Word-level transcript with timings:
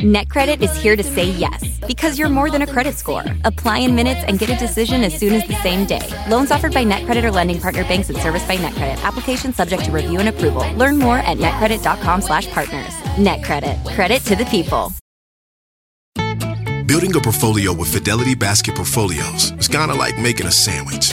NetCredit 0.00 0.60
is 0.60 0.76
here 0.76 0.94
to 0.94 1.02
say 1.02 1.30
yes 1.30 1.80
because 1.86 2.18
you're 2.18 2.28
more 2.28 2.50
than 2.50 2.60
a 2.60 2.66
credit 2.66 2.96
score. 2.96 3.24
Apply 3.44 3.78
in 3.78 3.94
minutes 3.94 4.20
and 4.28 4.38
get 4.38 4.50
a 4.50 4.56
decision 4.56 5.02
as 5.02 5.18
soon 5.18 5.32
as 5.32 5.48
the 5.48 5.54
same 5.62 5.86
day. 5.86 6.06
Loans 6.28 6.50
offered 6.50 6.74
by 6.74 6.84
NetCredit 6.84 7.24
or 7.24 7.30
lending 7.30 7.58
partner 7.58 7.82
banks 7.84 8.10
and 8.10 8.18
serviced 8.18 8.46
by 8.46 8.58
NetCredit. 8.58 9.02
Application 9.02 9.54
subject 9.54 9.86
to 9.86 9.90
review 9.90 10.20
and 10.20 10.28
approval. 10.28 10.70
Learn 10.74 10.98
more 10.98 11.16
at 11.16 11.38
netcredit.com/partners. 11.38 12.94
NetCredit. 13.16 13.94
Credit 13.94 14.22
to 14.24 14.36
the 14.36 14.44
people. 14.44 14.92
Building 16.86 17.16
a 17.16 17.20
portfolio 17.20 17.72
with 17.72 17.90
Fidelity 17.90 18.34
Basket 18.34 18.74
Portfolios 18.74 19.52
is 19.52 19.66
kind 19.66 19.90
of 19.90 19.96
like 19.96 20.18
making 20.18 20.46
a 20.46 20.52
sandwich. 20.52 21.12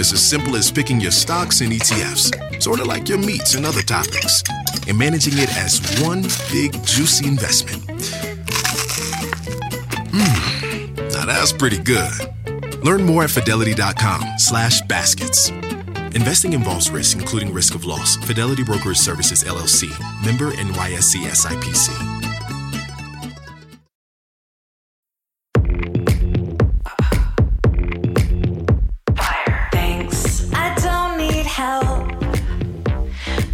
It's 0.00 0.14
as 0.14 0.26
simple 0.26 0.56
as 0.56 0.72
picking 0.72 0.98
your 0.98 1.10
stocks 1.10 1.60
and 1.60 1.70
ETFs, 1.70 2.62
sort 2.62 2.80
of 2.80 2.86
like 2.86 3.06
your 3.06 3.18
meats 3.18 3.54
and 3.54 3.66
other 3.66 3.82
topics, 3.82 4.42
and 4.88 4.98
managing 4.98 5.34
it 5.36 5.54
as 5.58 5.78
one 6.02 6.22
big 6.50 6.72
juicy 6.86 7.28
investment. 7.28 7.82
Mmm, 10.08 11.12
now 11.12 11.26
that's 11.26 11.52
pretty 11.52 11.76
good. 11.76 12.10
Learn 12.82 13.04
more 13.04 13.24
at 13.24 13.30
fidelity.com 13.30 14.38
slash 14.38 14.80
baskets. 14.82 15.50
Investing 16.16 16.54
involves 16.54 16.90
risk, 16.90 17.18
including 17.18 17.52
risk 17.52 17.74
of 17.74 17.84
loss. 17.84 18.16
Fidelity 18.16 18.64
Brokers 18.64 19.00
Services, 19.00 19.44
LLC. 19.44 19.90
Member 20.24 20.50
NYSE 20.52 21.26
SIPC. 21.26 22.19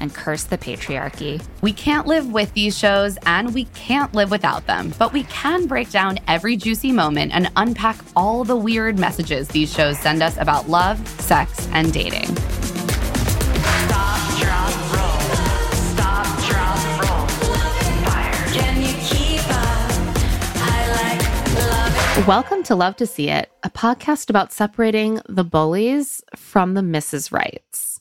and 0.00 0.14
curse 0.14 0.44
the 0.44 0.58
patriarchy. 0.58 1.42
We 1.60 1.72
can't 1.72 2.06
live 2.06 2.32
with 2.32 2.52
these 2.54 2.78
shows 2.78 3.18
and 3.26 3.54
we 3.54 3.64
can't 3.74 4.14
live 4.14 4.30
without 4.30 4.66
them, 4.66 4.94
but 4.98 5.12
we 5.12 5.24
can 5.24 5.66
break 5.66 5.90
down 5.90 6.18
every 6.28 6.56
juicy 6.56 6.92
moment 6.92 7.32
and 7.34 7.50
unpack 7.56 7.96
all 8.14 8.44
the 8.44 8.56
weird 8.56 8.98
messages 8.98 9.48
these 9.48 9.72
shows 9.72 9.98
send 9.98 10.22
us 10.22 10.36
about 10.36 10.68
love, 10.68 11.06
sex, 11.20 11.68
and 11.72 11.92
dating. 11.92 12.34
Stop, 13.86 14.40
drop. 14.40 14.70
Stop, 15.72 16.48
drop, 16.48 16.78
like. 18.06 18.36
Welcome 22.26 22.64
to 22.64 22.74
Love 22.74 22.96
to 22.96 23.06
See 23.06 23.28
It, 23.28 23.52
a 23.62 23.70
podcast 23.70 24.30
about 24.30 24.52
separating 24.52 25.20
the 25.28 25.44
bullies 25.44 26.22
from 26.34 26.74
the 26.74 26.80
Mrs. 26.80 27.30
Rights. 27.30 27.95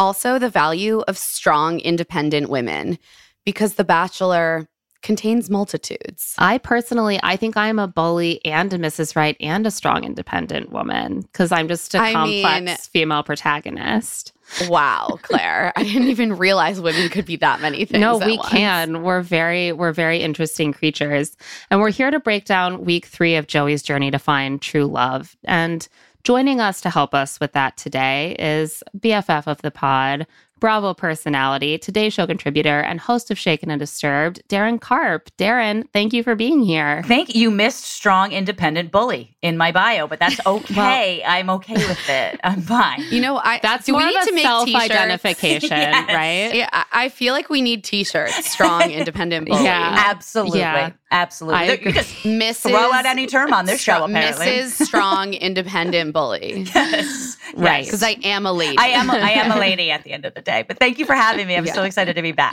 Also, 0.00 0.38
the 0.38 0.48
value 0.48 1.00
of 1.06 1.18
strong, 1.18 1.78
independent 1.78 2.48
women, 2.48 2.98
because 3.44 3.74
The 3.74 3.84
Bachelor 3.84 4.66
contains 5.02 5.48
multitudes. 5.48 6.34
I 6.38 6.58
personally, 6.58 7.20
I 7.22 7.36
think 7.36 7.56
I'm 7.56 7.78
a 7.78 7.86
bully 7.86 8.44
and 8.44 8.72
a 8.72 8.78
Mrs. 8.78 9.14
Right 9.14 9.36
and 9.40 9.66
a 9.66 9.70
strong, 9.70 10.04
independent 10.04 10.70
woman 10.72 11.20
because 11.20 11.52
I'm 11.52 11.68
just 11.68 11.94
a 11.94 11.98
I 11.98 12.12
complex 12.12 12.64
mean- 12.64 12.76
female 12.76 13.22
protagonist. 13.22 14.32
Wow, 14.68 15.18
Claire. 15.22 15.72
I 15.76 15.84
didn't 15.84 16.08
even 16.08 16.36
realize 16.36 16.80
women 16.80 17.08
could 17.08 17.24
be 17.24 17.36
that 17.36 17.60
many 17.60 17.84
things. 17.84 18.00
No, 18.00 18.18
we 18.18 18.36
once. 18.36 18.48
can. 18.48 19.02
We're 19.02 19.22
very, 19.22 19.72
we're 19.72 19.92
very 19.92 20.18
interesting 20.22 20.72
creatures, 20.72 21.36
and 21.70 21.78
we're 21.80 21.92
here 21.92 22.10
to 22.10 22.18
break 22.18 22.46
down 22.46 22.84
week 22.84 23.06
three 23.06 23.36
of 23.36 23.46
Joey's 23.46 23.82
journey 23.82 24.10
to 24.10 24.18
find 24.18 24.60
true 24.60 24.86
love. 24.86 25.36
And 25.44 25.86
joining 26.24 26.60
us 26.60 26.80
to 26.82 26.90
help 26.90 27.14
us 27.14 27.40
with 27.40 27.52
that 27.52 27.76
today 27.76 28.36
is 28.38 28.82
BFF 28.98 29.46
of 29.46 29.62
the 29.62 29.70
pod, 29.70 30.26
Bravo 30.60 30.94
personality, 30.94 31.78
Today 31.78 32.10
Show 32.10 32.26
contributor, 32.26 32.80
and 32.80 33.00
host 33.00 33.30
of 33.30 33.38
Shaken 33.38 33.70
and 33.70 33.80
Disturbed, 33.80 34.42
Daryn 34.48 34.80
Carp. 34.80 35.30
Daryn, 35.38 35.84
thank 35.92 36.12
you 36.12 36.22
for 36.22 36.34
being 36.34 36.62
here. 36.62 37.02
Thank 37.06 37.34
you. 37.34 37.50
Missed 37.50 37.84
strong 37.84 38.32
independent 38.32 38.92
bully 38.92 39.36
in 39.42 39.56
my 39.56 39.72
bio, 39.72 40.06
but 40.06 40.18
that's 40.20 40.38
okay. 40.46 41.22
I'm 41.24 41.48
okay 41.50 41.74
with 41.74 42.08
it. 42.08 42.38
I'm 42.44 42.60
fine. 42.76 43.02
You 43.10 43.20
know, 43.22 43.38
I 43.38 43.58
That's 43.62 43.86
do 43.86 43.92
more 43.92 44.02
we 44.02 44.08
need 44.08 44.16
of 44.18 44.24
to 44.26 44.32
make 44.34 44.42
t-shirts? 44.44 44.72
self-identification, 44.72 45.70
Yes. 45.70 46.08
right? 46.14 46.54
Yeah, 46.54 46.68
I 46.72 46.84
I 46.92 47.08
feel 47.08 47.32
like 47.32 47.48
we 47.48 47.62
need 47.62 47.82
T-shirts. 47.82 48.50
Strong, 48.50 48.90
independent 48.90 49.48
bully. 49.48 49.64
Yeah. 49.64 50.04
Absolutely. 50.10 50.58
Yeah. 50.58 50.90
Absolutely. 51.10 51.58
I 51.58 51.66
There- 51.66 51.74
agree. 51.76 51.92
You 51.92 51.98
just 51.98 52.14
Mrs. 52.24 52.70
throw 52.70 52.92
out 52.92 53.06
any 53.06 53.26
term 53.26 53.54
on 53.54 53.64
this 53.64 53.80
show, 53.80 53.94
Strong- 53.94 54.10
apparently. 54.10 54.46
Mrs. 54.46 54.84
Strong, 54.86 55.32
independent 55.34 56.12
bully. 56.12 56.66
Yes. 56.74 57.36
Right. 57.56 57.84
Because 57.86 58.02
I 58.02 58.16
am 58.22 58.44
a 58.46 58.52
lady. 58.52 58.76
I 58.78 58.88
am. 58.88 59.08
A, 59.10 59.14
I 59.14 59.30
am 59.30 59.50
a 59.50 59.58
lady 59.58 59.90
at 59.90 60.04
the 60.04 60.12
end 60.12 60.24
of 60.26 60.34
the 60.34 60.42
day. 60.42 60.49
But 60.68 60.78
thank 60.78 60.98
you 60.98 61.06
for 61.06 61.14
having 61.14 61.46
me. 61.46 61.56
I'm 61.56 61.64
Yeah. 61.66 61.72
so 61.74 61.82
excited 61.84 62.16
to 62.16 62.22
be 62.22 62.32
back. 62.32 62.52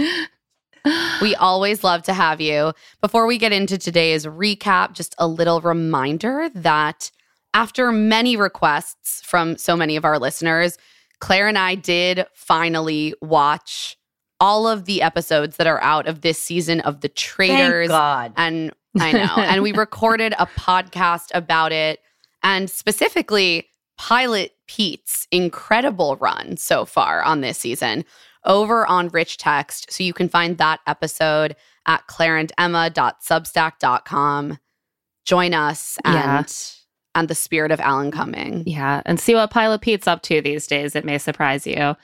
We 1.22 1.36
always 1.36 1.84
love 1.84 2.04
to 2.04 2.14
have 2.14 2.40
you. 2.40 2.72
Before 3.02 3.28
we 3.28 3.38
get 3.38 3.52
into 3.52 3.78
today's 3.78 4.26
recap, 4.26 4.94
just 4.94 5.16
a 5.18 5.28
little 5.28 5.60
reminder 5.60 6.50
that 6.56 7.12
after 7.54 7.92
many 7.92 8.38
requests 8.38 9.22
from 9.24 9.58
so 9.58 9.76
many 9.76 9.98
of 9.98 10.06
our 10.06 10.18
listeners, 10.18 10.78
Claire 11.20 11.48
and 11.50 11.58
I 11.58 11.76
did 11.76 12.26
finally 12.34 13.14
watch 13.22 13.98
all 14.40 14.66
of 14.68 14.86
the 14.86 15.02
episodes 15.02 15.58
that 15.58 15.68
are 15.68 15.82
out 15.82 16.08
of 16.08 16.22
this 16.22 16.40
season 16.40 16.80
of 16.82 17.02
The 17.02 17.08
Thank 17.10 17.16
Traitors. 17.18 17.88
God. 17.90 18.32
And 18.38 18.72
I 18.98 19.12
know. 19.12 19.36
and 19.38 19.64
we 19.64 19.72
recorded 19.74 20.36
a 20.40 20.46
podcast 20.46 21.32
about 21.34 21.74
it 21.74 22.00
and 22.44 22.70
specifically 22.70 23.68
Pilot 23.98 24.54
Pete's 24.68 25.28
incredible 25.32 26.16
run 26.18 26.58
so 26.58 26.86
far 26.86 27.24
on 27.24 27.42
this 27.42 27.58
season 27.58 28.06
over 28.46 28.86
on 28.88 29.10
Rich 29.10 29.38
Text. 29.38 29.92
So 29.92 30.04
you 30.04 30.14
can 30.14 30.30
find 30.30 30.58
that 30.58 30.80
episode 30.88 31.56
at 31.86 32.08
claireandemma.substack.com. 32.08 34.60
Join 35.26 35.54
us 35.54 35.98
and 36.06 36.16
Yeah. 36.16 36.44
and 37.16 37.28
the 37.28 37.36
spirit 37.36 37.72
of 37.72 37.80
Alan 37.80 38.12
Cumming. 38.12 38.64
Yeah, 38.66 39.02
and 39.06 39.20
see 39.20 39.34
what 39.36 39.50
Pilot 39.50 39.82
Pete's 39.82 40.08
up 40.08 40.22
to 40.24 40.42
these 40.42 40.68
days. 40.68 40.96
It 40.96 41.06
may 41.06 41.18
surprise 41.18 41.66
you. 41.66 41.96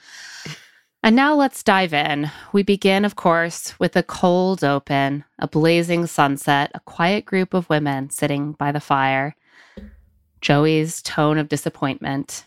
And 1.02 1.14
now 1.14 1.34
let's 1.34 1.62
dive 1.62 1.92
in. 1.92 2.30
We 2.52 2.62
begin, 2.62 3.04
of 3.04 3.14
course, 3.14 3.78
with 3.78 3.94
a 3.94 4.02
cold 4.02 4.64
open, 4.64 5.24
a 5.38 5.46
blazing 5.46 6.06
sunset, 6.06 6.70
a 6.74 6.80
quiet 6.80 7.26
group 7.26 7.52
of 7.54 7.68
women 7.68 8.08
sitting 8.10 8.52
by 8.52 8.72
the 8.72 8.80
fire. 8.80 9.36
Joey's 10.44 11.00
tone 11.00 11.38
of 11.38 11.48
disappointment. 11.48 12.44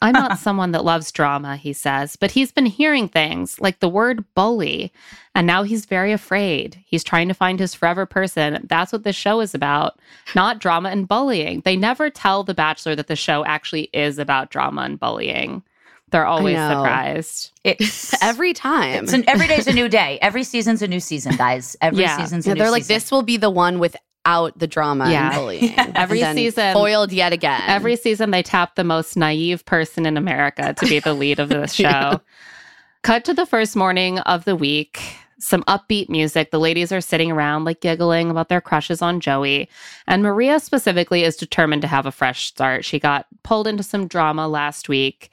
I'm 0.00 0.12
not 0.12 0.38
someone 0.46 0.70
that 0.72 0.84
loves 0.84 1.10
drama, 1.10 1.56
he 1.56 1.72
says, 1.72 2.14
but 2.14 2.30
he's 2.30 2.52
been 2.52 2.66
hearing 2.66 3.08
things 3.08 3.60
like 3.60 3.80
the 3.80 3.88
word 3.88 4.24
bully, 4.36 4.92
and 5.34 5.44
now 5.44 5.64
he's 5.64 5.84
very 5.84 6.12
afraid. 6.12 6.80
He's 6.86 7.02
trying 7.02 7.26
to 7.26 7.34
find 7.34 7.58
his 7.58 7.74
forever 7.74 8.06
person. 8.06 8.64
That's 8.68 8.92
what 8.92 9.02
this 9.02 9.16
show 9.16 9.40
is 9.40 9.54
about, 9.54 9.98
not 10.36 10.60
drama 10.60 10.90
and 10.90 11.08
bullying. 11.08 11.62
They 11.62 11.74
never 11.76 12.10
tell 12.10 12.44
The 12.44 12.54
Bachelor 12.54 12.94
that 12.94 13.08
the 13.08 13.16
show 13.16 13.44
actually 13.44 13.90
is 13.92 14.20
about 14.20 14.50
drama 14.50 14.82
and 14.82 14.98
bullying. 15.00 15.64
They're 16.12 16.26
always 16.26 16.58
surprised. 16.58 17.50
It's 17.64 18.22
Every 18.22 18.52
time. 18.52 19.04
It's 19.04 19.12
an, 19.14 19.24
every 19.28 19.48
day's 19.48 19.66
a 19.66 19.72
new 19.72 19.88
day. 19.88 20.18
Every 20.20 20.44
season's 20.44 20.82
a 20.82 20.86
new 20.86 21.00
season, 21.00 21.34
guys. 21.36 21.74
Every 21.80 22.02
Yeah. 22.02 22.18
season's 22.18 22.46
a 22.46 22.50
Yeah, 22.50 22.54
new 22.54 22.58
they're 22.60 22.70
like, 22.70 22.82
season. 22.82 22.94
this 22.96 23.10
will 23.10 23.22
be 23.22 23.36
the 23.38 23.48
one 23.50 23.78
without 24.24 24.58
the 24.58 24.66
drama 24.66 25.10
Yeah. 25.10 25.26
and 25.32 25.34
bullying. 25.34 25.74
Every 25.96 26.22
And 26.22 26.28
then 26.28 26.36
season- 26.36 26.74
Foiled 26.74 27.12
yet 27.12 27.32
again. 27.32 27.62
Every 27.66 27.96
season, 27.96 28.30
they 28.30 28.42
tap 28.42 28.74
the 28.76 28.84
most 28.84 29.16
naive 29.16 29.64
person 29.64 30.06
in 30.06 30.16
America 30.16 30.74
to 30.74 30.86
be 30.86 31.00
the 31.00 31.14
lead 31.14 31.38
of 31.38 31.48
the 31.48 31.66
show. 31.68 31.82
Yeah. 31.82 32.18
Cut 33.02 33.24
to 33.26 33.34
the 33.34 33.46
first 33.46 33.74
morning 33.76 34.18
of 34.20 34.44
the 34.44 34.54
week. 34.56 35.00
Some 35.40 35.64
upbeat 35.64 36.08
music. 36.08 36.52
The 36.52 36.60
ladies 36.60 36.92
are 36.92 37.00
sitting 37.00 37.32
around, 37.32 37.64
like 37.64 37.80
giggling 37.80 38.30
about 38.30 38.48
their 38.48 38.60
crushes 38.60 39.02
on 39.02 39.18
Joey. 39.18 39.68
And 40.06 40.22
Maria 40.22 40.60
specifically 40.60 41.24
is 41.24 41.34
determined 41.36 41.82
to 41.82 41.88
have 41.88 42.06
a 42.06 42.12
fresh 42.12 42.46
start. 42.46 42.84
She 42.84 43.00
got 43.00 43.26
pulled 43.42 43.66
into 43.66 43.82
some 43.82 44.06
drama 44.06 44.46
last 44.46 44.88
week 44.88 45.30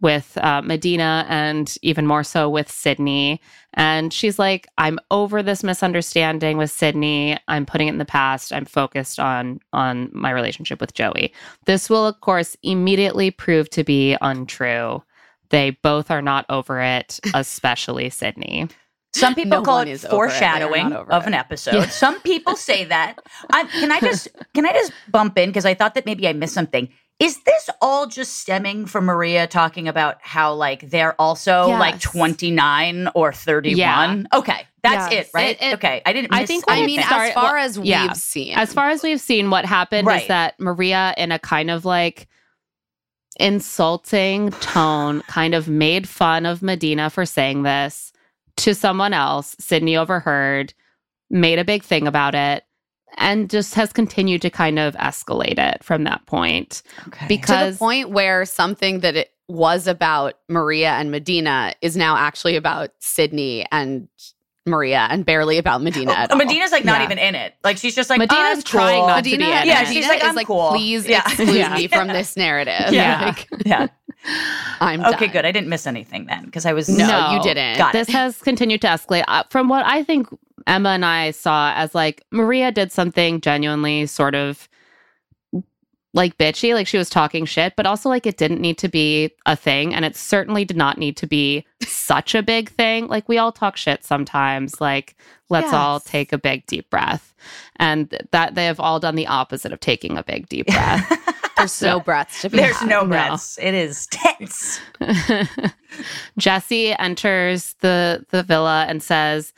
with 0.00 0.38
uh, 0.40 0.62
Madina 0.62 1.24
and 1.28 1.74
even 1.82 2.06
more 2.06 2.22
so 2.22 2.48
with 2.48 2.70
Sydney. 2.70 3.40
And 3.74 4.12
she's 4.12 4.38
like, 4.38 4.66
I'm 4.78 4.98
over 5.10 5.42
this 5.42 5.64
misunderstanding 5.64 6.56
with 6.56 6.70
Sydney. 6.70 7.38
I'm 7.48 7.66
putting 7.66 7.88
it 7.88 7.92
in 7.92 7.98
the 7.98 8.04
past. 8.04 8.52
I'm 8.52 8.64
focused 8.64 9.18
on 9.18 9.60
on 9.72 10.10
my 10.12 10.30
relationship 10.30 10.80
with 10.80 10.94
Joey. 10.94 11.32
This 11.66 11.90
will, 11.90 12.06
of 12.06 12.20
course, 12.20 12.56
immediately 12.62 13.30
prove 13.30 13.68
to 13.70 13.84
be 13.84 14.16
untrue. 14.20 15.02
They 15.50 15.70
both 15.70 16.10
are 16.10 16.22
not 16.22 16.46
over 16.48 16.80
it, 16.80 17.18
especially 17.34 18.10
Sydney. 18.10 18.68
Some 19.14 19.34
people 19.34 19.58
No 19.58 19.62
call 19.64 19.78
one 19.78 19.88
it 19.88 19.92
is 19.92 20.04
over 20.04 20.26
it. 20.26 20.30
Foreshadowing 20.30 20.90
not 20.90 21.00
over 21.00 21.12
of 21.12 21.22
it. 21.24 21.28
an 21.28 21.34
episode. 21.34 21.88
Some 21.90 22.20
people 22.20 22.56
say 22.56 22.84
that. 22.84 23.16
I, 23.50 23.64
can 23.64 23.90
I 23.90 24.00
just 24.00 24.28
can 24.54 24.66
I 24.66 24.72
just 24.72 24.92
bump 25.10 25.38
in 25.38 25.48
because 25.48 25.64
I 25.64 25.74
thought 25.74 25.94
that 25.94 26.06
maybe 26.06 26.28
I 26.28 26.34
missed 26.34 26.54
something. 26.54 26.88
Is 27.18 27.40
this 27.42 27.68
all 27.82 28.06
just 28.06 28.36
stemming 28.38 28.86
from 28.86 29.06
Maria 29.06 29.46
talking 29.48 29.88
about 29.88 30.18
how 30.20 30.54
like 30.54 30.88
they're 30.90 31.20
also 31.20 31.68
like 31.70 32.00
29 32.00 33.08
or 33.14 33.32
31? 33.32 33.76
Yeah. 33.76 34.38
Okay. 34.38 34.66
That's 34.84 35.12
Yes. 35.12 35.26
it, 35.26 35.30
right? 35.34 35.56
It- 35.60 35.66
it- 35.66 35.74
okay. 35.74 36.00
I 36.06 36.12
didn't 36.12 36.32
I 36.32 36.46
think 36.46 36.64
I 36.68 36.86
mean, 36.86 37.02
started- 37.02 37.28
as 37.30 37.34
far 37.34 37.54
well, 37.54 37.64
as 37.64 37.78
we've 37.78 38.16
seen, 38.16 38.54
As 38.56 38.72
far 38.72 38.90
as 38.90 39.02
we've 39.02 39.20
seen, 39.20 39.50
what 39.50 39.64
happened 39.64 40.06
Right. 40.06 40.22
is 40.22 40.28
that 40.28 40.54
Maria, 40.60 41.12
in 41.16 41.32
a 41.32 41.40
kind 41.40 41.70
of 41.72 41.84
like 41.84 42.28
insulting 43.40 44.50
tone, 44.52 45.22
kind 45.22 45.54
of 45.54 45.68
made 45.68 46.08
fun 46.08 46.46
of 46.46 46.60
Madina 46.60 47.10
for 47.10 47.24
saying 47.26 47.62
this 47.62 48.12
to 48.58 48.74
someone 48.74 49.12
else. 49.12 49.56
Sydney 49.58 49.96
overheard, 49.96 50.74
made 51.30 51.58
a 51.58 51.64
big 51.64 51.82
thing 51.82 52.06
about 52.06 52.34
it, 52.34 52.64
and 53.16 53.48
just 53.50 53.74
has 53.74 53.92
continued 53.92 54.42
to 54.42 54.50
kind 54.50 54.78
of 54.78 54.94
escalate 54.96 55.58
it 55.58 55.82
from 55.82 56.04
that 56.04 56.24
point. 56.26 56.82
okay. 57.08 57.24
to 57.24 57.28
Because 57.28 57.74
the 57.74 57.78
point 57.78 58.10
where 58.10 58.44
something 58.44 59.00
that 59.00 59.16
it 59.16 59.32
was 59.48 59.86
about 59.86 60.34
Maria 60.48 60.90
and 60.92 61.10
Madina 61.10 61.72
is 61.80 61.96
now 61.96 62.16
actually 62.16 62.54
about 62.56 62.90
Sydney 63.00 63.66
and 63.72 64.08
Maria 64.66 65.08
and 65.10 65.24
barely 65.24 65.56
about 65.56 65.80
Madina 65.80 66.10
at 66.10 66.30
all. 66.30 66.36
Madina's 66.36 66.70
like 66.72 66.84
not 66.84 66.98
Yeah. 67.00 67.04
even 67.06 67.18
in 67.18 67.34
it. 67.34 67.54
Like 67.64 67.78
she's 67.78 67.94
just 67.94 68.10
like 68.10 68.18
Madina's 68.18 68.58
"I'm 68.58 68.62
trying 68.62 68.98
cool." 68.98 69.06
not 69.08 69.24
to 69.24 69.30
Madina, 69.30 69.38
be 69.38 69.44
in 69.44 69.66
Yeah, 69.66 69.80
it. 69.82 69.88
she's 69.88 70.04
Madina 70.04 70.08
like, 70.08 70.18
is 70.22 70.28
"I'm 70.28 70.34
like, 70.34 70.46
cool." 70.46 70.68
please 70.70 71.06
Yeah. 71.08 71.22
exclude 71.24 71.54
Yeah. 71.54 71.74
me 71.74 71.86
from 71.88 72.08
this 72.08 72.36
narrative. 72.36 72.92
Yeah. 72.92 73.24
Like, 73.38 73.48
yeah. 73.64 73.86
I'm 74.80 75.00
Okay, 75.00 75.26
done. 75.26 75.32
good. 75.32 75.44
I 75.46 75.52
didn't 75.52 75.68
miss 75.68 75.86
anything 75.86 76.26
then 76.26 76.44
because 76.44 76.66
I 76.66 76.72
was 76.74 76.88
No, 76.88 77.06
No. 77.06 77.32
you 77.36 77.42
didn't. 77.42 77.78
Got 77.78 77.94
it. 77.94 77.98
this 77.98 78.08
has 78.08 78.36
continued 78.42 78.82
to 78.82 78.88
escalate. 78.88 79.24
Uh, 79.28 79.44
From 79.48 79.68
what 79.68 79.86
I 79.86 80.02
think 80.04 80.26
Emma 80.68 80.90
and 80.90 81.04
I 81.04 81.32
saw 81.32 81.72
as 81.74 81.94
like 81.94 82.22
Maria 82.30 82.70
did 82.70 82.92
something 82.92 83.40
genuinely 83.40 84.06
sort 84.06 84.34
of 84.36 84.68
like 86.14 86.38
bitchy, 86.38 86.72
like 86.74 86.86
she 86.86 86.96
was 86.98 87.10
talking 87.10 87.44
shit, 87.44 87.74
but 87.76 87.86
also 87.86 88.08
like 88.08 88.26
it 88.26 88.38
didn't 88.38 88.60
need 88.60 88.78
to 88.78 88.88
be 88.88 89.30
a 89.46 89.54
thing. 89.54 89.94
And 89.94 90.04
it 90.04 90.16
certainly 90.16 90.64
did 90.64 90.76
not 90.76 90.96
need 90.98 91.16
to 91.18 91.26
be 91.26 91.66
such 91.82 92.34
a 92.34 92.42
big 92.42 92.70
thing. 92.70 93.08
Like 93.08 93.28
we 93.28 93.38
all 93.38 93.52
talk 93.52 93.76
shit 93.76 94.04
sometimes. 94.04 94.80
Like 94.80 95.16
let's 95.50 95.72
all 95.72 96.00
take 96.00 96.32
a 96.32 96.38
big 96.38 96.66
deep 96.66 96.88
breath. 96.90 97.34
And 97.76 98.08
that 98.32 98.54
they 98.54 98.66
have 98.66 98.80
all 98.80 99.00
done 99.00 99.14
the 99.16 99.26
opposite 99.26 99.72
of 99.72 99.80
taking 99.80 100.16
a 100.18 100.22
big 100.24 100.48
deep 100.48 100.66
breath. 100.66 101.34
There's 101.56 101.82
no 101.82 101.98
breaths 102.00 102.40
to 102.42 102.50
be 102.50 102.56
There's 102.58 102.76
had. 102.76 102.88
no 102.88 103.00
No. 103.02 103.08
breaths. 103.08 103.58
It 103.60 103.74
is 103.74 104.06
tense. 104.08 104.80
Jesse 106.38 106.94
enters 106.98 107.74
the 107.80 108.24
the 108.30 108.42
villa 108.42 108.86
and 108.88 109.02
says, 109.02 109.52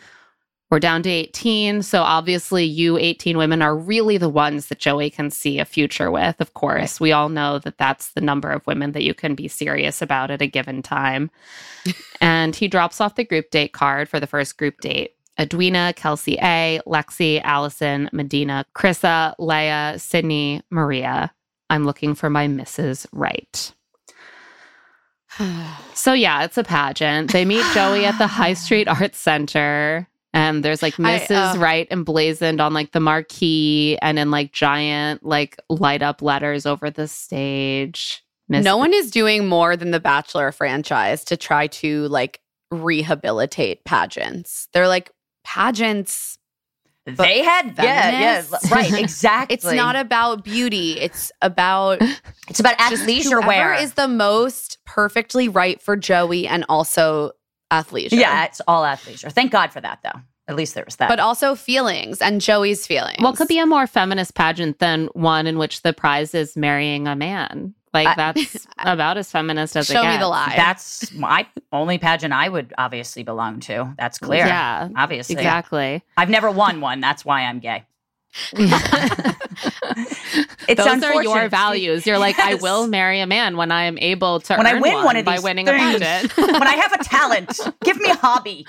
"We're 0.70 0.78
down 0.81 1.02
to 1.02 1.11
18, 1.11 1.82
so 1.82 2.02
obviously 2.02 2.64
you 2.64 2.96
18 2.96 3.37
women 3.37 3.61
are 3.61 3.76
really 3.76 4.19
the 4.19 4.28
ones 4.28 4.67
that 4.67 4.78
Joey 4.78 5.11
can 5.11 5.31
see 5.31 5.58
a 5.58 5.64
future 5.64 6.11
with. 6.11 6.40
Of 6.40 6.55
course, 6.55 7.00
we 7.00 7.12
all 7.12 7.28
know 7.28 7.58
that 7.58 7.78
that's 7.78 8.12
the 8.12 8.20
number 8.20 8.50
of 8.50 8.67
women 8.67 8.93
that 8.93 9.02
you 9.02 9.14
can 9.14 9.34
be 9.34 9.49
serious 9.49 10.00
about 10.00 10.31
at 10.31 10.43
a 10.43 10.46
given 10.46 10.82
time." 10.82 11.31
and 12.20 12.55
he 12.55 12.69
drops 12.69 13.00
off 13.00 13.17
the 13.17 13.25
group 13.25 13.50
date 13.50 13.72
card 13.72 14.08
for 14.08 14.20
the 14.20 14.26
first 14.26 14.56
group 14.58 14.81
date. 14.81 15.14
Edwina, 15.40 15.94
Kelsey 15.96 16.37
A, 16.43 16.81
Lexi, 16.87 17.40
Allison, 17.43 18.11
Madina, 18.12 18.64
Chrissa, 18.75 19.34
Lea, 19.38 19.99
Sydney, 19.99 20.62
Maria. 20.70 21.32
I'm 21.70 21.84
looking 21.84 22.14
for 22.14 22.28
my 22.28 22.46
Mrs. 22.46 23.06
Right. 23.12 23.73
So 25.93 26.14
yeah, 26.14 26.44
it's 26.44 26.56
a 26.56 26.64
pageant. 26.64 27.31
They 27.31 27.44
meet 27.44 27.64
Joey 27.75 28.06
at 28.06 28.16
the 28.16 28.26
High 28.26 28.55
Street 28.55 28.88
Arts 28.88 29.19
Center. 29.19 30.08
And 30.32 30.65
there's 30.65 30.81
like 30.82 30.99
I, 31.00 31.19
Mrs. 31.19 31.56
uh, 31.56 31.59
Wright 31.59 31.88
emblazoned 31.91 32.61
on 32.61 32.73
like 32.73 32.93
the 32.93 33.00
marquee 33.00 33.99
and 34.00 34.19
in 34.19 34.31
like 34.31 34.53
giant 34.53 35.25
like 35.25 35.56
light 35.69 36.03
up 36.03 36.23
letters 36.23 36.67
over 36.67 36.88
the 36.91 37.09
stage. 37.09 38.23
Miss- 38.49 38.65
No 38.65 38.77
one 38.77 38.94
is 38.94 39.11
doing 39.11 39.47
more 39.49 39.77
than 39.77 39.91
the 39.91 40.00
Bachelor 40.00 40.53
franchise 40.53 41.25
to 41.25 41.37
try 41.37 41.67
to 41.69 42.06
like 42.09 42.41
rehabilitate 42.71 43.85
pageants. 43.85 44.69
They're 44.73 44.88
like 44.88 45.11
pageants. 45.44 46.38
they 47.06 47.43
had 47.43 47.75
yeah, 47.79 48.11
feminists? 48.11 48.71
yeah, 48.71 48.75
right, 48.76 48.93
exactly. 49.00 49.55
It's 49.55 49.65
not 49.73 49.97
about 49.97 50.44
beauty. 50.44 50.93
It's 51.00 51.33
about 51.43 52.00
It's 52.49 52.61
about 52.61 52.79
just 52.79 53.05
athleisure 53.05 53.43
whoever 53.43 53.47
wear. 53.47 53.75
is 53.75 53.94
the 53.94 54.09
most 54.09 54.79
perfectly 54.85 55.49
right 55.49 55.81
for 55.81 55.97
Joey 55.97 56.47
and 56.47 56.65
also 56.69 57.33
athleisure. 57.70 58.12
yeah, 58.12 58.44
it's 58.44 58.61
all 58.67 58.82
athleisure. 58.84 59.32
Thank 59.32 59.52
God 59.52 59.72
for 59.72 59.81
that, 59.81 60.00
though. 60.02 60.20
At 60.49 60.56
least 60.56 60.75
there 60.75 60.84
was 60.84 60.96
that. 60.96 61.08
But 61.08 61.20
also 61.20 61.55
feelings 61.55 62.20
and 62.20 62.40
Joey's 62.40 62.84
feelings. 62.87 63.19
What 63.20 63.37
could 63.37 63.46
be 63.46 63.58
a 63.61 63.67
more 63.67 63.87
feminist 63.87 64.34
pageant 64.34 64.81
than 64.81 65.06
one 65.12 65.46
in 65.46 65.58
which 65.58 65.82
the 65.82 65.93
prize 65.93 66.34
is 66.34 66.56
marrying 66.56 67.06
a 67.06 67.14
man? 67.14 67.72
Like 67.94 68.08
I- 68.08 68.14
that's 68.17 68.67
about 68.78 69.17
as 69.17 69.31
feminist 69.31 69.76
as 69.76 69.88
it 69.88 69.93
Show 69.94 70.02
me 70.05 70.17
the 70.17 70.26
lie. 70.28 70.55
That's 70.56 71.12
my 71.12 71.46
only 71.72 71.99
pageant 71.99 72.32
I 72.32 72.49
would 72.49 72.72
obviously 72.78 73.22
belong 73.22 73.61
to. 73.61 73.94
That's 73.96 74.19
clear. 74.19 74.44
Yeah, 74.46 74.88
Obviously. 74.96 75.37
exactly. 75.37 76.02
I've 76.16 76.31
never 76.31 76.50
won 76.50 76.81
one. 76.81 77.00
That's 77.00 77.25
why 77.25 77.43
I'm 77.43 77.61
gay. 77.61 77.84
It's 80.69 80.85
Those 80.85 81.03
are 81.03 81.23
your 81.23 81.49
values. 81.49 82.06
You're 82.06 82.19
like, 82.19 82.38
I 82.38 82.55
will 82.55 82.87
marry 82.87 83.21
a 83.21 83.27
man 83.27 83.56
when 83.56 83.73
I 83.73 83.85
am 83.85 83.99
able 83.99 84.41
to 84.41 84.56
When 84.56 84.67
I 84.67 84.75
win 84.75 84.94
one, 84.94 85.05
one 85.05 85.17
of 85.17 85.25
by 85.25 85.37
these 85.37 85.43
winning 85.44 85.67
things. 85.67 85.97
a 85.97 85.99
pageant. 85.99 86.37
when 86.37 86.62
I 86.67 86.75
have 86.75 86.93
a 86.93 87.05
talent, 87.05 87.59
give 87.85 87.99
me 88.00 88.11
a 88.11 88.17
hobby. 88.17 88.67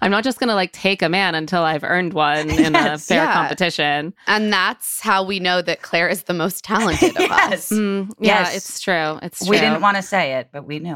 I'm 0.00 0.10
not 0.10 0.24
just 0.24 0.38
gonna 0.40 0.54
like 0.54 0.72
take 0.72 1.02
a 1.02 1.08
man 1.08 1.34
until 1.34 1.62
I've 1.62 1.84
earned 1.84 2.12
one 2.14 2.50
in 2.50 2.72
Yes, 2.74 3.04
a 3.04 3.06
fair 3.14 3.24
yeah. 3.24 3.32
competition. 3.34 4.14
and 4.26 4.52
that's 4.52 5.00
how 5.00 5.22
we 5.24 5.40
know 5.40 5.62
that 5.62 5.82
Claire 5.82 6.08
is 6.08 6.24
the 6.24 6.34
most 6.34 6.64
talented 6.64 7.10
of 7.16 7.20
Yes. 7.22 7.52
us. 7.52 7.78
Mm, 7.78 8.10
yeah, 8.18 8.40
Yes. 8.40 8.56
it's 8.56 8.80
true. 8.80 9.18
It's 9.22 9.38
true. 9.40 9.50
We 9.50 9.58
didn't 9.58 9.82
want 9.82 9.96
to 9.96 10.02
say 10.02 10.34
it, 10.34 10.48
but 10.52 10.64
we 10.66 10.78
knew. 10.78 10.94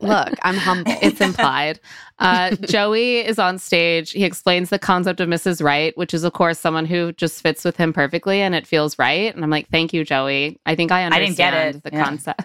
Look, 0.00 0.34
I'm 0.42 0.56
humble. 0.56 0.92
it's 1.02 1.20
implied. 1.20 1.80
Uh, 2.18 2.56
Joey 2.56 3.18
is 3.18 3.38
on 3.38 3.58
stage. 3.58 4.12
He 4.12 4.24
explains 4.24 4.70
the 4.70 4.78
concept 4.78 5.20
of 5.20 5.28
Mrs. 5.28 5.62
Right, 5.62 5.96
which 5.98 6.14
is, 6.14 6.24
of 6.24 6.32
course, 6.32 6.58
someone 6.58 6.86
who 6.86 7.12
just 7.12 7.42
fits 7.42 7.64
with 7.64 7.76
him 7.76 7.92
perfectly 7.92 8.40
and 8.40 8.54
it 8.54 8.66
feels 8.66 8.98
right. 8.98 9.34
And 9.34 9.44
I'm 9.44 9.50
like, 9.50 9.68
thank 9.70 9.92
you, 9.92 10.04
Joey. 10.04 10.58
I 10.66 10.74
think 10.74 10.90
I 10.92 11.02
I 11.02 11.04
understand 11.04 11.36
didn't 11.36 11.36
get 11.36 11.76
it. 11.76 11.82
the 11.82 11.90
Yeah. 11.98 12.04
concept. 12.04 12.42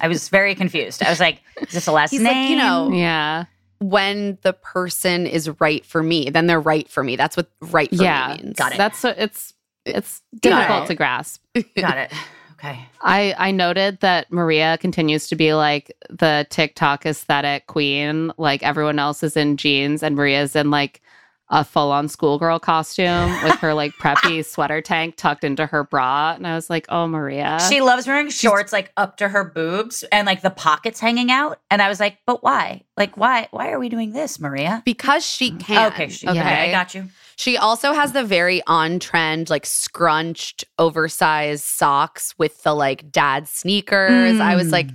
I 0.00 0.08
was 0.08 0.28
very 0.28 0.54
confused. 0.54 1.02
I 1.02 1.10
was 1.10 1.20
like, 1.20 1.40
is 1.60 1.72
this 1.72 1.86
a 1.86 1.92
last 1.92 2.10
He's 2.12 2.20
name? 2.20 2.42
like, 2.42 2.50
you 2.50 2.56
know, 2.56 2.90
Yeah. 2.92 3.44
when 3.80 4.38
the 4.42 4.52
person 4.52 5.26
is 5.26 5.50
right 5.60 5.84
for 5.84 6.02
me, 6.02 6.30
then 6.30 6.46
they're 6.46 6.60
right 6.60 6.88
for 6.88 7.02
me. 7.02 7.16
That's 7.16 7.36
what 7.36 7.48
right 7.60 7.88
for 7.94 8.02
yeah. 8.02 8.36
me 8.38 8.44
means. 8.44 8.56
Got 8.58 8.72
it. 8.72 8.78
That's 8.78 9.04
it's, 9.04 9.54
it's 9.84 10.22
difficult 10.40 10.84
it. 10.84 10.86
to 10.86 10.94
grasp. 10.94 11.42
Got 11.76 11.98
it. 11.98 12.12
Okay. 12.64 12.88
I, 13.02 13.34
I 13.36 13.50
noted 13.50 14.00
that 14.00 14.32
Maria 14.32 14.78
continues 14.78 15.28
to 15.28 15.36
be 15.36 15.52
like 15.52 15.94
the 16.08 16.46
TikTok 16.48 17.04
aesthetic 17.04 17.66
queen. 17.66 18.32
Like 18.38 18.62
everyone 18.62 18.98
else 18.98 19.22
is 19.22 19.36
in 19.36 19.56
jeans 19.56 20.02
and 20.02 20.16
Maria's 20.16 20.56
in 20.56 20.70
like 20.70 21.02
a 21.50 21.62
full 21.62 21.92
on 21.92 22.08
schoolgirl 22.08 22.58
costume 22.58 23.30
with 23.44 23.56
her 23.56 23.74
like 23.74 23.92
preppy 23.94 24.42
sweater 24.42 24.80
tank 24.80 25.16
tucked 25.16 25.44
into 25.44 25.66
her 25.66 25.84
bra. 25.84 26.32
And 26.34 26.46
I 26.46 26.54
was 26.54 26.70
like, 26.70 26.86
oh, 26.88 27.06
Maria. 27.06 27.58
She 27.68 27.82
loves 27.82 28.06
wearing 28.06 28.30
shorts 28.30 28.72
like 28.72 28.92
up 28.96 29.18
to 29.18 29.28
her 29.28 29.44
boobs 29.44 30.02
and 30.04 30.24
like 30.24 30.40
the 30.40 30.50
pockets 30.50 31.00
hanging 31.00 31.30
out. 31.30 31.60
And 31.70 31.82
I 31.82 31.88
was 31.88 32.00
like, 32.00 32.18
but 32.24 32.42
why? 32.42 32.82
Like, 32.96 33.16
why? 33.18 33.48
Why 33.50 33.72
are 33.72 33.78
we 33.78 33.90
doing 33.90 34.12
this, 34.12 34.40
Maria? 34.40 34.82
Because 34.86 35.24
she 35.24 35.50
mm. 35.50 35.60
can. 35.60 35.92
Okay, 35.92 36.08
she, 36.08 36.26
Okay. 36.26 36.40
okay, 36.40 36.68
I 36.68 36.70
got 36.70 36.94
you. 36.94 37.08
She 37.36 37.56
also 37.56 37.92
has 37.92 38.12
the 38.12 38.24
very 38.24 38.62
on 38.66 38.98
trend, 38.98 39.50
like 39.50 39.66
scrunched, 39.66 40.64
oversized 40.78 41.64
socks 41.64 42.34
with 42.38 42.62
the 42.62 42.74
like 42.74 43.10
dad 43.10 43.48
sneakers. 43.48 44.40
I 44.40 44.54
was 44.56 44.70
like, 44.72 44.88
mm. 44.88 44.94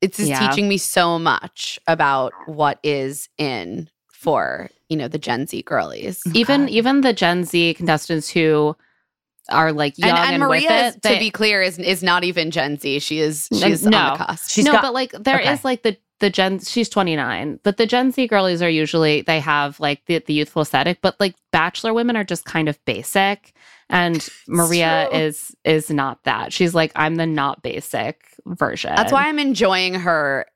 it's 0.00 0.16
just 0.16 0.28
Yeah. 0.30 0.48
teaching 0.48 0.68
me 0.68 0.78
so 0.78 1.18
much 1.18 1.78
about 1.86 2.32
what 2.46 2.78
is 2.82 3.28
in 3.38 3.88
for, 4.12 4.70
you 4.88 4.96
know, 4.96 5.08
the 5.08 5.18
Gen 5.18 5.46
Z 5.46 5.62
girlies. 5.62 6.22
even 6.34 6.62
um, 6.62 6.68
even 6.68 7.00
the 7.02 7.12
Gen 7.12 7.44
Z 7.44 7.74
contestants 7.74 8.28
who 8.28 8.76
are 9.50 9.72
like 9.72 9.96
young 9.96 10.10
And, 10.10 10.18
and, 10.18 10.30
and 10.34 10.40
Maria, 10.42 10.68
with 10.68 10.70
is, 10.70 10.96
it, 10.96 11.02
to 11.14 11.18
be 11.18 11.30
clear, 11.30 11.62
is 11.62 11.78
is 11.78 12.02
not 12.02 12.24
even 12.24 12.50
Gen 12.50 12.78
Z. 12.78 12.98
She 12.98 13.20
is 13.20 13.48
she's 13.52 13.84
no. 13.86 13.96
on 13.98 14.18
the 14.18 14.24
cusp. 14.24 14.50
She's 14.50 14.64
no, 14.64 14.72
got- 14.72 14.82
but 14.82 14.94
like 14.94 15.12
there 15.12 15.38
is 15.40 15.48
okay. 15.48 15.60
like 15.64 15.82
the 15.82 15.96
the 16.20 16.30
Gen. 16.30 16.58
She's 16.60 16.88
twenty 16.88 17.16
nine, 17.16 17.60
but 17.62 17.76
the 17.76 17.86
Gen 17.86 18.10
Z 18.12 18.26
girlies 18.28 18.62
are 18.62 18.68
usually 18.70 19.22
they 19.22 19.40
have 19.40 19.78
like 19.80 20.04
the 20.06 20.18
the 20.18 20.32
youthful 20.34 20.62
aesthetic, 20.62 21.00
but 21.02 21.18
like 21.20 21.34
Bachelor 21.52 21.94
women 21.94 22.16
are 22.16 22.24
just 22.24 22.44
kind 22.44 22.68
of 22.68 22.82
basic, 22.84 23.52
and 23.88 24.28
Maria 24.48 25.08
is 25.10 25.54
is 25.64 25.90
not 25.90 26.24
that. 26.24 26.52
She's 26.52 26.74
like 26.74 26.92
I'm 26.96 27.16
the 27.16 27.26
not 27.26 27.62
basic 27.62 28.22
version. 28.46 28.94
That's 28.96 29.12
why 29.12 29.28
I'm 29.28 29.38
enjoying 29.38 29.94
her 29.94 30.46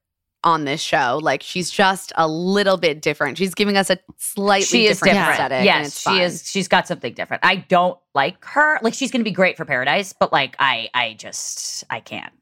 on 0.44 0.64
this 0.64 0.80
show. 0.80 1.20
Like 1.22 1.40
she's 1.42 1.70
just 1.70 2.12
a 2.16 2.26
little 2.26 2.76
bit 2.76 3.00
different. 3.00 3.38
She's 3.38 3.54
giving 3.54 3.76
us 3.76 3.90
a 3.90 3.98
slightly 4.18 4.64
She 4.64 4.86
is 4.86 4.98
different 4.98 5.14
different. 5.14 5.32
aesthetic. 5.34 5.56
and 5.58 5.64
Yes, 5.64 5.86
it's 5.88 6.00
she 6.00 6.04
fun. 6.04 6.20
is. 6.20 6.50
She's 6.50 6.66
got 6.68 6.88
something 6.88 7.14
different. 7.14 7.44
I 7.44 7.56
don't 7.56 7.96
like 8.14 8.44
her. 8.46 8.78
Like 8.82 8.94
she's 8.94 9.12
going 9.12 9.20
to 9.20 9.24
be 9.24 9.30
great 9.30 9.56
for 9.56 9.64
Paradise, 9.64 10.12
but 10.12 10.32
like 10.32 10.56
I, 10.58 10.88
I 10.94 11.14
just, 11.14 11.84
I 11.90 12.00
can't. 12.00 12.32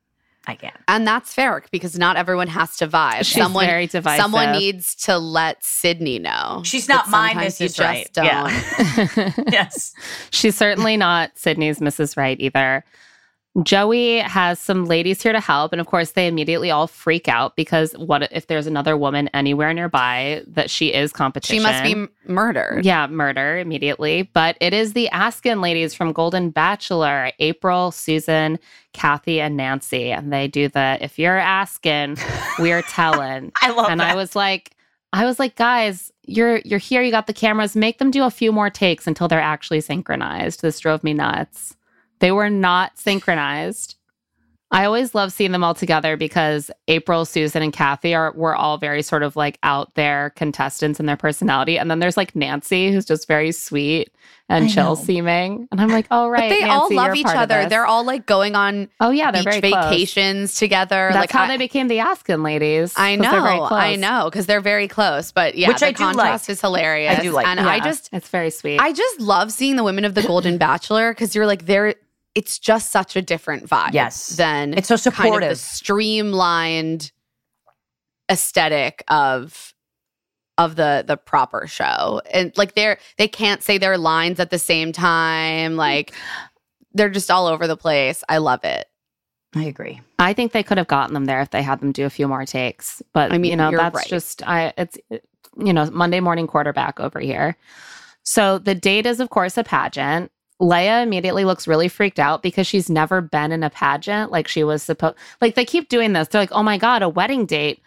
I 0.46 0.54
can't. 0.54 0.76
And 0.88 1.06
that's 1.06 1.34
fair 1.34 1.62
because 1.70 1.98
not 1.98 2.16
everyone 2.16 2.48
has 2.48 2.76
to 2.78 2.88
vibe. 2.88 3.18
She's 3.24 3.42
someone 3.42 3.66
very 3.66 3.86
divisive. 3.86 4.22
someone 4.22 4.52
needs 4.52 4.94
to 5.04 5.18
let 5.18 5.62
Sydney 5.62 6.18
know. 6.18 6.62
She's 6.64 6.88
not 6.88 7.08
mine, 7.08 7.34
sometimes 7.34 7.60
you 7.60 7.68
Mrs. 7.68 7.80
Right. 7.84 8.10
Yeah. 8.16 9.26
don't. 9.26 9.46
yes. 9.52 9.94
She's 10.30 10.56
certainly 10.56 10.96
not 10.96 11.32
Sydney's 11.36 11.78
Mrs. 11.78 12.16
Right 12.16 12.40
either. 12.40 12.84
Joey 13.64 14.18
has 14.18 14.60
some 14.60 14.84
ladies 14.84 15.20
here 15.20 15.32
to 15.32 15.40
help. 15.40 15.72
And 15.72 15.80
of 15.80 15.88
course, 15.88 16.12
they 16.12 16.28
immediately 16.28 16.70
all 16.70 16.86
freak 16.86 17.26
out 17.26 17.56
because 17.56 17.92
what 17.94 18.30
if 18.30 18.46
there's 18.46 18.68
another 18.68 18.96
woman 18.96 19.28
anywhere 19.34 19.74
nearby 19.74 20.44
that 20.46 20.70
she 20.70 20.94
is 20.94 21.12
competition? 21.12 21.56
She 21.56 21.62
must 21.62 21.82
be 21.82 21.92
m- 21.92 22.10
murdered. 22.26 22.84
Yeah, 22.84 23.08
murder 23.08 23.58
immediately. 23.58 24.22
But 24.22 24.56
it 24.60 24.72
is 24.72 24.92
the 24.92 25.08
Askin 25.12 25.60
ladies 25.60 25.94
from 25.94 26.12
Golden 26.12 26.50
Bachelor 26.50 27.32
April, 27.40 27.90
Susan, 27.90 28.56
Kathy, 28.92 29.40
and 29.40 29.56
Nancy. 29.56 30.12
And 30.12 30.32
they 30.32 30.46
do 30.46 30.68
the 30.68 30.98
if 31.00 31.18
you're 31.18 31.36
asking, 31.36 32.18
we're 32.60 32.82
telling. 32.82 33.50
I 33.62 33.72
love 33.72 33.90
and 33.90 33.98
that. 33.98 34.12
I 34.12 34.14
was 34.14 34.36
like, 34.36 34.76
I 35.12 35.24
was 35.24 35.40
like, 35.40 35.56
guys, 35.56 36.12
you're 36.24 36.58
you're 36.58 36.78
here, 36.78 37.02
you 37.02 37.10
got 37.10 37.26
the 37.26 37.32
cameras, 37.32 37.74
make 37.74 37.98
them 37.98 38.12
do 38.12 38.22
a 38.22 38.30
few 38.30 38.52
more 38.52 38.70
takes 38.70 39.08
until 39.08 39.26
they're 39.26 39.40
actually 39.40 39.80
synchronized. 39.80 40.62
This 40.62 40.78
drove 40.78 41.02
me 41.02 41.14
nuts. 41.14 41.74
They 42.20 42.32
were 42.32 42.50
not 42.50 42.98
synchronized. 42.98 43.96
I 44.72 44.84
always 44.84 45.16
love 45.16 45.32
seeing 45.32 45.50
them 45.50 45.64
all 45.64 45.74
together 45.74 46.16
because 46.16 46.70
April, 46.86 47.24
Susan, 47.24 47.60
and 47.60 47.72
Kathy 47.72 48.14
are 48.14 48.32
were 48.36 48.54
all 48.54 48.78
very 48.78 49.02
sort 49.02 49.24
of 49.24 49.34
like 49.34 49.58
out 49.64 49.92
there 49.96 50.30
contestants 50.36 51.00
in 51.00 51.06
their 51.06 51.16
personality. 51.16 51.76
And 51.76 51.90
then 51.90 51.98
there's 51.98 52.16
like 52.16 52.36
Nancy, 52.36 52.92
who's 52.92 53.04
just 53.04 53.26
very 53.26 53.50
sweet 53.50 54.14
and 54.48 54.66
I 54.66 54.68
chill 54.68 54.94
know. 54.94 54.94
seeming. 54.94 55.66
And 55.72 55.80
I'm 55.80 55.88
like, 55.88 56.06
oh 56.12 56.26
But 56.26 56.30
right. 56.30 56.50
they 56.50 56.62
all 56.62 56.88
love 56.94 57.06
you're 57.06 57.16
each 57.16 57.26
other. 57.26 57.68
They're 57.68 57.84
all 57.86 58.04
like 58.04 58.26
going 58.26 58.54
on 58.54 58.88
oh 59.00 59.10
yeah, 59.10 59.32
they're 59.32 59.42
beach 59.42 59.60
very 59.60 59.72
close. 59.72 59.84
vacations 59.86 60.54
together. 60.54 61.08
That's 61.12 61.16
like 61.16 61.32
how 61.32 61.44
I, 61.44 61.48
they 61.48 61.56
became 61.56 61.88
the 61.88 61.98
Askin 61.98 62.44
ladies. 62.44 62.94
I 62.96 63.16
they're 63.16 63.28
very 63.28 63.56
know, 63.56 63.66
close. 63.66 63.80
I 63.80 63.96
know, 63.96 64.26
because 64.30 64.46
they're 64.46 64.60
very 64.60 64.86
close. 64.86 65.32
But 65.32 65.56
yeah, 65.56 65.66
Which 65.66 65.80
the 65.80 65.86
I 65.86 65.90
do 65.90 66.04
contrast 66.04 66.48
like. 66.48 66.52
is 66.52 66.60
hilarious. 66.60 67.18
I 67.18 67.22
do 67.22 67.32
like. 67.32 67.48
and 67.48 67.58
I 67.58 67.80
just, 67.80 68.08
it's 68.12 68.28
very 68.28 68.50
sweet. 68.50 68.78
I 68.78 68.92
just 68.92 69.20
love 69.20 69.50
seeing 69.50 69.74
the 69.74 69.82
women 69.84 70.04
of 70.04 70.14
the 70.14 70.22
Golden 70.22 70.58
Bachelor 70.58 71.10
because 71.12 71.34
you're 71.34 71.46
like 71.46 71.66
they're. 71.66 71.96
It's 72.34 72.58
just 72.58 72.90
such 72.92 73.16
a 73.16 73.22
different 73.22 73.68
vibe. 73.68 73.92
Yes. 73.92 74.28
than 74.28 74.74
It's 74.74 74.88
so 74.88 74.96
kind 74.96 75.34
of 75.34 75.40
the 75.40 75.56
supportive. 75.56 75.58
streamlined 75.58 77.12
aesthetic 78.30 79.02
of 79.08 79.74
of 80.56 80.76
the 80.76 81.02
the 81.06 81.16
proper 81.16 81.66
show 81.66 82.20
and 82.32 82.56
like 82.56 82.74
they're 82.74 82.98
they 83.16 83.26
can't 83.26 83.62
say 83.62 83.78
their 83.78 83.98
lines 83.98 84.38
at 84.38 84.50
the 84.50 84.58
same 84.58 84.92
time 84.92 85.74
like 85.74 86.12
they're 86.92 87.08
just 87.08 87.30
all 87.30 87.46
over 87.46 87.66
the 87.66 87.76
place 87.76 88.22
i 88.28 88.36
love 88.38 88.62
it 88.62 88.86
I 89.54 89.64
agree. 89.64 90.00
I 90.18 90.32
think 90.32 90.52
they 90.52 90.62
could 90.62 90.78
have 90.78 90.86
gotten 90.86 91.12
them 91.12 91.24
there 91.24 91.40
if 91.40 91.50
they 91.50 91.62
had 91.62 91.80
them 91.80 91.90
do 91.90 92.06
a 92.06 92.10
few 92.10 92.28
more 92.28 92.46
takes. 92.46 93.02
But 93.12 93.32
I 93.32 93.38
mean, 93.38 93.50
you 93.50 93.56
know, 93.56 93.72
that's 93.72 93.96
right. 93.96 94.06
just 94.06 94.46
I 94.46 94.72
it's 94.78 94.96
you 95.10 95.72
know, 95.72 95.90
Monday 95.90 96.20
morning 96.20 96.46
quarterback 96.46 97.00
over 97.00 97.18
here. 97.18 97.56
So 98.22 98.58
the 98.58 98.76
date 98.76 99.06
is 99.06 99.18
of 99.18 99.30
course 99.30 99.58
a 99.58 99.64
pageant. 99.64 100.30
Lea 100.60 101.02
immediately 101.02 101.44
looks 101.44 101.66
really 101.66 101.88
freaked 101.88 102.18
out 102.20 102.42
because 102.42 102.66
she's 102.66 102.88
never 102.90 103.20
been 103.20 103.50
in 103.50 103.62
a 103.62 103.70
pageant 103.70 104.30
like 104.30 104.46
she 104.46 104.62
was 104.62 104.82
supposed 104.82 105.16
like 105.40 105.54
they 105.54 105.64
keep 105.64 105.88
doing 105.88 106.12
this. 106.12 106.28
They're 106.28 106.42
like, 106.42 106.52
"Oh 106.52 106.62
my 106.62 106.78
god, 106.78 107.02
a 107.02 107.08
wedding 107.08 107.46
date." 107.46 107.82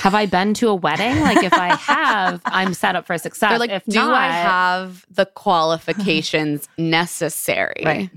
Have 0.00 0.14
I 0.14 0.26
been 0.26 0.54
to 0.54 0.68
a 0.68 0.74
wedding? 0.76 1.20
Like 1.22 1.42
if 1.42 1.52
I 1.52 1.74
have, 1.74 2.40
I'm 2.44 2.72
set 2.72 2.94
up 2.94 3.04
for 3.04 3.18
success. 3.18 3.50
they're 3.50 3.58
like 3.58 3.70
if 3.70 3.84
do 3.84 3.96
not, 3.96 4.14
i 4.14 4.28
have 4.30 5.04
the 5.10 5.26
qualifications 5.26 6.68
necessary 6.78 7.82
Right. 7.84 8.10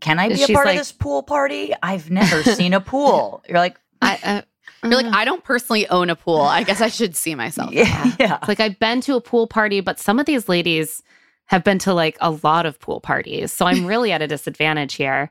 Can 0.00 0.18
I 0.18 0.28
be 0.28 0.42
a 0.42 0.48
part 0.48 0.66
like- 0.66 0.74
of 0.76 0.80
this 0.80 0.92
pool 0.92 1.22
party? 1.22 1.72
I've 1.82 2.10
never 2.10 2.42
seen 2.42 2.74
a 2.74 2.80
pool. 2.80 3.42
You're 3.48 3.56
like, 3.58 3.78
I, 4.02 4.18
uh, 4.22 4.42
you're 4.82 5.02
like 5.02 5.14
i 5.14 5.24
don't 5.24 5.42
personally 5.42 5.88
own 5.88 6.10
a 6.10 6.16
pool 6.16 6.42
i 6.42 6.62
guess 6.62 6.82
i 6.82 6.88
should 6.88 7.16
see 7.16 7.34
myself 7.34 7.72
yeah, 7.72 8.12
yeah. 8.20 8.38
Like 8.46 8.60
I've 8.60 8.78
been 8.78 9.00
to 9.02 9.16
a 9.16 9.20
pool 9.22 9.46
party, 9.46 9.80
but 9.80 9.98
some 9.98 10.18
of 10.18 10.26
these 10.26 10.46
ladies 10.46 11.02
have 11.46 11.64
been 11.64 11.78
to 11.80 11.92
like 11.94 12.16
a 12.20 12.30
lot 12.42 12.66
of 12.66 12.78
pool 12.80 13.00
parties. 13.00 13.52
So 13.52 13.66
I'm 13.66 13.86
really 13.86 14.12
at 14.12 14.22
a 14.22 14.26
disadvantage 14.26 14.94
here. 14.94 15.30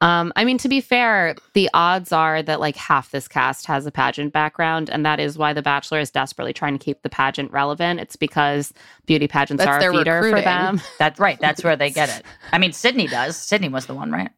Um, 0.00 0.32
I 0.34 0.44
mean, 0.44 0.58
to 0.58 0.68
be 0.68 0.80
fair, 0.80 1.36
the 1.54 1.70
odds 1.74 2.10
are 2.10 2.42
that 2.42 2.58
like 2.58 2.74
half 2.74 3.12
this 3.12 3.28
cast 3.28 3.66
has 3.66 3.86
a 3.86 3.92
pageant 3.92 4.32
background, 4.32 4.90
and 4.90 5.06
that 5.06 5.20
is 5.20 5.38
why 5.38 5.52
The 5.52 5.62
Bachelor 5.62 6.00
is 6.00 6.10
desperately 6.10 6.52
trying 6.52 6.76
to 6.76 6.84
keep 6.84 7.02
the 7.02 7.08
pageant 7.08 7.52
relevant. 7.52 8.00
It's 8.00 8.16
because 8.16 8.72
beauty 9.06 9.28
pageants 9.28 9.64
That's 9.64 9.84
are 9.84 9.90
a 9.90 9.92
feeder 9.96 10.22
for 10.28 10.40
them. 10.40 10.80
That's 10.98 11.20
right. 11.20 11.38
That's 11.38 11.62
where 11.62 11.76
they 11.76 11.90
get 11.90 12.08
it. 12.08 12.26
I 12.52 12.58
mean, 12.58 12.72
Sydney 12.72 13.06
does. 13.06 13.36
Sydney 13.36 13.68
was 13.68 13.86
the 13.86 13.94
one, 13.94 14.10
right? 14.10 14.30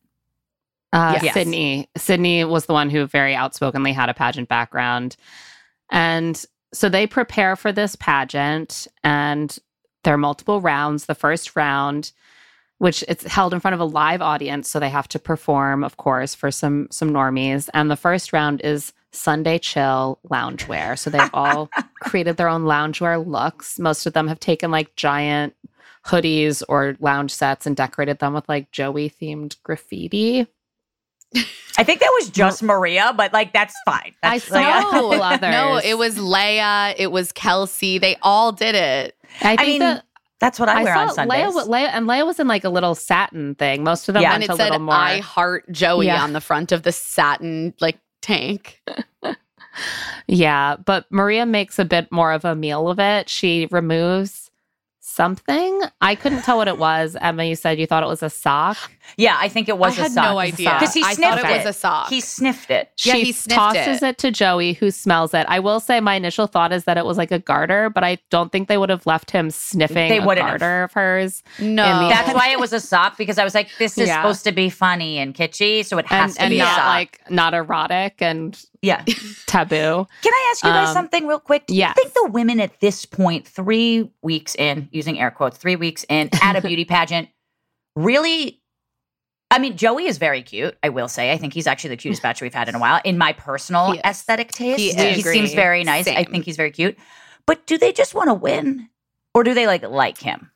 Uh, 0.93 1.19
Yes. 1.23 1.33
Sydney. 1.33 1.89
Sydney 1.97 2.45
was 2.45 2.67
the 2.67 2.75
one 2.75 2.91
who 2.91 3.07
very 3.07 3.35
outspokenly 3.35 3.95
had 3.95 4.11
a 4.11 4.15
pageant 4.15 4.51
background. 4.51 5.17
And 5.91 6.45
so 6.75 6.91
they 6.91 7.07
prepare 7.07 7.57
for 7.57 7.73
this 7.73 7.97
pageant 7.97 8.87
and 9.03 9.59
there 10.05 10.15
are 10.15 10.19
multiple 10.19 10.61
rounds. 10.61 11.07
The 11.07 11.15
first 11.15 11.57
round, 11.57 12.13
which 12.79 13.05
it's 13.09 13.25
held 13.25 13.53
in 13.53 13.61
front 13.61 13.75
of 13.75 13.81
a 13.81 13.85
live 13.85 14.23
audience, 14.23 14.71
so 14.71 14.79
they 14.79 14.91
have 14.91 15.09
to 15.09 15.19
perform, 15.19 15.83
of 15.83 15.97
course, 15.97 16.35
for 16.35 16.51
some 16.51 16.89
some 16.91 17.11
normies. 17.11 17.69
And 17.75 17.91
the 17.91 17.97
first 17.97 18.33
round 18.33 18.61
is 18.63 18.93
Sunday 19.11 19.59
chill 19.59 20.19
loungewear. 20.31 20.99
So 20.99 21.11
they've 21.11 21.31
all 21.35 21.71
created 22.01 22.37
their 22.37 22.49
own 22.49 22.65
loungewear 22.65 23.25
looks. 23.25 23.79
Most 23.79 24.07
of 24.07 24.13
them 24.13 24.29
have 24.29 24.41
taken 24.41 24.71
like 24.71 24.95
giant 24.97 25.55
hoodies 26.05 26.63
or 26.69 26.97
lounge 27.01 27.31
sets 27.33 27.67
and 27.67 27.77
decorated 27.77 28.19
them 28.19 28.35
with 28.35 28.49
like 28.49 28.71
Joey 28.71 29.11
themed 29.11 29.57
graffiti. 29.63 30.47
I 31.77 31.83
think 31.83 32.01
that 32.01 32.13
was 32.21 32.31
just 32.31 32.63
Maria, 32.63 33.13
but 33.17 33.33
like 33.33 33.53
that's 33.53 33.75
fine. 33.85 34.15
I 34.23 34.39
saw 34.39 34.55
like, 34.55 34.67
a 34.67 34.83
couple 34.83 35.11
no, 35.11 35.23
others. 35.23 35.51
no, 35.51 35.77
it 35.79 35.99
was 35.99 36.19
Lea, 36.19 36.95
it 36.97 37.11
was 37.11 37.33
Kelsey. 37.33 37.99
They 37.99 38.17
all 38.23 38.53
did 38.53 38.75
it. 38.75 39.14
I 39.41 39.57
think 39.57 39.61
I 39.61 39.65
mean, 39.67 39.79
that 39.81 40.05
that's 40.41 40.59
what 40.61 40.69
I, 40.69 40.81
I, 40.81 40.85
wear 40.85 40.95
on 40.97 41.09
saw 41.09 41.15
Sundays. 41.15 41.55
Lea, 41.55 41.63
Lea, 41.69 41.87
and 41.87 42.07
Lea 42.07 42.23
was 42.23 42.39
in 42.41 42.47
like 42.49 42.65
a 42.65 42.69
little 42.69 42.95
satin 42.95 43.55
thing. 43.55 43.83
Most 43.85 44.09
of 44.09 44.15
them 44.15 44.23
Yeah. 44.23 44.31
went 44.33 44.43
and 44.45 44.51
it 44.51 44.55
a 44.55 44.57
said 44.57 44.65
little 44.65 44.81
more. 44.81 44.95
I 44.95 45.19
heart 45.19 45.65
Joey 45.71 46.07
Yeah. 46.07 46.23
on 46.23 46.33
the 46.33 46.41
front 46.41 46.73
of 46.73 46.83
the 46.83 46.93
satin 46.93 47.73
like 47.81 47.99
tank. 48.21 48.83
yeah, 50.27 50.77
but 50.77 51.07
Maria 51.11 51.47
makes 51.47 51.79
a 51.79 51.85
bit 51.85 52.11
more 52.13 52.33
of 52.33 52.45
a 52.45 52.55
meal 52.55 52.89
of 52.89 52.99
it. 52.99 53.29
She 53.29 53.69
removes 53.71 54.51
something. 55.01 55.83
I 56.01 56.15
couldn't 56.15 56.43
tell 56.43 56.57
what 56.57 56.69
it 56.69 56.79
was. 56.79 57.17
Emma, 57.21 57.45
you 57.45 57.57
said 57.57 57.79
you 57.79 57.87
thought 57.87 58.03
it 58.03 58.09
was 58.09 58.23
a 58.23 58.31
sock. 58.31 58.77
Yeah, 59.17 59.37
I 59.41 59.49
think 59.49 59.69
it 59.69 59.79
was 59.79 59.97
I 59.99 60.01
a 60.01 60.03
had 60.05 60.13
sock. 60.13 60.25
no 60.25 60.39
idea. 60.39 60.71
because 60.79 60.95
he 60.95 61.03
I 61.03 61.15
sniffed 61.15 61.41
thought 61.41 61.51
it 61.51 61.57
was 61.59 61.67
a 61.67 61.73
sock. 61.73 62.09
He 62.09 62.21
sniffed 62.21 62.71
it. 62.71 62.91
Yeah, 63.05 63.15
she 63.15 63.25
he 63.25 63.33
sniffed 63.33 63.59
tosses 63.59 64.03
it. 64.03 64.07
it. 64.09 64.19
to 64.19 64.31
Joey, 64.31 64.73
who 64.75 64.91
smells 64.91 65.35
it. 65.35 65.47
I 65.49 65.61
will 65.61 65.81
say 65.81 66.01
my 66.01 66.15
initial 66.15 66.47
thought 66.47 66.73
is 66.73 66.85
that 66.85 66.97
it 66.99 67.05
was 67.05 67.19
like 67.19 67.31
a 67.31 67.39
garter, 67.39 67.91
but 67.91 68.03
I 68.05 68.19
don't 68.31 68.51
think 68.53 68.69
they 68.69 68.79
would 68.79 68.91
have 68.91 69.07
left 69.07 69.31
him 69.31 69.51
sniffing 69.51 70.09
They 70.09 70.19
a 70.19 70.27
wouldn't 70.27 70.49
have. 70.49 70.59
garter 70.61 70.83
of 70.85 70.93
hers. 70.93 71.43
No. 71.59 72.09
That's 72.09 72.33
why 72.35 72.51
it 72.51 72.59
was 72.61 72.73
a 72.73 72.81
sock 72.81 73.17
because 73.19 73.39
I 73.39 73.45
was 73.45 73.55
like, 73.55 73.69
this 73.79 73.97
is 73.99 74.09
Yeah. 74.09 74.23
supposed 74.23 74.45
to 74.45 74.53
be 74.53 74.71
funny 74.71 75.19
and 75.19 75.35
kitschy, 75.35 75.85
so 75.85 75.99
it 75.99 76.07
has 76.07 76.31
And, 76.31 76.35
to 76.37 76.43
and 76.43 76.51
be 76.51 76.61
a 76.61 76.65
not 76.65 76.77
sock. 76.77 76.87
like 76.87 77.21
not 77.31 77.55
erotic 77.55 78.21
and 78.21 78.61
yeah. 78.83 79.05
taboo. 79.47 80.07
Can 80.23 80.33
I 80.33 80.49
ask 80.53 80.65
you 80.65 80.71
guys 80.71 80.89
Um, 80.89 80.95
something 80.95 81.27
real 81.27 81.39
quick? 81.39 81.67
Do 81.67 81.75
yes. 81.75 81.95
you 81.97 82.03
think 82.03 82.15
the 82.15 82.31
women 82.33 82.61
at 82.61 82.81
this 82.81 83.05
point, 83.07 83.47
three 83.47 84.11
weeks 84.23 84.55
in, 84.57 84.89
using 84.93 85.19
air 85.21 85.31
quotes, 85.31 85.57
three 85.57 85.77
weeks 85.77 86.05
in 86.09 86.29
at 86.43 86.57
a 86.57 86.61
beauty 86.61 86.85
pageant, 86.85 87.29
really? 87.97 88.61
I 89.51 89.59
mean, 89.59 89.77
Joey 89.77 90.07
is 90.07 90.19
very 90.19 90.43
cute. 90.43 90.77
I 90.83 90.89
will 90.89 91.07
say, 91.09 91.31
I 91.33 91.37
think 91.37 91.53
he's 91.53 91.67
actually 91.67 91.91
the 91.91 91.97
cutest 91.99 92.23
batch 92.25 92.41
we've 92.43 92.55
had 92.55 92.69
in 92.69 92.75
a 92.75 92.79
while. 92.79 93.01
In 93.05 93.19
my 93.19 93.33
personal 93.33 93.93
He 93.93 94.01
aesthetic 94.05 94.51
taste, 94.51 94.81
He 94.81 94.93
he, 94.93 95.23
seems 95.23 95.55
very 95.55 95.85
nice. 95.85 96.09
I 96.09 96.25
think 96.25 96.45
he's 96.45 96.57
very 96.57 96.71
cute. 96.71 96.97
But 97.47 97.67
do 97.67 97.79
they 97.79 97.93
just 97.93 98.15
want 98.15 98.29
to 98.29 98.35
win, 98.35 98.89
or 99.35 99.45
do 99.45 99.55
they 99.55 99.67
like 99.67 99.83
like 99.83 100.19
him? 100.19 100.51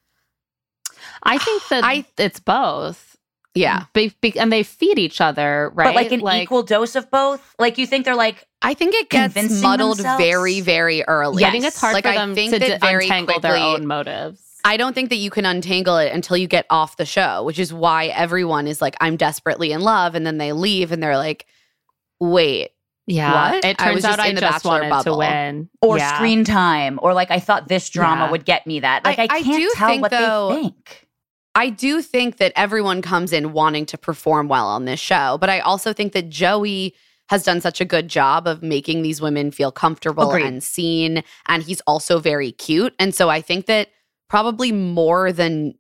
I 1.22 1.38
think 1.38 1.68
that 1.68 1.84
I- 1.84 2.06
it's 2.16 2.40
both. 2.40 3.16
yeah. 3.54 3.84
Be, 3.92 4.12
be, 4.20 4.38
and 4.38 4.50
they 4.52 4.62
feed 4.62 4.98
each 4.98 5.20
other, 5.20 5.70
right? 5.74 5.84
But 5.86 5.94
like 5.94 6.12
an 6.12 6.26
equal 6.42 6.62
dose 6.62 6.94
of 6.96 7.10
both. 7.10 7.54
Like 7.58 7.76
you 7.78 7.86
think 7.86 8.04
they're 8.04 8.14
like 8.16 8.46
I 8.62 8.74
think 8.74 8.94
it 8.94 9.10
gets 9.10 9.34
muddled 9.62 9.98
themselves? 9.98 10.22
very, 10.24 10.60
very 10.60 11.02
early. 11.04 11.44
I 11.44 11.50
think 11.50 11.64
it's 11.64 11.80
hard 11.80 11.94
like, 11.94 12.04
for 12.04 12.10
I 12.10 12.14
them 12.16 12.34
think 12.34 12.52
to 12.52 12.58
d- 12.58 12.76
very 12.80 13.04
untangle 13.04 13.38
their 13.40 13.56
own 13.56 13.86
motives. 13.86 14.42
I 14.64 14.76
don't 14.76 14.92
think 14.94 15.08
that 15.10 15.16
you 15.16 15.30
can 15.30 15.44
untangle 15.46 15.96
it 15.98 16.12
until 16.12 16.36
you 16.36 16.46
get 16.48 16.66
off 16.70 16.96
the 16.96 17.06
show, 17.06 17.44
which 17.44 17.58
is 17.58 17.72
why 17.72 18.06
everyone 18.06 18.66
is 18.66 18.80
like, 18.82 18.96
I'm 19.00 19.16
desperately 19.16 19.72
in 19.72 19.80
love. 19.80 20.14
And 20.14 20.26
then 20.26 20.38
they 20.38 20.52
leave 20.52 20.92
and 20.92 21.02
they're 21.02 21.16
like, 21.16 21.46
wait, 22.20 22.70
Yeah, 23.06 23.52
What? 23.52 23.64
it 23.64 23.80
I 23.80 23.84
turns 23.86 23.94
was 23.96 24.04
out 24.04 24.08
just 24.16 24.20
I 24.20 24.26
in 24.28 24.34
the 24.34 24.40
just 24.42 24.64
Bachelor 24.64 24.70
wanted 24.80 24.90
bubble. 24.90 25.12
to 25.14 25.18
win, 25.18 25.70
or 25.80 25.96
Yeah. 25.96 26.14
screen 26.16 26.44
time, 26.44 26.98
or 27.02 27.14
like 27.14 27.30
I 27.30 27.40
thought 27.40 27.66
this 27.68 27.88
drama 27.88 28.24
Yeah. 28.26 28.30
would 28.32 28.44
get 28.44 28.66
me 28.66 28.80
that. 28.80 29.04
Like 29.04 29.18
I, 29.18 29.22
I- 29.22 29.28
I 29.38 29.42
can't 29.42 29.56
do 29.62 29.72
tell 29.74 29.88
think, 29.88 30.02
what 30.02 30.10
though- 30.10 30.48
they 30.54 30.62
think. 30.62 31.06
I 31.54 31.70
do 31.70 32.02
think 32.02 32.36
that 32.36 32.52
everyone 32.54 33.00
comes 33.00 33.32
in 33.32 33.52
wanting 33.54 33.86
to 33.86 33.96
perform 33.98 34.48
well 34.48 34.66
on 34.68 34.84
this 34.84 35.00
show, 35.00 35.38
but 35.40 35.48
I 35.48 35.60
also 35.60 35.92
think 35.94 36.12
that 36.12 36.28
Joey 36.28 36.94
has 37.30 37.42
done 37.42 37.60
such 37.62 37.80
a 37.80 37.84
good 37.86 38.08
job 38.08 38.46
of 38.46 38.62
making 38.62 39.02
these 39.02 39.20
women 39.22 39.50
feel 39.52 39.72
comfortable 39.72 40.30
Agreed. 40.30 40.44
and 40.46 40.62
seen. 40.62 41.22
And 41.46 41.62
he's 41.62 41.80
also 41.86 42.18
very 42.20 42.52
cute. 42.52 42.94
And 42.98 43.14
so 43.14 43.28
I 43.30 43.40
think 43.40 43.66
that 43.66 43.88
probably 44.28 44.72
more 44.72 45.32
than 45.32 45.74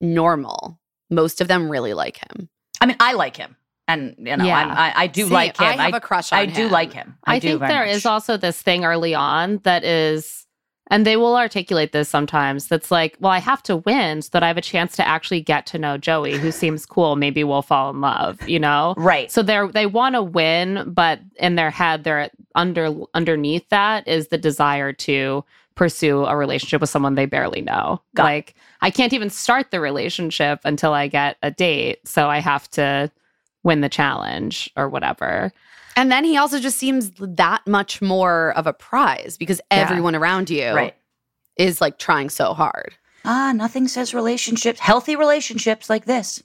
normal, 0.00 0.80
most 1.10 1.40
of 1.40 1.48
them 1.48 1.70
really 1.70 1.94
like 1.94 2.16
him. 2.18 2.48
I 2.80 2.86
mean, 2.86 2.96
I 3.00 3.12
like 3.14 3.36
him, 3.36 3.56
and 3.88 4.14
you 4.18 4.36
know, 4.36 4.44
Yeah. 4.44 4.58
I'm, 4.58 4.70
I, 4.70 4.92
I 4.96 5.06
do 5.06 5.26
See, 5.26 5.32
like 5.32 5.56
him. 5.56 5.66
I 5.66 5.84
have 5.86 5.94
a 5.94 6.00
crush 6.00 6.32
on 6.32 6.38
I 6.38 6.46
do 6.46 6.68
like 6.68 6.92
him. 6.92 7.16
I, 7.24 7.36
I, 7.36 7.40
think 7.40 7.60
very 7.60 7.72
there 7.72 7.86
much. 7.86 7.94
is 7.94 8.06
also 8.06 8.36
this 8.36 8.60
thing 8.60 8.84
early 8.84 9.14
on 9.14 9.58
that 9.64 9.84
is 9.84 10.46
And 10.90 11.06
they 11.06 11.16
will 11.16 11.36
articulate 11.36 11.92
this 11.92 12.10
sometimes. 12.10 12.68
That's 12.68 12.90
like, 12.90 13.16
well, 13.18 13.32
I 13.32 13.38
have 13.38 13.62
to 13.64 13.76
win 13.78 14.20
so 14.20 14.28
that 14.32 14.42
I 14.42 14.48
have 14.48 14.58
a 14.58 14.62
chance 14.62 14.94
to 14.96 15.06
actually 15.08 15.40
get 15.40 15.64
to 15.66 15.78
know 15.78 15.96
Joey, 15.96 16.36
who 16.36 16.52
seems 16.52 16.84
cool. 16.94 17.16
Maybe 17.16 17.42
we'll 17.42 17.62
fall 17.62 17.88
in 17.88 18.02
love, 18.02 18.46
you 18.46 18.58
know? 18.58 18.92
Right. 18.98 19.32
So 19.32 19.42
they're 19.42 19.68
they 19.68 19.86
want 19.86 20.14
to 20.14 20.22
win, 20.22 20.92
but 20.92 21.20
in 21.36 21.54
their 21.56 21.70
head, 21.70 22.04
they're 22.04 22.28
under 22.54 22.90
underneath 23.14 23.66
that 23.70 24.06
is 24.06 24.28
the 24.28 24.36
desire 24.38 24.92
to 24.92 25.42
pursue 25.74 26.24
a 26.24 26.36
relationship 26.36 26.80
with 26.80 26.90
someone 26.90 27.14
they 27.14 27.26
barely 27.26 27.60
know. 27.60 28.00
Got 28.14 28.22
it. 28.22 28.26
like 28.26 28.54
I 28.80 28.90
can't 28.90 29.12
even 29.12 29.30
start 29.30 29.70
the 29.70 29.80
relationship 29.80 30.60
until 30.64 30.92
I 30.92 31.08
get 31.08 31.36
a 31.42 31.50
date, 31.50 32.06
so 32.06 32.28
I 32.28 32.38
have 32.38 32.68
to 32.72 33.10
win 33.62 33.80
the 33.80 33.88
challenge 33.88 34.70
or 34.76 34.88
whatever. 34.88 35.52
And 35.96 36.10
then 36.12 36.24
he 36.24 36.36
also 36.36 36.58
just 36.60 36.78
seems 36.78 37.12
that 37.18 37.66
much 37.66 38.02
more 38.02 38.52
of 38.56 38.66
a 38.66 38.72
prize 38.72 39.36
because 39.38 39.60
Yeah. 39.70 39.82
everyone 39.82 40.14
around 40.14 40.50
you 40.50 40.72
Right. 40.72 40.94
is 41.56 41.80
like 41.80 41.98
trying 41.98 42.30
so 42.30 42.52
hard. 42.52 42.94
Ah, 43.24 43.52
nothing 43.54 43.88
says 43.88 44.12
relationships, 44.12 44.80
healthy 44.80 45.16
relationships 45.16 45.88
like 45.88 46.04
this. 46.04 46.42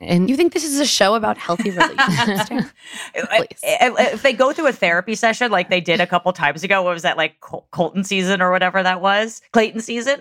And 0.00 0.28
You 0.30 0.36
think 0.36 0.52
this 0.52 0.64
is 0.64 0.80
a 0.80 0.86
show 0.86 1.14
about 1.14 1.36
healthy 1.38 1.70
relationships? 1.78 2.72
If 3.14 4.14
if 4.14 4.22
they 4.22 4.32
go 4.32 4.52
through 4.52 4.66
a 4.68 4.72
therapy 4.72 5.14
session 5.14 5.50
like 5.50 5.70
they 5.70 5.80
did 5.80 6.00
a 6.00 6.06
couple 6.06 6.32
times 6.32 6.64
ago, 6.64 6.82
what 6.82 6.94
was 6.94 7.02
that 7.02 7.16
like 7.16 7.40
Col- 7.40 7.66
Colton 7.70 8.04
season 8.04 8.40
or 8.42 8.50
whatever 8.50 8.82
that 8.82 9.00
was? 9.00 9.40
Clayton 9.52 9.80
season? 9.80 10.20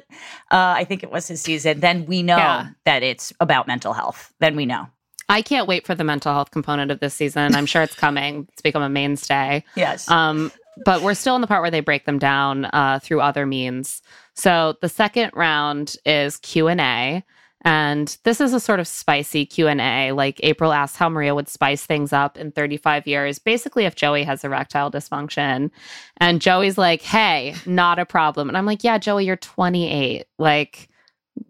Uh, 0.51 0.73
I 0.77 0.83
think 0.83 1.03
it 1.03 1.11
was 1.11 1.27
his 1.27 1.41
season. 1.41 1.79
Then 1.79 2.05
we 2.05 2.23
know 2.23 2.37
Yeah. 2.37 2.67
that 2.85 3.03
it's 3.03 3.33
about 3.39 3.67
mental 3.67 3.93
health. 3.93 4.33
Then 4.39 4.55
we 4.55 4.65
know. 4.65 4.87
I 5.29 5.41
can't 5.41 5.67
wait 5.67 5.85
for 5.87 5.95
the 5.95 6.03
mental 6.03 6.33
health 6.33 6.51
component 6.51 6.91
of 6.91 6.99
this 6.99 7.13
season. 7.13 7.55
I'm 7.55 7.65
sure 7.65 7.81
it's 7.81 7.95
coming. 7.95 8.47
It's 8.51 8.61
become 8.61 8.83
a 8.83 8.89
mainstay. 8.89 9.63
Yes. 9.75 10.09
Um, 10.09 10.51
but 10.85 11.01
we're 11.01 11.13
still 11.13 11.35
in 11.35 11.41
the 11.41 11.47
part 11.47 11.61
where 11.61 11.71
they 11.71 11.79
break 11.79 12.05
them 12.05 12.19
down 12.19 12.65
uh, 12.65 12.99
through 13.01 13.21
other 13.21 13.45
means. 13.45 14.01
So 14.35 14.75
the 14.81 14.89
second 14.89 15.31
round 15.33 15.95
is 16.05 16.37
Q 16.37 16.67
and 16.67 16.81
A, 16.81 17.23
and 17.63 18.17
this 18.23 18.41
is 18.41 18.53
a 18.53 18.59
sort 18.59 18.79
of 18.79 18.87
spicy 18.87 19.45
Q 19.45 19.67
and 19.67 19.79
A. 19.79 20.11
Like 20.11 20.39
April 20.43 20.73
asked 20.73 20.97
how 20.97 21.09
Maria 21.09 21.33
would 21.33 21.47
spice 21.47 21.85
things 21.85 22.11
up 22.11 22.37
in 22.37 22.51
35 22.51 23.07
years, 23.07 23.39
basically 23.39 23.85
if 23.85 23.95
Joey 23.95 24.23
has 24.23 24.43
erectile 24.43 24.91
dysfunction, 24.91 25.71
and 26.17 26.41
Joey's 26.41 26.77
like, 26.77 27.01
"Hey, 27.01 27.55
not 27.65 27.99
a 27.99 28.05
problem," 28.05 28.49
and 28.49 28.57
I'm 28.57 28.65
like, 28.65 28.83
"Yeah, 28.83 28.97
Joey, 28.97 29.25
you're 29.25 29.37
28. 29.37 30.25
Like, 30.37 30.89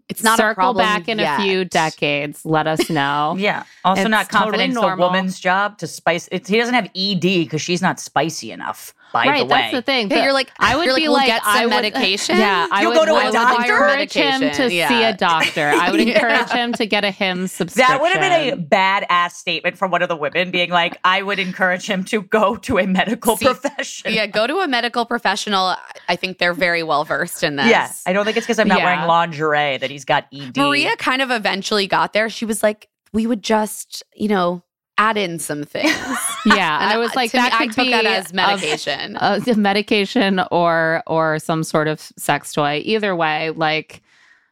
It's 0.08 0.22
not 0.22 0.38
a 0.38 0.42
circle 0.42 0.54
problem 0.54 0.84
back 0.84 1.08
in 1.08 1.18
a 1.18 1.36
few 1.42 1.64
decades. 1.64 2.44
Let 2.44 2.66
us 2.66 2.88
know." 2.88 3.34
yeah. 3.38 3.64
Also, 3.84 4.02
It's 4.02 4.10
not 4.10 4.28
confident 4.28 4.74
totally 4.74 4.92
it's 4.92 4.96
the 4.96 5.02
woman's 5.02 5.40
job 5.40 5.78
to 5.78 5.86
spice. 5.86 6.28
It's, 6.30 6.48
he 6.48 6.58
doesn't 6.58 6.74
have 6.74 6.90
ED 6.94 7.20
because 7.20 7.60
she's 7.60 7.82
not 7.82 7.98
spicy 7.98 8.52
enough. 8.52 8.94
By 9.14 9.26
right, 9.26 9.38
the 9.38 9.44
way, 9.44 9.60
that's 9.60 9.72
the 9.72 9.80
thing. 9.82 10.10
Yeah, 10.10 10.24
you're 10.24 10.32
like, 10.32 10.50
I 10.58 10.76
would 10.76 10.84
you're 10.86 10.92
like, 10.94 11.02
be 11.04 11.08
"We'll 11.08 11.24
get 11.24 11.42
some 11.44 11.52
I 11.56 11.64
would, 11.66 11.70
medication? 11.82 12.36
Yeah, 12.36 12.66
I 12.70 12.82
You'll 12.82 12.90
would, 12.90 12.96
go 12.98 13.04
to 13.06 13.12
a 13.12 13.14
I 13.14 13.24
would 13.26 13.32
doctor? 13.32 13.62
encourage 13.72 14.12
him 14.12 14.40
to 14.40 14.46
Medication, 14.46 14.88
see 14.88 15.02
a 15.04 15.12
doctor. 15.16 15.68
I 15.68 15.90
would 15.92 16.00
Yeah. 16.06 16.14
encourage 16.14 16.50
him 16.50 16.72
to 16.72 16.84
get 16.86 17.04
a 17.04 17.12
him 17.12 17.46
subscription. 17.46 17.92
That 17.94 18.00
would 18.02 18.10
have 18.12 18.20
been 18.20 18.58
a 18.58 18.60
badass 18.60 19.32
statement 19.34 19.78
from 19.78 19.92
one 19.92 20.02
of 20.02 20.08
the 20.08 20.16
women, 20.16 20.50
being 20.50 20.70
like, 20.70 20.98
"I 21.04 21.22
would 21.22 21.38
encourage 21.38 21.86
him 21.86 22.02
to 22.06 22.22
go 22.22 22.56
to 22.56 22.78
a 22.78 22.86
medical 22.88 23.36
See, 23.36 23.44
profession." 23.46 24.12
Yeah, 24.12 24.26
go 24.26 24.48
to 24.48 24.56
a 24.58 24.66
medical 24.66 25.06
professional. 25.06 25.76
I 26.08 26.16
think 26.16 26.38
they're 26.38 26.52
very 26.52 26.82
well 26.82 27.04
versed 27.04 27.44
in 27.44 27.54
this. 27.54 27.66
Yeah, 27.68 27.92
I 28.06 28.12
don't 28.12 28.24
think 28.24 28.36
it's 28.36 28.46
because 28.46 28.58
I'm 28.58 28.66
not 28.66 28.78
Yeah. 28.80 28.84
wearing 28.86 29.06
lingerie 29.06 29.78
that 29.78 29.90
he's 29.90 30.04
got 30.04 30.26
ED. 30.32 30.56
Maria 30.56 30.96
kind 30.96 31.22
of 31.22 31.30
eventually 31.30 31.86
got 31.86 32.12
there. 32.12 32.28
She 32.28 32.44
was 32.44 32.64
like, 32.64 32.88
we 33.12 33.28
would 33.28 33.44
just, 33.44 34.02
you 34.16 34.26
know, 34.26 34.64
add 34.98 35.16
in 35.16 35.38
some 35.38 35.64
things. 35.64 35.94
Yeah, 36.46 36.78
and 36.82 36.92
I 36.92 36.98
was 36.98 37.14
like, 37.16 37.32
me, 37.32 37.38
that 37.38 37.54
I 37.54 37.66
could 37.66 37.74
took 37.74 37.86
be 37.86 37.90
that 37.92 38.04
as 38.04 38.34
medication. 38.34 39.16
medication 39.56 40.40
or 40.50 41.02
or 41.06 41.38
some 41.38 41.64
sort 41.64 41.88
of 41.88 42.00
sex 42.18 42.52
toy. 42.52 42.82
Either 42.84 43.16
way, 43.16 43.48
like 43.48 44.02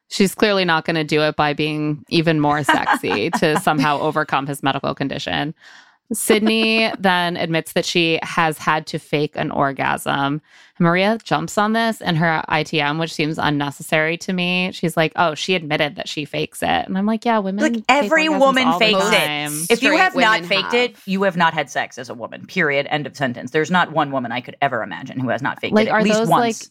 she's 0.08 0.34
clearly 0.34 0.64
not 0.64 0.86
going 0.86 0.96
to 0.96 1.04
do 1.04 1.20
it 1.20 1.36
by 1.36 1.52
being 1.52 2.02
even 2.08 2.40
more 2.40 2.64
sexy 2.64 3.28
to 3.32 3.60
somehow 3.60 4.00
overcome 4.00 4.46
his 4.46 4.62
medical 4.62 4.94
condition. 4.94 5.54
Sydney 6.12 6.92
then 6.98 7.36
admits 7.36 7.72
that 7.72 7.84
she 7.84 8.18
has 8.22 8.58
had 8.58 8.86
to 8.88 8.98
fake 8.98 9.36
an 9.36 9.50
orgasm. 9.50 10.40
Maria 10.78 11.18
jumps 11.22 11.58
on 11.58 11.74
this 11.74 12.00
in 12.00 12.16
her 12.16 12.42
ITM, 12.48 12.98
which 12.98 13.12
seems 13.12 13.38
unnecessary 13.38 14.16
to 14.18 14.32
me. 14.32 14.70
She's 14.72 14.96
like, 14.96 15.12
"Oh, 15.16 15.34
she 15.34 15.54
admitted 15.54 15.96
that 15.96 16.08
she 16.08 16.24
fakes 16.24 16.62
it," 16.62 16.66
and 16.86 16.98
I'm 16.98 17.06
like, 17.06 17.24
"Yeah, 17.24 17.38
women 17.38 17.72
like 17.74 17.84
every 17.88 18.26
orgasms 18.26 18.38
woman 18.40 18.66
all 18.68 18.78
fakes 18.78 18.98
it. 19.12 19.70
If 19.70 19.82
you 19.82 19.96
have 19.96 20.14
not 20.16 20.40
women 20.42 20.48
faked 20.48 20.74
it, 20.74 20.96
you 21.06 21.22
have 21.22 21.36
not 21.36 21.54
had 21.54 21.70
sex 21.70 21.98
as 21.98 22.08
a 22.08 22.14
woman. 22.14 22.46
Period. 22.46 22.86
End 22.90 23.06
of 23.06 23.16
sentence. 23.16 23.52
There's 23.52 23.70
not 23.70 23.92
one 23.92 24.10
woman 24.10 24.32
I 24.32 24.40
could 24.40 24.56
ever 24.60 24.82
imagine 24.82 25.20
who 25.20 25.28
has 25.28 25.42
not 25.42 25.60
faked 25.60 25.74
Like, 25.74 25.86
it 25.86 25.90
at 25.90 25.94
are 25.94 26.02
least 26.02 26.18
those, 26.18 26.28
once. 26.28 26.62
like, 26.62 26.70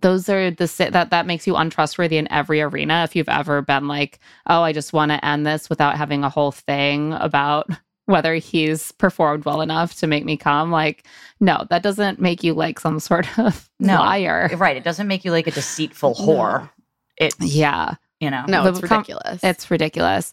those 0.00 0.28
are 0.28 0.50
the 0.50 0.66
si- 0.66 0.88
that 0.88 1.10
that 1.10 1.26
makes 1.26 1.46
you 1.46 1.54
untrustworthy 1.54 2.16
in 2.16 2.30
every 2.32 2.60
arena 2.60 3.04
if 3.04 3.14
you've 3.14 3.28
ever 3.28 3.62
been 3.62 3.86
like 3.86 4.18
oh 4.48 4.60
i 4.60 4.72
just 4.72 4.92
want 4.92 5.12
to 5.12 5.24
end 5.24 5.46
this 5.46 5.70
without 5.70 5.96
having 5.96 6.24
a 6.24 6.28
whole 6.28 6.50
thing 6.50 7.12
about 7.12 7.70
whether 8.06 8.34
he's 8.34 8.92
performed 8.92 9.44
well 9.44 9.60
enough 9.60 9.94
to 9.96 10.06
make 10.06 10.24
me 10.24 10.36
come 10.36 10.70
like 10.70 11.06
no 11.40 11.66
that 11.70 11.82
doesn't 11.82 12.20
make 12.20 12.44
you 12.44 12.52
like 12.54 12.78
some 12.78 13.00
sort 13.00 13.38
of 13.38 13.68
No. 13.80 13.96
liar 13.98 14.50
right. 14.56 14.76
It 14.76 14.84
doesn't 14.84 15.08
make 15.08 15.24
you 15.24 15.30
like 15.30 15.46
a 15.46 15.50
deceitful 15.52 16.14
whore. 16.14 16.68
It, 17.16 17.34
yeah 17.40 17.94
you 18.20 18.30
know. 18.30 18.44
no, 18.48 18.66
it's 18.66 18.80
com- 18.80 18.98
ridiculous. 18.98 19.40
it's 19.42 19.70
ridiculous 19.70 20.32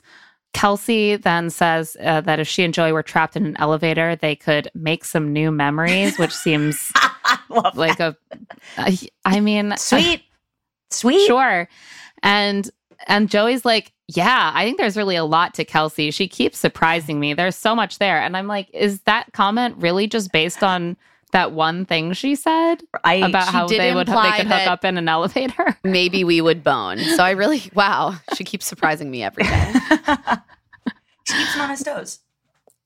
kelsey 0.53 1.15
then 1.15 1.49
says 1.49 1.95
uh, 2.01 2.19
that 2.21 2.39
if 2.39 2.47
she 2.47 2.63
and 2.63 2.73
joey 2.73 2.91
were 2.91 3.03
trapped 3.03 3.35
in 3.37 3.45
an 3.45 3.55
elevator 3.59 4.15
they 4.17 4.35
could 4.35 4.69
make 4.75 5.05
some 5.05 5.31
new 5.31 5.49
memories 5.51 6.17
which 6.19 6.33
seems 6.33 6.91
I 6.95 7.39
love 7.49 7.77
like 7.77 7.99
a 8.01 8.17
I- 8.77 8.97
i 9.25 9.39
mean 9.39 9.69
that. 9.69 9.79
sweet, 9.79 10.23
sweet. 10.91 11.25
sure 11.27 11.69
and 12.23 12.69
and 13.07 13.29
joey's 13.29 13.65
like 13.65 13.91
yeah 14.07 14.51
i 14.53 14.65
think 14.65 14.77
there's 14.77 14.97
really 14.97 15.15
a 15.15 15.23
lot 15.23 15.53
to 15.53 15.65
kelsey 15.65 16.11
she 16.11 16.27
keeps 16.27 16.57
surprising 16.57 17.19
me 17.19 17.33
there's 17.33 17.55
so 17.55 17.75
much 17.75 17.99
there 17.99 18.19
and 18.19 18.35
i'm 18.35 18.47
like 18.47 18.69
is 18.73 19.01
that 19.01 19.31
comment 19.33 19.75
really 19.77 20.07
just 20.07 20.31
based 20.31 20.63
on 20.63 20.95
that 21.31 21.51
one 21.53 21.85
thing 21.85 22.13
she 22.13 22.35
said 22.35 22.83
I 23.03 23.15
about 23.15 23.45
she 23.45 23.51
how 23.51 23.67
did 23.67 23.79
they 23.79 23.93
would 23.93 24.07
they 24.07 24.31
could 24.37 24.47
hook 24.47 24.67
up 24.67 24.85
in 24.85 24.97
an 24.97 25.07
elevator 25.09 25.77
Maybe 25.83 26.23
we 26.23 26.41
would 26.41 26.63
bone. 26.63 26.99
So 26.99 27.23
I 27.23 27.31
really, 27.31 27.63
wow, 27.73 28.15
she 28.35 28.43
keeps 28.43 28.65
surprising 28.65 29.09
me 29.09 29.23
every 29.23 29.43
day. 29.43 29.73
she 31.27 31.33
keeps 31.33 31.53
him 31.55 31.61
on 31.61 31.69
his 31.69 31.83
toes. 31.83 32.19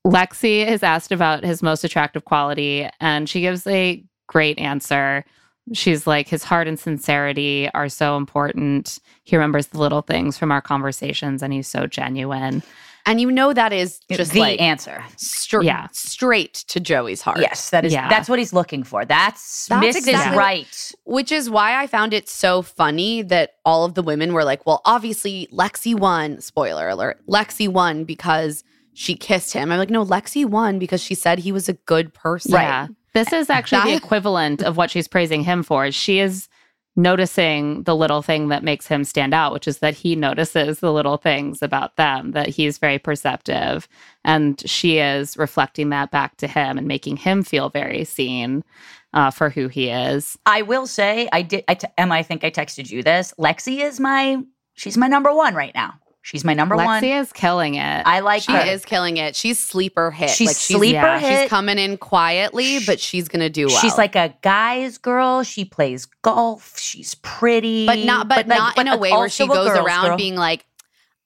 lexi 0.06 0.66
is 0.66 0.84
asked 0.84 1.12
about 1.12 1.44
his 1.44 1.62
most 1.64 1.84
attractive 1.84 2.26
quality 2.26 2.88
and 3.00 3.28
she 3.28 3.42
gives 3.42 3.66
a 3.68 4.04
great 4.28 4.58
answer 4.60 5.26
she's 5.74 6.06
like 6.06 6.28
his 6.28 6.44
heart 6.44 6.68
and 6.68 6.80
sincerity 6.80 7.70
are 7.74 7.90
so 7.90 8.18
important 8.18 9.00
he 9.24 9.36
remembers 9.36 9.68
the 9.68 9.80
little 9.80 10.02
things 10.02 10.38
from 10.38 10.52
our 10.52 10.62
conversations 10.62 11.42
and 11.42 11.52
he's 11.54 11.68
so 11.68 11.88
genuine 11.88 12.62
And 13.08 13.22
you 13.22 13.30
know 13.32 13.54
that 13.54 13.72
is 13.72 14.00
just 14.12 14.32
the 14.32 14.40
like 14.40 14.60
answer. 14.62 15.04
stra- 15.18 15.64
Yeah. 15.64 15.88
straight 15.92 16.54
to 16.70 16.80
Joey's 16.80 17.22
heart. 17.22 17.38
Yes, 17.40 17.70
that 17.70 17.86
is. 17.86 17.94
Yeah. 17.94 18.10
That's 18.10 18.28
what 18.28 18.40
he's 18.40 18.52
looking 18.52 18.82
for. 18.84 19.06
That's, 19.06 19.68
That's 19.68 19.86
Miss 19.86 19.96
exactly- 19.96 20.32
is 20.32 20.36
right. 20.38 20.92
Which 21.06 21.32
is 21.32 21.48
why 21.48 21.80
I 21.80 21.86
found 21.86 22.16
it 22.16 22.28
so 22.28 22.64
funny 22.64 23.22
that 23.22 23.52
all 23.64 23.86
of 23.86 23.94
the 23.94 24.02
women 24.02 24.34
were 24.34 24.44
like, 24.44 24.66
well, 24.66 24.82
obviously 24.86 25.48
Lexi 25.54 25.94
won. 25.94 26.42
Spoiler 26.42 26.90
alert. 26.90 27.22
Lexi 27.28 27.68
won 27.68 28.06
because 28.06 28.64
she 28.96 29.16
kissed 29.16 29.54
him. 29.54 29.72
I'm 29.72 29.78
like, 29.78 29.92
no, 29.92 30.04
Lexi 30.04 30.44
won 30.44 30.80
because 30.80 31.02
she 31.04 31.14
said 31.14 31.38
he 31.38 31.52
was 31.52 31.70
a 31.70 31.74
good 31.74 32.12
person. 32.12 32.54
Yeah. 32.54 32.88
This 33.16 33.32
is 33.32 33.50
actually 33.50 33.92
the 33.92 33.98
equivalent 33.98 34.62
of 34.62 34.76
what 34.76 34.92
she's 34.92 35.08
praising 35.08 35.44
him 35.44 35.64
for. 35.64 35.90
She 35.90 36.20
is 36.20 36.50
noticing 36.98 37.84
the 37.84 37.96
little 37.96 38.22
thing 38.22 38.50
that 38.50 38.64
makes 38.64 38.88
him 38.88 39.06
stand 39.06 39.34
out, 39.34 39.54
which 39.54 39.70
is 39.70 39.80
that 39.80 39.94
he 39.94 40.18
notices 40.18 40.82
the 40.82 40.92
little 40.92 41.16
things 41.16 41.62
about 41.62 41.96
them, 41.96 42.32
that 42.32 42.50
he's 42.50 42.78
very 42.78 43.00
perceptive. 43.00 43.88
And 44.26 44.62
she 44.70 44.98
is 44.98 45.38
reflecting 45.38 45.90
that 45.90 46.12
back 46.12 46.36
to 46.38 46.48
him 46.48 46.78
and 46.78 46.88
making 46.88 47.16
him 47.16 47.44
feel 47.44 47.70
very 47.70 48.04
seen 48.04 48.66
uh, 49.14 49.32
for 49.32 49.50
who 49.50 49.70
he 49.70 49.90
is. 49.90 50.38
I 50.46 50.62
will 50.64 50.86
say, 50.86 51.30
I 51.32 51.42
did. 51.42 51.64
I 51.70 51.76
t- 51.76 51.88
Emma, 51.98 52.16
I 52.16 52.24
think 52.24 52.44
I 52.44 52.52
texted 52.52 52.92
you 52.92 53.02
this. 53.02 53.34
Lexi 53.40 53.80
is 53.80 53.98
my. 53.98 54.44
She's 54.74 54.98
my 54.98 55.08
number 55.08 55.34
one 55.34 55.56
right 55.56 55.74
now. 55.74 55.94
She's 56.26 56.44
my 56.44 56.56
number 56.56 56.76
Lexi 56.76 56.86
one. 56.86 57.04
is 57.04 57.32
killing 57.32 57.76
it. 57.76 58.02
I 58.04 58.22
like 58.22 58.42
She 58.42 58.52
her. 58.52 58.58
is 58.66 58.84
killing 58.84 59.18
it. 59.18 59.36
She's 59.36 59.60
sleeper 59.60 60.10
hit. 60.10 60.32
She's 60.32 60.48
like 60.48 60.58
she's, 60.58 60.76
sleeper 60.76 60.94
yeah, 60.96 61.20
hit. 61.20 61.42
she's 61.42 61.50
coming 61.52 61.78
in 61.78 61.98
quietly, 61.98 62.80
but 62.84 63.00
she's 63.00 63.28
gonna 63.28 63.48
do 63.48 63.68
well. 63.68 63.78
She's 63.80 63.96
like 63.96 64.16
a 64.16 64.34
guy's 64.42 64.98
girl. 64.98 65.44
She 65.44 65.66
plays 65.66 66.06
golf. 66.24 66.80
She's 66.80 67.14
pretty, 67.22 67.86
but 67.86 68.00
not 68.00 68.28
but, 68.28 68.48
like- 68.48 68.48
not 68.48 68.76
in 68.80 68.88
but 68.88 68.96
a 68.96 68.98
way 68.98 69.12
where 69.12 69.30
she 69.30 69.46
goes 69.46 69.68
around 69.68 70.08
girl. 70.08 70.18
being 70.18 70.36
like, 70.36 70.66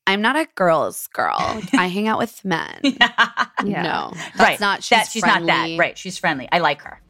I'm 0.05 0.21
not 0.21 0.35
a 0.35 0.45
girl's 0.55 1.07
girl. 1.07 1.37
I 1.73 1.87
hang 1.87 2.09
out 2.09 2.17
with 2.19 2.43
men. 2.43 2.81
Yeah. 3.63 3.83
No. 3.83 4.11
That's 4.15 4.39
right. 4.39 4.59
not 4.59 4.83
she's, 4.83 4.89
that, 4.97 5.07
she's 5.09 5.25
not 5.25 5.45
that. 5.45 5.77
Right. 5.77 5.97
She's 5.97 6.17
friendly. 6.17 6.47
I 6.51 6.59
like 6.59 6.81
her. 6.81 7.01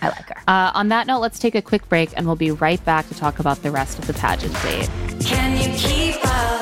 I 0.00 0.08
like 0.08 0.28
her. 0.28 0.36
Uh, 0.48 0.70
on 0.74 0.88
that 0.88 1.06
note, 1.06 1.20
let's 1.20 1.38
take 1.38 1.54
a 1.54 1.62
quick 1.62 1.88
break 1.88 2.10
and 2.16 2.26
we'll 2.26 2.36
be 2.36 2.50
right 2.50 2.84
back 2.84 3.06
to 3.08 3.14
talk 3.14 3.38
about 3.38 3.62
the 3.62 3.70
rest 3.70 3.98
of 4.00 4.06
the 4.08 4.12
pageant 4.14 4.54
date. 4.62 4.88
Can 5.24 5.56
you 5.56 5.76
keep 5.76 6.16
up? 6.24 6.61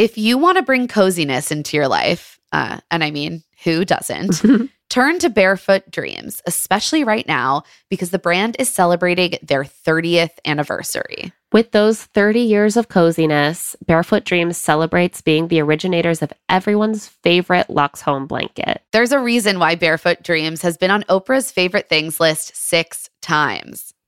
If 0.00 0.16
you 0.16 0.38
want 0.38 0.56
to 0.56 0.62
bring 0.62 0.88
coziness 0.88 1.52
into 1.52 1.76
your 1.76 1.86
life, 1.86 2.40
uh, 2.52 2.80
and 2.90 3.04
I 3.04 3.10
mean, 3.10 3.42
who 3.64 3.84
doesn't? 3.84 4.42
Turn 4.88 5.18
to 5.18 5.28
Barefoot 5.28 5.90
Dreams, 5.90 6.40
especially 6.46 7.04
right 7.04 7.28
now, 7.28 7.64
because 7.90 8.08
the 8.08 8.18
brand 8.18 8.56
is 8.58 8.70
celebrating 8.70 9.34
their 9.42 9.62
30th 9.62 10.38
anniversary. 10.46 11.34
With 11.52 11.72
those 11.72 12.02
30 12.02 12.40
years 12.40 12.78
of 12.78 12.88
coziness, 12.88 13.76
Barefoot 13.84 14.24
Dreams 14.24 14.56
celebrates 14.56 15.20
being 15.20 15.48
the 15.48 15.60
originators 15.60 16.22
of 16.22 16.32
everyone's 16.48 17.06
favorite 17.06 17.68
Lux 17.68 18.00
home 18.00 18.26
blanket. 18.26 18.80
There's 18.92 19.12
a 19.12 19.20
reason 19.20 19.58
why 19.58 19.74
Barefoot 19.74 20.22
Dreams 20.22 20.62
has 20.62 20.78
been 20.78 20.90
on 20.90 21.02
Oprah's 21.10 21.50
favorite 21.50 21.90
things 21.90 22.18
list 22.18 22.56
six 22.56 23.10
times. 23.20 23.92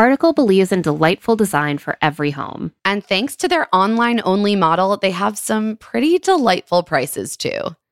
Article 0.00 0.32
believes 0.32 0.72
in 0.72 0.80
delightful 0.80 1.36
design 1.36 1.76
for 1.76 1.98
every 2.00 2.30
home. 2.30 2.72
And 2.86 3.04
thanks 3.04 3.36
to 3.36 3.48
their 3.48 3.68
online 3.70 4.22
only 4.24 4.56
model, 4.56 4.96
they 4.96 5.10
have 5.10 5.36
some 5.36 5.76
pretty 5.76 6.18
delightful 6.18 6.82
prices 6.82 7.36
too. 7.36 7.76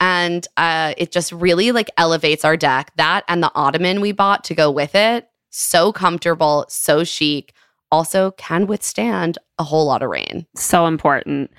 and 0.00 0.46
uh, 0.56 0.94
it 0.96 1.10
just 1.12 1.32
really 1.32 1.72
like 1.72 1.90
elevates 1.96 2.44
our 2.44 2.56
deck. 2.56 2.92
That 2.96 3.24
and 3.28 3.42
the 3.42 3.52
ottoman 3.54 4.00
we 4.00 4.12
bought 4.12 4.44
to 4.44 4.54
go 4.54 4.70
with 4.70 4.94
it, 4.94 5.28
so 5.50 5.92
comfortable, 5.92 6.66
so 6.68 7.04
chic. 7.04 7.52
Also, 7.90 8.32
can 8.32 8.66
withstand 8.66 9.38
a 9.58 9.64
whole 9.64 9.86
lot 9.86 10.02
of 10.02 10.10
rain. 10.10 10.46
So 10.54 10.86
important. 10.86 11.50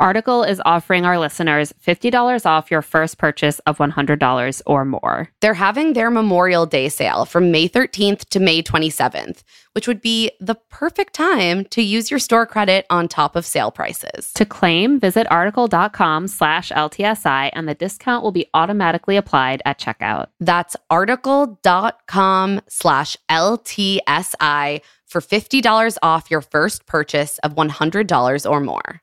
Article 0.00 0.44
is 0.44 0.62
offering 0.64 1.04
our 1.04 1.18
listeners 1.18 1.74
$50 1.84 2.46
off 2.46 2.70
your 2.70 2.82
first 2.82 3.18
purchase 3.18 3.58
of 3.60 3.78
$100 3.78 4.62
or 4.64 4.84
more. 4.84 5.28
They're 5.40 5.54
having 5.54 5.92
their 5.92 6.08
Memorial 6.08 6.66
Day 6.66 6.88
sale 6.88 7.24
from 7.24 7.50
May 7.50 7.68
13th 7.68 8.20
to 8.28 8.38
May 8.38 8.62
27th, 8.62 9.42
which 9.72 9.88
would 9.88 10.00
be 10.00 10.30
the 10.38 10.54
perfect 10.54 11.14
time 11.14 11.64
to 11.66 11.82
use 11.82 12.12
your 12.12 12.20
store 12.20 12.46
credit 12.46 12.86
on 12.90 13.08
top 13.08 13.34
of 13.34 13.44
sale 13.44 13.72
prices. 13.72 14.32
To 14.34 14.44
claim, 14.44 15.00
visit 15.00 15.26
article.com 15.32 16.28
slash 16.28 16.70
LTSI 16.70 17.50
and 17.52 17.68
the 17.68 17.74
discount 17.74 18.22
will 18.22 18.30
be 18.30 18.46
automatically 18.54 19.16
applied 19.16 19.62
at 19.64 19.80
checkout. 19.80 20.28
That's 20.38 20.76
article.com 20.90 22.60
slash 22.68 23.16
LTSI 23.28 24.80
for 25.06 25.20
$50 25.20 25.96
off 26.02 26.30
your 26.30 26.42
first 26.42 26.86
purchase 26.86 27.38
of 27.38 27.56
$100 27.56 28.48
or 28.48 28.60
more. 28.60 29.02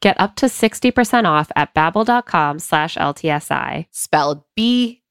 Get 0.00 0.18
up 0.18 0.36
to 0.36 0.46
60% 0.46 1.26
off 1.26 1.50
at 1.56 1.74
babbel.com 1.74 2.58
slash 2.58 2.96
LTSI. 2.96 3.86
Spelled 3.90 4.42
B-A-B-B-E-L 4.56 5.08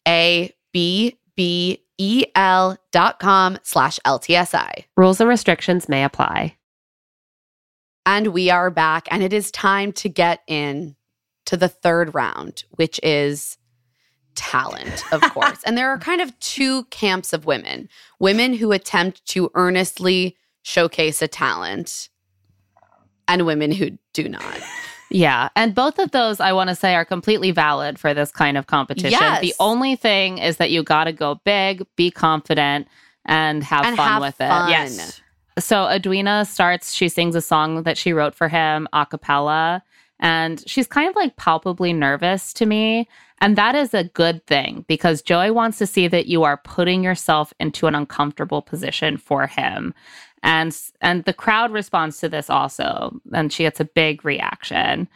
dot 2.92 3.20
com 3.20 3.58
slash 3.64 4.00
LTSI. 4.06 4.86
Rules 4.98 5.20
and 5.22 5.30
restrictions 5.30 5.88
may 5.88 6.04
apply. 6.04 6.56
And 8.06 8.28
we 8.28 8.50
are 8.50 8.72
back, 8.72 9.08
and 9.12 9.22
it 9.22 9.34
is 9.34 9.52
time 9.52 9.92
to 9.94 10.10
get 10.10 10.42
in 10.48 10.96
to 11.46 11.56
the 11.56 11.68
third 11.68 12.16
round, 12.16 12.64
which 12.72 13.00
is 13.04 13.58
talent, 14.34 15.04
of 15.12 15.22
course. 15.34 15.62
and 15.66 15.78
there 15.78 15.90
are 15.90 16.00
kind 16.00 16.22
of 16.22 16.38
two 16.40 16.86
camps 16.86 17.34
of 17.34 17.46
women 17.46 17.90
women 18.20 18.54
who 18.54 18.72
attempt 18.72 19.24
to 19.28 19.52
earnestly 19.54 20.36
showcase 20.64 21.22
a 21.22 21.28
talent, 21.28 22.10
and 23.30 23.46
women 23.46 23.72
who 23.72 23.92
do 24.12 24.28
not. 24.28 24.60
Yeah. 25.10 25.50
And 25.56 25.74
both 25.74 25.98
of 25.98 26.12
those, 26.12 26.40
I 26.40 26.52
want 26.52 26.70
to 26.70 26.76
say, 26.76 26.94
are 26.96 27.06
completely 27.06 27.52
valid 27.52 27.98
for 27.98 28.14
this 28.14 28.32
kind 28.32 28.58
of 28.58 28.68
competition. 28.68 29.12
Yes. 29.12 29.42
The 29.42 29.54
only 29.60 29.96
thing 29.96 30.38
is 30.38 30.58
that 30.58 30.70
you 30.70 30.84
got 30.84 31.06
to 31.06 31.14
go 31.14 31.36
big, 31.46 31.86
be 31.96 32.12
confident, 32.12 32.88
and 33.26 33.64
have 33.64 33.86
And 33.86 33.96
fun 33.98 34.08
have 34.08 34.22
with 34.22 34.36
fun. 34.36 34.68
it. 34.68 34.72
Yes. 34.72 35.22
So 35.58 35.88
Edwina 35.88 36.46
starts, 36.46 36.94
she 36.94 37.10
sings 37.10 37.36
a 37.36 37.42
song 37.42 37.84
that 37.84 37.98
she 37.98 38.14
wrote 38.14 38.36
for 38.36 38.48
him 38.50 38.88
a 38.94 39.06
cappella, 39.06 39.84
and 40.20 40.64
she's 40.68 40.88
kind 40.88 41.10
of 41.10 41.16
like 41.16 41.36
palpably 41.38 41.94
nervous 41.94 42.54
to 42.54 42.66
me. 42.66 43.08
And 43.42 43.56
that 43.58 43.74
is 43.74 43.94
a 43.94 44.04
good 44.04 44.46
thing 44.48 44.84
because 44.90 45.22
Joey 45.22 45.50
wants 45.52 45.78
to 45.78 45.88
see 45.88 46.08
that 46.10 46.26
you 46.28 46.44
are 46.44 46.58
putting 46.58 47.04
yourself 47.04 47.54
into 47.60 47.88
an 47.88 47.96
uncomfortable 47.96 48.62
position 48.62 49.16
for 49.18 49.48
him. 49.48 49.94
And 50.44 50.78
and 51.02 51.24
the 51.26 51.34
crowd 51.34 51.72
responds 51.72 52.20
to 52.20 52.30
this 52.30 52.50
also, 52.50 53.20
and 53.34 53.52
she 53.52 53.64
gets 53.64 53.80
a 53.80 53.86
big 53.86 54.24
reaction. 54.26 55.08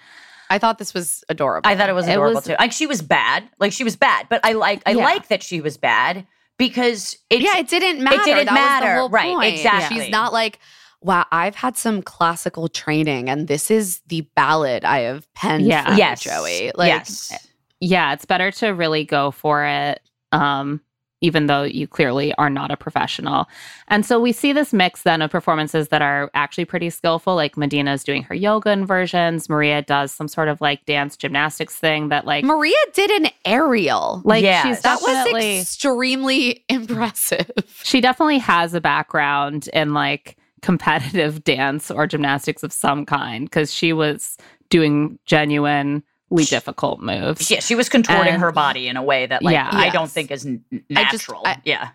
I 0.49 0.57
thought 0.59 0.77
this 0.77 0.93
was 0.93 1.23
adorable. 1.29 1.69
I 1.69 1.75
thought 1.75 1.89
it 1.89 1.93
was 1.95 2.07
It 2.07 2.11
adorable 2.11 2.35
was- 2.35 2.45
too. 2.45 2.55
Like 2.59 2.71
she 2.71 2.85
was 2.87 3.01
bad. 3.01 3.43
Like 3.59 3.71
she 3.73 3.83
was 3.83 3.95
bad, 3.95 4.27
but 4.29 4.39
I 4.45 4.53
like 4.53 4.81
I 4.85 4.91
Yeah. 4.91 5.03
like 5.03 5.27
that 5.29 5.41
she 5.43 5.59
was 5.61 5.77
bad 5.77 6.25
because 6.57 7.17
it 7.29 7.41
yeah, 7.41 7.57
it 7.57 7.67
didn't 7.67 8.03
matter. 8.03 8.21
It 8.21 8.25
didn't 8.25 8.45
that 8.45 8.53
matter. 8.53 8.85
Was 8.85 8.93
the 8.93 8.99
whole 8.99 9.09
Right, 9.09 9.33
point. 9.35 9.53
exactly. 9.55 9.99
She's 9.99 10.09
not 10.09 10.31
like, 10.33 10.59
wow, 11.03 11.25
I've 11.31 11.55
had 11.55 11.77
some 11.77 12.01
classical 12.01 12.67
training, 12.67 13.29
and 13.29 13.47
this 13.47 13.69
is 13.69 14.01
the 14.07 14.21
ballad 14.35 14.83
I 14.85 14.99
have 14.99 15.31
penned 15.33 15.65
Yeah. 15.65 15.91
for 15.91 15.97
yes, 15.97 16.25
you, 16.25 16.31
Joey. 16.31 16.71
Like, 16.75 16.87
yes. 16.89 17.47
Yeah, 17.79 18.13
it's 18.13 18.25
better 18.25 18.49
to 18.51 18.69
really 18.69 19.03
go 19.03 19.31
for 19.31 19.65
it. 19.65 20.01
Um, 20.31 20.81
even 21.21 21.45
though 21.47 21.63
you 21.63 21.87
clearly 21.87 22.33
are 22.33 22.49
not 22.49 22.69
a 22.69 22.75
professional. 22.75 23.47
And 23.87 24.05
so 24.05 24.19
we 24.19 24.33
see 24.33 24.51
this 24.51 24.73
mix 24.73 25.03
then 25.03 25.21
of 25.21 25.31
performances 25.31 25.87
that 25.87 26.01
are 26.01 26.29
actually 26.33 26.65
pretty 26.65 26.89
skillful. 26.89 27.33
Like 27.33 27.55
Madina's 27.55 28.03
doing 28.03 28.23
her 28.23 28.35
yoga 28.35 28.71
inversions. 28.71 29.47
Maria 29.47 29.81
does 29.83 30.11
some 30.11 30.27
sort 30.27 30.49
of 30.49 30.59
like 30.59 30.83
dance 30.85 31.15
gymnastics 31.15 31.77
thing 31.77 32.09
that 32.09 32.25
like 32.25 32.43
Maria 32.43 32.75
did 32.93 33.09
an 33.09 33.29
aerial. 33.45 34.21
like 34.25 34.43
Yes. 34.43 34.65
she's 34.65 34.81
that 34.81 34.95
was 35.01 35.05
definitely 35.05 35.59
extremely 35.61 36.65
impressive. 36.69 37.49
she 37.83 38.01
definitely 38.01 38.39
has 38.39 38.73
a 38.73 38.81
background 38.81 39.69
in 39.71 39.93
like 39.93 40.35
competitive 40.63 41.43
dance 41.53 41.91
or 41.91 42.07
gymnastics 42.07 42.63
of 42.63 42.73
some 42.73 43.05
kind 43.05 43.45
because 43.45 43.71
she 43.71 43.93
was 43.93 44.37
doing 44.69 45.19
genuinely 45.25 46.01
difficult 46.45 46.99
moves. 47.01 47.51
Yeah, 47.51 47.59
she 47.59 47.75
was 47.75 47.87
contorting 47.89 48.33
And- 48.33 48.41
her 48.41 48.51
body 48.51 48.87
in 48.87 48.97
a 48.97 49.03
way 49.03 49.27
that, 49.27 49.43
like, 49.43 49.53
Yeah. 49.53 49.69
I 49.71 49.89
don't 49.89 50.09
think 50.09 50.31
is 50.31 50.45
n- 50.47 50.63
I 50.95 51.03
just- 51.11 51.27
natural. 51.29 51.43
I- 51.45 51.61
yeah, 51.63 51.89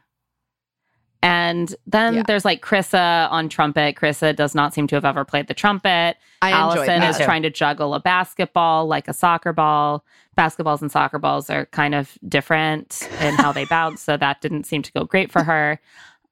And 1.21 1.75
then 1.85 2.15
Yeah. 2.15 2.23
there's 2.29 2.45
like 2.45 2.63
Chrissa 2.63 3.29
on 3.33 3.49
trumpet. 3.49 3.97
Chrissa 3.97 4.37
does 4.37 4.55
not 4.55 4.73
seem 4.73 4.87
to 4.87 4.95
have 4.95 5.05
ever 5.05 5.25
played 5.25 5.49
the 5.49 5.55
trumpet. 5.55 6.17
I 6.43 6.53
Allison 6.53 7.03
is 7.03 7.19
trying 7.19 7.43
to 7.43 7.51
juggle 7.51 7.93
a 7.95 7.99
basketball 8.01 8.87
like 8.87 9.09
a 9.09 9.13
soccer 9.13 9.53
ball. 9.53 10.05
Basketballs 10.39 10.81
and 10.81 10.93
soccer 10.93 11.19
balls 11.19 11.51
are 11.51 11.67
kind 11.67 11.97
of 11.97 12.17
different 12.29 13.09
in 13.21 13.35
how 13.35 13.51
they 13.51 13.65
bounce, 13.65 14.01
so 14.01 14.17
that 14.17 14.41
didn't 14.41 14.63
seem 14.65 14.83
to 14.83 14.93
go 14.93 15.03
great 15.05 15.33
for 15.33 15.43
her. 15.43 15.81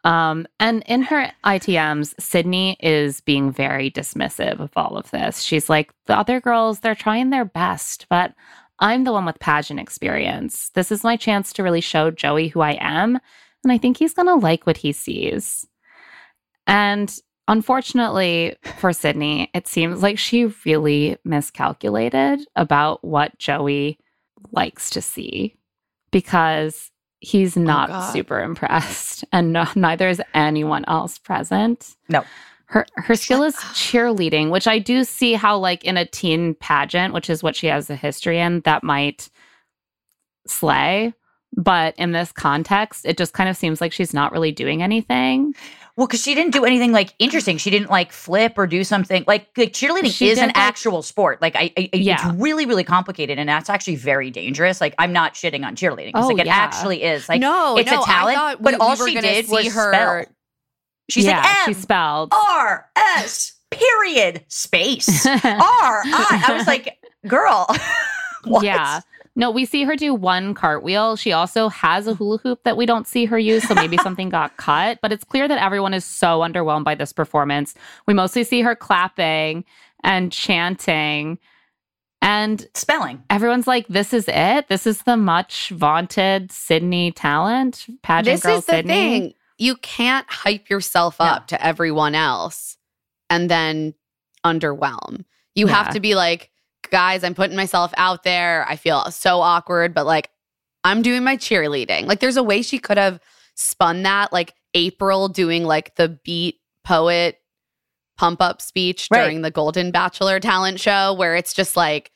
Um, 0.06 0.46
and 0.60 0.84
in 0.86 1.02
her 1.02 1.32
ITMs, 1.44 2.14
Sydney 2.20 2.76
is 2.78 3.20
being 3.22 3.50
very 3.50 3.90
dismissive 3.90 4.60
of 4.60 4.70
all 4.76 4.96
of 4.96 5.10
this. 5.10 5.40
She's 5.40 5.68
like, 5.68 5.90
the 6.06 6.16
other 6.16 6.40
girls, 6.40 6.78
they're 6.78 6.94
trying 6.94 7.30
their 7.30 7.44
best, 7.44 8.06
but 8.08 8.32
I'm 8.78 9.02
the 9.02 9.10
one 9.10 9.24
with 9.24 9.40
pageant 9.40 9.80
experience. 9.80 10.70
This 10.74 10.92
is 10.92 11.02
my 11.02 11.16
chance 11.16 11.52
to 11.54 11.64
really 11.64 11.80
show 11.80 12.12
Joey 12.12 12.46
who 12.46 12.60
I 12.60 12.78
am. 12.80 13.18
And 13.64 13.72
I 13.72 13.78
think 13.78 13.96
he's 13.96 14.14
going 14.14 14.28
to 14.28 14.36
like 14.36 14.64
what 14.64 14.76
he 14.76 14.92
sees. 14.92 15.66
And 16.68 17.12
unfortunately 17.48 18.54
for 18.78 18.92
Sydney, 18.92 19.50
it 19.54 19.66
seems 19.66 20.04
like 20.04 20.20
she 20.20 20.52
really 20.64 21.16
miscalculated 21.24 22.46
about 22.54 23.04
what 23.04 23.36
Joey 23.38 23.98
likes 24.52 24.88
to 24.90 25.02
see 25.02 25.56
because 26.12 26.92
he's 27.20 27.56
oh, 27.56 27.60
not 27.60 27.88
God. 27.88 28.12
super 28.12 28.40
impressed 28.40 29.24
and 29.32 29.52
no, 29.52 29.66
neither 29.74 30.08
is 30.08 30.22
anyone 30.34 30.84
else 30.86 31.18
present. 31.18 31.96
No. 32.08 32.24
Her 32.66 32.86
her 32.96 33.14
skill 33.14 33.42
is 33.42 33.54
cheerleading, 33.74 34.50
which 34.50 34.66
I 34.66 34.78
do 34.78 35.04
see 35.04 35.34
how 35.34 35.56
like 35.56 35.84
in 35.84 35.96
a 35.96 36.06
teen 36.06 36.54
pageant, 36.54 37.14
which 37.14 37.30
is 37.30 37.42
what 37.42 37.56
she 37.56 37.68
has 37.68 37.90
a 37.90 37.96
history 37.96 38.40
in, 38.40 38.60
that 38.60 38.82
might 38.82 39.28
slay. 40.46 41.14
But 41.56 41.94
in 41.96 42.12
this 42.12 42.32
context, 42.32 43.06
it 43.06 43.16
just 43.16 43.32
kind 43.32 43.48
of 43.48 43.56
seems 43.56 43.80
like 43.80 43.92
she's 43.92 44.12
not 44.12 44.32
really 44.32 44.52
doing 44.52 44.82
anything. 44.82 45.54
Well, 45.96 46.06
because 46.06 46.22
she 46.22 46.34
didn't 46.34 46.52
do 46.52 46.64
anything 46.64 46.92
like 46.92 47.14
interesting. 47.18 47.56
She 47.56 47.70
didn't 47.70 47.88
like 47.90 48.12
flip 48.12 48.54
or 48.58 48.66
do 48.66 48.84
something 48.84 49.24
like 49.26 49.48
like 49.56 49.72
cheerleading 49.72 50.12
She 50.12 50.28
is 50.28 50.38
an 50.38 50.48
like- 50.48 50.58
actual 50.58 51.02
sport. 51.02 51.40
Like 51.40 51.56
I, 51.56 51.72
I 51.76 51.88
Yeah. 51.94 52.14
it's 52.30 52.38
really 52.40 52.66
really 52.66 52.84
complicated, 52.84 53.38
and 53.38 53.48
that's 53.48 53.70
actually 53.70 53.96
very 53.96 54.30
dangerous. 54.30 54.80
Like 54.80 54.94
I'm 54.98 55.12
not 55.12 55.34
shitting 55.34 55.64
on 55.64 55.74
cheerleading. 55.76 56.12
Oh, 56.14 56.28
like 56.28 56.38
it 56.40 56.46
yeah. 56.46 56.54
actually 56.54 57.02
is. 57.02 57.28
Like 57.28 57.40
no, 57.40 57.76
it's 57.78 57.90
no, 57.90 58.02
a 58.02 58.04
talent, 58.04 58.36
thought 58.36 58.62
but 58.62 58.80
all 58.80 58.96
we 59.02 59.12
she 59.14 59.20
did 59.20 59.48
was 59.48 59.72
her. 59.74 59.92
spell. 59.92 60.24
She's 61.08 61.24
yeah, 61.24 61.40
like 61.40 61.66
she 61.66 61.72
spelled. 61.74 62.32
R 62.32 62.90
S 62.96 63.52
period 63.70 64.44
space 64.48 65.24
R 65.26 65.36
I. 65.44 66.44
I 66.48 66.54
was 66.56 66.66
like, 66.66 66.98
girl. 67.26 67.66
Yeah. 68.62 69.00
No, 69.38 69.50
we 69.50 69.66
see 69.66 69.84
her 69.84 69.94
do 69.96 70.14
one 70.14 70.54
cartwheel. 70.54 71.16
She 71.16 71.32
also 71.32 71.68
has 71.68 72.06
a 72.06 72.14
hula 72.14 72.38
hoop 72.38 72.62
that 72.64 72.76
we 72.78 72.86
don't 72.86 73.06
see 73.06 73.26
her 73.26 73.38
use, 73.38 73.68
so 73.68 73.74
maybe 73.74 73.96
something 74.02 74.30
got 74.30 74.56
cut. 74.56 74.98
But 75.02 75.12
it's 75.12 75.24
clear 75.24 75.46
that 75.46 75.62
everyone 75.62 75.92
is 75.94 76.04
so 76.06 76.40
underwhelmed 76.40 76.84
by 76.84 76.94
this 76.94 77.12
performance. 77.12 77.74
We 78.06 78.14
mostly 78.14 78.44
see 78.44 78.62
her 78.62 78.74
clapping 78.74 79.64
and 80.02 80.32
chanting, 80.32 81.38
and 82.22 82.66
Spelling. 82.74 83.22
everyone's 83.28 83.66
like, 83.66 83.86
"This 83.88 84.14
is 84.14 84.24
it. 84.28 84.68
This 84.68 84.86
is 84.86 85.02
the 85.02 85.16
much 85.18 85.68
vaunted 85.70 86.50
Sydney 86.50 87.12
talent, 87.12 87.86
pageant 88.02 88.36
This 88.36 88.42
girl 88.42 88.58
is 88.58 88.64
the 88.66 88.72
Sydney." 88.72 88.92
thing. 89.20 89.34
You 89.58 89.76
can't 89.76 90.26
hype 90.30 90.68
yourself 90.70 91.18
No. 91.20 91.26
up 91.26 91.46
to 91.48 91.62
everyone 91.64 92.14
else 92.14 92.76
and 93.30 93.50
then 93.50 93.94
underwhelm. 94.44 95.24
You 95.54 95.66
Yeah. 95.66 95.74
have 95.74 95.90
to 95.94 96.00
be 96.00 96.14
like, 96.14 96.50
guys, 96.90 97.24
I'm 97.24 97.34
putting 97.34 97.56
myself 97.56 97.92
out 97.96 98.22
there. 98.22 98.64
I 98.68 98.76
feel 98.76 99.10
so 99.10 99.40
awkward, 99.40 99.94
but 99.94 100.06
like, 100.06 100.30
I'm 100.84 101.02
doing 101.02 101.24
my 101.24 101.36
cheerleading. 101.36 102.06
Like, 102.06 102.20
there's 102.20 102.36
a 102.36 102.42
way 102.42 102.62
she 102.62 102.78
could 102.78 102.98
have 102.98 103.20
spun 103.54 104.02
that, 104.04 104.32
like 104.32 104.54
April 104.74 105.28
doing 105.28 105.64
like 105.64 105.94
the 105.96 106.08
beat 106.24 106.60
poet 106.84 107.40
pump 108.16 108.40
up 108.40 108.62
speech 108.62 109.08
Right. 109.10 109.22
during 109.22 109.42
the 109.42 109.50
Golden 109.50 109.90
Bachelor 109.90 110.40
talent 110.40 110.80
show, 110.80 111.12
where 111.14 111.34
it's 111.36 111.52
just 111.52 111.76
like, 111.76 112.12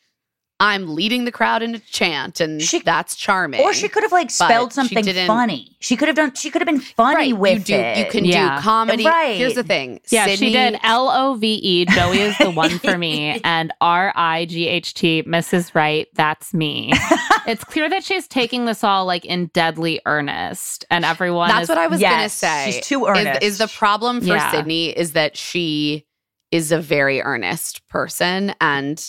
I'm 0.61 0.94
leading 0.94 1.25
the 1.25 1.33
crowd 1.33 1.62
in 1.62 1.75
a 1.75 1.79
chant, 1.79 2.38
and 2.38 2.61
She- 2.61 2.81
that's 2.81 3.16
charming. 3.16 3.61
Or 3.62 3.73
she 3.73 3.88
could 3.88 4.03
have 4.03 4.12
like 4.12 4.31
spelled 4.31 4.75
something 4.75 5.03
didn't- 5.03 5.27
funny. 5.27 5.75
She 5.81 5.96
could 5.96 6.09
have 6.09 6.16
done. 6.16 6.35
She 6.35 6.51
could 6.51 6.61
have 6.61 6.66
been 6.66 6.81
funny 6.81 7.33
right. 7.33 7.37
with 7.40 7.59
you 7.70 7.77
do, 7.77 7.81
it. 7.83 7.96
You 7.99 8.05
can 8.05 8.25
Yeah. 8.27 8.57
do 8.57 8.62
comedy. 8.62 9.05
Right. 9.07 9.38
Here's 9.38 9.55
the 9.55 9.62
thing. 9.64 10.01
Yeah, 10.11 10.27
Sydney, 10.27 10.49
she 10.49 10.53
did 10.53 10.79
L 10.83 11.09
O 11.11 11.35
V 11.35 11.55
E. 11.55 11.87
Joey 11.87 12.20
is 12.20 12.37
the 12.38 12.51
one 12.51 12.79
for 12.79 12.99
me, 12.99 13.40
and 13.44 13.73
R 13.81 14.12
I 14.14 14.44
G 14.44 14.68
H 14.68 14.92
T. 14.92 15.23
Mrs. 15.23 15.75
Right, 15.75 16.07
that's 16.14 16.53
me. 16.53 16.92
it's 17.46 17.64
clear 17.64 17.88
that 17.88 18.05
she's 18.05 18.29
taking 18.29 18.66
this 18.66 18.85
all 18.85 19.07
like 19.07 19.25
in 19.25 19.46
deadly 19.55 20.01
earnest, 20.05 20.85
and 20.90 21.07
everyone. 21.07 21.49
That's 21.49 21.62
is, 21.64 21.68
what 21.70 21.79
I 21.79 21.87
was 21.87 22.01
gonna 22.03 22.29
say. 22.29 22.70
she's 22.73 22.87
too 22.87 23.07
Is, 23.07 23.18
earnest. 23.18 23.42
is 23.42 23.59
the 23.59 23.68
problem 23.68 24.20
for 24.20 24.27
Yeah. 24.27 24.51
Sydney 24.51 24.90
is 24.90 25.12
that 25.14 25.38
she 25.38 26.05
is 26.51 26.70
a 26.70 26.81
very 26.81 27.23
earnest 27.23 27.88
person, 27.88 28.55
and 28.61 29.03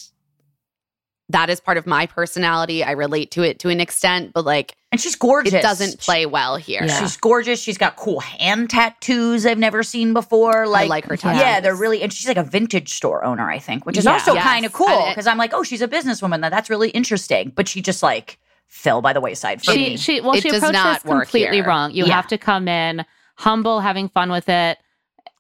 that 1.32 1.50
is 1.50 1.60
part 1.60 1.78
of 1.78 1.86
my 1.86 2.06
personality. 2.06 2.84
I 2.84 2.92
relate 2.92 3.32
to 3.32 3.44
it 3.44 3.60
to 3.60 3.70
an 3.70 3.80
extent, 3.80 4.32
but 4.34 4.46
like 4.46 4.76
and 4.92 5.00
she's 5.00 5.16
gorgeous. 5.16 5.54
it 5.54 5.62
doesn't 5.62 6.00
play 6.00 6.26
well 6.26 6.56
here. 6.58 6.84
Yeah. 6.84 7.00
She's 7.00 7.16
gorgeous. 7.18 7.62
She's 7.62 7.78
got 7.78 7.96
cool 7.96 8.20
hand 8.20 8.70
tattoos 8.70 9.46
I've 9.46 9.58
never 9.58 9.84
seen 9.84 10.14
before. 10.14 10.68
Like, 10.68 10.90
like 10.90 11.06
her 11.06 11.18
Yeah, 11.24 11.60
they're 11.62 11.76
really, 11.76 12.02
and 12.02 12.12
she's 12.12 12.28
like 12.28 12.38
a 12.38 12.44
vintage 12.44 12.94
store 12.94 13.24
owner, 13.24 13.50
I 13.50 13.60
think, 13.60 13.86
which 13.86 13.98
is 13.98 14.06
Yeah. 14.06 14.14
also 14.14 14.34
Yes. 14.34 14.44
kind 14.44 14.66
of 14.66 14.74
cool 14.74 15.06
because 15.10 15.28
I'm 15.28 15.38
like, 15.38 15.54
oh, 15.54 15.64
she's 15.64 15.82
a 15.82 15.88
businesswoman. 15.88 16.42
That 16.42 16.50
that's 16.50 16.70
really 16.70 16.90
interesting. 16.90 17.52
But 17.56 17.68
she 17.68 17.82
just 17.82 18.04
like 18.04 18.38
fell 18.68 19.02
by 19.02 19.14
the 19.14 19.22
wayside 19.22 19.64
for 19.64 19.72
she 19.74 19.78
me. 19.92 19.98
she 19.98 20.22
well 20.22 20.34
It 20.34 20.44
she 20.44 20.50
does 20.50 20.58
approached 20.60 20.74
not 20.74 20.94
this 21.04 21.06
work 21.10 21.24
completely 21.24 21.58
here. 21.58 21.66
wrong. 21.66 21.92
You 21.92 22.06
Yeah. 22.06 22.16
have 22.16 22.28
to 22.28 22.38
come 22.38 22.68
in 22.68 23.06
humble, 23.38 23.80
having 23.80 24.08
fun 24.10 24.30
with 24.32 24.48
it, 24.50 24.78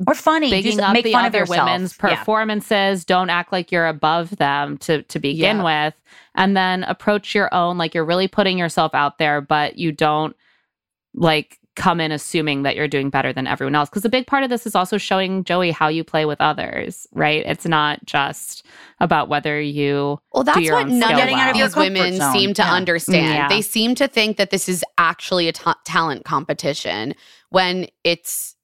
or 0.08 0.14
funny, 0.16 0.50
bigging 0.50 0.78
just 0.78 0.82
up 0.84 0.94
make 0.94 1.04
the 1.04 1.12
fun 1.14 1.26
of 1.26 1.30
other 1.30 1.40
yourself. 1.40 1.66
women's 1.68 1.98
Yeah. 2.02 2.16
performances. 2.16 3.06
Don't 3.06 3.30
act 3.30 3.52
like 3.52 3.72
you're 3.72 3.88
above 3.88 4.38
them 4.38 4.78
to 4.80 5.04
to 5.04 5.20
begin 5.20 5.58
Yeah. 5.58 5.86
with, 5.88 5.94
and 6.36 6.56
then 6.58 6.84
approach 6.86 7.34
your 7.36 7.54
own 7.54 7.78
like 7.78 7.94
you're 7.94 8.06
really 8.06 8.28
putting 8.28 8.58
yourself 8.58 8.94
out 8.94 9.18
there, 9.18 9.42
but 9.42 9.78
you 9.78 9.92
don't 9.92 10.36
like 11.14 11.58
come 11.78 12.02
in 12.02 12.12
assuming 12.12 12.64
that 12.64 12.76
you're 12.76 12.88
doing 12.88 13.10
better 13.10 13.32
than 13.32 13.48
everyone 13.48 13.74
else. 13.76 13.90
Because 13.90 14.04
a 14.04 14.10
big 14.10 14.28
part 14.28 14.44
of 14.44 14.50
this 14.50 14.68
is 14.68 14.76
also 14.76 14.98
showing 14.98 15.44
Joey 15.46 15.72
how 15.72 15.88
you 15.88 16.04
play 16.04 16.26
with 16.26 16.40
others, 16.42 17.08
right? 17.14 17.44
It's 17.46 17.66
not 17.66 18.04
just 18.06 18.66
about 19.00 19.30
whether 19.30 19.60
you 19.60 20.20
Well, 20.34 20.44
that's 20.44 20.60
your 20.60 20.76
what 20.76 20.88
own 20.88 21.00
none 21.00 21.08
skill 21.10 21.12
of 21.14 21.18
Getting 21.18 21.36
out 21.40 21.52
of 21.52 21.56
these 21.58 21.76
women 21.78 22.18
zone. 22.18 22.34
seem 22.34 22.54
to 22.56 22.62
Yeah. 22.62 22.74
understand. 22.74 23.26
Mm, 23.26 23.36
yeah. 23.36 23.48
They 23.48 23.62
seem 23.62 23.96
to 23.96 24.08
think 24.10 24.36
that 24.36 24.50
this 24.50 24.68
is 24.68 24.84
actually 24.98 25.48
a 25.48 25.54
talent 25.86 26.26
competition 26.26 27.16
when 27.52 27.88
it's 28.04 28.54
a 28.54 28.61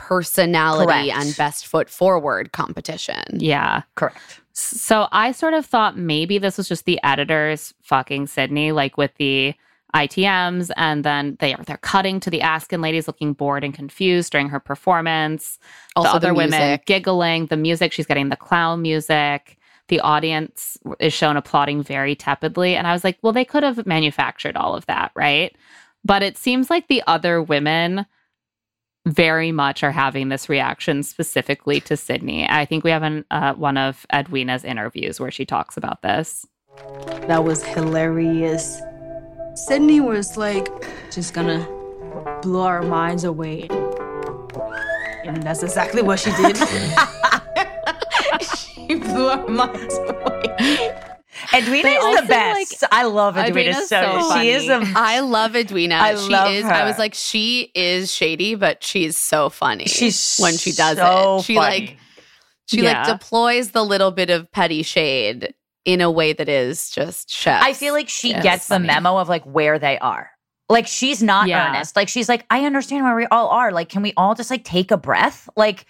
personality 0.00 1.10
Correct. 1.10 1.26
and 1.26 1.36
best 1.36 1.66
foot 1.66 1.90
forward 1.90 2.52
competition. 2.52 3.22
yeah. 3.32 3.82
Correct. 3.96 4.40
So 4.52 5.08
I 5.12 5.32
sort 5.32 5.54
of 5.54 5.64
thought 5.66 5.96
maybe 5.96 6.38
this 6.38 6.56
was 6.56 6.68
just 6.68 6.84
the 6.86 6.98
editors 7.04 7.72
fucking 7.82 8.26
Sydney, 8.26 8.72
like 8.72 8.96
with 8.96 9.12
the 9.16 9.54
ITMs, 9.94 10.70
and 10.76 11.04
then 11.04 11.36
they 11.40 11.54
are 11.54 11.62
they're 11.64 11.76
cutting 11.76 12.18
to 12.20 12.30
the 12.30 12.40
Askin 12.40 12.80
ladies 12.80 13.06
looking 13.06 13.32
bored 13.32 13.62
and 13.62 13.74
confused 13.74 14.32
during 14.32 14.48
her 14.48 14.60
performance. 14.60 15.58
Also, 15.96 16.10
the 16.10 16.16
other 16.16 16.28
the 16.28 16.34
women 16.34 16.80
giggling, 16.86 17.46
the 17.46 17.56
music, 17.56 17.92
she's 17.92 18.06
getting 18.06 18.30
the 18.30 18.36
clown 18.36 18.82
music. 18.82 19.58
The 19.88 20.00
audience 20.00 20.78
is 20.98 21.12
shown 21.12 21.36
applauding 21.36 21.82
very 21.82 22.14
tepidly. 22.14 22.76
And 22.76 22.86
I 22.86 22.92
was 22.92 23.02
like, 23.04 23.18
well, 23.22 23.32
they 23.32 23.44
could 23.44 23.64
have 23.64 23.84
manufactured 23.86 24.56
all 24.56 24.74
of 24.74 24.86
that, 24.86 25.10
right? 25.14 25.54
But 26.04 26.22
it 26.22 26.38
seems 26.38 26.70
like 26.70 26.86
the 26.88 27.02
other 27.06 27.42
women 27.42 28.06
very 29.06 29.50
much 29.50 29.82
are 29.82 29.92
having 29.92 30.28
this 30.28 30.48
reaction 30.48 31.02
specifically 31.02 31.80
to 31.80 31.96
Sydney. 31.96 32.46
I 32.48 32.64
think 32.64 32.84
we 32.84 32.90
have 32.90 33.02
an, 33.02 33.24
uh, 33.30 33.54
one 33.54 33.76
of 33.76 34.06
Edwina's 34.12 34.64
interviews 34.64 35.18
where 35.18 35.30
she 35.30 35.46
talks 35.46 35.76
about 35.76 36.02
this. 36.02 36.46
That 37.26 37.44
was 37.44 37.64
hilarious. 37.64 38.80
Sydney 39.54 40.00
was 40.00 40.36
like, 40.36 40.68
just 41.10 41.34
gonna 41.34 41.66
blow 42.42 42.62
our 42.62 42.82
minds 42.82 43.24
away. 43.24 43.66
And 45.24 45.42
that's 45.42 45.62
exactly 45.62 46.02
what 46.02 46.20
she 46.20 46.30
did. 46.32 46.56
she 48.56 48.94
blew 48.96 49.28
our 49.28 49.48
minds 49.48 49.98
away. 49.98 50.99
Edwina 51.54 51.82
They 51.82 51.94
is 51.94 52.04
also, 52.04 52.20
the 52.22 52.26
best. 52.28 52.84
I 52.92 53.04
love 53.04 53.36
Edwina 53.36 53.70
Edwina's 53.70 53.88
so. 53.88 54.20
so 54.30 54.38
she 54.40 54.50
is 54.50 54.68
a. 54.68 54.80
funny. 54.80 54.92
I 54.94 55.20
love 55.20 55.56
Edwina. 55.56 55.94
I 55.96 56.14
she 56.16 56.28
love 56.32 56.50
is. 56.52 56.64
I 56.64 56.84
was 56.84 56.98
like, 56.98 57.14
she 57.14 57.70
is 57.74 58.12
shady, 58.12 58.54
but 58.54 58.82
she's 58.84 59.16
so 59.16 59.48
funny. 59.50 59.86
She's 59.86 60.38
when 60.38 60.56
she 60.56 60.72
does 60.72 60.96
so 60.98 61.38
it. 61.38 61.44
She 61.44 61.54
funny. 61.56 61.80
like 61.86 61.96
she 62.66 62.82
Yeah. 62.82 63.02
like 63.08 63.18
deploys 63.18 63.70
the 63.72 63.84
little 63.84 64.10
bit 64.10 64.30
of 64.30 64.50
petty 64.52 64.82
shade 64.82 65.54
in 65.84 66.00
a 66.00 66.10
way 66.10 66.32
that 66.32 66.48
is 66.48 66.90
just 66.90 67.30
chef. 67.30 67.62
I 67.62 67.72
feel 67.72 67.94
like 67.94 68.08
she 68.08 68.30
Yes, 68.30 68.42
gets 68.42 68.68
the 68.68 68.78
memo 68.78 69.16
of 69.18 69.28
like 69.28 69.44
where 69.44 69.78
they 69.78 69.98
are. 69.98 70.30
Like 70.68 70.86
she's 70.86 71.22
not 71.22 71.48
Yeah. 71.48 71.68
earnest. 71.70 71.96
Like 71.96 72.08
she's 72.08 72.28
like, 72.28 72.44
I 72.50 72.64
understand 72.64 73.04
where 73.04 73.16
we 73.16 73.26
all 73.26 73.48
are. 73.48 73.72
Like, 73.72 73.88
can 73.88 74.02
we 74.02 74.12
all 74.16 74.34
just 74.34 74.50
like 74.50 74.62
take 74.62 74.90
a 74.92 74.96
breath? 74.96 75.48
Like, 75.56 75.84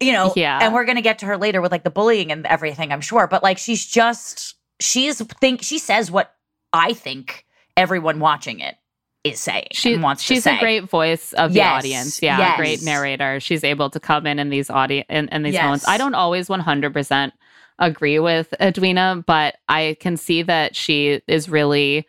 you 0.00 0.12
know, 0.12 0.32
Yeah. 0.36 0.58
And 0.62 0.72
we're 0.74 0.84
gonna 0.84 1.02
get 1.02 1.18
to 1.20 1.26
her 1.26 1.36
later 1.36 1.60
with 1.60 1.72
like 1.72 1.82
the 1.82 1.90
bullying 1.90 2.30
and 2.30 2.46
everything, 2.46 2.92
I'm 2.92 3.00
sure. 3.00 3.26
But 3.26 3.42
like 3.42 3.58
she's 3.58 3.84
just 3.84 4.54
she's 4.82 5.20
think 5.40 5.62
she 5.62 5.78
says 5.78 6.10
what 6.10 6.34
I 6.72 6.92
think 6.94 7.44
everyone 7.76 8.20
watching 8.20 8.60
it 8.60 8.76
is 9.24 9.38
saying 9.38 9.68
She, 9.72 9.94
and 9.94 10.02
wants 10.02 10.22
she's 10.22 10.38
to 10.38 10.50
say. 10.50 10.56
a 10.56 10.60
great 10.60 10.84
voice 10.88 11.32
of 11.34 11.52
the 11.52 11.62
audience. 11.62 12.20
Yeah, 12.22 12.38
yes. 12.38 12.56
great 12.56 12.82
narrator. 12.82 13.38
She's 13.40 13.62
able 13.62 13.88
to 13.90 14.00
come 14.00 14.26
in 14.26 14.38
in 14.38 14.50
these 14.50 14.68
audience 14.68 15.06
in, 15.08 15.28
in 15.28 15.42
these 15.44 15.54
Yes. 15.54 15.62
moments. 15.64 15.88
I 15.88 15.96
don't 15.96 16.14
always 16.14 16.48
100% 16.48 17.32
agree 17.78 18.18
with 18.18 18.52
Edwina, 18.60 19.22
but 19.26 19.56
I 19.68 19.96
can 20.00 20.16
see 20.16 20.42
that 20.42 20.74
she 20.74 21.22
is 21.28 21.48
really 21.48 22.06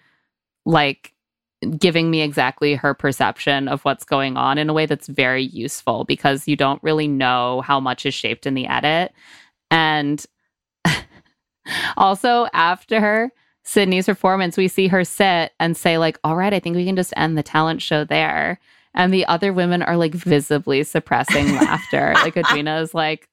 like 0.65 1.13
giving 1.77 2.09
me 2.11 2.21
exactly 2.21 2.75
her 2.75 2.93
perception 2.93 3.67
of 3.67 3.81
what's 3.85 4.03
going 4.03 4.35
on 4.35 4.57
in 4.57 4.69
a 4.69 4.73
way 4.73 4.85
that's 4.85 5.07
very 5.07 5.43
useful 5.43 6.03
because 6.05 6.47
you 6.47 6.55
don't 6.55 6.81
really 6.83 7.07
know 7.07 7.61
how 7.61 7.79
much 7.79 8.05
is 8.05 8.13
shaped 8.13 8.45
in 8.45 8.53
the 8.53 8.67
edit. 8.67 9.13
And 9.71 10.25
also 11.97 12.47
after 12.53 13.31
Sydney's 13.63 14.05
performance, 14.05 14.57
we 14.57 14.67
see 14.67 14.87
her 14.87 15.03
sit 15.03 15.53
and 15.59 15.75
say, 15.75 15.97
like, 15.97 16.19
all 16.23 16.35
right, 16.35 16.53
I 16.53 16.59
think 16.59 16.75
we 16.75 16.85
can 16.85 16.95
just 16.95 17.13
end 17.15 17.37
the 17.37 17.43
talent 17.43 17.81
show 17.81 18.03
there. 18.03 18.59
And 18.93 19.13
the 19.13 19.25
other 19.25 19.53
women 19.53 19.81
are 19.81 19.97
like 19.97 20.13
visibly 20.13 20.83
suppressing 20.83 21.55
laughter. 21.55 22.13
Like 22.15 22.37
Edwina 22.37 22.81
is 22.81 22.93
like 22.93 23.27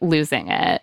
losing 0.00 0.48
it. 0.48 0.82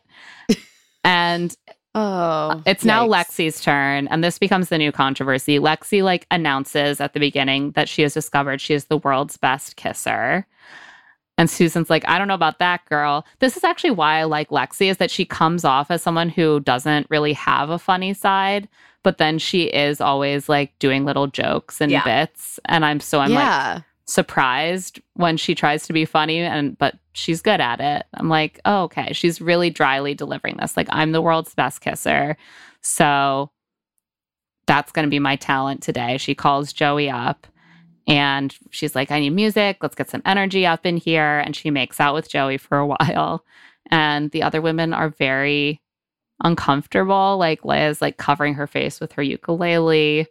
And 1.04 1.56
oh, 1.95 2.62
it's 2.65 2.86
now. 2.86 3.08
Lexi's 3.08 3.62
turn, 3.62 4.08
and 4.08 4.24
this 4.24 4.39
becomes 4.39 4.69
the 4.69 4.78
new 4.78 4.91
controversy. 4.91 5.60
Lexi 5.60 6.02
like 6.02 6.28
announces 6.32 7.02
at 7.02 7.13
the 7.13 7.19
beginning 7.19 7.71
that 7.71 7.89
she 7.89 8.04
has 8.04 8.13
discovered 8.13 8.62
she 8.62 8.74
is 8.74 8.86
the 8.86 8.98
world's 8.98 9.38
best 9.38 9.76
kisser. 9.76 10.48
And 11.38 11.50
Susan's 11.50 11.89
like, 11.89 12.08
I 12.08 12.17
don't 12.17 12.30
know 12.30 12.34
about 12.34 12.60
that 12.60 12.86
girl. 12.86 13.26
This 13.39 13.58
is 13.58 13.63
actually 13.65 13.91
why 13.91 14.19
I 14.19 14.24
like 14.24 14.50
Lexi, 14.50 14.89
is 14.89 14.98
that 14.98 15.12
she 15.12 15.26
comes 15.26 15.65
off 15.65 15.91
as 15.91 16.02
someone 16.02 16.30
who 16.30 16.62
doesn't 16.62 17.08
really 17.10 17.34
have 17.34 17.69
a 17.69 17.78
funny 17.80 18.13
side, 18.13 18.69
but 19.04 19.17
then 19.17 19.38
she 19.38 19.63
is 19.63 20.00
always 20.00 20.48
like 20.48 20.78
doing 20.80 21.04
little 21.04 21.28
jokes 21.28 21.82
and 21.82 21.91
Yeah. 21.91 22.04
bits. 22.06 22.60
And 22.65 22.86
I'm 22.86 23.02
so 23.02 23.19
I'm 23.19 23.32
like 23.34 23.84
surprised 24.08 25.02
when 25.15 25.36
she 25.36 25.56
tries 25.56 25.88
to 25.88 25.93
be 25.93 26.06
funny 26.06 26.39
and 26.39 26.78
but 26.78 26.95
she's 27.13 27.41
good 27.41 27.60
at 27.60 27.82
it. 27.82 28.06
I'm 28.13 28.30
like, 28.30 28.62
oh, 28.63 28.84
okay. 28.84 29.12
She's 29.12 29.41
really 29.41 29.69
dryly 29.69 30.13
delivering 30.13 30.58
this. 30.58 30.78
Like, 30.78 30.88
I'm 30.91 31.12
the 31.12 31.21
world's 31.21 31.54
best 31.54 31.82
kisser. 31.82 32.38
So 32.82 33.52
that's 34.67 34.91
gonna 34.93 35.08
be 35.10 35.19
my 35.19 35.36
talent 35.36 35.84
today. 35.84 36.17
She 36.17 36.34
calls 36.34 36.71
Joey 36.71 37.10
up 37.10 37.45
and 38.08 38.56
she's 38.70 38.96
like, 38.96 39.12
I 39.12 39.20
need 39.20 39.32
music. 39.32 39.78
Let's 39.82 39.96
get 39.96 40.10
some 40.10 40.22
energy 40.26 40.65
up 40.65 40.86
in 40.86 40.98
here. 40.98 41.39
And 41.39 41.56
she 41.56 41.72
makes 41.72 42.00
out 42.00 42.13
with 42.13 42.30
Joey 42.30 42.58
for 42.58 42.78
a 42.78 42.86
while. 42.88 43.44
And 43.89 44.32
the 44.32 44.44
other 44.44 44.62
women 44.62 44.94
are 44.94 45.10
very 45.10 45.82
uncomfortable. 46.44 47.38
Like 47.38 47.65
Lea's 47.65 48.02
like 48.02 48.18
covering 48.18 48.56
her 48.56 48.68
face 48.68 49.00
with 49.00 49.13
her 49.13 49.24
ukulele. 49.24 50.28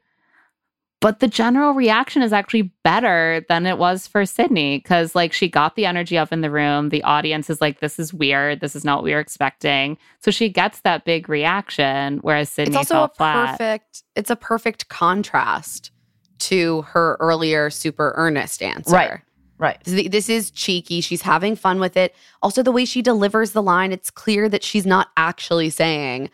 But 1.00 1.20
the 1.20 1.28
general 1.28 1.74
reaction 1.74 2.22
is 2.22 2.32
actually 2.32 2.72
better 2.82 3.44
than 3.50 3.66
it 3.66 3.76
was 3.76 4.06
for 4.06 4.24
Sydney 4.24 4.78
because, 4.78 5.14
like, 5.14 5.34
she 5.34 5.50
got 5.50 5.76
the 5.76 5.84
energy 5.84 6.16
up 6.16 6.32
in 6.32 6.40
the 6.40 6.50
room. 6.50 6.88
The 6.88 7.02
audience 7.02 7.50
is 7.50 7.60
like, 7.60 7.80
"This 7.80 7.98
is 7.98 8.14
weird. 8.14 8.60
This 8.60 8.74
is 8.74 8.86
not 8.86 8.98
what 8.98 9.04
we 9.04 9.12
were 9.12 9.20
expecting." 9.20 9.98
So 10.20 10.30
she 10.30 10.48
gets 10.48 10.80
that 10.80 11.04
big 11.04 11.28
reaction, 11.28 12.20
whereas 12.22 12.48
Sydney 12.48 12.78
It's 12.78 12.90
also 12.90 13.04
a 13.04 13.14
flat. 13.14 13.50
perfect. 13.58 14.02
It's 14.16 14.30
a 14.30 14.36
perfect 14.36 14.88
contrast 14.88 15.90
to 16.44 16.82
her 16.82 17.16
earlier 17.20 17.70
super 17.70 18.12
earnest 18.16 18.62
answer. 18.62 18.94
Right. 18.94 19.20
Right. 19.56 19.78
This 19.84 20.28
is 20.28 20.50
cheeky. 20.50 21.00
She's 21.00 21.22
having 21.22 21.54
fun 21.54 21.78
with 21.78 21.96
it. 21.96 22.14
Also, 22.42 22.62
the 22.62 22.72
way 22.72 22.84
she 22.84 23.02
delivers 23.02 23.52
the 23.52 23.62
line, 23.62 23.92
it's 23.92 24.10
clear 24.10 24.48
that 24.48 24.64
she's 24.64 24.84
not 24.84 25.08
actually 25.16 25.70
saying, 25.70 26.28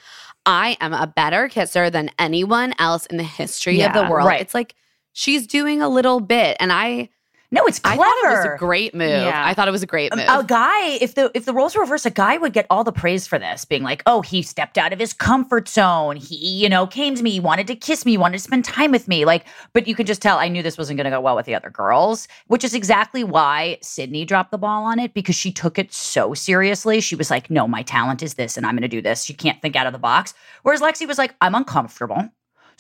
I 0.46 0.76
am 0.80 0.94
a 0.94 1.06
better 1.06 1.48
kisser 1.48 1.90
than 1.90 2.10
anyone 2.18 2.74
else 2.78 3.04
in 3.06 3.18
the 3.18 3.22
history 3.22 3.82
of 3.82 3.92
the 3.92 4.08
world. 4.08 4.26
right. 4.26 4.40
It's 4.40 4.54
like 4.54 4.74
she's 5.12 5.46
doing 5.46 5.82
a 5.82 5.88
little 5.88 6.20
bit. 6.20 6.56
And 6.60 6.72
I, 6.72 7.10
No, 7.52 7.64
it's 7.66 7.80
clever. 7.80 8.00
I 8.00 8.04
thought 8.04 8.32
it 8.32 8.36
was 8.36 8.54
a 8.54 8.58
great 8.58 8.94
move. 8.94 9.08
Yeah. 9.08 9.42
I 9.44 9.54
thought 9.54 9.66
it 9.66 9.72
was 9.72 9.82
a 9.82 9.86
great 9.86 10.12
um, 10.12 10.18
move. 10.20 10.28
a 10.28 10.44
guy 10.44 10.88
if 11.00 11.14
the 11.14 11.30
if 11.34 11.44
the 11.44 11.52
roles 11.52 11.74
were 11.74 11.80
reversed 11.80 12.06
a 12.06 12.10
guy 12.10 12.38
would 12.38 12.52
get 12.52 12.66
all 12.70 12.84
the 12.84 12.92
praise 12.92 13.26
for 13.26 13.38
this 13.38 13.64
being 13.64 13.82
like 13.82 14.02
oh 14.06 14.22
he 14.22 14.40
stepped 14.42 14.78
out 14.78 14.92
of 14.92 14.98
his 15.00 15.12
comfort 15.12 15.68
zone 15.68 16.16
he 16.16 16.36
you 16.36 16.68
know 16.68 16.86
came 16.86 17.14
to 17.14 17.22
me 17.22 17.30
he 17.30 17.40
wanted 17.40 17.66
to 17.66 17.74
kiss 17.74 18.06
me 18.06 18.12
he 18.12 18.18
wanted 18.18 18.38
to 18.38 18.42
spend 18.44 18.64
time 18.64 18.92
with 18.92 19.08
me 19.08 19.24
like 19.24 19.44
but 19.72 19.88
you 19.88 19.94
could 19.94 20.06
just 20.06 20.22
tell 20.22 20.38
i 20.38 20.48
knew 20.48 20.62
this 20.62 20.78
wasn't 20.78 20.96
going 20.96 21.04
to 21.04 21.10
go 21.10 21.20
well 21.20 21.34
with 21.34 21.46
the 21.46 21.54
other 21.54 21.70
girls 21.70 22.28
which 22.46 22.62
is 22.62 22.74
exactly 22.74 23.24
why 23.24 23.76
sydney 23.82 24.24
dropped 24.24 24.50
the 24.50 24.58
ball 24.58 24.84
on 24.84 24.98
it 24.98 25.12
because 25.14 25.34
she 25.34 25.50
took 25.50 25.78
it 25.78 25.92
so 25.92 26.34
seriously 26.34 27.00
she 27.00 27.16
was 27.16 27.30
like 27.30 27.50
no 27.50 27.66
my 27.66 27.82
talent 27.82 28.22
is 28.22 28.34
this 28.34 28.56
and 28.56 28.64
i'm 28.64 28.74
going 28.74 28.82
to 28.82 28.88
do 28.88 29.02
this 29.02 29.24
she 29.24 29.34
can't 29.34 29.60
think 29.60 29.74
out 29.74 29.86
of 29.86 29.92
the 29.92 29.98
box 29.98 30.34
whereas 30.62 30.80
lexi 30.80 31.06
was 31.06 31.18
like 31.18 31.34
i'm 31.40 31.54
uncomfortable 31.54 32.28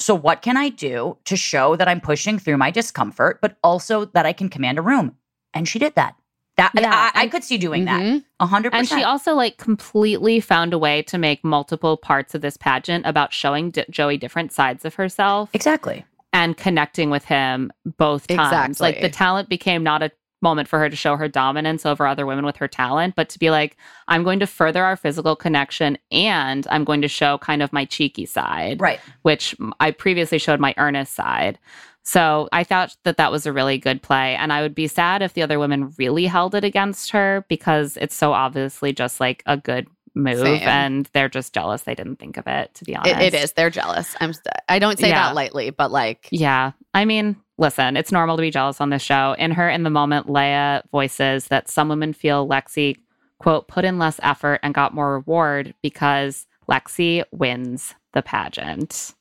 so 0.00 0.14
what 0.14 0.42
can 0.42 0.56
i 0.56 0.68
do 0.68 1.16
to 1.24 1.36
show 1.36 1.76
that 1.76 1.88
i'm 1.88 2.00
pushing 2.00 2.38
through 2.38 2.56
my 2.56 2.70
discomfort 2.70 3.38
but 3.40 3.56
also 3.62 4.04
that 4.06 4.26
i 4.26 4.32
can 4.32 4.48
command 4.48 4.78
a 4.78 4.82
room 4.82 5.14
and 5.54 5.68
she 5.68 5.78
did 5.78 5.94
that 5.94 6.14
that 6.56 6.72
Yeah, 6.74 7.10
I, 7.14 7.22
I 7.22 7.28
could 7.28 7.44
see 7.44 7.56
doing 7.58 7.84
that 7.86 8.00
Mhm. 8.02 8.24
a 8.40 8.46
hundred 8.46 8.74
And 8.74 8.86
she 8.88 9.02
also 9.02 9.34
like 9.34 9.56
completely 9.56 10.40
found 10.40 10.72
a 10.74 10.78
way 10.78 11.02
to 11.04 11.16
make 11.16 11.42
multiple 11.44 11.96
parts 11.96 12.34
of 12.34 12.42
this 12.42 12.56
pageant 12.56 13.06
about 13.06 13.32
showing 13.32 13.70
D- 13.70 13.84
Joey 13.88 14.18
different 14.18 14.52
sides 14.52 14.84
of 14.84 14.94
herself 14.94 15.48
Exactly. 15.54 16.04
and 16.32 16.56
connecting 16.56 17.08
with 17.08 17.24
him 17.24 17.72
both 17.96 18.26
times. 18.26 18.80
Like 18.80 19.00
the 19.00 19.08
talent 19.08 19.48
became 19.48 19.82
not 19.82 20.02
a 20.02 20.10
moment 20.42 20.68
for 20.68 20.78
her 20.78 20.88
to 20.88 20.96
show 20.96 21.16
her 21.16 21.28
dominance 21.28 21.84
over 21.84 22.06
other 22.06 22.26
women 22.26 22.44
with 22.44 22.56
her 22.56 22.68
talent, 22.68 23.14
but 23.14 23.28
to 23.30 23.38
be 23.38 23.50
like, 23.50 23.76
I'm 24.08 24.22
going 24.24 24.40
to 24.40 24.46
further 24.46 24.84
our 24.84 24.96
physical 24.96 25.36
connection 25.36 25.98
and 26.10 26.66
I'm 26.70 26.84
going 26.84 27.02
to 27.02 27.08
show 27.08 27.38
kind 27.38 27.62
of 27.62 27.72
my 27.72 27.84
cheeky 27.84 28.26
side, 28.26 28.80
Right. 28.80 29.00
which 29.22 29.54
I 29.80 29.90
previously 29.90 30.38
showed 30.38 30.60
my 30.60 30.74
earnest 30.78 31.14
side. 31.14 31.58
So 32.02 32.48
I 32.52 32.64
thought 32.64 32.96
that 33.04 33.18
that 33.18 33.30
was 33.30 33.44
a 33.46 33.52
really 33.52 33.76
good 33.78 34.02
play. 34.02 34.34
And 34.34 34.52
I 34.52 34.62
would 34.62 34.74
be 34.74 34.88
sad 34.88 35.20
if 35.22 35.34
the 35.34 35.42
other 35.42 35.58
women 35.58 35.92
really 35.98 36.26
held 36.26 36.54
it 36.54 36.64
against 36.64 37.10
her 37.10 37.44
because 37.48 37.98
it's 37.98 38.14
so 38.14 38.32
obviously 38.32 38.92
just 38.92 39.20
like 39.20 39.42
a 39.46 39.56
good 39.58 39.86
move 40.14 40.38
Same. 40.40 40.62
and 40.66 41.08
they're 41.12 41.28
just 41.28 41.52
jealous 41.54 41.82
they 41.82 41.94
didn't 41.94 42.16
think 42.16 42.36
of 42.36 42.46
it, 42.48 42.74
to 42.74 42.84
be 42.84 42.96
honest. 42.96 43.20
It, 43.20 43.34
it 43.34 43.44
is. 43.44 43.52
They're 43.52 43.70
jealous. 43.70 44.16
I'm. 44.20 44.32
I 44.68 44.78
don't 44.80 44.98
say 44.98 45.08
Yeah. 45.10 45.26
that 45.28 45.34
lightly, 45.36 45.70
but 45.70 45.92
like, 45.92 46.26
Yeah. 46.32 46.72
I 46.94 47.04
mean, 47.04 47.36
listen, 47.60 47.96
it's 47.96 48.10
normal 48.10 48.36
to 48.36 48.40
be 48.40 48.50
jealous 48.50 48.80
on 48.80 48.90
this 48.90 49.02
show. 49.02 49.36
In 49.38 49.52
her 49.52 49.68
in 49.70 49.84
the 49.84 49.90
moment, 49.90 50.28
Lea 50.28 50.80
voices 50.90 51.46
that 51.48 51.68
some 51.68 51.88
women 51.88 52.12
feel 52.12 52.48
Lexi, 52.48 52.96
quote, 53.38 53.68
put 53.68 53.84
in 53.84 53.98
less 53.98 54.18
effort 54.22 54.58
and 54.64 54.74
got 54.74 54.94
more 54.94 55.12
reward 55.12 55.74
because 55.82 56.46
Lexi 56.68 57.22
wins 57.30 57.94
the 58.14 58.22
pageant 58.22 59.14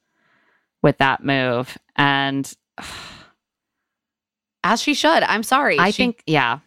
with 0.81 0.97
that 0.97 1.23
move. 1.23 1.77
And 1.95 2.51
as 4.63 4.81
she 4.81 4.93
should. 4.93 5.23
I'm 5.23 5.43
sorry. 5.43 5.77
I 5.77 5.91
She- 5.91 5.97
think, 6.03 6.23
yeah, 6.25 6.59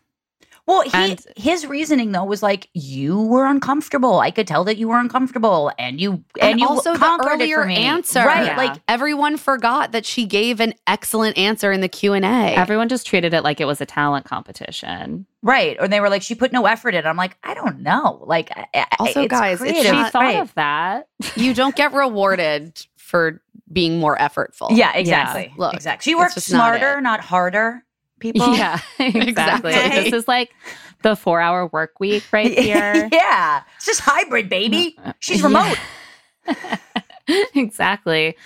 Well, 0.67 0.83
he, 0.83 0.91
And- 0.95 1.21
his 1.37 1.67
reasoning 1.67 2.13
though 2.13 2.25
was 2.25 2.41
like 2.43 2.69
you 2.73 3.21
were 3.21 3.47
uncomfortable. 3.47 4.21
I 4.21 4.31
could 4.31 4.47
tell 4.47 4.63
that 4.65 4.77
you 4.77 4.89
were 4.89 4.99
uncomfortable, 4.99 5.73
and 5.79 6.01
you 6.01 6.23
and, 6.41 6.53
And, 6.53 6.61
you 6.61 6.69
also 6.69 6.93
the 6.93 6.99
conquered 7.01 7.41
it 7.41 7.53
earlier 7.53 7.65
answer. 7.65 8.21
right? 8.25 8.47
Yeah. 8.47 8.57
Like 8.57 8.81
Everyone 8.87 9.37
forgot 9.37 9.91
that 9.93 10.07
she 10.07 10.25
gave 10.25 10.61
an 10.61 10.75
excellent 10.87 11.37
answer 11.37 11.73
in 11.73 11.81
the 11.81 11.89
Q&A. 11.89 12.23
Everyone 12.23 12.89
just 12.89 13.07
treated 13.09 13.35
it 13.35 13.43
like 13.43 13.61
it 13.61 13.65
was 13.65 13.81
a 13.81 13.87
talent 13.87 14.25
competition. 14.25 15.27
right, 15.43 15.77
or 15.81 15.89
they 15.89 15.99
were 16.01 16.09
like 16.09 16.23
she 16.23 16.35
put 16.37 16.53
no 16.53 16.67
effort 16.67 16.95
in. 16.95 17.05
I'm 17.07 17.17
like 17.17 17.37
I 17.43 17.55
don't 17.55 17.81
know. 17.81 18.23
Like 18.27 18.51
I- 18.57 18.67
I- 18.75 18.87
Also, 19.01 19.23
it's 19.23 19.31
guys, 19.31 19.61
it's 19.61 19.71
creative. 19.73 19.85
She 19.91 19.91
not- 19.93 20.13
thought 20.13 20.23
right. 20.23 20.37
of 20.41 20.55
that. 20.55 21.09
you 21.35 21.55
don't 21.55 21.75
get 21.75 21.93
rewarded 21.93 22.87
for 22.97 23.43
being 23.73 23.99
more 23.99 24.17
effortful. 24.17 24.69
Yeah, 24.77 24.93
exactly. 24.95 25.53
Look, 25.57 25.75
exactly. 25.75 26.11
She 26.11 26.15
worked 26.15 26.35
just 26.35 26.53
not 26.53 26.79
smarter, 26.79 27.01
not, 27.01 27.21
harder. 27.21 27.83
People. 28.23 28.55
Yeah, 28.57 28.79
exactly. 28.99 29.73
This 29.73 30.13
is 30.15 30.27
like 30.29 30.55
the 31.03 31.17
four 31.17 31.41
hour 31.41 31.67
work 31.67 31.99
week 32.01 32.25
right 32.33 32.57
here. 32.59 33.09
yeah, 33.13 33.63
it's 33.77 33.85
just 33.87 34.01
hybrid, 34.01 34.49
baby. 34.49 34.97
She's 35.19 35.41
Yeah. 35.41 35.47
remote. 35.47 35.79
exactly. 37.55 38.37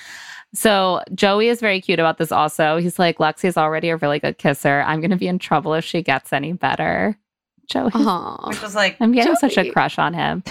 So 0.55 1.03
Joey 1.14 1.49
is 1.49 1.61
very 1.61 1.81
cute 1.81 1.99
about 1.99 2.18
this 2.18 2.33
also. 2.33 2.79
He's 2.79 2.99
like, 2.99 3.18
Lexi's 3.18 3.57
already 3.57 3.91
a 3.91 3.97
really 3.97 4.18
good 4.18 4.39
kisser. 4.39 4.83
I'm 4.87 5.01
going 5.01 5.11
to 5.11 5.16
be 5.16 5.29
in 5.29 5.39
trouble 5.39 5.74
if 5.74 5.85
she 5.85 6.03
gets 6.03 6.33
any 6.33 6.53
better. 6.53 7.16
Joey. 7.68 7.91
Which 7.91 8.62
was 8.62 8.74
like, 8.74 8.97
I'm 9.01 9.12
getting 9.12 9.35
such 9.37 9.59
a 9.59 9.70
crush 9.70 9.99
on 9.99 10.14
him. 10.14 10.43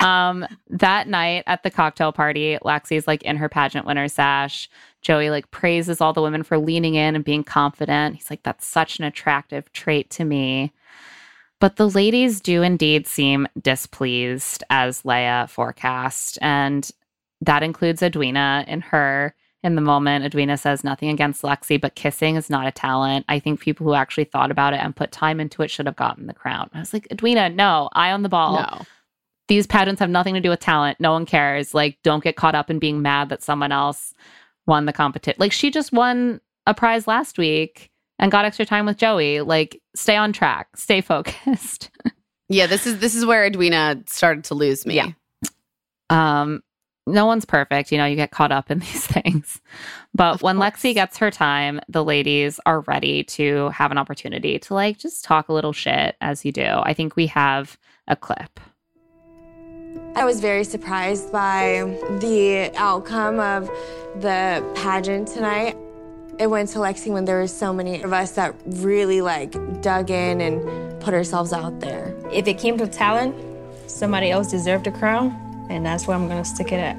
Um, 0.00 0.46
that 0.68 1.08
night 1.08 1.44
at 1.46 1.62
the 1.62 1.70
cocktail 1.70 2.12
party, 2.12 2.58
Lexi's 2.64 3.06
like 3.06 3.22
in 3.22 3.36
her 3.36 3.48
pageant 3.48 3.86
winner 3.86 4.08
sash. 4.08 4.68
Joey 5.06 5.30
like 5.30 5.52
praises 5.52 6.00
all 6.00 6.12
the 6.12 6.20
women 6.20 6.42
for 6.42 6.58
leaning 6.58 6.96
in 6.96 7.14
and 7.14 7.24
being 7.24 7.44
confident. 7.44 8.16
He's 8.16 8.28
like, 8.28 8.42
that's 8.42 8.66
such 8.66 8.98
an 8.98 9.04
attractive 9.04 9.72
trait 9.72 10.10
to 10.10 10.24
me. 10.24 10.72
But 11.60 11.76
the 11.76 11.88
ladies 11.88 12.40
do 12.40 12.62
indeed 12.62 13.06
seem 13.06 13.46
displeased, 13.62 14.64
as 14.68 15.04
Lea 15.04 15.46
forecast. 15.46 16.40
And 16.42 16.90
that 17.40 17.62
includes 17.62 18.02
Edwina 18.02 18.64
in 18.66 18.80
her 18.80 19.32
in 19.62 19.76
the 19.76 19.80
moment. 19.80 20.24
Edwina 20.24 20.56
says 20.56 20.82
nothing 20.82 21.08
against 21.08 21.42
Lexi, 21.42 21.80
but 21.80 21.94
kissing 21.94 22.34
is 22.34 22.50
not 22.50 22.66
a 22.66 22.72
talent. 22.72 23.26
I 23.28 23.38
think 23.38 23.60
people 23.60 23.86
who 23.86 23.94
actually 23.94 24.24
thought 24.24 24.50
about 24.50 24.74
it 24.74 24.80
and 24.80 24.96
put 24.96 25.12
time 25.12 25.38
into 25.38 25.62
it 25.62 25.70
should 25.70 25.86
have 25.86 25.94
gotten 25.94 26.26
the 26.26 26.34
crown. 26.34 26.68
I 26.74 26.80
was 26.80 26.92
like, 26.92 27.06
Edwina, 27.12 27.48
no, 27.50 27.90
eye 27.92 28.10
on 28.10 28.24
the 28.24 28.28
ball. 28.28 28.56
No. 28.56 28.82
These 29.46 29.68
pageants 29.68 30.00
have 30.00 30.10
nothing 30.10 30.34
to 30.34 30.40
do 30.40 30.50
with 30.50 30.58
talent. 30.58 30.98
No 30.98 31.12
one 31.12 31.26
cares. 31.26 31.74
Like, 31.74 31.96
don't 32.02 32.24
get 32.24 32.34
caught 32.34 32.56
up 32.56 32.70
in 32.70 32.80
being 32.80 33.02
mad 33.02 33.28
that 33.28 33.44
someone 33.44 33.70
else 33.70 34.12
won 34.66 34.86
the 34.86 34.92
competition. 34.92 35.36
Like, 35.38 35.52
she 35.52 35.70
just 35.70 35.92
won 35.92 36.40
a 36.66 36.74
prize 36.74 37.06
last 37.06 37.38
week 37.38 37.90
and 38.18 38.30
got 38.32 38.44
extra 38.44 38.64
time 38.66 38.86
with 38.86 38.96
Joey. 38.96 39.40
Like, 39.40 39.80
stay 39.94 40.16
on 40.16 40.32
track, 40.32 40.76
stay 40.76 41.00
focused. 41.00 41.90
Yeah, 42.48 42.68
this 42.68 42.86
is 42.86 43.00
this 43.00 43.16
is 43.16 43.26
where 43.26 43.44
Edwina 43.44 44.04
started 44.06 44.44
to 44.44 44.54
lose 44.54 44.86
me. 44.86 44.94
Yeah. 44.94 45.08
um 46.10 46.62
no 47.08 47.26
one's 47.26 47.44
perfect 47.44 47.90
you 47.92 47.98
know 47.98 48.04
you 48.04 48.16
get 48.16 48.30
caught 48.30 48.52
up 48.52 48.70
in 48.70 48.78
these 48.86 49.04
things 49.06 49.60
but 50.14 50.34
Of 50.36 50.42
when 50.42 50.56
course. 50.58 50.72
lexi 50.74 50.94
gets 50.94 51.18
her 51.18 51.30
time 51.32 51.80
the 51.88 52.04
ladies 52.04 52.60
are 52.66 52.80
ready 52.82 53.24
to 53.24 53.68
have 53.70 53.90
an 53.90 53.98
opportunity 53.98 54.58
to 54.60 54.74
like 54.74 54.98
just 54.98 55.24
talk 55.24 55.48
a 55.48 55.52
little 55.52 55.72
shit 55.72 56.16
as 56.20 56.44
you 56.44 56.52
do 56.52 56.64
i 56.84 56.92
think 56.94 57.16
we 57.16 57.26
have 57.26 57.76
a 58.08 58.14
clip 58.16 58.60
I 60.16 60.24
was 60.24 60.40
very 60.40 60.64
surprised 60.64 61.30
by 61.30 61.94
the 62.20 62.72
outcome 62.74 63.38
of 63.38 63.68
the 64.22 64.64
pageant 64.74 65.28
tonight. 65.28 65.76
It 66.38 66.46
went 66.46 66.70
to 66.70 66.78
Lexi 66.78 67.12
when 67.12 67.26
there 67.26 67.36
were 67.36 67.46
so 67.46 67.70
many 67.70 68.02
of 68.02 68.14
us 68.14 68.30
that 68.32 68.54
really 68.64 69.20
like 69.20 69.52
dug 69.82 70.10
in 70.10 70.40
and 70.40 71.02
put 71.02 71.12
ourselves 71.12 71.52
out 71.52 71.80
there. 71.80 72.16
If 72.32 72.48
it 72.48 72.56
came 72.56 72.78
to 72.78 72.86
talent, 72.86 73.36
somebody 73.90 74.30
else 74.30 74.50
deserved 74.50 74.86
a 74.86 74.90
crown, 74.90 75.36
and 75.68 75.84
that's 75.84 76.06
where 76.06 76.16
I'm 76.16 76.28
gonna 76.28 76.46
stick 76.46 76.72
it 76.72 76.80
at. 76.80 76.96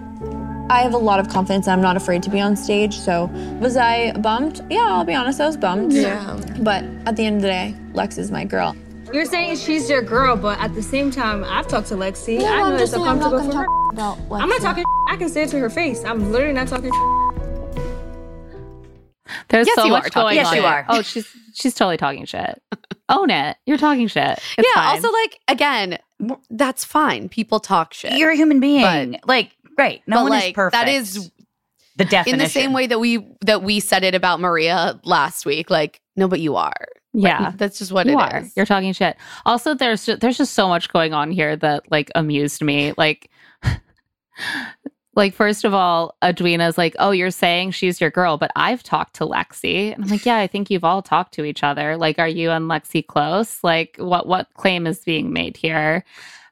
I 0.70 0.82
have 0.82 0.94
a 0.94 1.00
lot 1.00 1.20
of 1.20 1.28
confidence. 1.28 1.68
I'm 1.68 1.82
not 1.82 1.98
afraid 1.98 2.22
to 2.22 2.30
be 2.30 2.40
on 2.40 2.56
stage. 2.56 3.00
So, 3.00 3.32
was 3.60 3.78
I 3.78 4.12
bummed? 4.12 4.64
Yeah, 4.70 4.94
I'll 4.94 5.06
be 5.06 5.16
honest, 5.16 5.42
I 5.42 5.48
was 5.48 5.58
bummed. 5.58 5.92
Yeah. 5.92 6.40
But 6.60 6.84
at 7.08 7.16
the 7.16 7.26
end 7.26 7.38
of 7.38 7.42
the 7.42 7.48
day, 7.48 7.76
Lex 7.94 8.20
is 8.20 8.30
my 8.30 8.46
girl. 8.46 8.76
You're 9.14 9.26
saying 9.26 9.56
she's 9.58 9.90
your 9.90 10.02
girl, 10.02 10.36
but 10.36 10.60
at 10.60 10.74
the 10.76 10.84
same 10.84 11.12
time, 11.12 11.44
I've 11.46 11.68
talked 11.68 11.88
to 11.88 11.96
Lexi. 11.96 12.42
Yeah, 12.42 12.52
I 12.52 12.58
know 12.58 12.66
I'm 12.66 12.74
it's 12.74 12.82
just 12.84 12.94
saying 12.94 13.06
uncomfortable 13.08 13.38
gonna 13.40 13.50
for 13.52 13.54
talk 13.54 13.68
her. 13.68 13.90
about 13.94 14.30
Lex. 14.30 14.44
I'm 14.44 14.50
not 14.50 14.62
talking. 14.62 14.84
I 15.10 15.16
can 15.16 15.30
say 15.30 15.44
it 15.44 15.50
to 15.50 15.60
her 15.60 15.70
face. 15.70 16.04
I'm 16.04 16.32
literally 16.32 16.54
not 16.54 16.68
talking. 16.68 16.92
there's 19.50 19.68
Yes, 19.68 19.76
so 19.76 19.86
you 19.86 19.92
much 19.92 20.08
are 20.08 20.10
talking 20.10 20.24
going 20.26 20.36
Yes, 20.36 20.48
on 20.48 20.56
you 20.56 20.62
here. 20.62 20.70
are. 20.70 20.86
oh 20.90 21.02
she's 21.02 21.28
she's 21.54 21.74
totally 21.74 21.98
talking 21.98 22.26
shit 22.26 22.62
own 23.10 23.30
it 23.30 23.58
you're 23.66 23.78
talking 23.78 24.08
shit 24.08 24.40
It's 24.58 24.68
yeah. 24.76 24.82
fine. 24.82 24.96
Also, 24.96 25.12
like 25.12 25.40
again, 25.48 25.98
that's 26.50 26.84
fine. 26.86 27.30
People 27.30 27.60
talk 27.60 27.94
shit. 27.94 28.14
You're 28.14 28.32
a 28.32 28.36
human 28.36 28.60
being. 28.60 29.20
like, 29.26 29.52
great. 29.76 30.02
No 30.08 30.24
one 30.24 30.32
like 30.32 30.46
is 30.50 30.54
perfect. 30.54 30.72
that 30.86 30.88
is 30.90 31.32
the 31.96 32.06
definition. 32.06 32.34
in 32.40 32.44
the 32.44 32.50
same 32.50 32.74
way 32.74 32.88
that 32.88 33.00
we 33.00 33.26
that 33.42 33.64
we 33.64 33.80
said 33.80 34.04
it 34.04 34.16
about 34.16 34.40
Maria 34.40 35.00
last 35.04 35.46
week. 35.46 35.70
Like, 35.70 36.02
no, 36.16 36.28
but 36.28 36.40
you 36.40 36.56
are. 36.56 36.74
Yeah 37.14 37.52
That's 37.56 37.80
just 37.80 37.92
what 37.92 38.06
you 38.06 38.14
it 38.14 38.22
are. 38.22 38.40
is. 38.42 38.54
You're 38.56 38.66
talking 38.66 38.94
shit. 38.94 39.18
Also, 39.46 39.74
there's 39.74 40.06
ju- 40.06 40.18
there's 40.18 40.38
just 40.38 40.54
so 40.54 40.68
much 40.68 40.90
going 40.92 41.14
on 41.14 41.32
here 41.32 41.56
that 41.56 41.90
like 41.92 42.12
amused 42.16 42.62
me. 42.62 42.94
Like, 42.98 43.30
like 45.16 45.34
first 45.34 45.64
of 45.66 45.74
all, 45.74 46.16
Edwina's 46.22 46.78
like, 46.78 46.96
"Oh, 47.00 47.12
you're 47.12 47.32
saying 47.32 47.72
she's 47.72 48.00
your 48.00 48.12
girl, 48.12 48.38
but 48.38 48.52
I've 48.56 48.84
talked 48.84 49.16
to 49.16 49.26
Lexi," 49.26 49.94
and 49.94 50.04
I'm 50.04 50.10
like, 50.10 50.26
"Yeah, 50.26 50.38
I 50.38 50.48
think 50.48 50.70
you've 50.70 50.84
all 50.84 51.02
talked 51.02 51.34
to 51.36 51.44
each 51.46 51.64
other. 51.64 51.98
Like, 51.98 52.20
are 52.20 52.28
you 52.28 52.52
and 52.52 52.70
Lexi 52.70 53.06
close? 53.06 53.64
Like, 53.64 53.96
what 53.98 54.28
what 54.28 54.54
claim 54.54 54.86
is 54.86 55.00
being 55.00 55.34
made 55.34 55.58
here?" 55.58 56.04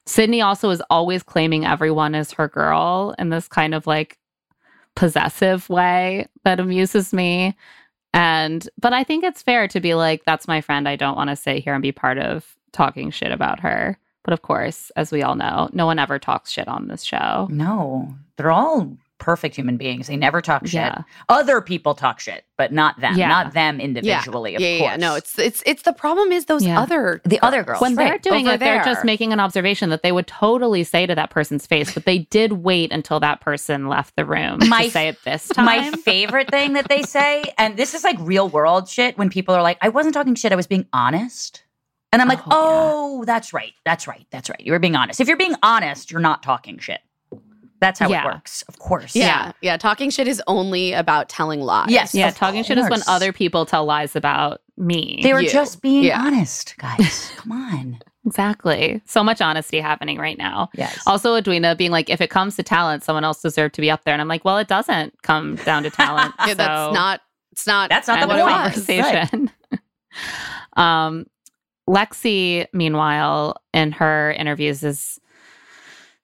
Sydney 0.06 0.40
also 0.40 0.70
is 0.70 0.82
always 0.88 1.22
claiming 1.22 1.64
everyone 1.66 2.14
is 2.14 2.32
her 2.32 2.48
girl 2.48 3.14
in 3.18 3.30
this 3.30 3.48
kind 3.48 3.74
of 3.74 3.86
like 3.86 4.18
possessive 4.94 5.68
way 5.68 6.26
that 6.44 6.60
amuses 6.60 7.12
me. 7.12 7.56
And 8.16 8.66
but 8.80 8.94
I 8.94 9.04
think 9.04 9.24
it's 9.24 9.42
fair 9.42 9.68
to 9.68 9.78
be 9.78 9.94
like, 9.94 10.24
that's 10.24 10.48
my 10.48 10.62
friend. 10.62 10.88
I 10.88 10.96
don't 10.96 11.16
want 11.16 11.28
to 11.28 11.36
sit 11.36 11.62
here 11.62 11.74
and 11.74 11.82
be 11.82 11.92
part 11.92 12.16
of 12.16 12.56
talking 12.72 13.10
shit 13.10 13.30
about 13.30 13.60
her. 13.60 13.98
But 14.22 14.32
of 14.32 14.40
course, 14.40 14.90
as 14.96 15.12
we 15.12 15.22
all 15.22 15.34
know, 15.34 15.68
no 15.74 15.84
one 15.84 15.98
ever 15.98 16.18
talks 16.18 16.50
shit 16.50 16.66
on 16.66 16.88
this 16.88 17.02
show. 17.02 17.46
No, 17.50 18.14
they're 18.36 18.50
all 18.50 18.96
perfect 19.18 19.56
human 19.56 19.76
beings. 19.76 20.06
They 20.08 20.16
never 20.16 20.40
talk 20.42 20.62
shit. 20.66 20.74
Yeah. 20.74 21.02
Other 21.28 21.60
people 21.60 21.94
talk 21.94 22.20
shit, 22.20 22.44
but 22.58 22.72
not 22.72 23.00
them. 23.00 23.16
Yeah. 23.16 23.28
Not 23.28 23.54
them 23.54 23.80
individually. 23.80 24.52
yeah, 24.52 24.56
Of 24.56 24.62
yeah, 24.62 24.78
course. 24.78 24.90
yeah. 24.90 24.96
No, 24.96 25.14
it's 25.14 25.38
it's 25.38 25.62
it's 25.66 25.82
the 25.82 25.92
problem 25.92 26.32
is 26.32 26.44
those 26.46 26.66
other 26.66 27.20
the 27.24 27.40
other 27.40 27.62
girls. 27.62 27.80
When 27.80 27.94
they're 27.94 28.18
doing 28.18 28.46
it, 28.46 28.60
they're 28.60 28.84
just 28.84 29.04
making 29.04 29.32
an 29.32 29.40
observation 29.40 29.90
that 29.90 30.02
they 30.02 30.12
would 30.12 30.26
totally 30.26 30.84
say 30.84 31.06
to 31.06 31.14
that 31.14 31.30
person's 31.30 31.66
face, 31.66 31.94
but 31.94 32.04
they 32.04 32.18
did 32.18 32.52
wait 32.52 32.92
until 32.92 33.18
that 33.20 33.40
person 33.40 33.88
left 33.88 34.16
the 34.16 34.24
room 34.24 34.58
My- 34.68 34.84
to 34.84 34.90
say 34.90 35.08
it 35.08 35.18
this 35.24 35.48
time. 35.54 35.64
My 35.64 35.90
favorite 35.92 36.50
thing 36.50 36.74
that 36.74 36.88
they 36.88 37.02
say, 37.02 37.44
and 37.58 37.76
this 37.76 37.94
is 37.94 38.04
like 38.04 38.16
real 38.20 38.48
world 38.48 38.88
shit, 38.88 39.16
when 39.18 39.30
people 39.30 39.54
are 39.54 39.62
like, 39.62 39.78
I 39.80 39.88
wasn't 39.88 40.14
talking 40.14 40.34
shit, 40.34 40.52
I 40.52 40.56
was 40.56 40.66
being 40.66 40.86
honest. 40.92 41.62
And 42.12 42.22
I'm 42.22 42.28
like, 42.28 42.40
Oh, 42.46 43.20
oh, 43.20 43.24
that's 43.24 43.52
right. 43.52 43.72
That's 43.84 44.06
right. 44.06 44.26
That's 44.30 44.48
right. 44.48 44.60
You 44.60 44.72
were 44.72 44.78
being 44.78 44.94
honest. 44.96 45.20
If 45.20 45.28
you're 45.28 45.36
being 45.36 45.56
honest, 45.62 46.10
you're 46.10 46.20
not 46.20 46.42
talking 46.42 46.78
shit. 46.78 47.00
That's 47.86 48.00
how 48.00 48.08
Yeah. 48.08 48.22
it 48.22 48.26
works. 48.34 48.62
Of 48.68 48.80
course. 48.80 49.14
yeah, 49.14 49.52
yeah. 49.60 49.76
Talking 49.76 50.10
shit 50.10 50.26
is 50.26 50.42
only 50.48 50.92
about 50.92 51.28
telling 51.28 51.60
lies. 51.60 51.88
Yes. 51.88 52.14
yeah, 52.16 52.28
of 52.28 52.34
talking 52.36 52.64
shit 52.64 52.78
is 52.78 52.90
when 52.90 53.00
other 53.06 53.32
people 53.32 53.64
tell 53.64 53.84
lies 53.84 54.16
about 54.16 54.60
me. 54.76 55.20
They 55.22 55.32
were 55.32 55.40
You. 55.40 55.48
just 55.48 55.82
being 55.82 56.02
Yeah. 56.02 56.20
honest, 56.20 56.74
guys. 56.78 57.30
Come 57.36 57.52
on. 57.52 58.00
exactly. 58.26 59.00
So 59.06 59.22
much 59.22 59.40
honesty 59.40 59.78
happening 59.80 60.18
right 60.18 60.36
now. 60.36 60.68
Yes. 60.74 61.00
Also, 61.06 61.36
Edwina 61.36 61.76
being 61.76 61.92
like, 61.92 62.10
if 62.10 62.20
it 62.20 62.28
comes 62.28 62.56
to 62.56 62.64
talent, 62.64 63.04
someone 63.04 63.22
else 63.22 63.40
deserved 63.40 63.76
to 63.76 63.80
be 63.80 63.88
up 63.88 64.02
there. 64.02 64.12
And 64.12 64.20
I'm 64.20 64.26
like, 64.26 64.44
well, 64.44 64.58
it 64.58 64.66
doesn't 64.66 65.14
come 65.22 65.54
down 65.64 65.84
to 65.84 65.90
talent. 65.90 66.34
Yeah, 66.46 66.54
that's 66.54 66.92
not. 66.94 67.20
It's 67.52 67.66
not. 67.68 67.88
That's 67.88 68.08
not 68.08 68.18
the 68.26 68.34
of 68.34 68.40
point. 68.40 68.52
conversation. 68.52 69.50
um, 70.76 71.26
Lexi, 71.88 72.66
meanwhile, 72.72 73.56
in 73.72 73.92
her 73.92 74.32
interviews, 74.32 74.82
is 74.82 75.20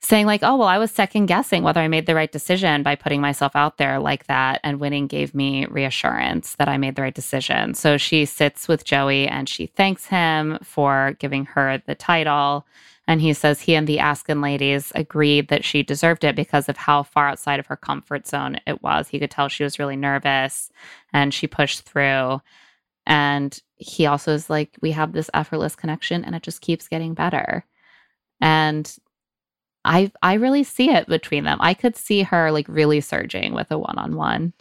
saying 0.03 0.26
like, 0.26 0.42
"Oh, 0.42 0.57
well, 0.57 0.68
I 0.68 0.78
was 0.78 0.90
second 0.90 1.26
guessing 1.26 1.62
whether 1.62 1.80
I 1.80 1.88
made 1.88 2.07
the 2.07 2.14
right 2.14 2.30
decision 2.30 2.82
by 2.82 2.96
putting 2.96 3.20
myself 3.20 3.55
out 3.55 3.78
there 3.78 3.98
like 3.98 4.26
that, 4.26 4.61
and 4.64 4.80
winning 4.80 5.07
gave 5.07 5.34
me 5.34 5.66
reassurance 5.66 6.57
that 6.57 6.68
I 6.68 6.76
made 6.76 6.96
the 6.96 7.03
right 7.03 7.14
decision." 7.14 7.74
So 7.74 7.96
she 7.96 8.24
sits 8.24 8.68
with 8.68 8.84
Joey 8.84 9.28
and 9.28 9.48
she 9.48 9.66
thanks 9.66 10.07
him 10.07 10.59
for 10.62 11.16
giving 11.18 11.46
her 11.46 11.82
the 11.86 11.94
title. 11.94 12.66
And 13.07 13.20
he 13.20 13.32
says 13.32 13.61
he 13.61 13.74
and 13.74 13.86
the 13.86 13.98
Askin 13.98 14.40
ladies 14.40 14.92
agreed 14.94 15.48
that 15.48 15.64
she 15.64 15.82
deserved 15.82 16.24
it 16.24 16.36
because 16.36 16.68
of 16.68 16.76
how 16.76 17.03
far 17.03 17.28
outside 17.28 17.59
of 17.59 17.66
her 17.66 17.76
comfort 17.76 18.26
zone 18.28 18.59
it 18.66 18.82
was. 18.82 19.09
He 19.09 19.18
could 19.18 19.30
tell 19.30 19.48
she 19.48 19.64
was 19.64 19.78
really 19.78 19.96
nervous 19.96 20.70
and 21.12 21.34
she 21.34 21.46
pushed 21.48 21.82
through. 21.82 22.40
And 23.07 23.59
he 23.74 24.07
also 24.07 24.32
is 24.32 24.48
like, 24.48 24.76
we 24.80 24.92
have 24.92 25.12
this 25.12 25.30
effortless 25.34 25.74
connection 25.74 26.24
and 26.24 26.36
it 26.36 26.42
just 26.44 26.61
keeps 26.61 26.86
getting 26.88 27.14
better. 27.14 27.64
And 28.40 28.94
I 29.85 30.12
I 30.22 30.35
really 30.35 30.64
see 30.64 30.91
it 30.91 31.07
between 31.07 31.45
them. 31.45 31.59
I 31.61 31.74
could 31.74 31.97
see 31.97 32.22
her 32.22 32.51
like 32.53 32.66
really 32.68 33.01
surging 33.01 33.55
with 33.55 33.70
a 33.70 33.78
one-on-one. 33.78 34.53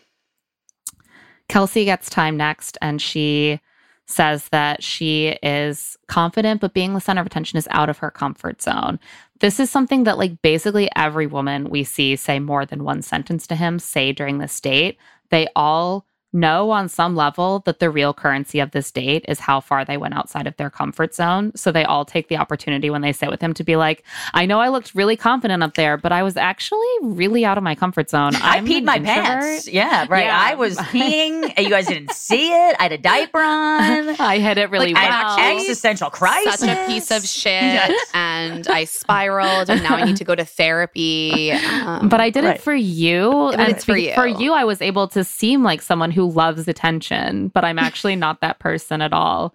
Kelsey 1.50 1.86
gets 1.86 2.10
time 2.10 2.38
next 2.38 2.78
and 2.82 3.02
she 3.02 3.60
says 4.08 4.50
that 4.50 4.84
she 4.84 5.38
is 5.42 5.98
confident, 6.08 6.62
but 6.62 6.74
being 6.74 6.94
the 6.94 7.02
center 7.02 7.22
of 7.22 7.28
attention 7.28 7.58
is 7.58 7.68
out 7.72 7.90
of 7.90 8.00
her 8.00 8.12
comfort 8.12 8.62
zone. 8.62 9.00
This 9.40 9.60
is 9.60 9.72
something 9.72 10.04
that, 10.04 10.18
like, 10.18 10.42
basically 10.42 10.90
every 10.96 11.28
woman 11.28 11.70
we 11.70 11.84
see 11.84 12.16
say 12.16 12.40
more 12.40 12.66
than 12.66 12.84
one 12.84 13.02
sentence 13.02 13.48
to 13.48 13.56
him 13.56 13.80
say 13.80 14.12
during 14.12 14.38
this 14.38 14.60
date. 14.60 14.98
They 15.30 15.48
all 15.56 16.06
know 16.34 16.70
on 16.72 16.88
some 16.90 17.16
level 17.16 17.60
that 17.66 17.80
the 17.80 17.90
real 17.90 18.14
currency 18.14 18.60
of 18.60 18.72
this 18.72 18.92
date 18.92 19.26
is 19.28 19.40
how 19.40 19.60
far 19.60 19.84
they 19.86 19.98
went 19.98 20.14
outside 20.14 20.48
of 20.48 20.56
their 20.58 20.70
comfort 20.70 21.14
zone. 21.14 21.52
So 21.56 21.72
they 21.72 21.84
all 21.84 22.06
take 22.06 22.28
the 22.30 22.38
opportunity 22.38 22.90
when 22.90 23.02
they 23.02 23.12
sit 23.14 23.30
with 23.30 23.42
him 23.42 23.54
to 23.56 23.64
be 23.64 23.76
like, 23.76 24.04
I 24.34 24.46
know 24.46 24.60
I 24.60 24.70
looked 24.70 24.96
really 24.96 25.16
confident 25.18 25.62
up 25.64 25.76
there, 25.76 25.98
but 25.98 26.12
I 26.12 26.24
was 26.24 26.38
actually 26.38 26.88
really 27.02 27.44
out 27.46 27.58
of 27.58 27.64
my 27.64 27.76
comfort 27.76 28.10
zone. 28.10 28.36
I 28.42 28.58
I'm 28.58 28.66
peed 28.66 28.84
my 28.84 28.96
introvert." 28.98 29.16
pants. 29.26 29.68
Yeah, 29.68 30.06
right. 30.10 30.26
Yeah. 30.26 30.40
I 30.42 30.56
was 30.56 30.78
peeing. 30.94 31.54
and 31.58 31.66
you 31.66 31.70
guys 31.70 31.88
didn't 31.88 32.12
see 32.14 32.52
it. 32.52 32.76
I 32.80 32.84
had 32.84 32.92
a 32.94 32.98
diaper 32.98 33.40
on. 33.40 34.10
I 34.20 34.40
hit 34.40 34.58
it 34.58 34.70
really 34.70 34.94
Like, 34.94 35.04
I 35.06 35.10
well. 35.10 35.38
had 35.38 35.56
existential 35.58 36.10
crisis. 36.10 36.60
Such 36.62 36.70
a 36.70 36.88
piece 36.88 37.12
of 37.12 37.24
shit, 37.26 37.52
Yes. 37.62 38.10
and 38.14 38.68
I 38.68 38.86
spiraled, 38.86 39.70
and 39.70 39.84
now 39.84 39.96
I 39.96 40.04
need 40.06 40.18
to 40.18 40.24
go 40.24 40.36
to 40.36 40.46
therapy. 40.46 41.52
Um, 41.52 42.10
but 42.10 42.20
I 42.20 42.30
did 42.30 42.44
Right. 42.44 42.56
it 42.56 42.62
for 42.62 42.74
you. 42.74 43.30
But 43.32 43.60
and 43.60 43.70
it's 43.70 43.86
for 43.86 43.94
be- 43.96 44.14
For 44.14 44.28
you. 44.28 44.38
you, 44.40 44.54
I 44.54 44.64
was 44.64 44.82
able 44.82 45.08
to 45.10 45.24
seem 45.24 45.64
like 45.64 45.82
someone 45.82 46.12
who 46.12 46.21
loves 46.28 46.68
attention, 46.68 47.50
but 47.50 47.64
I'm 47.66 47.80
actually 47.80 48.16
not 48.16 48.42
that 48.42 48.60
person 48.60 49.02
at 49.02 49.14
all. 49.14 49.54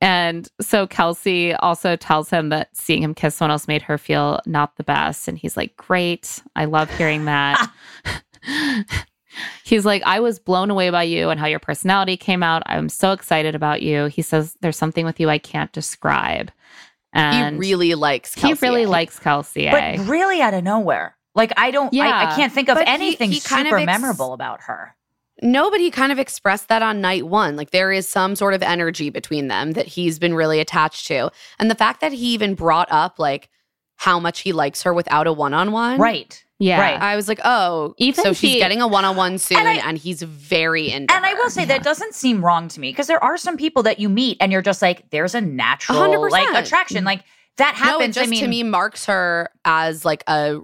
And 0.00 0.48
so 0.60 0.86
Kelsey 0.88 1.54
also 1.54 1.94
tells 1.94 2.28
him 2.28 2.48
that 2.48 2.76
seeing 2.76 3.02
him 3.02 3.14
kiss 3.14 3.36
someone 3.36 3.52
else 3.52 3.68
made 3.68 3.82
her 3.82 3.98
feel 3.98 4.40
not 4.46 4.76
the 4.76 4.82
best. 4.84 5.28
And 5.28 5.38
he's 5.38 5.56
like, 5.56 5.76
Great. 5.76 6.42
I 6.56 6.64
love 6.64 6.90
hearing 6.96 7.26
that. 7.26 7.70
he's 9.64 9.86
like, 9.86 10.02
I 10.04 10.20
was 10.20 10.38
blown 10.38 10.70
away 10.70 10.90
by 10.90 11.04
you 11.04 11.30
and 11.30 11.38
how 11.38 11.46
your 11.46 11.60
personality 11.60 12.16
came 12.16 12.42
out. 12.42 12.62
I'm 12.66 12.88
so 12.88 13.12
excited 13.12 13.54
about 13.54 13.82
you. 13.82 14.06
He 14.06 14.22
says, 14.22 14.56
There's 14.60 14.76
something 14.76 15.04
with 15.06 15.20
you 15.20 15.28
I 15.30 15.38
can't 15.38 15.72
describe. 15.72 16.50
And 17.12 17.56
he 17.56 17.60
really 17.60 17.94
likes. 17.94 18.34
he 18.34 18.40
Kelsey. 18.40 18.66
really 18.66 18.86
likes 18.86 19.18
Kelsey. 19.18 19.70
but 19.70 19.98
really 20.08 20.40
out 20.40 20.54
of 20.54 20.64
nowhere. 20.64 21.16
Like 21.34 21.52
I 21.56 21.70
don't. 21.70 21.94
I, 21.94 22.32
I 22.32 22.36
can't 22.36 22.52
think 22.52 22.68
of 22.68 22.74
But 22.76 22.88
he- 22.88 22.92
anything 22.94 23.30
he 23.30 23.40
kind 23.40 23.66
of 23.66 23.70
super 23.70 23.78
ex- 23.78 23.86
memorable 23.86 24.32
about 24.32 24.62
her. 24.62 24.94
No, 25.42 25.70
but 25.70 25.80
he 25.80 25.90
kind 25.90 26.12
of 26.12 26.18
expressed 26.18 26.68
that 26.68 26.82
on 26.82 27.00
night 27.00 27.26
one. 27.26 27.56
Like 27.56 27.70
there 27.70 27.90
is 27.92 28.08
some 28.08 28.36
sort 28.36 28.54
of 28.54 28.62
energy 28.62 29.10
between 29.10 29.48
them 29.48 29.72
that 29.72 29.86
he's 29.86 30.18
been 30.18 30.34
really 30.34 30.60
attached 30.60 31.06
to. 31.08 31.30
And 31.58 31.70
the 31.70 31.74
fact 31.74 32.00
that 32.00 32.12
he 32.12 32.32
even 32.34 32.54
brought 32.54 32.88
up 32.90 33.18
like 33.18 33.48
how 33.96 34.18
much 34.18 34.40
he 34.40 34.52
likes 34.52 34.82
her 34.82 34.94
without 34.94 35.26
a 35.26 35.32
one 35.32 35.52
on 35.54 35.70
one. 35.72 35.98
Right. 36.00 36.42
yeah. 36.58 36.80
Right. 36.80 37.00
I 37.00 37.14
was 37.16 37.28
like, 37.28 37.40
oh, 37.44 37.94
Even 37.98 38.24
so 38.24 38.32
she's 38.32 38.52
he- 38.54 38.58
getting 38.58 38.80
a 38.80 38.86
one 38.88 39.04
on 39.04 39.16
one 39.16 39.38
soon, 39.38 39.58
And 39.58 39.78
and, 39.78 39.98
he's 39.98 40.22
very 40.22 40.90
into 40.90 41.14
And 41.14 41.24
I 41.26 41.34
will 41.34 41.44
her. 41.44 41.50
say 41.50 41.64
that 41.66 41.82
doesn't 41.82 42.14
seem 42.14 42.44
wrong 42.44 42.68
to 42.68 42.80
me 42.80 42.90
because 42.90 43.06
there 43.06 43.22
are 43.22 43.36
some 43.36 43.56
people 43.56 43.82
that 43.84 43.98
you 44.00 44.08
meet 44.08 44.38
and 44.40 44.50
you're 44.52 44.62
just 44.62 44.80
like, 44.82 45.10
there's 45.10 45.34
a 45.34 45.40
natural 45.40 45.98
100%. 45.98 46.30
like 46.30 46.64
attraction. 46.64 47.04
Like 47.04 47.24
that 47.58 47.74
no, 47.78 47.84
it 47.84 47.90
happens. 47.90 48.14
just 48.16 48.26
I 48.26 48.30
mean, 48.30 48.40
to 48.42 48.48
me 48.48 48.62
marks 48.62 49.06
her 49.06 49.50
as 49.64 50.04
like 50.04 50.24
a 50.26 50.58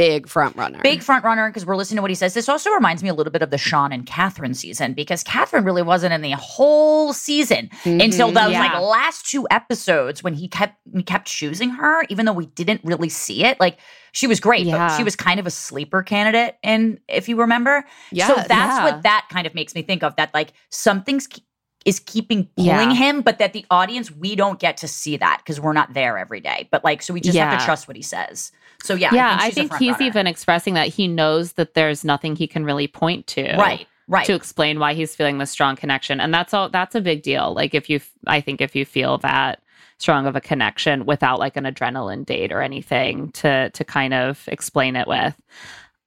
big 0.00 0.28
front 0.28 0.56
runner. 0.56 0.80
big 0.82 1.02
front 1.02 1.24
runner 1.24 1.48
because 1.50 1.66
we're 1.66 1.76
listening 1.76 1.96
to 1.96 2.02
what 2.02 2.10
he 2.10 2.14
says. 2.14 2.32
This 2.34 2.48
also 2.48 2.70
reminds 2.70 3.02
me 3.02 3.08
a 3.08 3.14
little 3.14 3.30
bit 3.32 3.42
of 3.42 3.50
the 3.50 3.58
Sean 3.58 3.92
and 3.92 4.06
Catherine 4.06 4.54
season 4.54 4.94
because 4.94 5.22
Catherine 5.22 5.64
really 5.64 5.82
wasn't 5.82 6.12
in 6.14 6.22
the 6.22 6.32
whole 6.32 7.12
season 7.12 7.68
until 7.84 8.30
Mhm. 8.30 8.34
those 8.34 8.52
Yeah. 8.52 8.60
like 8.60 8.80
last 8.80 9.26
two 9.30 9.46
episodes 9.50 10.22
when 10.22 10.34
he 10.34 10.48
kept 10.48 10.76
he 10.94 11.02
kept 11.02 11.28
choosing 11.28 11.70
her, 11.70 12.04
even 12.08 12.26
though 12.26 12.32
we 12.32 12.46
didn't 12.46 12.80
really 12.82 13.08
see 13.08 13.44
it. 13.44 13.60
Like 13.60 13.78
she 14.12 14.26
was 14.26 14.40
great, 14.40 14.66
but 14.70 14.96
she 14.96 15.04
was 15.04 15.14
kind 15.14 15.38
of 15.38 15.46
a 15.46 15.50
sleeper 15.50 16.02
candidate. 16.02 16.56
And 16.64 16.98
if 17.08 17.28
you 17.28 17.36
remember, 17.36 17.84
yeah, 18.10 18.26
so 18.26 18.34
that's 18.34 18.50
Yeah. 18.50 18.84
what 18.84 19.02
that 19.02 19.26
kind 19.30 19.46
of 19.46 19.54
makes 19.54 19.74
me 19.74 19.82
think 19.82 20.02
of. 20.02 20.16
That 20.16 20.32
like 20.34 20.52
something's 20.70 21.26
ke- 21.28 21.40
is 21.86 21.98
keeping 22.00 22.46
pulling 22.56 22.90
Yeah. 22.90 22.94
him, 22.94 23.22
but 23.22 23.38
that 23.38 23.52
the 23.52 23.64
audience 23.70 24.10
we 24.10 24.36
don't 24.36 24.58
get 24.58 24.76
to 24.78 24.88
see 24.88 25.16
that 25.16 25.38
because 25.38 25.60
we're 25.60 25.72
not 25.72 25.94
there 25.94 26.18
every 26.18 26.40
day. 26.40 26.68
But 26.70 26.84
like, 26.84 27.00
so 27.02 27.14
we 27.14 27.20
just 27.20 27.36
have 27.38 27.58
to 27.58 27.64
trust 27.64 27.88
what 27.88 27.96
he 27.96 28.02
says. 28.02 28.52
So 28.82 28.94
yeah, 28.94 29.10
yeah, 29.14 29.38
I 29.40 29.46
I 29.46 29.50
think, 29.50 29.72
a 29.72 29.76
think 29.76 29.78
he's 29.78 29.92
runner. 29.94 30.04
even 30.04 30.26
expressing 30.26 30.74
that 30.74 30.88
he 30.88 31.08
knows 31.08 31.52
that 31.54 31.74
there's 31.74 32.04
nothing 32.04 32.36
he 32.36 32.46
can 32.46 32.64
really 32.64 32.86
point 32.88 33.26
to. 33.28 33.56
right, 33.56 33.86
right. 34.08 34.26
To 34.26 34.34
explain 34.34 34.78
why 34.78 34.94
he's 34.94 35.14
feeling 35.16 35.38
this 35.38 35.50
strong 35.50 35.76
connection. 35.76 36.20
And 36.20 36.32
that's 36.34 36.52
all 36.54 36.68
that's 36.68 36.94
a 36.94 37.00
big 37.00 37.22
deal. 37.22 37.54
Like 37.54 37.74
if 37.74 37.88
you 37.90 38.00
I 38.26 38.40
think 38.40 38.60
if 38.60 38.74
you 38.76 38.84
feel 38.84 39.18
that 39.18 39.62
strong 39.98 40.26
of 40.26 40.34
a 40.36 40.40
connection 40.40 41.04
without 41.04 41.38
like 41.38 41.56
an 41.58 41.64
adrenaline 41.64 42.24
date 42.24 42.52
or 42.52 42.62
anything 42.62 43.30
to 43.32 43.68
to 43.70 43.84
kind 43.84 44.14
of 44.14 44.42
explain 44.48 44.96
it 44.96 45.06
with. 45.08 45.34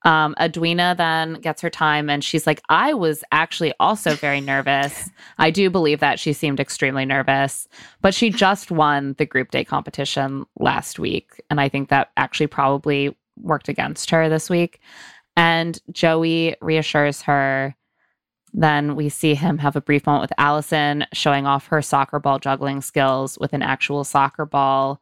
Um, 0.04 0.34
Edwina 0.38 0.94
then 0.96 1.34
gets 1.34 1.62
her 1.62 1.70
time 1.70 2.10
and 2.10 2.22
she's 2.22 2.46
like, 2.46 2.60
I 2.68 2.92
was 2.92 3.24
actually 3.32 3.72
also 3.80 4.14
very 4.14 4.40
nervous. 4.40 5.08
I 5.38 5.50
do 5.50 5.70
believe 5.70 6.00
that 6.00 6.20
she 6.20 6.34
seemed 6.34 6.60
extremely 6.60 7.06
nervous, 7.06 7.66
but 8.02 8.14
she 8.14 8.28
just 8.28 8.70
won 8.70 9.14
the 9.16 9.24
group 9.24 9.50
day 9.50 9.64
competition 9.64 10.44
last 10.58 10.98
week. 10.98 11.42
And 11.48 11.58
I 11.58 11.70
think 11.70 11.88
that 11.88 12.10
actually 12.18 12.48
probably 12.48 13.16
worked 13.40 13.68
against 13.68 14.10
her 14.10 14.28
this 14.28 14.50
week. 14.50 14.80
And 15.36 15.80
Joey 15.90 16.54
reassures 16.60 17.22
her. 17.22 17.74
Then 18.52 18.94
we 18.94 19.08
see 19.08 19.34
him 19.34 19.58
have 19.58 19.74
a 19.74 19.80
brief 19.80 20.06
moment 20.06 20.22
with 20.22 20.38
Allison, 20.38 21.06
showing 21.12 21.44
off 21.44 21.66
her 21.68 21.82
soccer 21.82 22.20
ball 22.20 22.38
juggling 22.38 22.82
skills 22.82 23.36
with 23.40 23.52
an 23.52 23.62
actual 23.62 24.04
soccer 24.04 24.44
ball. 24.44 25.00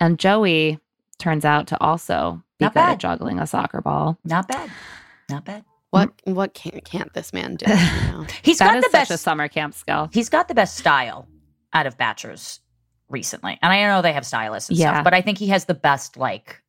And 0.00 0.18
Joey 0.18 0.78
turns 1.18 1.44
out 1.44 1.66
to 1.66 1.80
also 1.82 2.42
Not 2.60 2.72
good 2.72 2.80
bad. 2.80 2.92
at 2.94 2.98
juggling 2.98 3.38
a 3.38 3.46
soccer 3.46 3.80
ball. 3.80 4.18
Not 4.24 4.48
bad. 4.48 4.70
Not 5.28 5.44
bad. 5.44 5.64
what 5.90 6.10
what 6.24 6.54
can't 6.54 6.84
can't 6.84 7.12
this 7.14 7.32
man 7.32 7.56
do? 7.56 7.66
You 7.70 7.74
know? 8.12 8.26
He's 8.42 8.58
That 8.58 8.68
got 8.68 8.76
is 8.78 8.84
the 8.84 8.90
such 8.90 9.00
best 9.00 9.10
a 9.10 9.18
summer 9.18 9.48
camp 9.48 9.74
skill. 9.74 10.08
He's 10.12 10.28
got 10.28 10.48
the 10.48 10.54
best 10.54 10.76
style 10.76 11.26
out 11.72 11.86
of 11.86 11.96
Bachelors 11.98 12.60
recently. 13.08 13.58
And 13.62 13.72
I 13.72 13.82
know 13.82 14.02
they 14.02 14.12
have 14.12 14.26
stylists 14.26 14.68
and 14.70 14.78
Yeah. 14.78 14.92
stuff, 14.94 15.04
but 15.04 15.14
I 15.14 15.20
think 15.20 15.38
he 15.38 15.48
has 15.48 15.66
the 15.66 15.74
best 15.74 16.16
like 16.16 16.60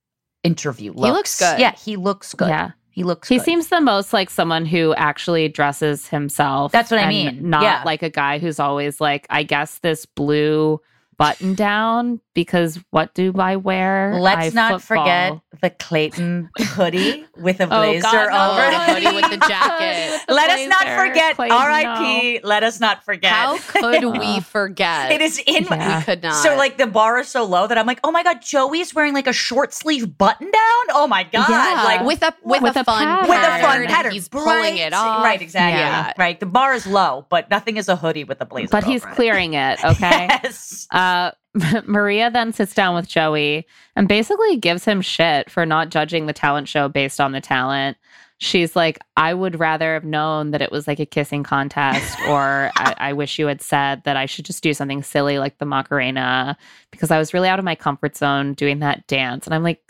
interview 0.43 0.91
looks. 0.91 1.05
He 1.07 1.11
looks 1.11 1.39
good. 1.39 1.59
Yeah, 1.59 1.75
he 1.75 1.95
looks 1.95 2.33
good. 2.33 2.49
Yeah. 2.49 2.71
He 2.91 3.03
looks 3.03 3.27
good. 3.29 3.35
He 3.35 3.39
good. 3.39 3.45
seems 3.45 3.67
the 3.67 3.81
most 3.81 4.11
like 4.13 4.29
someone 4.29 4.65
who 4.65 4.93
actually 4.95 5.47
dresses 5.49 6.07
himself. 6.07 6.71
That's 6.71 6.89
what 6.91 6.99
I 6.99 7.07
mean. 7.07 7.49
Not 7.49 7.63
Yeah. 7.63 7.83
like 7.85 8.01
a 8.03 8.09
guy 8.09 8.39
who's 8.39 8.59
always 8.59 8.99
like, 8.99 9.27
I 9.29 9.43
guess 9.43 9.79
this 9.79 10.05
blue 10.05 10.79
button 11.17 11.53
down 11.55 12.21
because 12.35 12.79
what 12.91 13.13
do 13.15 13.33
I 13.39 13.55
wear? 13.55 14.17
Let's 14.19 14.55
I 14.55 14.55
not 14.55 14.81
forget 14.83 15.39
the 15.61 15.71
Clayton 15.71 16.49
hoodie 16.59 17.25
with 17.35 17.59
a 17.59 17.63
Oh, 17.63 17.67
blazer 17.67 18.01
God, 18.03 18.29
no. 18.29 18.51
over 18.51 18.61
The 18.71 18.83
it. 18.99 19.03
hoodie 19.03 19.15
with 19.21 19.31
the 19.39 19.47
jacket. 19.47 20.21
The 20.27 20.33
Let 20.33 20.49
us 20.51 20.67
not 20.67 20.87
forget 21.07 21.35
Clayton, 21.35 21.57
R.I.P. 21.57 22.41
Let 22.43 22.63
us 22.63 22.79
not 22.79 23.03
forget. 23.03 23.31
How 23.31 23.57
could 23.57 24.03
we 24.19 24.39
forget? 24.41 25.11
it 25.11 25.21
is 25.21 25.41
in 25.47 25.65
my 25.69 25.77
Yeah. 25.77 25.97
We 25.99 26.03
could 26.05 26.21
not. 26.23 26.43
So 26.43 26.55
like 26.55 26.77
the 26.77 26.85
bar 26.87 27.17
is 27.19 27.27
so 27.27 27.43
low 27.45 27.65
that 27.67 27.77
I'm 27.77 27.87
like, 27.87 27.99
oh 28.03 28.11
my 28.11 28.21
god, 28.23 28.41
Joey's 28.41 28.93
wearing 28.93 29.13
like 29.15 29.25
a 29.27 29.33
short 29.33 29.73
sleeve 29.73 30.17
button 30.17 30.51
down. 30.51 30.83
Oh 30.91 31.07
my 31.07 31.23
god, 31.23 31.49
Yeah. 31.49 31.81
like 31.83 32.05
with 32.05 32.21
a 32.21 32.35
with, 32.43 32.61
With 32.61 32.75
a, 32.75 32.81
a 32.81 32.83
fun 32.83 33.03
pattern. 33.03 33.29
with 33.29 33.39
a 33.39 33.61
fun 33.61 33.85
pattern. 33.87 34.11
He's 34.11 34.29
Bright. 34.29 34.43
pulling 34.43 34.77
it 34.77 34.93
off. 34.93 35.23
Right, 35.23 35.41
exactly. 35.41 35.79
Yeah. 35.79 36.13
Right. 36.17 36.39
The 36.39 36.45
bar 36.45 36.73
is 36.75 36.85
low, 36.85 37.25
but 37.29 37.49
nothing 37.49 37.77
is 37.77 37.89
a 37.89 37.95
hoodie 37.95 38.23
with 38.25 38.39
a 38.41 38.45
blazer. 38.45 38.69
But 38.71 38.83
he's 38.83 39.01
over 39.03 39.11
it. 39.11 39.15
clearing 39.15 39.53
it, 39.55 39.83
okay? 39.83 40.27
Yes. 40.43 40.87
Uh, 40.91 41.06
Uh, 41.07 41.31
Maria 41.85 42.29
then 42.29 42.53
sits 42.53 42.73
down 42.73 42.95
with 42.95 43.07
Joey 43.07 43.65
and 43.95 44.07
basically 44.07 44.57
gives 44.57 44.85
him 44.85 45.01
shit 45.01 45.49
for 45.49 45.65
not 45.65 45.89
judging 45.89 46.25
the 46.25 46.33
talent 46.33 46.67
show 46.67 46.87
based 46.87 47.19
on 47.19 47.31
the 47.31 47.41
talent. 47.41 47.97
She's 48.39 48.75
like, 48.75 48.99
I 49.15 49.33
would 49.33 49.59
rather 49.59 49.95
have 49.95 50.03
known 50.03 50.51
that 50.51 50.61
it 50.61 50.71
was 50.71 50.87
like 50.87 50.99
a 50.99 51.05
kissing 51.07 51.43
contest, 51.43 52.17
or 52.29 52.71
I, 52.75 52.95
I 52.97 53.13
wish 53.13 53.39
you 53.39 53.47
had 53.47 53.61
said 53.61 54.03
that 54.03 54.15
I 54.15 54.27
should 54.27 54.45
just 54.45 54.61
do 54.61 54.73
something 54.73 55.01
silly 55.01 55.39
like 55.39 55.57
the 55.57 55.65
Macarena 55.65 56.55
because 56.91 57.09
I 57.09 57.17
was 57.17 57.33
really 57.33 57.49
out 57.49 57.57
of 57.57 57.65
my 57.65 57.75
comfort 57.75 58.15
zone 58.15 58.53
doing 58.53 58.79
that 58.79 59.07
dance. 59.07 59.47
And 59.47 59.55
I'm 59.55 59.63
like, 59.63 59.81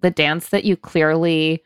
the 0.00 0.10
dance 0.10 0.48
that 0.48 0.64
you 0.64 0.76
clearly 0.76 1.62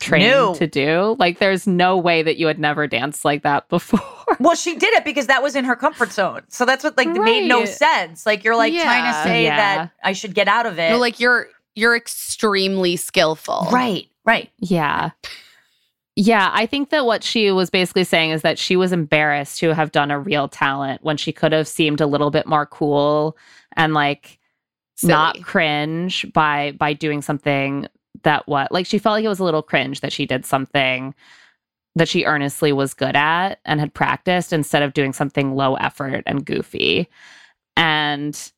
trained 0.00 0.24
Knew. 0.24 0.54
to 0.56 0.66
do, 0.66 1.16
like, 1.18 1.38
there's 1.38 1.66
no 1.66 1.96
way 1.96 2.22
that 2.22 2.36
you 2.36 2.46
had 2.46 2.58
never 2.58 2.86
danced 2.86 3.24
like 3.24 3.42
that 3.42 3.68
before. 3.70 4.00
Well, 4.40 4.54
she 4.54 4.76
did 4.76 4.94
it 4.94 5.04
because 5.04 5.26
that 5.26 5.42
was 5.42 5.56
in 5.56 5.64
her 5.64 5.76
comfort 5.76 6.12
zone. 6.12 6.42
So 6.48 6.64
that's 6.64 6.84
what 6.84 6.96
like 6.96 7.08
made 7.08 7.48
no 7.48 7.64
sense. 7.64 8.24
Like 8.26 8.44
you're 8.44 8.56
like 8.56 8.72
trying 8.72 9.12
to 9.12 9.22
say 9.24 9.44
Yeah. 9.44 9.56
that 9.56 9.90
I 10.02 10.12
should 10.12 10.34
get 10.34 10.48
out 10.48 10.66
of 10.66 10.78
it. 10.78 10.90
No, 10.90 10.98
like 10.98 11.18
you're 11.20 11.48
you're 11.74 11.96
extremely 11.96 12.96
skillful. 12.96 13.66
right, 13.72 14.06
right. 14.24 14.50
Yeah. 14.58 15.10
Yeah, 16.14 16.50
I 16.52 16.66
think 16.66 16.90
that 16.90 17.06
what 17.06 17.24
she 17.24 17.50
was 17.52 17.70
basically 17.70 18.04
saying 18.04 18.32
is 18.32 18.42
that 18.42 18.58
she 18.58 18.76
was 18.76 18.92
embarrassed 18.92 19.58
to 19.60 19.74
have 19.74 19.92
done 19.92 20.10
a 20.10 20.18
real 20.18 20.46
talent 20.46 21.02
when 21.02 21.16
she 21.16 21.32
could 21.32 21.52
have 21.52 21.66
seemed 21.66 22.02
a 22.02 22.06
little 22.06 22.30
bit 22.30 22.46
more 22.46 22.66
cool 22.66 23.34
and 23.76 23.94
like 23.94 24.38
Silly. 24.96 25.10
not 25.12 25.42
cringe 25.42 26.30
by 26.34 26.72
by 26.72 26.92
doing 26.92 27.22
something 27.22 27.86
that 28.22 28.46
what 28.48 28.70
like 28.72 28.86
she 28.86 28.98
felt 28.98 29.14
like 29.14 29.24
it 29.24 29.28
was 29.28 29.40
a 29.40 29.44
little 29.44 29.62
cringe 29.62 30.00
that 30.00 30.12
she 30.12 30.26
did 30.26 30.44
something 30.46 31.14
that 31.94 32.08
she 32.08 32.24
earnestly 32.24 32.72
was 32.72 32.94
good 32.94 33.16
at 33.16 33.60
and 33.64 33.78
had 33.80 33.92
practiced 33.94 34.52
instead 34.52 34.82
of 34.82 34.94
doing 34.94 35.12
something 35.12 35.54
low 35.54 35.74
effort 35.76 36.22
and 36.26 36.46
goofy. 36.46 37.08
And 37.76 38.52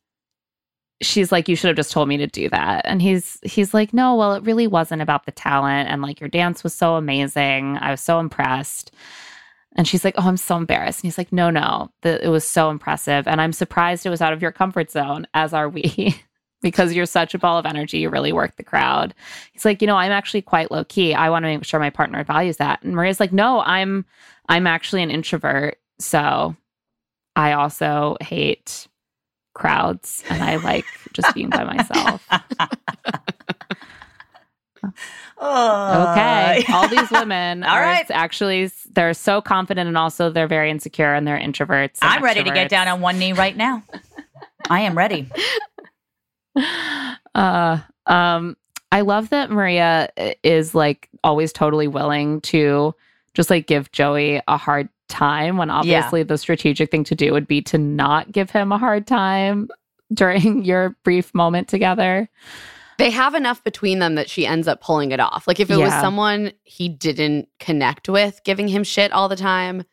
she's 1.01 1.31
like 1.31 1.49
you 1.49 1.55
should 1.55 1.67
have 1.67 1.75
just 1.75 1.91
told 1.91 2.07
me 2.07 2.15
to 2.17 2.27
do 2.27 2.49
that 2.49 2.81
and 2.85 3.01
he's 3.01 3.37
he's 3.43 3.73
like 3.73 3.93
no 3.93 4.15
well 4.15 4.33
it 4.33 4.43
really 4.43 4.65
wasn't 4.65 5.01
about 5.01 5.25
the 5.25 5.31
talent 5.31 5.89
and 5.89 6.01
like 6.01 6.21
your 6.21 6.29
dance 6.29 6.63
was 6.63 6.73
so 6.73 6.95
amazing 6.95 7.77
i 7.81 7.91
was 7.91 7.99
so 7.99 8.17
impressed 8.17 8.91
And 9.75 9.87
she's 9.87 10.05
like, 10.05 10.15
Oh, 10.17 10.27
I'm 10.27 10.37
so 10.37 10.57
embarrassed. 10.57 11.01
And 11.01 11.07
he's 11.07 11.17
like, 11.17 11.31
No, 11.33 11.49
no, 11.49 11.91
the, 12.01 12.23
it 12.23 12.29
was 12.29 12.45
so 12.45 12.69
impressive. 12.69 13.27
And 13.27 13.41
I'm 13.41 13.53
surprised 13.53 14.05
it 14.05 14.09
was 14.09 14.21
out 14.21 14.33
of 14.33 14.41
your 14.41 14.51
comfort 14.51 14.89
zone, 14.91 15.27
as 15.33 15.53
are 15.53 15.69
we, 15.69 16.15
because 16.65 16.93
you're 16.95 17.05
such 17.05 17.35
a 17.35 17.37
ball 17.37 17.59
of 17.59 17.65
energy. 17.67 17.99
You 17.99 18.09
really 18.09 18.33
work 18.33 18.55
the 18.57 18.63
crowd. 18.63 19.13
He's 19.53 19.63
like, 19.63 19.81
You 19.81 19.87
know, 19.87 19.95
I'm 19.95 20.11
actually 20.11 20.41
quite 20.41 20.71
low 20.71 20.83
key. 20.83 21.13
I 21.13 21.29
want 21.29 21.43
to 21.43 21.47
make 21.49 21.63
sure 21.63 21.79
my 21.79 21.91
partner 21.91 22.23
values 22.23 22.57
that. 22.57 22.81
And 22.81 22.95
Maria's 22.95 23.19
like, 23.19 23.31
No, 23.31 23.61
I'm, 23.61 24.03
I'm 24.49 24.65
actually 24.65 25.03
an 25.03 25.11
introvert. 25.11 25.77
So 25.99 26.55
I 27.35 27.51
also 27.53 28.17
hate 28.19 28.87
crowds 29.53 30.23
and 30.29 30.41
I 30.41 30.55
like 30.57 30.85
just 31.13 31.33
being 31.35 31.49
by 31.51 31.63
myself. 31.63 32.27
Oh, 35.37 36.11
Okay. 36.11 36.63
All 36.71 36.87
these 36.87 37.09
women 37.11 37.63
All 37.63 37.75
are 37.75 37.81
right. 37.81 38.09
actually 38.11 38.71
they're 38.93 39.13
so 39.13 39.41
confident 39.41 39.87
and 39.87 39.97
also 39.97 40.29
they're 40.29 40.47
very 40.47 40.69
insecure 40.71 41.13
and 41.13 41.27
they're 41.27 41.39
introverts. 41.39 41.97
and 42.01 42.11
I'm 42.11 42.23
ready 42.23 42.43
to 42.43 42.51
get 42.51 42.69
down 42.69 42.87
on 42.87 43.01
one 43.01 43.19
knee 43.19 43.33
right 43.33 43.55
now. 43.57 43.83
I 44.69 44.81
am 44.81 44.97
ready. 44.97 45.29
Uh 47.35 47.79
um 48.05 48.55
I 48.93 49.01
love 49.01 49.29
that 49.31 49.51
Maria 49.51 50.09
is 50.41 50.73
like 50.73 51.09
always 51.21 51.51
totally 51.51 51.89
willing 51.89 52.39
to 52.41 52.95
just 53.33 53.49
like 53.49 53.67
give 53.67 53.91
Joey 53.91 54.41
a 54.47 54.55
hard 54.55 54.87
time 55.09 55.57
when 55.57 55.69
obviously 55.69 56.23
the 56.23 56.37
strategic 56.37 56.91
thing 56.91 57.03
to 57.03 57.15
do 57.15 57.33
would 57.33 57.47
be 57.47 57.61
to 57.63 57.77
not 57.77 58.31
give 58.31 58.49
him 58.49 58.71
a 58.71 58.77
hard 58.77 59.05
time 59.05 59.67
during 60.13 60.63
your 60.65 60.95
brief 61.03 61.33
moment 61.33 61.67
together. 61.67 62.29
They 62.97 63.09
have 63.09 63.35
enough 63.35 63.63
between 63.63 63.99
them 63.99 64.15
that 64.15 64.29
she 64.29 64.47
ends 64.47 64.67
up 64.67 64.81
pulling 64.81 65.11
it 65.11 65.19
off. 65.19 65.47
Like 65.47 65.59
if 65.59 65.69
it 65.69 65.75
was 65.75 65.91
someone 65.91 66.53
he 66.63 66.87
didn't 66.87 67.49
connect 67.59 68.07
with, 68.07 68.41
giving 68.45 68.69
him 68.69 68.85
shit 68.85 69.11
all 69.11 69.27
the 69.27 69.35
time, 69.35 69.83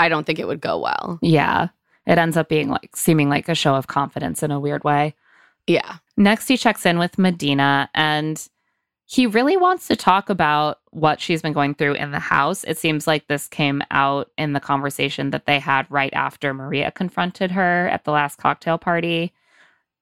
I 0.00 0.08
don't 0.08 0.26
think 0.26 0.40
it 0.40 0.48
would 0.48 0.60
go 0.60 0.80
well. 0.80 1.20
Yeah. 1.22 1.68
It 2.06 2.18
ends 2.18 2.36
up 2.36 2.48
being 2.48 2.68
like 2.68 2.96
seeming 2.96 3.28
like 3.28 3.48
a 3.48 3.54
show 3.54 3.76
of 3.76 3.86
confidence 3.86 4.42
in 4.42 4.50
a 4.50 4.58
weird 4.58 4.82
way. 4.82 5.14
Yeah. 5.66 5.96
Next, 6.16 6.48
he 6.48 6.56
checks 6.56 6.84
in 6.84 6.98
with 6.98 7.16
Madina 7.16 7.88
and 7.94 8.48
he 9.06 9.26
really 9.26 9.56
wants 9.56 9.88
to 9.88 9.96
talk 9.96 10.30
about 10.30 10.78
what 10.90 11.20
she's 11.20 11.42
been 11.42 11.52
going 11.52 11.74
through 11.74 11.94
in 11.94 12.12
the 12.12 12.20
house. 12.20 12.62
It 12.62 12.78
seems 12.78 13.08
like 13.08 13.26
this 13.26 13.48
came 13.48 13.82
out 13.90 14.30
in 14.38 14.52
the 14.52 14.60
conversation 14.60 15.30
that 15.30 15.46
they 15.46 15.58
had 15.58 15.84
right 15.90 16.12
after 16.12 16.54
Maria 16.54 16.92
confronted 16.92 17.50
her 17.50 17.88
at 17.88 18.04
the 18.04 18.12
last 18.12 18.38
cocktail 18.38 18.78
party. 18.78 19.32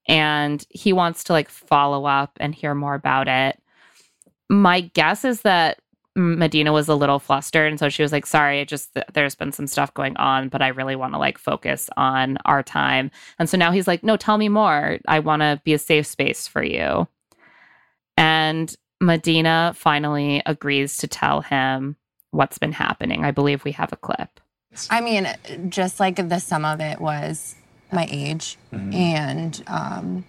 And 0.06 0.62
he 0.68 0.92
wants 0.92 1.24
to 1.24 1.32
like 1.32 1.48
follow 1.48 2.04
up 2.04 2.36
and 2.38 2.54
hear 2.54 2.74
more 2.74 2.94
about 2.94 3.28
it. 3.28 3.58
My 4.50 4.80
guess 4.80 5.24
is 5.24 5.40
that 5.40 5.80
Madina 6.18 6.72
was 6.72 6.88
a 6.88 6.94
little 6.94 7.18
flustered. 7.18 7.70
And 7.70 7.78
so 7.78 7.88
she 7.88 8.02
was 8.02 8.10
like, 8.12 8.26
sorry, 8.26 8.60
it 8.60 8.68
just, 8.68 8.90
there's 9.14 9.36
been 9.36 9.52
some 9.52 9.68
stuff 9.68 9.94
going 9.94 10.16
on, 10.16 10.48
but 10.48 10.60
I 10.60 10.68
really 10.68 10.96
want 10.96 11.14
to 11.14 11.18
like 11.18 11.38
focus 11.38 11.88
on 11.96 12.38
our 12.44 12.62
time. 12.62 13.10
And 13.38 13.48
so 13.48 13.56
now 13.56 13.70
he's 13.70 13.86
like, 13.86 14.02
no, 14.02 14.16
tell 14.16 14.36
me 14.36 14.48
more. 14.48 14.98
I 15.06 15.20
want 15.20 15.42
to 15.42 15.60
be 15.64 15.74
a 15.74 15.78
safe 15.78 16.06
space 16.06 16.48
for 16.48 16.62
you. 16.62 17.06
And 18.16 18.74
Madina 19.00 19.76
finally 19.76 20.42
agrees 20.44 20.96
to 20.98 21.06
tell 21.06 21.40
him 21.40 21.96
what's 22.32 22.58
been 22.58 22.72
happening. 22.72 23.24
I 23.24 23.30
believe 23.30 23.64
we 23.64 23.72
have 23.72 23.92
a 23.92 23.96
clip. 23.96 24.40
I 24.90 25.00
mean, 25.00 25.28
just 25.68 26.00
like 26.00 26.16
the 26.28 26.40
sum 26.40 26.64
of 26.64 26.80
it 26.80 27.00
was 27.00 27.54
my 27.92 28.08
age. 28.10 28.58
And 28.72 29.64
um, 29.66 30.24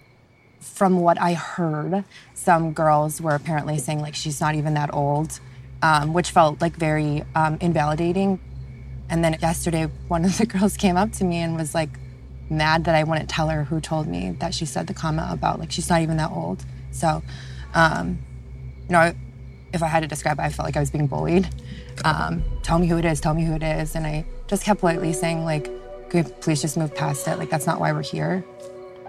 from 0.60 1.00
what 1.00 1.20
I 1.20 1.34
heard, 1.34 2.04
some 2.34 2.72
girls 2.72 3.20
were 3.20 3.34
apparently 3.34 3.78
saying, 3.78 4.00
like, 4.00 4.14
she's 4.14 4.40
not 4.40 4.54
even 4.54 4.74
that 4.74 4.94
old, 4.94 5.40
um, 5.82 6.12
which 6.12 6.30
felt 6.30 6.60
like 6.60 6.76
very 6.76 7.24
um, 7.34 7.58
invalidating. 7.60 8.38
And 9.08 9.24
then 9.24 9.36
yesterday, 9.40 9.86
one 10.08 10.24
of 10.24 10.36
the 10.38 10.46
girls 10.54 10.76
came 10.76 10.96
up 10.96 11.12
to 11.12 11.24
me 11.24 11.38
and 11.38 11.56
was 11.56 11.74
like, 11.74 11.90
mad 12.48 12.84
that 12.84 12.94
I 12.96 13.04
wouldn't 13.04 13.28
tell 13.28 13.48
her 13.48 13.62
who 13.64 13.80
told 13.80 14.08
me 14.08 14.32
that 14.40 14.54
she 14.54 14.66
said 14.66 14.86
the 14.88 14.94
comment 14.94 15.32
about, 15.32 15.60
like, 15.60 15.70
she's 15.70 15.88
not 15.88 16.00
even 16.02 16.16
that 16.16 16.32
old. 16.32 16.64
So, 16.90 17.22
um, 17.74 18.18
you 18.88 18.92
know, 18.92 19.14
if 19.72 19.82
I 19.84 19.86
had 19.86 20.00
to 20.00 20.08
describe 20.08 20.38
it, 20.40 20.42
I 20.42 20.48
felt 20.48 20.66
like 20.66 20.76
I 20.76 20.80
was 20.80 20.90
being 20.90 21.06
bullied. 21.06 21.48
Um, 22.04 22.42
tell 22.62 22.78
me 22.78 22.88
who 22.88 22.98
it 22.98 23.04
is, 23.04 23.20
tell 23.20 23.34
me 23.34 23.44
who 23.44 23.54
it 23.54 23.62
is. 23.62 23.94
And 23.94 24.04
I 24.06 24.24
just 24.48 24.64
kept 24.64 24.80
politely 24.80 25.12
saying, 25.12 25.44
like, 25.44 25.70
could 26.10 26.26
we 26.26 26.32
please 26.40 26.60
just 26.60 26.76
move 26.76 26.92
past 26.94 27.28
it? 27.28 27.38
Like, 27.38 27.50
that's 27.50 27.66
not 27.66 27.78
why 27.78 27.92
we're 27.92 28.02
here. 28.02 28.44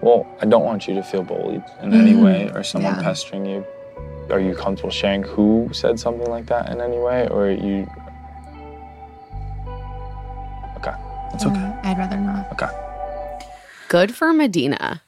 Well, 0.02 0.28
I 0.40 0.46
don't 0.46 0.64
want 0.64 0.88
you 0.88 0.94
to 0.96 1.04
feel 1.04 1.24
bullied 1.24 1.64
in 1.82 1.94
any 1.94 2.14
Mhm. 2.14 2.24
way 2.24 2.52
or 2.54 2.64
someone 2.64 2.96
Yeah. 2.96 3.02
pestering 3.02 3.46
you. 3.46 3.66
Are 4.32 4.40
you 4.40 4.56
comfortable 4.56 4.92
sharing 4.92 5.24
who 5.24 5.70
said 5.74 6.00
something 6.00 6.28
like 6.30 6.46
that 6.48 6.70
in 6.70 6.80
any 6.82 6.98
way, 6.98 7.28
or 7.30 7.48
are 7.48 7.52
you? 7.52 7.88
Okay, 10.78 10.96
it's 11.34 11.46
okay. 11.46 11.60
Uh, 11.60 11.82
I'd 11.84 11.98
rather 11.98 12.18
not. 12.18 12.52
Okay. 12.54 12.70
Good 13.90 14.16
for 14.16 14.34
Madina. 14.34 15.02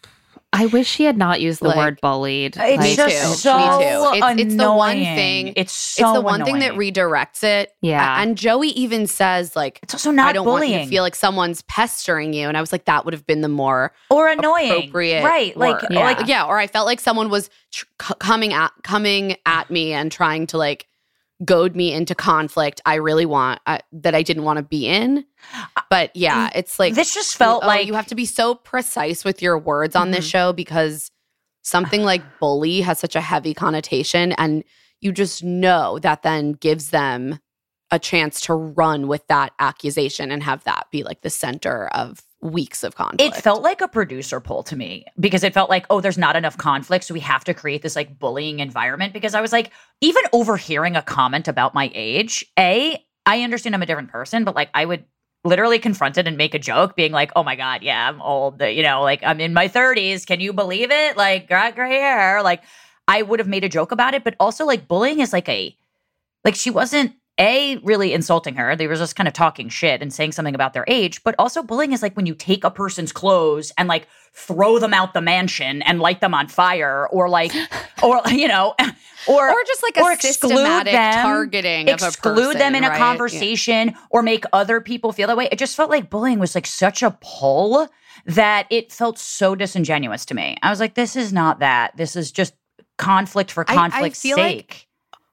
I 0.53 0.67
wish 0.67 0.87
she 0.87 1.03
had 1.03 1.17
not 1.17 1.41
used 1.41 1.61
the 1.61 1.69
Like- 1.69 1.77
word 1.77 1.99
bullied. 2.01 2.55
It's 2.57 2.83
Me 2.83 2.95
just 2.95 3.17
too. 3.17 3.33
so 3.33 3.57
Me 3.57 3.63
too. 3.63 4.25
It's, 4.25 4.41
it's 4.43 4.55
the 4.55 4.71
one 4.71 4.97
thing. 4.97 5.53
It's 5.55 5.73
so 5.73 6.03
it's 6.05 6.13
the 6.13 6.21
one 6.21 6.45
thing 6.45 6.59
that 6.59 6.73
redirects 6.73 7.43
it. 7.43 7.73
Yeah. 7.81 8.21
And 8.21 8.37
Joey 8.37 8.69
even 8.69 9.07
says 9.07 9.55
like, 9.55 9.79
It's 9.81 9.93
also 9.95 10.11
not 10.11 10.29
I 10.29 10.33
don't 10.33 10.45
want 10.45 10.63
you 10.63 10.69
bullying 10.69 10.85
to 10.85 10.89
feel 10.89 11.01
like 11.03 11.15
someone's 11.15 11.63
pestering 11.63 12.33
you. 12.33 12.47
And 12.47 12.55
I 12.55 12.61
was 12.61 12.71
like, 12.71 12.85
that 12.85 13.03
would 13.03 13.13
have 13.13 13.25
been 13.25 13.41
the 13.41 13.49
more 13.49 13.91
or 14.11 14.29
annoying, 14.29 14.71
appropriate, 14.71 15.23
right? 15.23 15.57
Like. 15.57 15.81
Yeah. 15.89 15.99
like 16.01 16.27
yeah, 16.27 16.45
or 16.45 16.57
I 16.59 16.67
felt 16.67 16.85
like 16.85 16.99
someone 16.99 17.29
was 17.29 17.49
tr- 17.71 17.85
coming 17.97 18.53
at 18.53 18.71
coming 18.83 19.35
at 19.45 19.69
me 19.71 19.91
and 19.93 20.11
trying 20.11 20.47
to 20.47 20.57
like 20.57 20.87
goad 21.43 21.75
me 21.75 21.93
into 21.93 22.15
conflict. 22.15 22.81
I 22.85 22.95
really 22.95 23.25
want 23.25 23.61
uh, 23.65 23.79
that 23.91 24.15
I 24.15 24.21
didn't 24.21 24.43
want 24.43 24.57
to 24.57 24.63
be 24.63 24.87
in. 24.87 25.25
But 25.89 26.15
yeah, 26.15 26.49
it's 26.55 26.79
like 26.79 26.95
this 26.95 27.13
just 27.13 27.35
felt 27.35 27.63
oh, 27.63 27.67
like 27.67 27.87
you 27.87 27.93
have 27.93 28.07
to 28.07 28.15
be 28.15 28.25
so 28.25 28.55
precise 28.55 29.25
with 29.25 29.41
your 29.41 29.57
words 29.57 29.95
on 29.95 30.11
this 30.11 30.25
show 30.25 30.53
because 30.53 31.11
something 31.63 32.03
like 32.03 32.21
bully 32.39 32.81
has 32.81 32.99
such 32.99 33.15
a 33.15 33.21
heavy 33.21 33.53
connotation 33.53 34.33
and 34.33 34.63
you 35.01 35.11
just 35.11 35.43
know 35.43 35.99
that 35.99 36.23
then 36.23 36.53
gives 36.53 36.89
them 36.89 37.39
a 37.91 37.99
chance 37.99 38.41
to 38.41 38.53
run 38.53 39.07
with 39.07 39.25
that 39.27 39.53
accusation 39.59 40.31
and 40.31 40.41
have 40.43 40.63
that 40.63 40.87
be 40.91 41.03
like 41.03 41.21
the 41.21 41.29
center 41.29 41.87
of 41.89 42.21
weeks 42.43 42.83
of 42.83 42.95
conflict. 42.95 43.21
It 43.21 43.41
felt 43.41 43.63
like 43.63 43.81
a 43.81 43.87
producer 43.87 44.39
pull 44.39 44.63
to 44.63 44.75
me 44.75 45.05
because 45.19 45.43
it 45.43 45.53
felt 45.53 45.69
like, 45.69 45.85
oh, 45.89 46.01
there's 46.01 46.17
not 46.17 46.35
enough 46.35 46.57
conflict. 46.57 47.05
So 47.05 47.13
we 47.13 47.21
have 47.21 47.43
to 47.45 47.53
create 47.53 47.81
this 47.81 47.95
like 47.95 48.19
bullying 48.19 48.59
environment. 48.59 49.13
Because 49.13 49.33
I 49.33 49.41
was 49.41 49.51
like, 49.51 49.71
even 50.01 50.23
overhearing 50.33 50.95
a 50.95 51.01
comment 51.01 51.47
about 51.47 51.73
my 51.73 51.89
age, 51.93 52.45
A, 52.59 53.03
I 53.25 53.41
understand 53.41 53.73
I'm 53.73 53.81
a 53.81 53.85
different 53.85 54.09
person, 54.09 54.43
but 54.43 54.55
like 54.55 54.69
I 54.73 54.85
would 54.85 55.05
literally 55.45 55.79
confront 55.79 56.17
it 56.17 56.27
and 56.27 56.37
make 56.37 56.53
a 56.53 56.59
joke, 56.59 56.95
being 56.95 57.11
like, 57.11 57.31
oh 57.35 57.43
my 57.43 57.55
God, 57.55 57.81
yeah, 57.81 58.07
I'm 58.07 58.21
old. 58.21 58.61
You 58.61 58.83
know, 58.83 59.01
like 59.01 59.23
I'm 59.23 59.39
in 59.39 59.53
my 59.53 59.67
30s. 59.67 60.25
Can 60.25 60.39
you 60.39 60.53
believe 60.53 60.91
it? 60.91 61.17
Like, 61.17 61.47
got 61.47 61.75
gray 61.75 61.99
hair. 61.99 62.43
Like, 62.43 62.63
I 63.07 63.21
would 63.21 63.39
have 63.39 63.47
made 63.47 63.63
a 63.63 63.69
joke 63.69 63.91
about 63.91 64.13
it. 64.13 64.23
But 64.23 64.35
also, 64.39 64.65
like, 64.65 64.87
bullying 64.87 65.19
is 65.19 65.33
like 65.33 65.49
a, 65.49 65.75
like, 66.45 66.55
she 66.55 66.69
wasn't 66.69 67.13
a 67.39 67.77
really 67.77 68.13
insulting 68.13 68.55
her. 68.55 68.75
They 68.75 68.85
were 68.87 68.95
just 68.95 69.15
kind 69.15 69.27
of 69.27 69.33
talking 69.33 69.67
shit 69.69 70.01
and 70.01 70.13
saying 70.13 70.33
something 70.33 70.53
about 70.55 70.73
their 70.73 70.85
age 70.87 71.23
but 71.23 71.33
also 71.39 71.63
bullying 71.63 71.91
is 71.91 72.01
like 72.03 72.15
when 72.15 72.25
you 72.27 72.35
take 72.35 72.63
a 72.63 72.69
person's 72.69 73.11
clothes 73.11 73.71
and 73.77 73.89
like 73.89 74.07
throw 74.33 74.77
them 74.79 74.93
out 74.93 75.13
the 75.13 75.21
mansion 75.21 75.81
and 75.83 75.99
light 75.99 76.21
them 76.21 76.33
on 76.33 76.47
fire 76.47 77.07
or 77.11 77.29
like 77.29 77.51
or 78.03 78.21
you 78.29 78.47
know 78.47 78.75
or 79.27 79.49
or 79.49 79.63
just 79.65 79.81
like 79.83 79.97
a 79.97 80.01
or 80.01 80.11
exclude 80.11 80.31
systematic 80.51 80.93
them, 80.93 81.23
targeting 81.23 81.89
of 81.89 82.01
a 82.01 82.07
exclude 82.07 82.57
them 82.57 82.75
in 82.75 82.81
person, 82.81 82.83
a 82.83 82.89
right? 82.89 82.97
conversation 82.99 83.95
or 84.11 84.21
make 84.21 84.43
other 84.53 84.79
people 84.81 85.11
feel 85.11 85.27
that 85.27 85.37
way. 85.37 85.47
It 85.51 85.57
just 85.59 85.75
felt 85.75 85.89
like 85.89 86.09
bullying 86.09 86.39
was 86.39 86.53
like 86.55 86.67
such 86.67 87.01
a 87.01 87.17
pull 87.21 87.87
that 88.25 88.67
it 88.69 88.91
felt 88.91 89.17
so 89.17 89.55
disingenuous 89.55 90.25
to 90.25 90.35
me. 90.35 90.57
I 90.61 90.69
was 90.69 90.79
like 90.79 90.93
this 90.95 91.15
is 91.15 91.33
not 91.33 91.59
that. 91.59 91.97
This 91.97 92.15
is 92.15 92.31
just 92.31 92.53
conflict 92.97 93.49
for 93.51 93.65
I- 93.67 93.73
I 93.73 93.75
conflict's 93.75 94.19
feel 94.19 94.37
like- 94.37 94.51
sake 94.73 94.87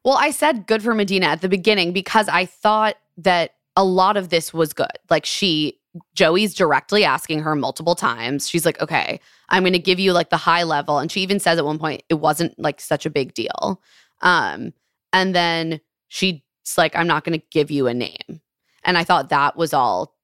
Well, 0.05 0.17
I 0.19 0.31
said 0.31 0.67
good 0.67 0.83
for 0.83 0.95
Madina 0.95 1.25
at 1.27 1.43
the 1.43 1.49
beginning 1.49 1.93
because 1.93 2.29
I 2.29 2.47
thought 2.47 2.97
that 3.19 3.55
a 3.77 3.85
lot 3.85 4.17
of 4.17 4.31
this 4.31 4.53
was 4.55 4.73
good. 4.73 4.91
Like 5.09 5.27
she 5.27 5.79
Joey's 6.15 6.55
directly 6.55 7.05
asking 7.05 7.41
her 7.41 7.57
multiple 7.57 7.95
times. 7.95 8.49
She's 8.49 8.65
like, 8.65 8.81
"Okay, 8.81 9.21
I'm 9.49 9.63
going 9.65 9.73
to 9.73 9.79
give 9.79 9.99
you 9.99 10.13
like 10.13 10.31
the 10.31 10.37
high 10.37 10.63
level." 10.63 10.99
And 10.99 11.11
she 11.11 11.21
even 11.23 11.41
says 11.41 11.59
at 11.59 11.65
one 11.65 11.79
point 11.79 12.03
it 12.09 12.15
wasn't 12.15 12.57
like 12.59 12.81
such 12.81 13.07
a 13.07 13.11
big 13.11 13.35
deal. 13.35 13.81
Um 14.23 14.73
and 15.13 15.35
then 15.35 15.81
she's 16.09 16.41
like, 16.79 16.95
"I'm 16.95 17.07
not 17.09 17.25
going 17.25 17.39
to 17.39 17.47
give 17.51 17.71
you 17.71 17.87
a 17.89 17.95
name." 17.95 18.41
And 18.85 18.97
I 18.97 19.05
thought 19.05 19.29
that 19.31 19.57
was 19.57 19.75
all 19.75 20.17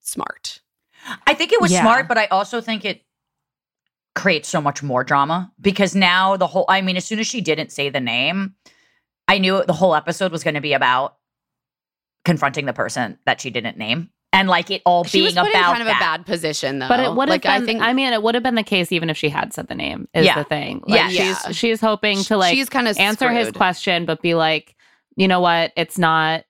smart. 0.00 0.60
I 1.26 1.34
think 1.34 1.52
it 1.52 1.60
was 1.60 1.72
Yeah. 1.72 1.80
smart, 1.82 2.06
but 2.08 2.18
I 2.18 2.26
also 2.26 2.60
think 2.60 2.84
it 2.84 3.02
creates 4.14 4.48
so 4.48 4.60
much 4.60 4.82
more 4.82 5.04
drama 5.04 5.50
because 5.60 5.94
now 5.94 6.36
the 6.36 6.46
whole 6.46 6.66
I 6.68 6.82
mean, 6.82 6.96
as 6.96 7.04
soon 7.04 7.18
as 7.18 7.26
she 7.26 7.40
didn't 7.40 7.72
say 7.72 7.88
the 7.88 8.00
name, 8.00 8.54
I 9.28 9.38
knew 9.38 9.62
the 9.64 9.72
whole 9.74 9.94
episode 9.94 10.32
was 10.32 10.42
going 10.42 10.54
to 10.54 10.60
be 10.60 10.72
about 10.72 11.16
confronting 12.24 12.66
the 12.66 12.72
person 12.72 13.18
that 13.26 13.40
she 13.40 13.50
didn't 13.50 13.76
name. 13.78 14.10
And 14.32 14.48
like 14.48 14.70
it 14.70 14.82
all 14.84 15.04
She 15.04 15.18
being 15.18 15.26
was 15.26 15.34
put 15.34 15.46
in 15.46 15.50
about 15.52 15.70
kind 15.72 15.80
of 15.82 15.86
that. 15.86 15.96
a 15.96 16.00
bad 16.00 16.26
position 16.26 16.78
though. 16.80 16.88
But 16.88 17.00
it 17.00 17.14
would 17.14 17.28
have 17.30 17.44
like 17.44 17.66
been. 17.66 17.80
I 17.80 17.88
I, 17.88 17.92
mean, 17.94 18.12
it 18.12 18.22
would 18.22 18.34
have 18.34 18.42
been 18.44 18.56
the 18.56 18.62
case 18.62 18.92
even 18.92 19.08
if 19.08 19.16
she 19.16 19.30
had 19.30 19.54
said 19.54 19.68
the 19.68 19.74
name. 19.74 20.06
Is 20.12 20.26
Yeah. 20.26 20.34
the 20.34 20.44
thing? 20.44 20.82
Yeah. 20.86 21.06
Like, 21.06 21.14
Yeah. 21.14 21.34
she's 21.46 21.56
she's 21.56 21.80
hoping 21.80 22.22
to 22.24 22.36
like 22.36 22.54
she's 22.54 22.68
kind 22.68 22.88
of 22.88 22.98
answer 22.98 23.30
his 23.32 23.50
question, 23.52 24.04
but 24.04 24.20
be 24.20 24.34
like, 24.34 24.74
you 25.16 25.28
know 25.28 25.40
what? 25.40 25.72
It's 25.76 25.98
not. 25.98 26.44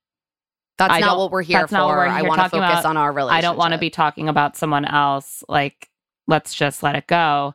That's 0.77 0.93
I 0.95 1.01
not 1.01 1.19
what 1.19 1.31
we're 1.31 1.43
here 1.43 1.61
that's 1.61 1.73
not 1.73 1.87
what 1.87 1.93
for. 1.93 1.99
we're 1.99 2.07
I 2.07 2.21
here 2.21 2.29
want 2.29 2.39
to 2.39 2.43
talking 2.45 2.61
focus 2.61 2.81
about. 2.81 2.85
on 2.91 2.97
our 2.97 3.13
relationship. 3.13 3.39
I 3.39 3.41
don't 3.43 3.57
want 3.57 3.73
to 3.75 3.79
be 3.79 3.91
talking 3.91 4.29
about 4.29 4.57
someone 4.57 4.85
else. 4.85 5.43
Like, 5.49 5.89
let's 6.27 6.55
just 6.55 6.83
let 6.83 6.95
it 6.97 7.07
go. 7.07 7.55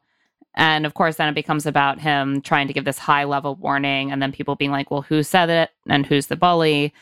And 0.56 0.86
of 0.86 0.94
course, 0.94 1.16
then 1.18 1.28
it 1.30 1.34
becomes 1.36 1.66
about 1.66 2.00
him 2.00 2.42
trying 2.42 2.68
to 2.68 2.74
give 2.74 2.86
this 2.86 3.00
high 3.00 3.24
level 3.24 3.56
warning, 3.56 4.12
and 4.12 4.22
then 4.22 4.32
people 4.32 4.56
being 4.56 4.72
like, 4.72 4.92
well, 4.92 5.02
who 5.02 5.24
said 5.24 5.50
it? 5.50 5.72
And 5.90 6.06
who's 6.06 6.28
the 6.28 6.36
bully? 6.36 6.94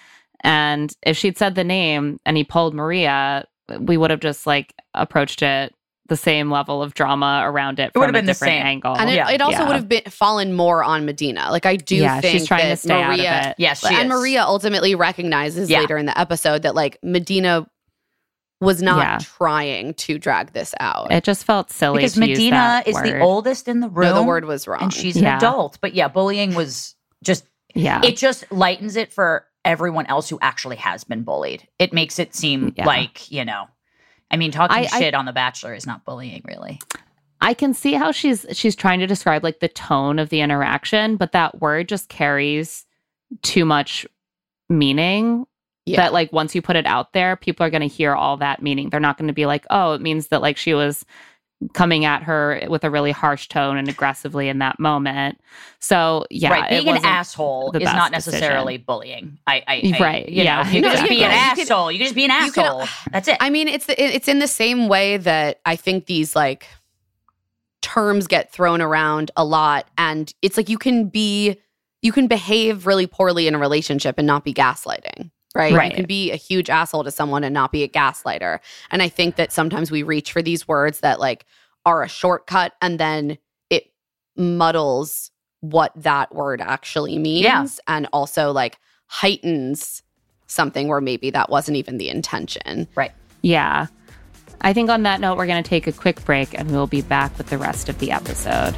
And 0.43 0.95
if 1.03 1.17
she'd 1.17 1.37
said 1.37 1.55
the 1.55 1.63
name 1.63 2.19
and 2.25 2.37
he 2.37 2.43
pulled 2.43 2.73
Maria, 2.73 3.45
we 3.79 3.97
would 3.97 4.09
have 4.09 4.19
just 4.21 4.47
like 4.47 4.73
approached 4.93 5.41
it 5.41 5.73
the 6.07 6.17
same 6.17 6.51
level 6.51 6.81
of 6.83 6.93
drama 6.93 7.41
around 7.45 7.79
it, 7.79 7.91
It 7.93 7.97
would 7.97 8.07
from 8.07 8.15
have 8.15 8.15
a 8.15 8.17
been 8.17 8.25
the 8.25 8.31
different 8.33 8.51
same. 8.51 8.65
angle. 8.65 8.97
And 8.97 9.09
it, 9.09 9.13
Yeah. 9.15 9.29
it 9.29 9.39
also 9.41 9.59
Yeah. 9.59 9.67
would 9.67 9.75
have 9.77 9.87
been 9.87 10.01
fallen 10.09 10.51
more 10.53 10.83
on 10.83 11.05
Madina. 11.05 11.49
Like 11.51 11.65
I 11.65 11.77
do 11.77 11.95
yeah, 11.95 12.19
think 12.19 12.33
she's 12.33 12.47
trying 12.47 12.63
that 12.67 12.69
to 12.71 12.75
stay 12.77 12.93
Maria, 13.01 13.31
out 13.31 13.45
of 13.45 13.49
it. 13.51 13.55
Yes, 13.59 13.79
she 13.87 13.95
and 13.95 14.11
is. 14.11 14.17
Maria 14.19 14.43
ultimately 14.43 14.93
recognizes 14.93 15.69
Yeah. 15.69 15.79
later 15.79 15.97
in 15.97 16.07
the 16.07 16.19
episode 16.19 16.63
that 16.63 16.75
like 16.75 16.97
Madina 17.01 17.65
was 18.61 18.81
not 18.81 18.99
Yeah. 18.99 19.17
trying 19.19 19.93
to 19.95 20.17
drag 20.17 20.53
this 20.53 20.73
out. 20.79 21.11
It 21.11 21.23
just 21.23 21.43
felt 21.43 21.69
silly 21.71 21.97
because 21.99 22.13
to 22.13 22.27
use 22.27 22.37
Madina 22.39 22.51
that 22.51 22.87
is 22.87 22.95
the 23.01 23.19
oldest 23.19 23.67
in 23.67 23.79
the 23.81 23.89
room. 23.89 24.09
no, 24.09 24.15
the 24.15 24.23
word 24.23 24.45
was 24.45 24.67
wrong. 24.67 24.83
and 24.83 24.93
she's 24.93 25.17
an 25.17 25.25
adult. 25.25 25.77
But 25.81 25.93
yeah, 25.93 26.07
bullying 26.07 26.53
was 26.53 26.95
just 27.23 27.45
Yeah, 27.73 28.01
it 28.03 28.17
just 28.17 28.49
lightens 28.51 28.95
it 28.95 29.11
for 29.11 29.45
everyone 29.65 30.05
else 30.07 30.29
who 30.29 30.37
actually 30.41 30.75
has 30.77 31.03
been 31.03 31.23
bullied. 31.23 31.67
It 31.79 31.93
makes 31.93 32.19
it 32.19 32.33
seem 32.35 32.73
Yeah. 32.77 32.85
like, 32.85 33.31
you 33.31 33.43
know, 33.45 33.67
I 34.29 34.37
mean, 34.37 34.51
talking 34.51 34.77
I- 34.77 34.89
I- 34.91 34.99
shit 34.99 35.13
on 35.13 35.25
The 35.25 35.33
Bachelor 35.33 35.73
is 35.73 35.85
not 35.85 36.05
bullying, 36.05 36.41
really. 36.45 36.79
I 37.41 37.53
can 37.55 37.73
see 37.73 37.93
how 37.93 38.11
she's 38.11 38.45
she's 38.51 38.75
trying 38.75 38.99
to 38.99 39.07
describe 39.07 39.43
like 39.43 39.59
the 39.59 39.67
tone 39.67 40.19
of 40.19 40.29
the 40.29 40.41
interaction, 40.41 41.15
but 41.17 41.31
that 41.31 41.59
word 41.61 41.89
just 41.89 42.07
carries 42.09 42.85
too 43.41 43.65
much 43.65 44.05
meaning 44.69 45.45
yeah. 45.85 45.97
that 45.97 46.13
like 46.13 46.31
once 46.31 46.53
you 46.55 46.61
put 46.61 46.75
it 46.75 46.85
out 46.85 47.13
there, 47.13 47.35
people 47.35 47.65
are 47.65 47.69
going 47.69 47.81
to 47.81 47.87
hear 47.87 48.13
all 48.15 48.37
that 48.37 48.61
meaning. 48.61 48.89
They're 48.89 48.99
not 48.99 49.17
going 49.17 49.27
to 49.27 49.33
be 49.33 49.45
like, 49.45 49.65
"Oh, 49.69 49.93
it 49.93 50.01
means 50.01 50.27
that 50.27 50.41
like 50.41 50.57
she 50.57 50.73
was 50.73 51.05
coming 51.73 52.05
at 52.05 52.23
her 52.23 52.59
with 52.69 52.83
a 52.83 52.89
really 52.89 53.11
harsh 53.11 53.47
tone 53.47 53.77
and 53.77 53.87
aggressively 53.87 54.47
in 54.49 54.59
that 54.59 54.79
moment." 54.79 55.39
So, 55.79 56.25
yeah, 56.29 56.51
right. 56.51 56.71
it 56.71 56.83
Being 56.83 56.97
an 56.97 57.05
asshole 57.05 57.71
the 57.71 57.79
is 57.79 57.85
best 57.85 57.95
not 57.95 58.11
decision. 58.11 58.39
necessarily 58.39 58.77
bullying. 58.77 59.39
I, 59.47 59.63
I, 59.67 59.93
I 59.95 59.97
Right, 59.99 60.29
You 60.29 60.43
yeah, 60.43 60.63
know, 60.63 60.69
you 60.69 60.81
can 60.81 60.91
just 60.91 61.09
be 61.09 61.23
an 61.23 61.31
exactly. 61.31 61.61
You 61.63 61.65
asshole. 61.69 61.91
You 61.91 61.97
can 61.99 62.05
just 62.05 62.15
be 62.15 62.25
an 62.25 62.45
you 62.45 62.51
can- 62.51 62.63
asshole. 62.65 62.81
Uh, 62.81 62.87
That's 63.11 63.27
it. 63.27 63.37
I 63.39 63.49
mean, 63.49 63.67
it's 63.67 63.85
the, 63.87 64.01
it's 64.03 64.27
in 64.27 64.39
the 64.39 64.47
same 64.47 64.87
way 64.87 65.17
that 65.17 65.59
I 65.65 65.75
think 65.75 66.05
these 66.05 66.35
like 66.35 66.67
terms 67.81 68.27
get 68.27 68.51
thrown 68.51 68.81
around 68.81 69.31
a 69.35 69.43
lot, 69.43 69.87
and 69.97 70.33
it's 70.41 70.57
like 70.57 70.69
you 70.69 70.77
can 70.77 71.07
be 71.09 71.57
you 72.01 72.11
can 72.11 72.27
behave 72.27 72.87
really 72.87 73.05
poorly 73.07 73.47
in 73.47 73.53
a 73.55 73.59
relationship 73.59 74.17
and 74.17 74.25
not 74.27 74.43
be 74.43 74.53
gaslighting. 74.53 75.29
Right? 75.53 75.73
Right. 75.73 75.91
You 75.91 75.95
can 75.97 76.05
be 76.05 76.31
a 76.31 76.35
huge 76.37 76.69
asshole 76.69 77.03
to 77.03 77.11
someone 77.11 77.43
and 77.43 77.53
not 77.53 77.71
be 77.71 77.83
a 77.83 77.87
gaslighter. 77.87 78.59
And 78.89 79.01
I 79.01 79.09
think 79.09 79.35
that 79.35 79.51
sometimes 79.51 79.91
we 79.91 80.01
reach 80.03 80.31
for 80.31 80.41
these 80.41 80.67
words 80.67 81.01
that 81.01 81.19
like 81.19 81.45
are 81.85 82.03
a 82.03 82.07
shortcut 82.07 82.73
and 82.81 82.99
then 82.99 83.37
it 83.69 83.91
muddles 84.37 85.29
what 85.59 85.91
that 85.95 86.33
word 86.33 86.61
actually 86.61 87.17
means 87.17 87.43
Yeah. 87.43 87.65
and 87.87 88.07
also 88.13 88.51
like 88.51 88.79
heightens 89.07 90.03
something 90.47 90.87
where 90.87 91.01
maybe 91.01 91.29
that 91.31 91.49
wasn't 91.49 91.77
even 91.77 91.97
the 91.97 92.09
intention. 92.09 92.87
right. 92.95 93.11
Yeah. 93.41 93.87
I 94.61 94.73
think 94.73 94.89
on 94.89 95.03
that 95.03 95.19
note, 95.19 95.37
we're 95.37 95.47
going 95.47 95.63
to 95.63 95.67
take 95.69 95.87
a 95.87 95.91
quick 95.91 96.23
break 96.23 96.57
and 96.57 96.69
we'll 96.71 96.87
be 96.87 97.01
back 97.01 97.35
with 97.37 97.47
the 97.47 97.57
rest 97.57 97.89
of 97.89 97.97
the 97.99 98.11
episode. 98.11 98.75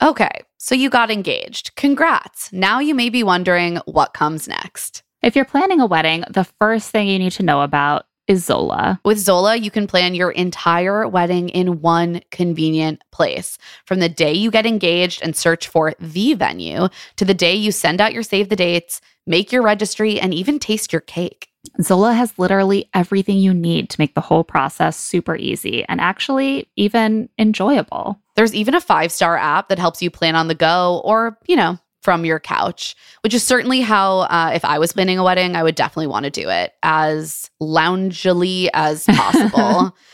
Okay, 0.00 0.30
so 0.58 0.76
you 0.76 0.90
got 0.90 1.10
engaged. 1.10 1.74
Congrats. 1.74 2.52
Now 2.52 2.78
you 2.78 2.94
may 2.94 3.10
be 3.10 3.24
wondering 3.24 3.78
what 3.86 4.14
comes 4.14 4.46
next. 4.46 5.02
If 5.22 5.34
you're 5.34 5.44
planning 5.44 5.80
a 5.80 5.86
wedding, 5.86 6.24
the 6.30 6.44
first 6.44 6.90
thing 6.90 7.08
you 7.08 7.18
need 7.18 7.32
to 7.32 7.42
know 7.42 7.62
about 7.62 8.06
is 8.28 8.44
Zola. 8.44 9.00
With 9.04 9.18
Zola, 9.18 9.56
you 9.56 9.70
can 9.72 9.88
plan 9.88 10.14
your 10.14 10.30
entire 10.30 11.08
wedding 11.08 11.48
in 11.48 11.80
one 11.80 12.20
convenient 12.30 13.02
place. 13.10 13.58
From 13.86 13.98
the 13.98 14.08
day 14.08 14.34
you 14.34 14.52
get 14.52 14.66
engaged 14.66 15.20
and 15.22 15.34
search 15.34 15.66
for 15.66 15.94
the 15.98 16.34
venue 16.34 16.88
to 17.16 17.24
the 17.24 17.34
day 17.34 17.54
you 17.54 17.72
send 17.72 18.00
out 18.00 18.12
your 18.12 18.22
save 18.22 18.50
the 18.50 18.56
dates, 18.56 19.00
make 19.26 19.50
your 19.50 19.62
registry, 19.62 20.20
and 20.20 20.32
even 20.32 20.60
taste 20.60 20.92
your 20.92 21.00
cake. 21.00 21.48
Zola 21.82 22.12
has 22.12 22.38
literally 22.38 22.88
everything 22.94 23.38
you 23.38 23.54
need 23.54 23.90
to 23.90 24.00
make 24.00 24.14
the 24.14 24.20
whole 24.20 24.44
process 24.44 24.96
super 24.96 25.36
easy 25.36 25.84
and 25.88 26.00
actually 26.00 26.68
even 26.76 27.28
enjoyable. 27.38 28.20
There's 28.36 28.54
even 28.54 28.74
a 28.74 28.80
five 28.80 29.12
star 29.12 29.36
app 29.36 29.68
that 29.68 29.78
helps 29.78 30.02
you 30.02 30.10
plan 30.10 30.36
on 30.36 30.48
the 30.48 30.54
go 30.54 31.00
or, 31.04 31.38
you 31.46 31.56
know, 31.56 31.78
from 32.02 32.24
your 32.24 32.38
couch, 32.38 32.94
which 33.22 33.34
is 33.34 33.42
certainly 33.42 33.80
how, 33.80 34.20
uh, 34.20 34.52
if 34.54 34.64
I 34.64 34.78
was 34.78 34.92
planning 34.92 35.18
a 35.18 35.24
wedding, 35.24 35.56
I 35.56 35.62
would 35.62 35.74
definitely 35.74 36.06
want 36.06 36.24
to 36.24 36.30
do 36.30 36.48
it 36.48 36.72
as 36.82 37.50
loungily 37.60 38.68
as 38.72 39.04
possible. 39.04 39.96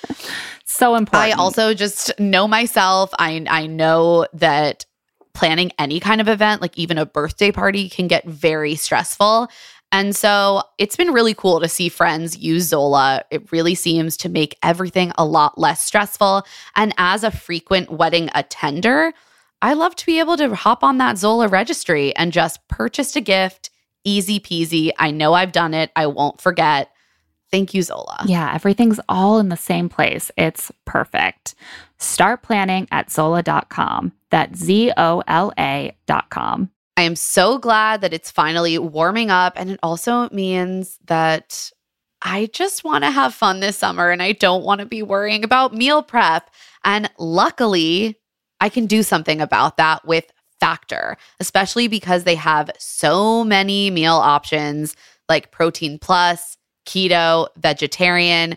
So 0.75 0.97
important. 0.97 1.39
I 1.39 1.41
also 1.41 1.73
just 1.73 2.19
know 2.19 2.49
myself. 2.49 3.11
I 3.17 3.45
I 3.49 3.67
know 3.69 4.27
that 4.33 4.87
planning 5.33 5.71
any 5.79 6.01
kind 6.01 6.21
of 6.21 6.29
event, 6.29 6.63
like 6.63 6.77
even 6.77 6.99
a 6.99 7.07
birthday 7.07 7.53
party, 7.53 7.89
can 7.89 8.09
get 8.09 8.25
very 8.25 8.75
stressful. 8.75 9.49
And 9.95 10.17
so 10.17 10.61
it's 10.77 10.97
been 10.97 11.13
really 11.13 11.35
cool 11.35 11.61
to 11.61 11.69
see 11.69 11.89
friends 11.89 12.37
use 12.37 12.65
Zola. 12.65 13.23
It 13.31 13.53
really 13.53 13.77
seems 13.77 14.17
to 14.17 14.29
make 14.29 14.59
everything 14.61 15.13
a 15.17 15.25
lot 15.25 15.57
less 15.57 15.81
stressful. 15.81 16.43
And 16.75 16.93
as 16.99 17.23
a 17.23 17.31
frequent 17.31 17.91
wedding 17.91 18.29
attender, 18.35 19.13
I 19.63 19.75
love 19.75 19.95
to 19.95 20.05
be 20.05 20.19
able 20.19 20.37
to 20.39 20.53
hop 20.57 20.83
on 20.83 20.99
that 20.99 21.17
Zola 21.17 21.47
registry 21.47 22.15
and 22.17 22.33
just 22.33 22.67
purchase 22.67 23.15
a 23.15 23.21
gift. 23.21 23.71
Easy 24.03 24.41
peasy. 24.41 24.91
I 24.99 25.13
know 25.13 25.33
I've 25.33 25.53
done 25.53 25.75
it. 25.75 25.93
I 25.95 26.09
won't 26.09 26.41
forget. 26.41 26.91
Thank 27.53 27.73
you, 27.73 27.83
Zola. 27.83 28.25
Yeah, 28.27 28.53
everything's 28.53 28.99
all 29.09 29.39
in 29.39 29.49
the 29.49 29.57
same 29.57 29.89
place. 29.89 30.29
It's 30.37 30.73
perfect. 30.87 31.55
Start 31.99 32.43
planning 32.43 32.89
at 32.91 33.13
Zola.com. 33.13 34.13
That's 34.31 34.59
Z 34.59 34.91
O 34.97 35.23
L 35.29 35.53
A.com. 35.57 36.71
I 36.97 37.03
am 37.03 37.17
so 37.17 37.59
glad 37.59 38.01
that 38.03 38.13
it's 38.13 38.31
finally 38.31 38.79
warming 38.79 39.31
up. 39.31 39.55
And 39.57 39.71
it 39.71 39.81
also 39.83 40.29
means 40.31 40.99
that 41.07 41.71
I 42.23 42.47
just 42.53 42.85
want 42.85 43.05
to 43.05 43.11
have 43.11 43.35
fun 43.35 43.61
this 43.61 43.77
summer 43.77 44.11
and 44.11 44.23
I 44.23 44.33
don't 44.33 44.65
want 44.65 44.81
to 44.81 44.87
be 44.87 45.03
worrying 45.03 45.45
about 45.45 45.75
meal 45.75 46.03
prep. 46.03 46.51
And 46.85 47.11
luckily, 47.19 48.19
I 48.61 48.69
can 48.69 48.87
do 48.87 49.03
something 49.03 49.41
about 49.41 49.77
that 49.77 50.07
with 50.07 50.25
Factor, 50.61 51.19
especially 51.41 51.89
because 51.89 52.25
they 52.25 52.37
have 52.37 52.71
so 52.79 53.45
many 53.45 53.91
meal 53.91 54.15
options 54.15 54.97
like 55.29 55.51
protein 55.51 55.99
plus, 55.99 56.57
keto, 56.87 57.49
vegetarian, 57.57 58.57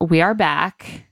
we 0.00 0.20
are 0.20 0.34
back. 0.34 1.06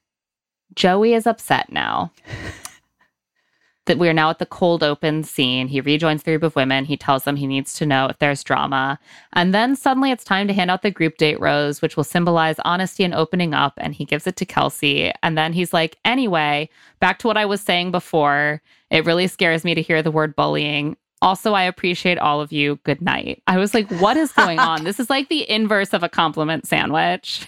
Joey 0.75 1.15
is 1.15 1.27
upset 1.27 1.71
now 1.71 2.13
that 3.87 3.99
we 3.99 4.09
are 4.09 4.15
now 4.15 4.31
at 4.31 4.39
the 4.39 4.47
cold 4.47 4.83
open 4.83 5.25
scene. 5.25 5.69
He 5.69 5.81
rejoins 5.81 6.23
the 6.23 6.31
group 6.33 6.43
of 6.43 6.57
women. 6.57 6.85
He 6.85 6.97
tells 6.97 7.25
them 7.25 7.37
he 7.37 7.47
needs 7.47 7.75
to 7.75 7.87
know 7.87 8.07
if 8.07 8.19
there's 8.19 8.45
drama. 8.45 8.99
And 9.33 9.53
then 9.53 9.77
suddenly 9.77 10.11
it's 10.11 10.25
time 10.25 10.47
to 10.49 10.55
hand 10.55 10.71
out 10.71 10.83
the 10.83 10.91
group 10.91 11.17
date 11.19 11.41
rose, 11.41 11.83
which 11.83 11.97
will 11.97 12.05
symbolize 12.05 12.57
honesty 12.65 13.05
and 13.05 13.15
opening 13.15 13.55
up. 13.55 13.75
And 13.77 13.95
he 13.95 14.05
gives 14.05 14.27
it 14.27 14.37
to 14.37 14.47
Kelsey. 14.47 15.13
And 15.23 15.37
then 15.37 15.53
he's 15.53 15.73
like, 15.73 15.99
anyway, 16.05 16.71
back 17.01 17.19
to 17.21 17.27
what 17.27 17.37
I 17.37 17.45
was 17.45 17.61
saying 17.61 17.91
before. 17.91 18.63
It 18.91 19.05
really 19.05 19.27
scares 19.27 19.65
me 19.65 19.75
to 19.75 19.83
hear 19.83 20.03
the 20.03 20.11
word 20.11 20.35
bullying. 20.37 20.97
Also, 21.21 21.53
I 21.53 21.65
appreciate 21.65 22.19
all 22.19 22.41
of 22.41 22.53
you. 22.53 22.77
Good 22.85 23.03
night. 23.03 23.43
I 23.47 23.59
was 23.59 23.75
like, 23.75 23.91
what 24.01 24.17
is 24.17 24.33
going 24.33 24.59
on? 24.61 24.85
this 24.85 25.01
is 25.01 25.11
like 25.11 25.29
the 25.29 25.49
inverse 25.51 25.93
of 25.93 26.03
a 26.03 26.09
compliment 26.09 26.67
sandwich. 26.67 27.47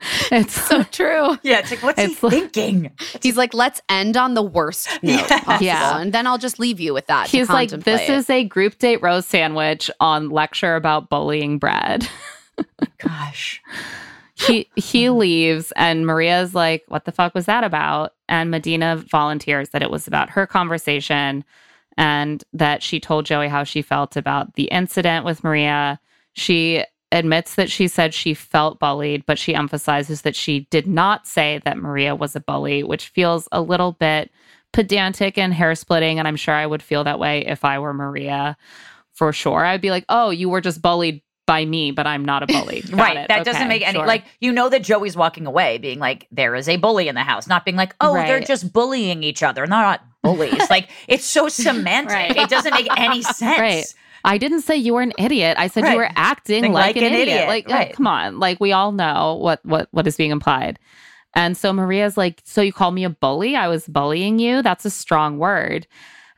it's 0.32 0.54
so 0.68 0.82
true. 0.84 1.36
Yeah, 1.42 1.58
it's 1.60 1.70
like, 1.70 1.82
what's 1.82 2.00
It's 2.00 2.20
he 2.20 2.26
like- 2.26 2.32
thinking? 2.52 2.92
He's 3.22 3.36
like, 3.36 3.54
let's 3.54 3.80
end 3.88 4.16
on 4.16 4.34
the 4.34 4.42
worst 4.42 4.88
note 5.02 5.28
possible. 5.28 5.64
Yeah. 5.64 5.98
And 5.98 6.12
then 6.12 6.26
I'll 6.26 6.38
just 6.38 6.58
leave 6.58 6.80
you 6.80 6.94
with 6.94 7.06
that. 7.06 7.26
to 7.28 7.36
He's 7.36 7.48
like, 7.48 7.70
this 7.70 7.78
contemplate. 7.84 8.10
is 8.10 8.30
a 8.30 8.44
group 8.44 8.78
date 8.78 9.02
rose 9.02 9.26
sandwich 9.26 9.90
on 10.00 10.30
lecture 10.30 10.76
about 10.76 11.10
bullying 11.10 11.58
bread. 11.58 12.08
Gosh. 12.98 13.60
he 14.34 14.68
he 14.76 15.06
mm. 15.06 15.16
leaves 15.18 15.72
and 15.76 16.06
Maria's 16.06 16.54
like, 16.54 16.84
what 16.88 17.04
the 17.04 17.12
fuck 17.12 17.34
was 17.34 17.46
that 17.46 17.64
about? 17.64 18.12
And 18.28 18.52
Madina 18.52 18.96
volunteers 19.08 19.70
that 19.70 19.82
it 19.82 19.90
was 19.90 20.06
about 20.06 20.30
her 20.30 20.46
conversation 20.46 21.44
and 21.96 22.42
that 22.52 22.82
she 22.82 23.00
told 23.00 23.26
Joey 23.26 23.48
how 23.48 23.64
she 23.64 23.82
felt 23.82 24.16
about 24.16 24.54
the 24.54 24.64
incident 24.64 25.24
with 25.24 25.44
Maria. 25.44 26.00
She 26.32 26.84
admits 27.12 27.56
that 27.56 27.70
she 27.70 27.88
said 27.88 28.14
she 28.14 28.34
felt 28.34 28.78
bullied, 28.78 29.26
but 29.26 29.38
she 29.38 29.54
emphasizes 29.54 30.22
that 30.22 30.36
she 30.36 30.60
did 30.70 30.86
not 30.86 31.26
say 31.26 31.60
that 31.64 31.78
Maria 31.78 32.14
was 32.14 32.36
a 32.36 32.40
bully, 32.40 32.82
which 32.82 33.08
feels 33.08 33.48
a 33.52 33.60
little 33.60 33.92
bit 33.92 34.30
pedantic 34.72 35.36
and 35.36 35.52
hair 35.52 35.74
splitting. 35.74 36.18
And 36.18 36.28
I'm 36.28 36.36
sure 36.36 36.54
I 36.54 36.66
would 36.66 36.82
feel 36.82 37.04
that 37.04 37.18
way 37.18 37.44
if 37.46 37.64
I 37.64 37.78
were 37.78 37.92
Maria 37.92 38.56
for 39.12 39.32
sure. 39.32 39.64
I'd 39.64 39.80
be 39.80 39.90
like, 39.90 40.04
oh, 40.08 40.30
you 40.30 40.48
were 40.48 40.60
just 40.60 40.80
bullied 40.80 41.22
by 41.46 41.64
me, 41.64 41.90
but 41.90 42.06
I'm 42.06 42.24
not 42.24 42.44
a 42.44 42.46
bully. 42.46 42.84
Right. 42.92 43.16
it. 43.16 43.28
That 43.28 43.44
doesn't 43.44 43.66
make 43.66 43.86
any 43.86 43.98
sure. 43.98 44.06
like 44.06 44.24
you 44.38 44.52
know 44.52 44.68
that 44.68 44.82
Joey's 44.84 45.16
walking 45.16 45.46
away 45.46 45.78
being 45.78 45.98
like, 45.98 46.28
there 46.30 46.54
is 46.54 46.68
a 46.68 46.76
bully 46.76 47.08
in 47.08 47.16
the 47.16 47.24
house, 47.24 47.48
not 47.48 47.64
being 47.64 47.76
like, 47.76 47.94
oh, 48.00 48.14
they're 48.14 48.40
just 48.40 48.72
bullying 48.72 49.24
each 49.24 49.42
other. 49.42 49.62
They're 49.62 49.66
not 49.66 50.00
bullies. 50.22 50.70
like 50.70 50.88
it's 51.08 51.24
so 51.24 51.48
semantic. 51.48 52.12
Right. 52.12 52.36
It 52.36 52.48
doesn't 52.48 52.72
make 52.72 52.86
any 52.96 53.22
sense. 53.22 53.58
Right. 53.58 53.84
I 54.24 54.38
didn't 54.38 54.62
say 54.62 54.76
you 54.76 54.94
were 54.94 55.02
an 55.02 55.12
idiot. 55.18 55.56
I 55.58 55.66
said 55.68 55.84
Right. 55.84 55.92
you 55.92 55.98
were 55.98 56.10
acting 56.16 56.62
Think 56.62 56.74
like, 56.74 56.96
an, 56.96 57.02
idiot. 57.12 57.48
Like, 57.48 57.68
uh, 57.70 57.74
right. 57.74 57.92
come 57.94 58.06
on. 58.06 58.38
Like, 58.38 58.60
we 58.60 58.72
all 58.72 58.92
know 58.92 59.34
what 59.40 59.64
what 59.64 59.88
what 59.92 60.06
is 60.06 60.16
being 60.16 60.30
implied. 60.30 60.78
And 61.34 61.56
so 61.56 61.72
Maria's 61.72 62.16
like, 62.16 62.40
"So 62.44 62.60
you 62.60 62.72
call 62.72 62.90
me 62.90 63.04
a 63.04 63.10
bully? 63.10 63.54
I 63.56 63.68
was 63.68 63.86
bullying 63.86 64.38
you? 64.38 64.62
That's 64.62 64.84
a 64.84 64.90
strong 64.90 65.38
word." 65.38 65.86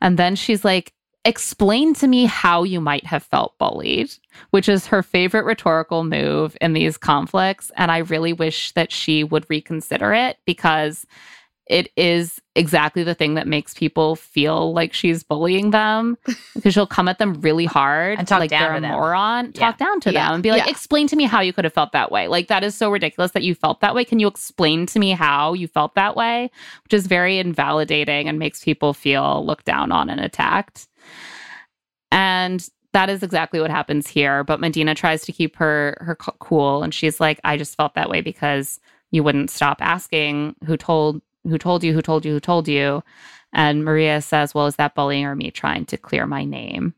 And 0.01 0.17
then 0.19 0.35
she's 0.35 0.63
like, 0.63 0.93
"Explain 1.25 1.93
to 1.95 2.07
me 2.07 2.25
how 2.25 2.63
you 2.63 2.79
might 2.79 3.05
have 3.05 3.23
felt 3.23 3.57
bullied," 3.57 4.13
which 4.51 4.69
is 4.69 4.85
her 4.87 5.01
favorite 5.01 5.45
rhetorical 5.45 6.03
move 6.03 6.55
in 6.61 6.73
these 6.73 6.97
conflicts. 6.97 7.71
And 7.75 7.89
I 7.91 7.99
really 7.99 8.33
wish 8.33 8.71
that 8.73 8.91
she 8.91 9.23
would 9.23 9.45
reconsider 9.49 10.13
it 10.13 10.37
because 10.45 11.05
it 11.67 11.89
is 11.95 12.41
exactly 12.55 13.03
the 13.03 13.15
thing 13.15 13.35
that 13.35 13.47
makes 13.47 13.73
people 13.73 14.15
feel 14.17 14.73
like 14.73 14.93
she's 14.93 15.23
bullying 15.23 15.71
them 15.71 16.17
because 16.55 16.73
she'll 16.73 16.85
come 16.85 17.07
at 17.07 17.19
them 17.19 17.39
really 17.39 17.63
hard 17.65 18.19
And 18.19 18.27
talk 18.27 18.39
like 18.41 18.49
down 18.49 18.61
they're 18.61 18.71
to 18.73 18.77
a 18.77 18.81
them. 18.81 18.91
moron. 18.91 19.53
Talk 19.53 19.77
down 19.77 19.99
to 20.01 20.11
Yeah. 20.11 20.25
them 20.27 20.33
and 20.35 20.43
be 20.43 20.51
like 20.51 20.65
Yeah. 20.65 20.69
explain 20.69 21.07
to 21.07 21.15
me 21.15 21.23
how 21.23 21.39
you 21.39 21.53
could 21.53 21.63
have 21.63 21.73
felt 21.73 21.93
that 21.93 22.11
way. 22.11 22.27
Like 22.27 22.47
that 22.49 22.63
is 22.65 22.75
so 22.75 22.91
ridiculous 22.91 23.31
that 23.31 23.43
you 23.43 23.55
felt 23.55 23.79
that 23.79 23.95
way. 23.95 24.03
Can 24.03 24.19
you 24.19 24.27
explain 24.27 24.85
to 24.87 24.99
me 24.99 25.11
how 25.11 25.53
you 25.53 25.67
felt 25.69 25.95
that 25.95 26.17
way? 26.17 26.51
Which 26.83 26.93
is 26.93 27.07
very 27.07 27.39
invalidating 27.39 28.27
and 28.27 28.37
makes 28.37 28.63
people 28.63 28.93
feel 28.93 29.45
looked 29.45 29.65
down 29.65 29.91
on 29.91 30.09
and 30.09 30.19
attacked. 30.19 30.87
And 32.11 32.67
that 32.91 33.09
is 33.09 33.23
exactly 33.23 33.59
what 33.59 33.71
happens 33.71 34.07
here. 34.07 34.43
But 34.43 34.59
madina 34.59 34.95
tries 34.95 35.23
to 35.25 35.31
keep 35.31 35.55
her 35.55 35.97
her 36.01 36.15
cool 36.15 36.83
and 36.83 36.93
she's 36.93 37.19
like 37.19 37.39
i 37.43 37.57
just 37.57 37.75
felt 37.75 37.95
that 37.95 38.09
way 38.09 38.21
because 38.21 38.79
you 39.11 39.23
wouldn't 39.23 39.49
stop 39.49 39.77
asking 39.81 40.55
who 40.65 40.77
told 40.77 41.21
who 41.43 41.57
told 41.57 41.83
you 41.83 41.93
who 41.93 42.01
told 42.01 42.25
you 42.25 42.33
who 42.33 42.39
told 42.39 42.67
you? 42.67 43.03
And 43.51 43.83
maria 43.85 44.21
says 44.21 44.53
well 44.55 44.65
is 44.67 44.77
that 44.77 44.95
bullying 44.95 45.25
or 45.25 45.35
me 45.35 45.51
trying 45.51 45.85
to 45.87 45.97
clear 45.97 46.25
my 46.25 46.43
name? 46.45 46.93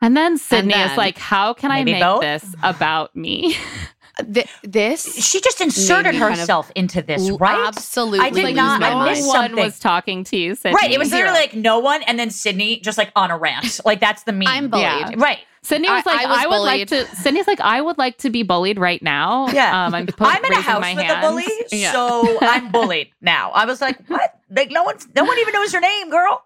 And 0.00 0.16
then 0.16 0.36
sydney 0.38 0.74
is 0.74 0.88
then- 0.90 0.96
like 0.96 1.18
how 1.18 1.54
can 1.54 1.70
i 1.70 1.84
make 1.84 2.02
both? 2.02 2.20
this 2.20 2.54
about 2.62 3.14
me 3.14 3.56
Th- 4.32 4.46
this 4.62 5.26
She 5.26 5.40
just 5.40 5.60
inserted 5.62 6.06
Maybe 6.12 6.18
kind 6.18 6.32
of- 6.34 6.40
herself 6.40 6.70
into 6.76 7.00
this, 7.00 7.30
right? 7.40 7.66
absolutely 7.66 8.20
I 8.20 8.30
did 8.30 8.44
lose 8.44 8.54
not. 8.56 8.80
my 8.80 8.90
I 8.90 8.94
mind. 8.94 9.10
missed 9.10 9.22
no 9.22 9.28
one 9.28 9.36
something. 9.48 9.64
was 9.64 9.78
talking 9.78 10.24
to 10.24 10.36
you 10.36 10.54
sydney 10.54 10.74
right. 10.74 10.90
It 10.90 10.98
was 10.98 11.10
literally 11.10 11.34
like 11.38 11.54
no 11.54 11.78
one, 11.78 12.02
and 12.02 12.18
then 12.18 12.28
Sydney 12.30 12.80
just 12.80 12.98
like 12.98 13.10
on 13.16 13.30
a 13.30 13.38
rant. 13.38 13.80
Like 13.86 14.00
that's 14.00 14.24
the 14.24 14.32
meme. 14.32 14.48
I'm 14.48 14.68
bullied. 14.68 14.84
Yeah. 14.84 15.10
Right. 15.16 15.38
Sydney 15.64 15.88
was 15.88 16.04
like, 16.04 16.20
I 16.20 16.24
I, 16.24 16.46
was 16.48 16.58
would 16.58 16.64
like 16.66 16.88
to. 16.88 17.06
Sydney's 17.16 17.46
like, 17.46 17.60
I 17.60 17.80
would 17.80 17.96
like 17.96 18.18
to 18.18 18.30
be 18.30 18.42
bullied 18.42 18.78
right 18.80 19.00
now. 19.02 19.46
Yeah. 19.48 19.86
um, 19.86 19.94
I'm, 19.94 20.06
po- 20.08 20.24
I'm 20.26 20.44
in 20.44 20.52
a 20.52 20.60
house 20.60 20.80
with 20.80 21.04
hand. 21.04 21.24
a 21.24 21.28
bully, 21.28 21.46
Yeah. 21.72 21.92
so 21.92 22.38
I'm 22.42 22.70
bullied 22.72 23.12
now. 23.20 23.50
I 23.52 23.64
was 23.64 23.80
like, 23.80 24.04
what? 24.08 24.38
Like 24.50 24.70
no 24.72 24.82
one's 24.82 25.06
no 25.14 25.24
one 25.24 25.38
even 25.38 25.54
knows 25.54 25.72
your 25.72 25.80
name, 25.80 26.10
girl. 26.10 26.42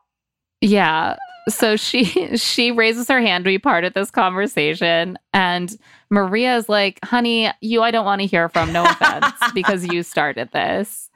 Yeah. 0.61 1.17
So 1.49 1.77
she 1.77 2.05
she 2.37 2.71
raises 2.73 3.09
her 3.09 3.21
hand 3.21 3.45
to 3.45 3.49
be 3.51 3.59
part 3.59 3.85
of 3.85 3.95
this 3.95 4.11
conversation, 4.11 5.19
and 5.33 5.77
Maria 6.11 6.57
is 6.57 6.69
like, 6.69 6.99
"Honey, 7.05 7.51
you 7.61 7.83
I 7.83 7.91
don't 7.91 8.05
want 8.05 8.21
to 8.21 8.27
hear 8.27 8.49
from. 8.49 8.73
No 8.73 8.85
offense, 8.85 9.33
because 9.55 9.87
you 9.87 10.03
started 10.03 10.51
this." 10.53 11.09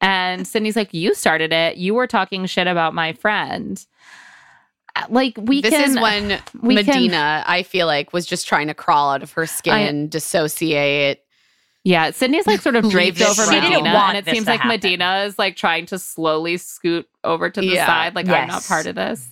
And 0.00 0.46
Sydney's 0.46 0.76
like, 0.76 0.92
"You 0.92 1.14
started 1.14 1.52
it. 1.52 1.76
You 1.78 1.94
were 1.94 2.06
talking 2.06 2.44
shit 2.46 2.66
about 2.66 2.94
my 2.94 3.12
friend." 3.14 3.84
Uh, 4.94 5.06
Like 5.08 5.38
we 5.40 5.62
this 5.62 5.70
can. 5.72 5.90
is 5.90 5.96
when 5.96 6.28
we 6.60 6.82
can- 6.84 6.94
Madina, 7.10 7.42
I 7.46 7.62
feel 7.62 7.86
like, 7.86 8.12
was 8.12 8.26
just 8.26 8.46
trying 8.46 8.66
to 8.68 8.74
crawl 8.74 9.10
out 9.12 9.22
of 9.22 9.32
her 9.32 9.46
skin, 9.46 10.08
dissociate. 10.08 11.22
Yeah, 11.82 12.10
Sydney's 12.10 12.46
like 12.46 12.60
sort 12.60 12.76
of 12.76 12.88
draped 12.90 13.22
over. 13.22 13.42
She 13.44 13.50
Madina, 13.56 13.60
didn't 13.70 13.84
want 13.92 14.16
and 14.16 14.26
it 14.28 14.30
seems 14.34 14.46
like 14.46 14.60
happen. 14.60 14.80
Madina 14.80 15.24
is 15.26 15.38
like 15.38 15.56
trying 15.56 15.86
to 15.86 15.98
slowly 15.98 16.56
scoot 16.58 17.08
over 17.24 17.48
to 17.48 17.60
the 17.60 17.66
Yeah. 17.68 17.86
side, 17.86 18.14
like 18.14 18.28
I'm 18.28 18.48
not 18.48 18.64
part 18.64 18.86
of 18.86 18.96
this. 18.96 19.30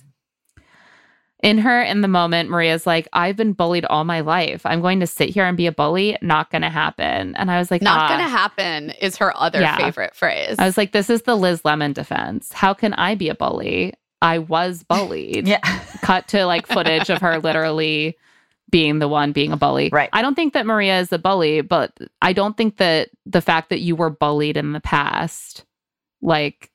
In 1.43 1.57
her, 1.59 1.81
in 1.81 2.01
the 2.01 2.07
moment, 2.07 2.49
Maria's 2.49 2.87
like, 2.87 3.07
"I've 3.13 3.35
been 3.35 3.53
bullied 3.53 3.85
all 3.85 4.03
my 4.05 4.21
life. 4.21 4.65
I'm 4.65 4.81
going 4.81 5.01
to 5.01 5.07
sit 5.07 5.29
here 5.29 5.45
and 5.45 5.55
be 5.57 5.67
a 5.67 5.71
bully. 5.71 6.17
Not 6.21 6.49
going 6.49 6.61
to 6.63 6.69
happen." 6.69 7.35
And 7.35 7.51
I 7.51 7.59
was 7.59 7.69
like, 7.69 7.81
Not 7.81 7.99
"Ah." 7.99 8.07
gonna 8.07 8.29
happen 8.29 8.91
is 8.91 9.17
her 9.17 9.35
other 9.37 9.59
Yeah. 9.59 9.77
favorite 9.77 10.15
phrase. 10.15 10.55
I 10.57 10.65
was 10.65 10.77
like, 10.77 10.91
"This 10.93 11.09
is 11.09 11.23
the 11.23 11.35
Liz 11.35 11.63
Lemon 11.65 11.93
defense. 11.93 12.51
How 12.53 12.73
can 12.73 12.93
I 12.93 13.15
be 13.15 13.29
a 13.29 13.35
bully? 13.35 13.93
I 14.21 14.39
was 14.39 14.83
bullied." 14.83 15.45
Yeah. 15.47 15.59
cut 16.01 16.27
to 16.29 16.45
like 16.45 16.67
footage 16.67 17.09
of 17.09 17.19
her 17.21 17.37
literally 17.39 18.15
being 18.71 18.99
the 18.99 19.07
one 19.07 19.31
being 19.31 19.51
a 19.51 19.57
bully. 19.57 19.89
Right. 19.91 20.09
I 20.13 20.21
don't 20.21 20.35
think 20.35 20.53
that 20.53 20.65
Maria 20.65 20.99
is 20.99 21.11
a 21.13 21.19
bully, 21.19 21.61
but 21.61 21.95
I 22.21 22.33
don't 22.33 22.55
think 22.57 22.77
that 22.77 23.09
the 23.25 23.41
fact 23.41 23.69
that 23.69 23.79
you 23.81 23.95
were 23.95 24.09
bullied 24.09 24.57
in 24.57 24.71
the 24.71 24.79
past 24.81 25.65
like 26.21 26.71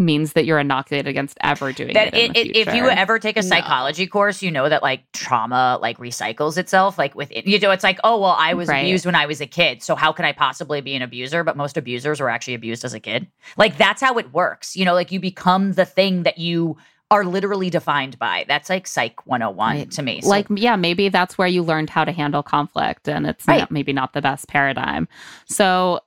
means 0.00 0.32
that 0.32 0.44
you're 0.46 0.58
inoculated 0.58 1.06
against 1.08 1.36
ever 1.42 1.72
doing 1.72 1.92
that 1.94 2.08
it. 2.08 2.14
in 2.14 2.30
it, 2.30 2.34
the 2.34 2.58
it, 2.60 2.68
if 2.68 2.74
you 2.74 2.88
ever 2.88 3.18
take 3.18 3.36
a 3.36 3.42
No. 3.42 3.48
psychology 3.48 4.06
course, 4.06 4.42
you 4.42 4.50
know 4.50 4.68
that 4.68 4.82
like 4.82 5.02
trauma 5.12 5.78
like 5.80 5.98
recycles 5.98 6.56
itself. 6.58 6.98
Like 6.98 7.14
with 7.14 7.30
you 7.46 7.58
know, 7.60 7.70
it's 7.70 7.84
like, 7.84 8.00
oh 8.02 8.18
well, 8.20 8.34
I 8.38 8.54
was 8.54 8.68
Right. 8.68 8.80
abused 8.80 9.06
when 9.06 9.14
I 9.14 9.26
was 9.26 9.40
a 9.40 9.46
kid, 9.46 9.82
so 9.82 9.94
how 9.94 10.10
can 10.12 10.24
I 10.24 10.32
possibly 10.32 10.80
be 10.80 10.94
an 10.96 11.02
abuser? 11.02 11.44
But 11.44 11.56
most 11.56 11.76
abusers 11.76 12.18
were 12.20 12.30
actually 12.30 12.54
abused 12.54 12.84
as 12.84 12.94
a 12.94 13.00
kid. 13.00 13.26
Like 13.56 13.76
that's 13.76 14.00
how 14.02 14.18
it 14.18 14.32
works. 14.32 14.74
You 14.76 14.84
know, 14.86 14.94
like 14.94 15.12
you 15.12 15.20
become 15.20 15.74
the 15.74 15.84
thing 15.84 16.22
that 16.24 16.38
you 16.38 16.76
are 17.12 17.24
literally 17.24 17.70
defined 17.70 18.16
by. 18.20 18.44
That's 18.46 18.70
like 18.70 18.86
Psych 18.86 19.26
101 19.26 19.76
Right. 19.76 19.90
to 19.90 20.02
me. 20.02 20.20
So- 20.20 20.28
like 20.28 20.46
yeah 20.54 20.76
maybe 20.76 21.08
that's 21.08 21.36
where 21.36 21.48
you 21.48 21.62
learned 21.62 21.90
how 21.90 22.04
to 22.04 22.12
handle 22.12 22.42
conflict 22.42 23.08
and 23.08 23.26
it's 23.26 23.46
Right. 23.48 23.58
not, 23.60 23.70
maybe 23.72 23.92
not 23.92 24.12
the 24.12 24.22
best 24.22 24.46
paradigm 24.46 25.08
so 25.46 25.98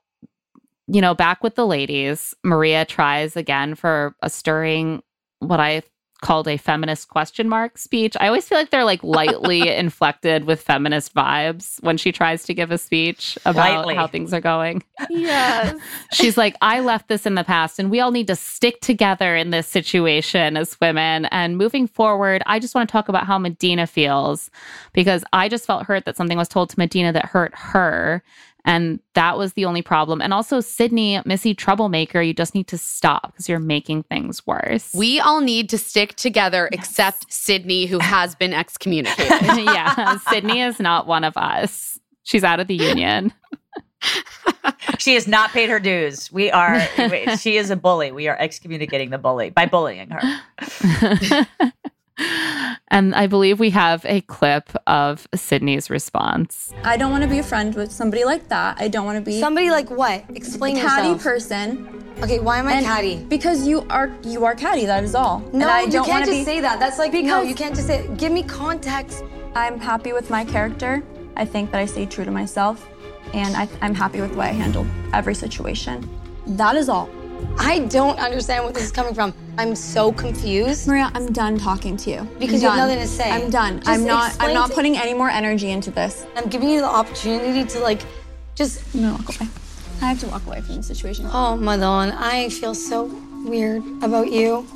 you 0.86 1.00
know 1.00 1.14
back 1.14 1.42
with 1.42 1.54
the 1.54 1.66
ladies 1.66 2.34
maria 2.42 2.84
tries 2.84 3.36
again 3.36 3.74
for 3.74 4.14
a 4.22 4.30
stirring 4.30 5.02
what 5.40 5.60
i 5.60 5.82
called 6.20 6.48
a 6.48 6.56
feminist 6.56 7.08
question 7.08 7.48
mark 7.48 7.76
speech 7.76 8.16
i 8.20 8.26
always 8.26 8.48
feel 8.48 8.56
like 8.56 8.70
they're 8.70 8.84
like 8.84 9.02
lightly 9.02 9.68
inflected 9.76 10.44
with 10.44 10.60
feminist 10.60 11.14
vibes 11.14 11.82
when 11.82 11.96
she 11.96 12.12
tries 12.12 12.44
to 12.44 12.54
give 12.54 12.70
a 12.70 12.78
speech 12.78 13.36
about 13.44 13.86
Lightly. 13.86 13.94
how 13.94 14.06
things 14.06 14.32
are 14.32 14.40
going 14.40 14.82
yes. 15.10 15.76
She's 16.12 16.36
like, 16.36 16.56
I 16.60 16.80
left 16.80 17.08
this 17.08 17.26
in 17.26 17.34
the 17.34 17.44
past, 17.44 17.78
and 17.78 17.90
we 17.90 18.00
all 18.00 18.10
need 18.10 18.26
to 18.28 18.36
stick 18.36 18.80
together 18.80 19.34
in 19.34 19.50
this 19.50 19.66
situation 19.66 20.56
as 20.56 20.78
women. 20.80 21.26
And 21.26 21.56
moving 21.56 21.86
forward, 21.86 22.42
I 22.46 22.58
just 22.58 22.74
want 22.74 22.88
to 22.88 22.92
talk 22.92 23.08
about 23.08 23.26
how 23.26 23.38
Madina 23.38 23.88
feels 23.88 24.50
because 24.92 25.24
I 25.32 25.48
just 25.48 25.66
felt 25.66 25.84
hurt 25.84 26.04
that 26.04 26.16
something 26.16 26.38
was 26.38 26.48
told 26.48 26.70
to 26.70 26.76
Madina 26.76 27.12
that 27.12 27.26
hurt 27.26 27.54
her. 27.54 28.22
And 28.64 29.00
that 29.14 29.36
was 29.36 29.52
the 29.52 29.66
only 29.66 29.82
problem. 29.82 30.22
And 30.22 30.32
also, 30.32 30.60
Sydney, 30.60 31.20
Missy, 31.26 31.54
troublemaker, 31.54 32.22
you 32.22 32.32
just 32.32 32.54
need 32.54 32.66
to 32.68 32.78
stop 32.78 33.32
because 33.32 33.48
you're 33.48 33.58
making 33.58 34.04
things 34.04 34.46
worse. 34.46 34.90
We 34.94 35.20
all 35.20 35.40
need 35.40 35.68
to 35.70 35.78
stick 35.78 36.14
together 36.16 36.70
except 36.72 37.30
Sydney, 37.30 37.86
who 37.86 37.98
has 38.00 38.34
been 38.34 38.54
excommunicated. 38.54 39.28
yeah, 39.64 40.16
Sydney 40.30 40.62
is 40.62 40.80
not 40.80 41.06
one 41.06 41.24
of 41.24 41.36
us. 41.36 41.98
She's 42.22 42.42
out 42.42 42.58
of 42.58 42.66
the 42.66 42.76
union. 42.76 43.34
she 44.98 45.14
has 45.14 45.28
not 45.28 45.50
paid 45.50 45.68
her 45.68 45.80
dues. 45.80 46.32
We 46.32 46.50
are. 46.50 46.80
she 47.38 47.58
is 47.58 47.70
a 47.70 47.76
bully. 47.76 48.12
We 48.12 48.28
are 48.28 48.36
excommunicating 48.38 49.10
the 49.10 49.18
bully 49.18 49.50
by 49.50 49.66
bullying 49.66 50.10
her. 50.10 51.46
And 52.88 53.14
I 53.14 53.26
believe 53.26 53.58
we 53.58 53.70
have 53.70 54.04
a 54.06 54.20
clip 54.22 54.70
of 54.86 55.26
Sydney's 55.34 55.90
response. 55.90 56.72
I 56.84 56.96
don't 56.96 57.10
want 57.10 57.22
to 57.24 57.28
be 57.28 57.38
a 57.38 57.42
friend 57.42 57.74
with 57.74 57.90
somebody 57.90 58.24
like 58.24 58.48
that. 58.48 58.80
I 58.80 58.88
don't 58.88 59.04
want 59.04 59.16
to 59.16 59.22
be 59.22 59.40
somebody 59.40 59.70
like 59.70 59.90
what? 59.90 60.24
Explain 60.34 60.76
a 60.76 60.80
catty 60.80 61.08
yourself. 61.08 61.22
person. 61.22 62.04
Okay, 62.22 62.38
why 62.38 62.58
am 62.58 62.68
I 62.68 62.74
And 62.74 62.86
catty? 62.86 63.24
Because 63.24 63.66
you 63.66 63.86
are 63.90 64.14
you 64.22 64.44
are 64.44 64.54
catty. 64.54 64.86
That 64.86 65.02
is 65.02 65.14
all. 65.14 65.40
No, 65.52 65.64
and 65.64 65.64
I 65.64 65.86
don't 65.86 66.04
can't 66.04 66.08
wanna 66.08 66.26
just 66.26 66.38
be, 66.38 66.44
say 66.44 66.60
that. 66.60 66.78
That's 66.78 66.98
like 66.98 67.12
no, 67.12 67.20
because 67.22 67.48
you 67.48 67.54
can't 67.54 67.74
just 67.74 67.88
say. 67.88 68.08
Give 68.16 68.30
me 68.30 68.42
context. 68.44 69.24
I'm 69.54 69.80
happy 69.80 70.12
with 70.12 70.30
my 70.30 70.44
character. 70.44 71.02
I 71.36 71.44
think 71.44 71.72
that 71.72 71.80
I 71.80 71.86
stay 71.86 72.06
true 72.06 72.24
to 72.24 72.30
myself, 72.30 72.88
and 73.32 73.56
I, 73.56 73.68
I'm 73.82 73.94
happy 73.94 74.20
with 74.20 74.32
the 74.32 74.38
way 74.38 74.46
I 74.46 74.52
handle 74.52 74.86
every 75.12 75.34
situation. 75.34 76.08
That 76.46 76.76
is 76.76 76.88
all. 76.88 77.08
I 77.58 77.80
don't 77.90 78.18
understand 78.18 78.64
where 78.64 78.72
this 78.72 78.84
is 78.84 78.92
coming 78.92 79.14
from. 79.14 79.32
I'm 79.58 79.74
so 79.74 80.12
confused. 80.12 80.86
Maria, 80.86 81.10
I'm 81.14 81.32
done 81.32 81.58
talking 81.58 81.96
to 81.98 82.10
you. 82.10 82.28
Because 82.38 82.62
you 82.62 82.68
have 82.68 82.78
nothing 82.78 82.98
to 82.98 83.06
say. 83.06 83.30
I'm 83.30 83.50
done. 83.50 83.78
Just 83.78 83.88
I'm 83.88 84.04
not. 84.04 84.36
I'm 84.40 84.54
not 84.54 84.70
putting 84.72 84.96
any 84.96 85.14
more 85.14 85.30
energy 85.30 85.70
into 85.70 85.90
this. 85.90 86.26
I'm 86.36 86.48
giving 86.48 86.68
you 86.68 86.80
the 86.80 86.88
opportunity 86.88 87.64
to 87.64 87.78
like, 87.80 88.02
just. 88.54 88.82
I'm 88.94 89.02
gonna 89.02 89.12
walk 89.14 89.40
away. 89.40 89.48
I 90.02 90.06
have 90.06 90.20
to 90.20 90.26
walk 90.26 90.46
away 90.46 90.60
from 90.60 90.76
the 90.76 90.82
situation. 90.82 91.26
Oh, 91.26 91.56
Madon, 91.60 92.14
I 92.18 92.48
feel 92.48 92.74
so 92.74 93.04
weird 93.44 93.82
about 94.02 94.30
you. 94.30 94.66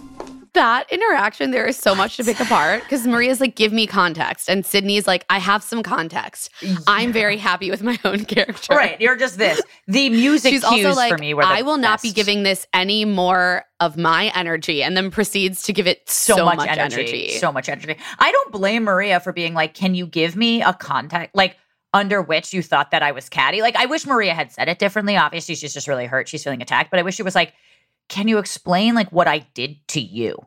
That 0.55 0.91
interaction, 0.93 1.51
there 1.51 1.67
is 1.67 1.77
so 1.77 1.95
much 1.95 2.17
to 2.17 2.25
pick 2.25 2.41
apart 2.41 2.83
because 2.83 3.07
Maria's 3.07 3.41
like, 3.41 3.57
give 3.57 3.73
me 3.73 3.87
context. 3.87 4.49
And 4.49 4.65
Sydney's 4.65 5.07
like, 5.07 5.25
I 5.29 5.39
have 5.39 5.63
some 5.63 5.83
context. 5.83 6.51
I'm 6.87 7.13
very 7.13 7.37
happy 7.37 7.71
with 7.71 7.83
my 7.83 7.99
own 8.05 8.25
character. 8.25 8.75
Right. 8.75 9.01
You're 9.01 9.17
just 9.17 9.39
this. 9.39 9.61
The 9.87 10.11
music 10.11 10.53
She's 10.53 10.65
cues 10.65 10.87
also 10.87 10.97
like, 10.97 11.13
for 11.13 11.19
me 11.19 11.35
were 11.35 11.43
I 11.43 11.63
will 11.63 11.79
not 11.79 12.03
be 12.03 12.13
giving 12.13 12.43
this 12.43 12.67
any 12.73 13.05
more 13.05 13.65
of 13.81 13.97
my 13.97 14.33
energy, 14.35 14.83
and 14.83 14.97
then 14.97 15.11
proceeds 15.11 15.63
to 15.63 15.73
give 15.73 15.87
it 15.87 16.09
so, 16.09 16.37
so, 16.37 16.45
much, 16.45 16.57
much 16.57 16.69
energy, 16.69 17.01
energy. 17.01 17.29
So 17.39 17.53
much 17.53 17.69
energy. 17.69 17.97
I 18.19 18.33
don't 18.33 18.53
blame 18.53 18.85
Maria 18.85 19.21
for 19.21 19.33
being 19.33 19.55
like, 19.55 19.75
can 19.75 19.95
you 19.95 20.07
give 20.07 20.35
me 20.37 20.63
a 20.63 20.73
context 20.73 21.35
like 21.35 21.57
under 21.95 22.21
which 22.21 22.53
you 22.53 22.63
thought 22.63 22.91
that 22.91 23.03
I 23.03 23.13
was 23.13 23.29
catty? 23.29 23.63
Like 23.63 23.77
I 23.77 23.87
wish 23.87 24.07
Maria 24.07 24.35
had 24.35 24.51
said 24.53 24.69
it 24.69 24.79
differently. 24.79 25.17
Obviously, 25.17 25.55
she's 25.55 25.73
just 25.73 25.89
really 25.89 26.07
hurt. 26.07 26.29
She's 26.29 26.43
feeling 26.43 26.63
attacked. 26.63 26.91
But 26.91 26.99
I 27.01 27.03
wish 27.03 27.15
she 27.15 27.23
was 27.23 27.35
like, 27.35 27.53
can 28.09 28.29
you 28.29 28.39
explain 28.39 28.95
like 28.95 29.11
what 29.13 29.29
I 29.29 29.39
did 29.55 29.77
to 29.89 30.01
you? 30.01 30.39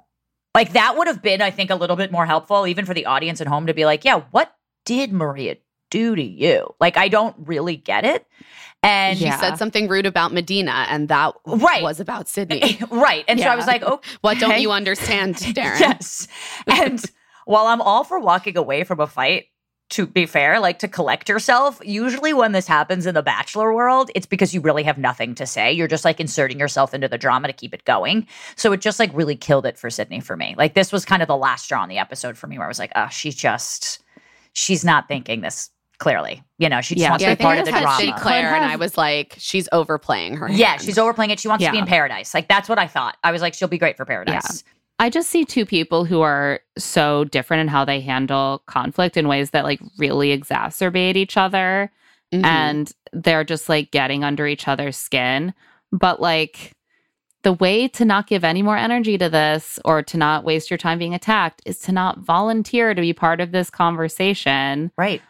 Like 0.55 0.74
that 0.74 0.97
would 0.97 1.07
have 1.07 1.22
been, 1.22 1.41
I 1.41 1.51
think, 1.51 1.70
a 1.70 1.76
little 1.76 1.95
bit 1.95 2.12
more 2.12 2.26
helpful, 2.26 2.68
even 2.68 2.86
for 2.86 2.93
the 2.93 3.05
audience 3.05 3.39
at 3.41 3.47
home 3.47 3.68
to 3.68 3.74
be 3.74 3.86
like, 3.86 4.03
yeah, 4.03 4.22
what 4.32 4.53
did 4.86 5.14
Maria 5.14 5.57
do 5.89 6.16
to 6.16 6.24
you? 6.24 6.74
Like, 6.80 6.97
I 6.97 7.07
don't 7.07 7.36
really 7.39 7.76
get 7.78 8.03
it. 8.05 8.26
And 8.84 9.18
she 9.20 9.30
said 9.30 9.57
something 9.57 9.88
rude 9.88 10.07
about 10.07 10.32
Madina, 10.32 10.86
and 10.89 11.07
that 11.09 11.36
Right. 11.45 11.84
was 11.84 11.99
about 11.99 12.28
Sydney. 12.28 12.80
right. 12.91 13.24
And 13.28 13.39
so 13.39 13.47
I 13.47 13.55
was 13.55 13.68
like, 13.68 13.84
okay. 13.84 13.91
Oh, 13.93 14.01
what 14.22 14.39
don't 14.39 14.59
you 14.59 14.72
understand, 14.72 15.36
Daryn? 15.36 15.80
Yes. 15.80 16.28
And 16.68 16.99
while 17.45 17.68
I'm 17.68 17.80
all 17.82 18.03
for 18.03 18.20
walking 18.20 18.57
away 18.57 18.84
from 18.84 18.99
a 18.99 19.05
fight, 19.07 19.45
to 19.92 20.08
be 20.08 20.26
fair, 20.26 20.60
like 20.60 20.80
to 20.80 20.88
collect 20.88 21.30
yourself, 21.30 21.80
usually 21.84 22.34
when 22.34 22.52
this 22.52 22.68
happens 22.68 23.06
in 23.06 23.14
the 23.16 23.22
bachelor 23.22 23.74
world, 23.74 24.10
it's 24.16 24.26
because 24.26 24.54
you 24.54 24.62
really 24.62 24.84
have 24.84 24.98
nothing 24.98 25.36
to 25.36 25.46
say. 25.46 25.72
You're 25.72 25.88
just 25.88 26.04
like 26.06 26.20
inserting 26.20 26.60
yourself 26.60 26.94
into 26.94 27.08
the 27.08 27.18
drama 27.18 27.48
to 27.48 27.54
keep 27.54 27.74
it 27.74 27.86
going. 27.86 28.26
So 28.56 28.72
it 28.74 28.82
just 28.82 29.00
like 29.00 29.12
really 29.14 29.36
killed 29.36 29.66
it 29.66 29.78
for 29.78 29.89
Sydney 29.89 30.20
for 30.20 30.36
me. 30.36 30.56
Like 30.58 30.74
this 30.74 30.92
was 30.92 31.06
kind 31.06 31.22
of 31.22 31.28
the 31.28 31.38
last 31.38 31.66
straw 31.66 31.84
in 31.84 31.89
the 31.89 31.98
episode 32.00 32.38
for 32.38 32.48
me 32.48 32.58
where 32.58 32.66
I 32.66 32.70
was 32.70 32.80
like, 32.80 32.92
oh, 32.96 33.08
she's 33.10 33.36
just, 33.36 34.02
she's 34.54 34.84
not 34.84 35.08
thinking 35.08 35.42
this 35.42 35.70
clearly. 35.98 36.42
You 36.58 36.68
know, 36.70 36.82
she 36.82 36.96
just 36.96 37.10
wants 37.10 37.24
Yeah, 37.24 37.32
to 37.32 37.36
be 37.38 37.44
part 37.44 37.60
of 37.60 37.66
the 37.66 37.72
drama. 37.72 37.88
texted 37.88 38.18
Claire, 38.20 38.56
and 38.56 38.66
I 38.66 38.76
was 38.76 38.98
like, 38.98 39.36
she's 39.38 39.70
overplaying 39.72 40.38
her. 40.38 40.50
yeah, 40.50 40.78
she's 40.78 40.98
overplaying 40.98 41.32
it. 41.32 41.39
She 41.39 41.48
wants 41.48 41.64
to 41.66 41.72
be 41.72 41.78
in 41.78 41.86
paradise. 41.86 42.34
Like 42.34 42.48
that's 42.48 42.68
what 42.68 42.80
I 42.80 42.88
thought. 42.88 43.18
I 43.24 43.32
was 43.32 43.42
like, 43.42 43.54
she'll 43.54 43.68
be 43.68 43.78
great 43.78 43.98
for 43.98 44.06
paradise. 44.06 44.64
I 45.02 45.10
just 45.10 45.32
see 45.32 45.45
two 45.45 45.66
people 45.66 46.06
who 46.06 46.22
are 46.22 46.60
so 46.78 47.24
different 47.24 47.62
in 47.62 47.68
how 47.70 47.84
they 47.86 48.02
handle 48.02 48.62
conflict 48.68 49.18
in 49.18 49.28
ways 49.28 49.49
that 49.49 49.64
like 49.64 49.82
really 49.97 50.38
exacerbate 50.38 51.16
each 51.16 51.38
other. 51.38 51.91
Mhm. 52.32 52.45
And 52.45 52.91
they're 53.12 53.43
just 53.43 53.68
like 53.68 53.89
getting 53.89 54.24
under 54.24 54.45
each 54.45 54.68
other's 54.68 54.95
skin. 54.95 55.56
But 55.91 56.22
like 56.22 56.74
the 57.41 57.54
way 57.54 57.88
to 57.88 58.06
not 58.06 58.28
give 58.28 58.43
any 58.43 58.62
more 58.62 58.78
energy 58.78 59.18
to 59.18 59.28
this 59.28 59.80
or 59.84 60.04
to 60.04 60.18
not 60.18 60.43
waste 60.43 60.70
your 60.70 60.78
time 60.78 60.99
being 60.99 61.16
attacked 61.16 61.64
is 61.66 61.80
to 61.80 61.91
not 61.91 62.20
volunteer 62.20 62.93
to 62.93 63.02
be 63.02 63.12
part 63.12 63.41
of 63.41 63.52
this 63.52 63.72
conversation. 63.72 64.91
Right. 64.99 65.24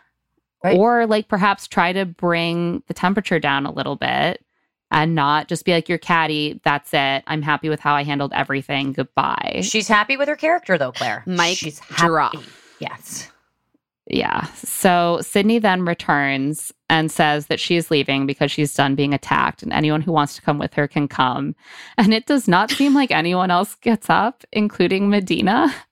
Right. 0.65 0.77
Or 0.77 1.07
like 1.07 1.29
perhaps 1.29 1.65
try 1.65 1.93
to 1.93 2.05
bring 2.05 2.83
the 2.87 2.93
temperature 2.93 3.39
down 3.39 3.65
a 3.65 3.71
little 3.71 3.95
bit 3.95 4.43
and 4.91 5.15
not 5.15 5.47
just 5.47 5.65
be 5.65 5.71
like, 5.71 5.89
your 5.89 5.97
caddy. 5.97 6.59
That's 6.63 6.93
it. 6.93 7.23
I'm 7.27 7.41
happy 7.41 7.69
with 7.69 7.79
how 7.79 7.95
I 7.95 8.03
handled 8.03 8.33
everything. 8.33 8.91
Goodbye. 8.93 9.61
She's 9.63 9.87
happy 9.87 10.17
with 10.17 10.27
her 10.27 10.35
character 10.35 10.77
though, 10.77 10.91
Claire. 10.91 11.23
mike 11.25 11.57
She's 11.57 11.79
happy. 11.79 12.07
drop. 12.07 12.35
Yes. 12.79 13.29
Yeah. 14.07 14.45
So 14.55 15.19
Sydney 15.21 15.59
then 15.59 15.85
returns 15.85 16.73
and 16.89 17.09
says 17.11 17.47
that 17.47 17.59
she's 17.59 17.89
leaving 17.89 18.25
because 18.25 18.51
she's 18.51 18.73
done 18.73 18.95
being 18.95 19.13
attacked 19.13 19.63
and 19.63 19.71
anyone 19.71 20.01
who 20.01 20.11
wants 20.11 20.35
to 20.35 20.41
come 20.41 20.59
with 20.59 20.73
her 20.73 20.87
can 20.87 21.07
come. 21.07 21.55
And 21.97 22.13
it 22.13 22.25
does 22.25 22.47
not 22.47 22.71
seem 22.71 22.93
like 22.93 23.11
anyone 23.11 23.51
else 23.51 23.75
gets 23.75 24.09
up, 24.09 24.43
including 24.51 25.09
Madina. 25.09 25.73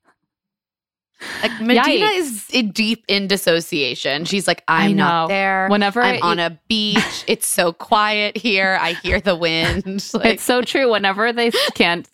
Like 1.42 1.52
Madina 1.60 1.84
Yikes. 2.06 2.18
is 2.18 2.46
in 2.52 2.72
deep 2.72 3.04
in 3.08 3.28
dissociation. 3.28 4.26
She's 4.26 4.48
like, 4.48 4.64
I'm 4.68 4.96
know. 4.96 5.04
not 5.04 5.28
there. 5.28 5.68
Whenever 5.70 6.02
I'm 6.02 6.16
it- 6.16 6.22
on 6.24 6.40
a 6.40 6.58
beach, 6.70 7.24
it's 7.28 7.46
so 7.48 7.74
quiet 7.74 8.38
here. 8.38 8.78
I 8.80 8.94
hear 8.94 9.20
the 9.20 9.36
wind. 9.36 10.04
Like, 10.14 10.26
it's 10.36 10.44
so 10.44 10.62
true. 10.62 10.92
Whenever 10.92 11.32
they 11.34 11.52
can't 11.76 12.08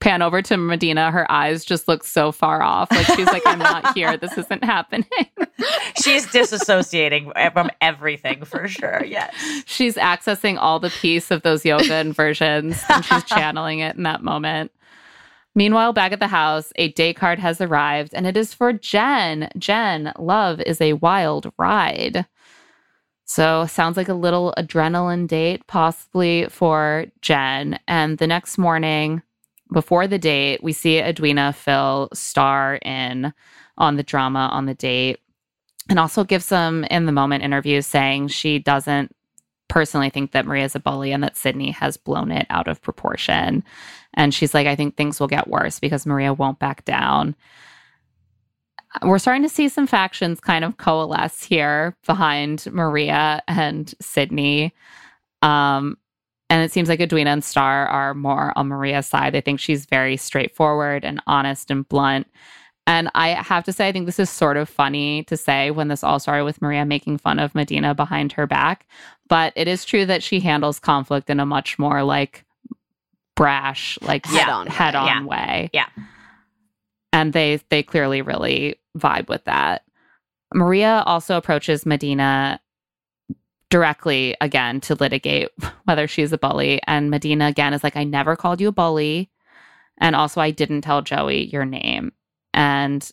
pan 0.00 0.20
over 0.22 0.42
to 0.42 0.54
Madina, 0.56 1.10
her 1.12 1.30
eyes 1.30 1.64
just 1.64 1.88
look 1.88 2.04
so 2.04 2.32
far 2.32 2.62
off. 2.62 2.90
Like 2.90 3.06
she's 3.06 3.26
like, 3.26 3.42
I'm 3.46 3.58
not 3.58 3.94
here. 3.96 4.16
This 4.16 4.36
isn't 4.36 4.62
happening. 4.64 5.06
She's 6.02 6.26
disassociating 6.26 7.30
eh, 7.36 7.50
from 7.50 7.70
everything 7.80 8.44
for 8.44 8.66
sure. 8.68 9.02
Yes. 9.04 9.34
she's 9.66 9.94
accessing 9.94 10.58
all 10.58 10.80
the 10.80 10.90
peace 10.90 11.30
of 11.30 11.42
those 11.42 11.64
yoga 11.64 11.96
inversions 11.96 12.82
and 12.88 13.04
she's 13.04 13.24
channeling 13.24 13.78
it 13.78 13.96
in 13.96 14.02
that 14.02 14.22
moment. 14.22 14.72
Meanwhile, 15.54 15.92
back 15.92 16.12
at 16.12 16.20
the 16.20 16.28
house, 16.28 16.72
a 16.76 16.88
day 16.92 17.14
card 17.14 17.38
has 17.38 17.60
arrived 17.60 18.12
and 18.12 18.26
it 18.26 18.36
is 18.36 18.52
for 18.52 18.72
Jen. 18.72 19.48
Jen, 19.56 20.12
love 20.18 20.60
is 20.62 20.80
a 20.80 20.94
wild 20.94 21.52
ride. 21.58 22.26
So, 23.26 23.64
sounds 23.66 23.96
like 23.96 24.08
a 24.08 24.14
little 24.14 24.52
adrenaline 24.58 25.26
date, 25.26 25.66
possibly 25.66 26.46
for 26.50 27.06
Jen. 27.22 27.78
And 27.88 28.18
the 28.18 28.26
next 28.26 28.58
morning, 28.58 29.22
before 29.72 30.06
the 30.06 30.18
date, 30.18 30.62
we 30.62 30.72
see 30.72 30.98
Edwina 30.98 31.52
Phil 31.52 32.08
star 32.12 32.76
in 32.76 33.32
on 33.78 33.96
the 33.96 34.02
drama 34.02 34.50
on 34.52 34.66
the 34.66 34.74
date 34.74 35.20
and 35.88 35.98
also 35.98 36.24
give 36.24 36.42
some 36.42 36.84
in 36.84 37.06
the 37.06 37.12
moment 37.12 37.44
interviews 37.44 37.86
saying 37.86 38.28
she 38.28 38.58
doesn't 38.58 39.14
personally 39.74 40.08
think 40.08 40.30
that 40.30 40.46
Maria's 40.46 40.76
a 40.76 40.78
bully 40.78 41.10
and 41.10 41.20
that 41.24 41.36
Sydney 41.36 41.72
has 41.72 41.96
blown 41.96 42.30
it 42.30 42.46
out 42.48 42.68
of 42.68 42.80
proportion. 42.80 43.64
And 44.14 44.32
she's 44.32 44.54
like, 44.54 44.68
I 44.68 44.76
think 44.76 44.94
things 44.94 45.18
will 45.18 45.26
get 45.26 45.48
worse 45.48 45.80
because 45.80 46.06
Maria 46.06 46.32
won't 46.32 46.60
back 46.60 46.84
down. 46.84 47.34
We're 49.02 49.18
starting 49.18 49.42
to 49.42 49.48
see 49.48 49.68
some 49.68 49.88
factions 49.88 50.38
kind 50.38 50.64
of 50.64 50.76
coalesce 50.76 51.42
here 51.42 51.96
behind 52.06 52.68
Maria 52.70 53.42
and 53.48 53.92
Sydney. 54.00 54.72
Um, 55.42 55.98
and 56.48 56.62
it 56.62 56.70
seems 56.70 56.88
like 56.88 57.00
Edwina 57.00 57.30
and 57.30 57.42
Star 57.42 57.88
are 57.88 58.14
more 58.14 58.52
on 58.56 58.68
Maria's 58.68 59.08
side. 59.08 59.34
They 59.34 59.40
think 59.40 59.58
she's 59.58 59.86
very 59.86 60.16
straightforward 60.16 61.04
and 61.04 61.20
honest 61.26 61.72
and 61.72 61.88
blunt. 61.88 62.28
And 62.86 63.10
I 63.14 63.30
have 63.30 63.64
to 63.64 63.72
say, 63.72 63.88
I 63.88 63.92
think 63.92 64.06
this 64.06 64.18
is 64.18 64.30
sort 64.30 64.56
of 64.56 64.68
funny 64.68 65.24
to 65.24 65.36
say 65.36 65.70
when 65.70 65.88
this 65.88 66.04
all 66.04 66.20
started 66.20 66.44
with 66.44 66.60
Maria 66.60 66.84
making 66.84 67.18
fun 67.18 67.38
of 67.38 67.54
Madina 67.54 67.96
behind 67.96 68.32
her 68.32 68.46
back. 68.46 68.86
But 69.28 69.52
it 69.56 69.68
is 69.68 69.84
true 69.84 70.06
that 70.06 70.22
she 70.22 70.40
handles 70.40 70.78
conflict 70.78 71.30
in 71.30 71.40
a 71.40 71.46
much 71.46 71.78
more 71.78 72.02
like 72.02 72.44
brash, 73.36 73.98
like 74.02 74.26
Head-on 74.26 74.66
way. 74.66 74.72
head 74.72 74.94
on 74.94 75.06
Yeah. 75.06 75.24
way. 75.24 75.70
Yeah. 75.72 75.86
And 77.12 77.32
they 77.32 77.60
they 77.70 77.82
clearly 77.82 78.22
really 78.22 78.76
vibe 78.98 79.28
with 79.28 79.44
that. 79.44 79.84
Maria 80.52 81.02
also 81.06 81.36
approaches 81.36 81.84
Madina 81.84 82.58
directly 83.70 84.36
again 84.40 84.80
to 84.82 84.94
litigate 84.94 85.48
whether 85.84 86.06
she's 86.06 86.32
a 86.32 86.38
bully. 86.38 86.80
And 86.86 87.10
Madina 87.12 87.48
again 87.48 87.72
is 87.72 87.82
like, 87.82 87.96
I 87.96 88.04
never 88.04 88.36
called 88.36 88.60
you 88.60 88.68
a 88.68 88.72
bully. 88.72 89.30
And 89.98 90.14
also, 90.16 90.40
I 90.40 90.50
didn't 90.50 90.82
tell 90.82 91.02
Joey 91.02 91.46
your 91.46 91.64
name. 91.64 92.12
And 92.52 93.08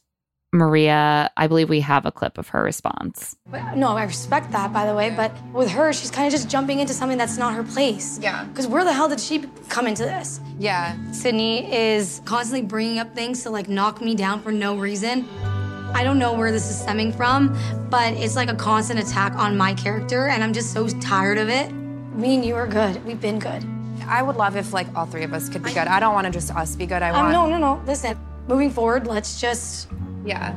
Maria, 0.54 1.32
I 1.38 1.48
believe 1.48 1.70
we 1.70 1.80
have 1.80 2.06
a 2.06 2.12
clip 2.12 2.38
of 2.38 2.50
her 2.50 2.62
response. 2.62 3.38
No, 3.76 3.90
I 3.96 4.04
respect 4.04 4.52
that, 4.52 4.74
by 4.74 4.86
the 4.86 4.94
way. 4.94 5.10
But 5.10 5.32
with 5.54 5.70
her, 5.72 5.94
she's 5.94 6.12
kind 6.12 6.28
of 6.28 6.32
just 6.34 6.50
jumping 6.50 6.80
into 6.80 6.94
something 6.94 7.18
that's 7.18 7.38
not 7.38 7.54
her 7.54 7.64
place. 7.64 8.20
Yeah. 8.22 8.44
Because 8.46 8.68
where 8.68 8.84
the 8.84 8.92
hell 8.92 9.08
did 9.08 9.20
she 9.22 9.46
come 9.70 9.88
into 9.88 10.04
this? 10.04 10.42
Yeah. 10.60 10.96
Sydney 11.14 11.72
is 11.74 12.22
constantly 12.26 12.68
bringing 12.68 13.00
up 13.00 13.16
things 13.16 13.44
to 13.44 13.50
like 13.50 13.70
knock 13.70 14.02
me 14.02 14.14
down 14.14 14.42
for 14.42 14.52
no 14.52 14.76
reason. 14.76 15.26
I 15.94 16.04
don't 16.04 16.20
know 16.20 16.34
where 16.34 16.52
this 16.52 16.70
is 16.70 16.80
stemming 16.80 17.14
from, 17.14 17.58
but 17.90 18.14
it's 18.14 18.36
like 18.36 18.50
a 18.50 18.56
constant 18.56 19.00
attack 19.00 19.34
on 19.36 19.58
my 19.58 19.74
character, 19.74 20.28
and 20.28 20.44
I'm 20.44 20.54
just 20.54 20.72
so 20.74 20.88
tired 20.88 21.38
of 21.38 21.50
it. 21.50 21.72
Me 21.72 22.36
and 22.36 22.44
you 22.46 22.56
are 22.56 22.68
good. 22.68 23.04
We've 23.06 23.20
been 23.20 23.40
good. 23.40 23.66
I 24.08 24.22
would 24.22 24.36
love 24.36 24.56
if 24.58 24.74
like 24.74 24.88
all 24.96 25.06
three 25.06 25.24
of 25.24 25.34
us 25.34 25.48
could 25.48 25.64
be 25.64 25.70
good. 25.70 25.88
I 25.88 26.00
don't 26.02 26.14
want 26.14 26.26
to 26.28 26.32
just 26.32 26.54
us 26.54 26.76
be 26.76 26.86
good. 26.86 27.02
I 27.02 27.10
Um, 27.10 27.32
want 27.32 27.32
no, 27.32 27.46
no, 27.48 27.58
no. 27.76 27.82
Listen, 27.86 28.18
moving 28.48 28.70
forward, 28.70 29.08
let's 29.08 29.40
just 29.40 29.88
Yeah. 30.26 30.54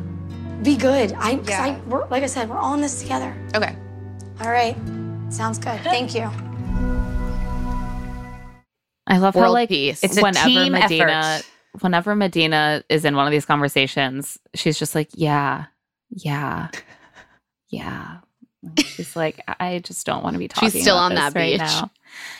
be 0.62 0.76
good. 0.76 1.12
I, 1.18 1.36
'cause 1.36 1.48
Yeah. 1.48 1.62
I 1.64 1.80
we're, 1.88 2.06
like 2.08 2.22
I 2.22 2.26
said, 2.26 2.48
we're 2.48 2.58
all 2.58 2.74
in 2.74 2.80
this 2.80 3.00
together. 3.02 3.34
Okay. 3.54 3.76
All 4.40 4.50
right. 4.50 4.76
Sounds 5.30 5.58
good. 5.58 5.80
Thank 5.80 6.14
you. 6.14 6.30
I 9.06 9.18
love 9.18 9.34
how 9.34 9.40
World 9.42 9.52
like 9.52 9.68
peace. 9.68 10.02
It's 10.02 10.16
a 10.16 10.22
whenever 10.22 10.48
team 10.48 10.72
Madina 10.72 11.38
effort. 11.40 11.46
whenever 11.80 12.14
Madina 12.14 12.82
is 12.88 13.04
in 13.04 13.16
one 13.16 13.26
of 13.26 13.32
these 13.32 13.44
conversations, 13.44 14.38
she's 14.54 14.78
just 14.78 14.94
like, 14.94 15.10
Yeah, 15.14 15.66
yeah, 16.10 16.68
yeah. 17.68 18.18
She's 18.78 19.14
like, 19.16 19.40
I 19.60 19.80
just 19.80 20.06
don't 20.06 20.22
want 20.24 20.34
to 20.34 20.38
be 20.38 20.48
talking. 20.48 20.70
She's 20.70 20.82
still 20.82 20.96
about 20.96 21.04
on 21.04 21.14
this 21.14 21.20
that 21.20 21.34
right 21.38 21.52
beach. 21.52 21.60
now. 21.60 21.90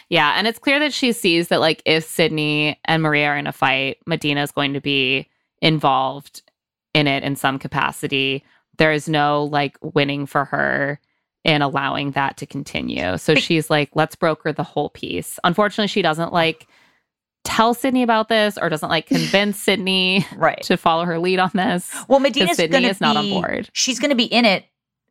Yeah, 0.09 0.35
and 0.39 0.47
it's 0.47 0.59
clear 0.59 0.79
that 0.81 0.93
she 0.95 1.13
sees 1.13 1.49
that 1.49 1.61
like 1.61 1.83
if 1.85 2.05
Sydney 2.05 2.81
and 2.87 3.03
Maria 3.03 3.29
are 3.29 3.37
in 3.37 3.47
a 3.47 3.53
fight, 3.53 3.99
Madina 4.09 4.43
is 4.43 4.51
going 4.53 4.73
to 4.75 4.81
be 4.81 5.29
involved 5.61 6.43
in 6.95 7.07
it 7.07 7.23
in 7.23 7.37
some 7.37 7.59
capacity. 7.59 8.45
There 8.79 8.93
is 8.93 9.09
no 9.09 9.45
like 9.45 9.77
winning 9.83 10.27
for 10.27 10.47
her 10.47 11.01
in 11.45 11.61
allowing 11.61 12.13
that 12.13 12.37
to 12.39 12.47
continue. 12.47 13.19
So 13.19 13.35
she's 13.35 13.69
like, 13.69 13.91
let's 13.95 14.17
broker 14.17 14.53
the 14.53 14.63
whole 14.63 14.89
piece. 14.91 15.39
Unfortunately, 15.45 15.89
she 15.89 16.01
doesn't 16.03 16.33
like 16.33 16.67
tell 17.45 17.75
Sydney 17.75 18.03
about 18.03 18.29
this 18.29 18.57
or 18.57 18.69
doesn't 18.71 18.89
like 18.89 19.07
convince 19.07 19.59
Sydney 19.59 20.27
Right. 20.37 20.63
to 20.63 20.77
follow 20.79 21.05
her 21.05 21.19
lead 21.19 21.39
on 21.39 21.51
this. 21.55 21.95
Well, 22.09 22.21
Madina's 22.21 22.57
Sydney 22.57 22.73
gonna 22.79 22.89
is 22.89 23.01
not 23.01 23.17
on 23.19 23.29
board. 23.29 23.69
She's 23.75 23.99
going 24.01 24.09
to 24.11 24.17
be 24.17 24.25
in 24.25 24.47
it 24.47 24.65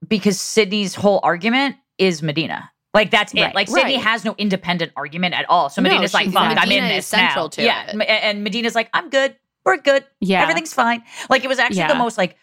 because 0.07 0.41
Sydney's 0.41 0.95
whole 0.95 1.19
argument 1.21 1.75
is 1.99 2.21
Madina. 2.21 2.69
Like 2.95 3.11
that's 3.11 3.33
it. 3.33 3.41
Right. 3.41 3.55
Like 3.55 3.67
Sydney 3.67 3.95
Right. 3.95 4.03
has 4.03 4.25
no 4.25 4.33
independent 4.37 4.91
argument 4.95 5.35
at 5.35 5.47
all. 5.49 5.69
So 5.69 5.81
No, 5.81 5.89
Madina's 5.89 6.13
like, 6.13 6.23
she's- 6.25 6.33
"Fuck, 6.33 6.43
I'm 6.57 6.57
Madina 6.57 6.77
in 6.77 6.83
is 6.85 6.95
this 6.97 7.07
central 7.07 7.45
now." 7.45 7.49
to 7.49 7.63
yeah, 7.63 7.91
it. 7.91 8.01
And 8.07 8.43
Madina's 8.43 8.75
like, 8.75 8.89
"I'm 8.93 9.09
good. 9.09 9.35
We're 9.65 9.77
good. 9.77 10.05
Yeah. 10.19 10.41
everything's 10.41 10.73
fine." 10.73 11.03
Like 11.29 11.43
it 11.43 11.47
was 11.47 11.59
actually 11.59 11.77
Yeah. 11.79 11.87
the 11.87 11.95
most 11.95 12.17
like 12.17 12.37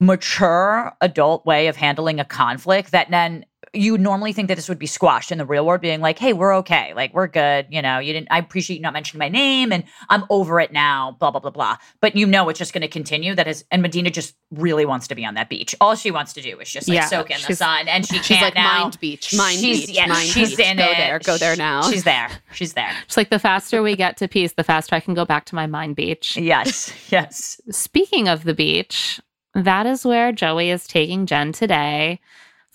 mature 0.00 0.92
adult 1.00 1.44
way 1.44 1.66
of 1.66 1.76
handling 1.76 2.20
a 2.20 2.24
conflict 2.24 2.92
that 2.92 3.10
then 3.10 3.44
you 3.74 3.98
normally 3.98 4.32
think 4.32 4.48
that 4.48 4.54
this 4.54 4.68
would 4.68 4.78
be 4.78 4.86
squashed 4.86 5.30
in 5.30 5.38
the 5.38 5.44
real 5.44 5.66
world 5.66 5.80
being 5.80 6.00
like 6.00 6.18
hey 6.18 6.32
we're 6.32 6.54
okay 6.54 6.92
like 6.94 7.12
we're 7.12 7.26
good 7.26 7.66
you 7.70 7.82
know 7.82 7.98
you 7.98 8.12
didn't 8.12 8.28
i 8.30 8.38
appreciate 8.38 8.76
you 8.76 8.82
not 8.82 8.92
mentioning 8.92 9.18
my 9.18 9.28
name 9.28 9.70
and 9.72 9.84
i'm 10.08 10.24
over 10.30 10.58
it 10.60 10.72
now 10.72 11.16
blah 11.20 11.30
blah 11.30 11.40
blah 11.40 11.50
blah 11.50 11.76
but 12.00 12.16
you 12.16 12.26
know 12.26 12.48
it's 12.48 12.58
just 12.58 12.72
going 12.72 12.80
to 12.82 12.88
continue 12.88 13.34
that 13.34 13.46
is 13.46 13.64
and 13.70 13.82
madina 13.84 14.10
just 14.10 14.34
really 14.52 14.86
wants 14.86 15.06
to 15.06 15.14
be 15.14 15.24
on 15.24 15.34
that 15.34 15.48
beach 15.48 15.74
all 15.80 15.94
she 15.94 16.10
wants 16.10 16.32
to 16.32 16.40
do 16.40 16.58
is 16.60 16.70
just 16.70 16.88
like 16.88 16.96
Yeah, 16.96 17.06
soak 17.06 17.30
in 17.30 17.36
the 17.46 17.54
sun 17.54 17.88
and 17.88 18.06
she 18.06 18.16
She's 18.16 18.26
can't 18.28 18.42
like 18.42 18.54
now. 18.54 18.80
mind 18.80 18.98
beach, 19.00 19.34
mind 19.36 19.58
she's, 19.58 19.86
beach, 19.86 19.96
yeah, 19.96 20.06
mind 20.06 20.28
she's 20.28 20.56
beach. 20.56 20.66
in 20.66 20.76
Go 20.78 20.84
it. 20.90 20.96
there, 20.96 21.18
go 21.18 21.36
there 21.36 21.56
now. 21.56 21.82
she's 21.90 22.04
there 22.04 22.28
she's 22.52 22.72
there 22.72 22.92
It's 23.04 23.16
like 23.16 23.28
the 23.30 23.38
faster 23.38 23.82
we 23.82 23.96
get 23.96 24.16
to 24.18 24.28
peace, 24.28 24.54
the 24.54 24.64
faster 24.64 24.94
I 24.96 25.00
can 25.00 25.14
go 25.14 25.24
back 25.26 25.44
to 25.46 25.54
my 25.54 25.66
mind 25.66 25.96
beach. 25.96 26.36
yes 26.36 26.92
yes 27.10 27.60
Speaking 27.70 28.28
of 28.28 28.44
the 28.44 28.54
beach, 28.54 29.20
that 29.54 29.86
is 29.86 30.04
where 30.06 30.32
Joey 30.32 30.70
is 30.70 30.86
taking 30.86 31.26
Jen 31.26 31.52
today 31.52 32.20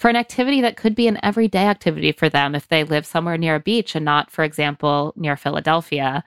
for 0.03 0.09
an 0.09 0.17
activity 0.17 0.59
that 0.59 0.75
could 0.75 0.95
be 0.95 1.07
an 1.07 1.17
everyday 1.23 1.65
activity 1.65 2.11
for 2.11 2.27
them 2.27 2.55
if 2.55 2.67
they 2.67 2.83
live 2.83 3.05
somewhere 3.05 3.37
near 3.37 3.55
a 3.55 3.59
beach 3.61 3.95
and 3.95 4.03
not, 4.03 4.29
for 4.29 4.43
example, 4.43 5.13
near 5.15 5.37
Philadelphia. 5.37 6.25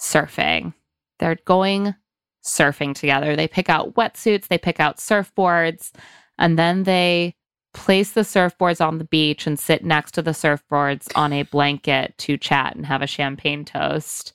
Surfing. 0.00 0.72
They're 1.18 1.36
going 1.44 1.94
surfing 2.42 2.94
together. 2.94 3.36
They 3.36 3.46
pick 3.46 3.68
out 3.68 3.92
wetsuits, 3.96 4.48
they 4.48 4.56
pick 4.56 4.80
out 4.80 4.96
surfboards, 4.96 5.92
and 6.38 6.58
then 6.58 6.84
they 6.84 7.34
place 7.74 8.12
the 8.12 8.22
surfboards 8.22 8.82
on 8.82 8.96
the 8.96 9.04
beach 9.04 9.46
and 9.46 9.58
sit 9.58 9.84
next 9.84 10.12
to 10.12 10.22
the 10.22 10.30
surfboards 10.30 11.08
on 11.14 11.34
a 11.34 11.42
blanket 11.42 12.16
to 12.16 12.38
chat 12.38 12.74
and 12.74 12.86
have 12.86 13.02
a 13.02 13.06
champagne 13.06 13.66
toast. 13.66 14.32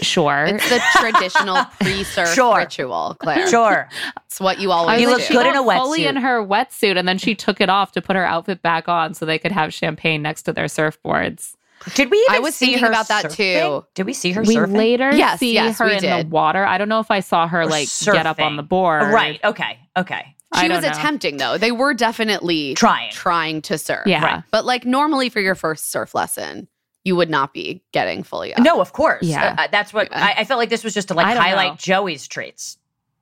Sure. 0.00 0.44
It's 0.46 0.68
the 0.68 0.80
traditional 0.96 1.64
pre-surf 1.80 2.34
Sure. 2.34 2.56
ritual, 2.58 3.16
Claire. 3.20 3.46
sure 3.48 3.88
It's 4.26 4.40
what 4.40 4.58
you 4.60 4.70
I 4.70 4.74
always 4.76 4.92
was 4.94 5.00
You 5.02 5.08
look 5.10 5.20
she 5.22 5.32
good 5.34 5.46
in 5.46 5.54
got 5.54 5.60
a 5.74 5.78
fully 5.78 6.00
wetsuit. 6.00 6.08
in 6.08 6.16
her 6.16 6.44
wetsuit, 6.46 6.98
and 6.98 7.08
then 7.08 7.18
she 7.18 7.34
took 7.34 7.60
it 7.60 7.68
off 7.68 7.92
to 7.92 8.02
put 8.02 8.16
her 8.16 8.24
outfit 8.24 8.62
back 8.62 8.88
on 8.88 9.14
so 9.14 9.26
they 9.26 9.38
could 9.38 9.52
have 9.52 9.72
champagne 9.74 10.22
next 10.22 10.42
to 10.44 10.52
their 10.52 10.66
surfboards. 10.66 11.54
did 11.94 12.10
we 12.10 12.18
even 12.18 12.34
I 12.36 12.38
was 12.40 12.54
see 12.54 12.66
thinking 12.66 12.82
her 12.84 12.88
about 12.88 13.08
that 13.08 13.30
too. 13.30 13.84
did 13.94 14.06
we 14.06 14.12
see 14.12 14.32
her 14.32 14.42
We 14.42 14.56
surfing 14.56 14.76
later 14.76 15.12
Yes, 15.14 15.40
see 15.40 15.52
yes, 15.54 15.78
her 15.78 15.86
we 15.86 15.96
in 15.96 16.02
the 16.02 16.28
water. 16.30 16.64
I 16.64 16.78
don't 16.78 16.88
know 16.88 17.00
if 17.00 17.10
I 17.10 17.20
saw 17.20 17.46
her 17.48 17.62
Or 17.62 17.66
like 17.66 17.88
get 18.04 18.26
up 18.26 18.40
on 18.40 18.56
the 18.56 18.62
board. 18.62 19.12
right 19.12 19.40
okay 19.44 19.78
okay 19.96 20.34
She 20.56 20.66
don't 20.68 20.76
was 20.76 20.84
know. 20.84 20.90
attempting 20.90 21.36
though. 21.36 21.58
They 21.58 21.72
were 21.72 21.92
definitely 21.94 22.74
Trying. 22.74 23.10
trying 23.12 23.62
to 23.62 23.78
surf. 23.78 24.06
Yeah. 24.06 24.24
Right. 24.24 24.42
But 24.50 24.64
like 24.64 24.84
normally 24.86 25.28
for 25.28 25.40
your 25.40 25.54
first 25.54 25.90
surf 25.90 26.14
lesson, 26.14 26.68
you 27.08 27.16
would 27.16 27.30
not 27.30 27.52
be 27.54 27.82
getting 27.92 28.22
fully 28.22 28.52
up. 28.54 28.60
No, 28.62 28.80
of 28.80 28.92
course. 28.92 29.22
Yeah. 29.24 29.56
Uh, 29.58 29.66
that's 29.72 29.92
what 29.92 30.08
Yeah. 30.10 30.24
I, 30.36 30.40
I 30.42 30.44
felt 30.44 30.58
like 30.58 30.68
this 30.68 30.84
was 30.84 30.92
just 30.94 31.08
to 31.08 31.14
like 31.14 31.26
highlight 31.36 31.72
know. 31.72 31.76
Joey's 31.78 32.28
traits. 32.28 32.76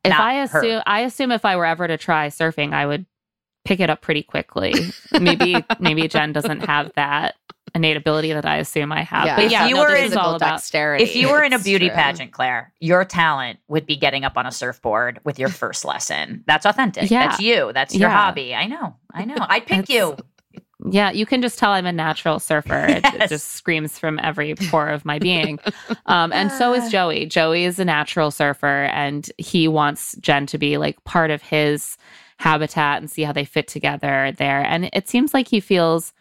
If 0.05 0.11
not 0.11 0.20
I 0.20 0.47
her. 0.47 0.59
assume, 0.61 0.82
I 0.87 1.01
assume 1.01 1.30
if 1.32 1.45
I 1.45 1.57
were 1.57 1.64
ever 1.66 1.87
to 1.89 1.97
try 1.97 2.28
surfing, 2.28 2.72
I 2.74 2.84
would 2.87 3.07
pick 3.64 3.80
it 3.80 3.89
up 3.91 4.03
pretty 4.03 4.22
quickly. 4.22 4.74
maybe, 5.20 5.57
maybe 5.80 6.07
Jen 6.09 6.32
doesn't 6.32 6.61
have 6.66 6.93
that 6.97 7.34
innate 7.74 7.97
ability 7.97 8.32
that 8.32 8.47
I 8.47 8.57
assume 8.59 8.93
I 8.93 9.03
have. 9.03 9.26
Yeah. 9.26 9.37
But 9.37 9.45
If 9.47 9.53
yeah, 9.53 9.66
you 9.66 9.74
no, 9.74 9.82
were 9.82 9.91
this 9.91 9.99
in 10.01 10.05
is 10.07 10.16
all 10.16 10.22
physical 10.24 10.37
about. 10.37 10.55
dexterity. 10.57 11.05
If 11.05 11.16
you 11.16 11.28
were 11.30 11.43
in 11.43 11.53
a 11.53 11.59
beauty 11.59 11.89
true. 11.89 11.95
pageant, 11.97 12.32
Claire, 12.32 12.72
your 12.80 13.05
talent 13.05 13.59
would 13.68 13.87
be 13.87 13.97
getting 13.97 14.24
up 14.24 14.37
on 14.37 14.47
a 14.47 14.53
surfboard 14.53 15.20
with 15.24 15.39
your 15.39 15.49
first 15.62 15.84
lesson. 15.84 16.45
That's 16.47 16.64
authentic. 16.66 17.11
Yeah. 17.11 17.26
That's 17.28 17.41
you. 17.41 17.72
That's 17.74 17.95
your 17.95 18.09
Yeah. 18.09 18.16
hobby. 18.16 18.55
I 18.55 18.66
know. 18.66 18.97
I 19.12 19.24
know. 19.24 19.37
I'd 19.41 19.66
pick 19.66 19.80
It's- 19.80 19.89
you. 19.95 20.16
Yeah, 20.89 21.11
you 21.11 21.26
can 21.26 21.43
just 21.43 21.59
tell 21.59 21.72
I'm 21.72 21.87
a 21.87 21.93
natural 21.93 22.39
surfer. 22.39 22.87
It, 22.89 23.05
it 23.14 23.28
just 23.28 23.55
screams 23.55 23.99
from 23.99 24.20
every 24.22 24.55
pore 24.55 24.89
of 24.89 25.05
my 25.05 25.18
being. 25.18 25.59
Um, 26.07 26.32
and 26.32 26.53
so 26.53 26.72
is 26.72 26.91
Joey. 26.91 27.26
Joey 27.26 27.64
is 27.64 27.80
a 27.80 27.84
natural 27.84 28.30
surfer, 28.30 28.84
and 28.84 29.28
he 29.39 29.66
wants 29.66 30.14
Jen 30.20 30.47
to 30.47 30.57
be 30.57 30.78
like 30.78 31.03
part 31.03 31.32
of 31.32 31.43
his 31.43 31.97
habitat 32.39 33.01
and 33.01 33.11
see 33.11 33.22
how 33.22 33.32
they 33.32 33.45
fit 33.45 33.66
together 33.66 34.32
there. 34.39 34.62
And 34.62 34.89
it 34.93 35.09
seems 35.09 35.34
like 35.34 35.49
he 35.49 35.59
feels 35.59 36.12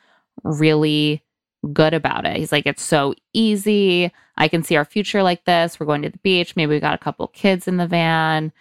really 0.43 1.23
good 1.71 1.93
about 1.93 2.25
it. 2.25 2.37
He's 2.37 2.51
like, 2.51 2.65
it's 2.65 2.83
so 2.83 3.13
easy. 3.33 4.11
I 4.37 4.47
can 4.47 4.63
see 4.63 4.75
our 4.75 4.85
future 4.85 5.21
like 5.21 5.45
this. 5.45 5.79
We're 5.79 5.85
going 5.85 6.01
to 6.01 6.09
the 6.09 6.17
beach. 6.19 6.55
Maybe 6.55 6.73
we 6.73 6.79
got 6.79 6.95
a 6.95 7.03
couple 7.03 7.27
kids 7.27 7.67
in 7.67 7.77
the 7.77 7.87
van. 7.87 8.51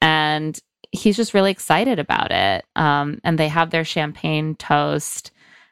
And 0.00 0.58
he's 0.90 1.16
just 1.16 1.34
really 1.34 1.50
excited 1.52 1.98
about 2.00 2.32
it. 2.32 2.64
Um, 2.74 3.20
and 3.22 3.38
they 3.38 3.48
have 3.48 3.70
their 3.70 3.84
champagne 3.84 4.56
toast 4.56 5.30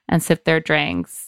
and 0.09 0.23
sip 0.23 0.45
their 0.45 0.61
drinks. 0.61 1.24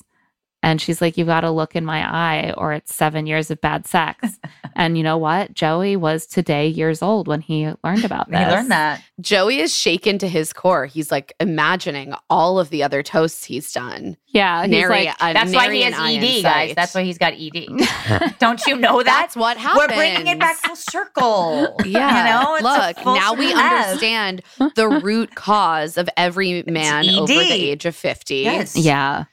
And 0.66 0.80
she's 0.80 1.00
like, 1.00 1.16
You've 1.16 1.28
got 1.28 1.42
to 1.42 1.50
look 1.52 1.76
in 1.76 1.84
my 1.84 2.00
eye, 2.04 2.52
or 2.56 2.72
it's 2.72 2.92
seven 2.92 3.24
years 3.28 3.52
of 3.52 3.60
bad 3.60 3.86
sex. 3.86 4.40
and 4.74 4.98
you 4.98 5.04
know 5.04 5.16
what? 5.16 5.54
Joey 5.54 5.94
was 5.94 6.26
today 6.26 6.66
years 6.66 7.02
old 7.02 7.28
when 7.28 7.40
he 7.40 7.72
learned 7.84 8.04
about 8.04 8.26
He 8.34 8.34
learned 8.34 8.72
that. 8.72 9.00
Joey 9.20 9.60
is 9.60 9.72
shaken 9.72 10.18
to 10.18 10.26
his 10.28 10.52
core. 10.52 10.86
He's 10.86 11.12
like 11.12 11.34
imagining 11.38 12.14
all 12.28 12.58
of 12.58 12.70
the 12.70 12.82
other 12.82 13.04
toasts 13.04 13.44
he's 13.44 13.70
done. 13.72 14.16
Yeah. 14.26 14.62
He's 14.62 14.72
Nary, 14.72 15.04
like, 15.04 15.22
uh, 15.22 15.34
That's 15.34 15.54
why 15.54 15.72
he 15.72 15.82
has 15.82 15.94
ED, 15.94 16.42
guys. 16.42 16.74
That's 16.74 16.96
why 16.96 17.04
he's 17.04 17.16
got 17.18 17.34
ED. 17.34 18.34
Don't 18.40 18.60
you 18.66 18.76
know 18.76 19.04
that? 19.04 19.04
That's 19.04 19.36
what 19.36 19.56
happened. 19.58 19.92
We're 19.92 19.96
bringing 19.96 20.26
it 20.26 20.40
back 20.40 20.56
happens. 20.56 20.82
full 20.82 21.02
circle. 21.04 21.76
Yeah. 21.84 22.18
You 22.18 22.44
know, 22.44 22.54
it's 22.56 22.64
Look, 22.64 23.04
full 23.04 23.14
now 23.14 23.34
we 23.34 23.50
circle. 23.50 23.62
understand 23.62 24.42
the 24.74 24.88
root 24.88 25.36
cause 25.36 25.96
of 25.96 26.08
every 26.16 26.64
man 26.66 27.08
over 27.10 27.32
the 27.32 27.52
age 27.52 27.86
of 27.86 27.94
50. 27.94 28.34
Yes. 28.38 28.76
Yeah. 28.76 29.26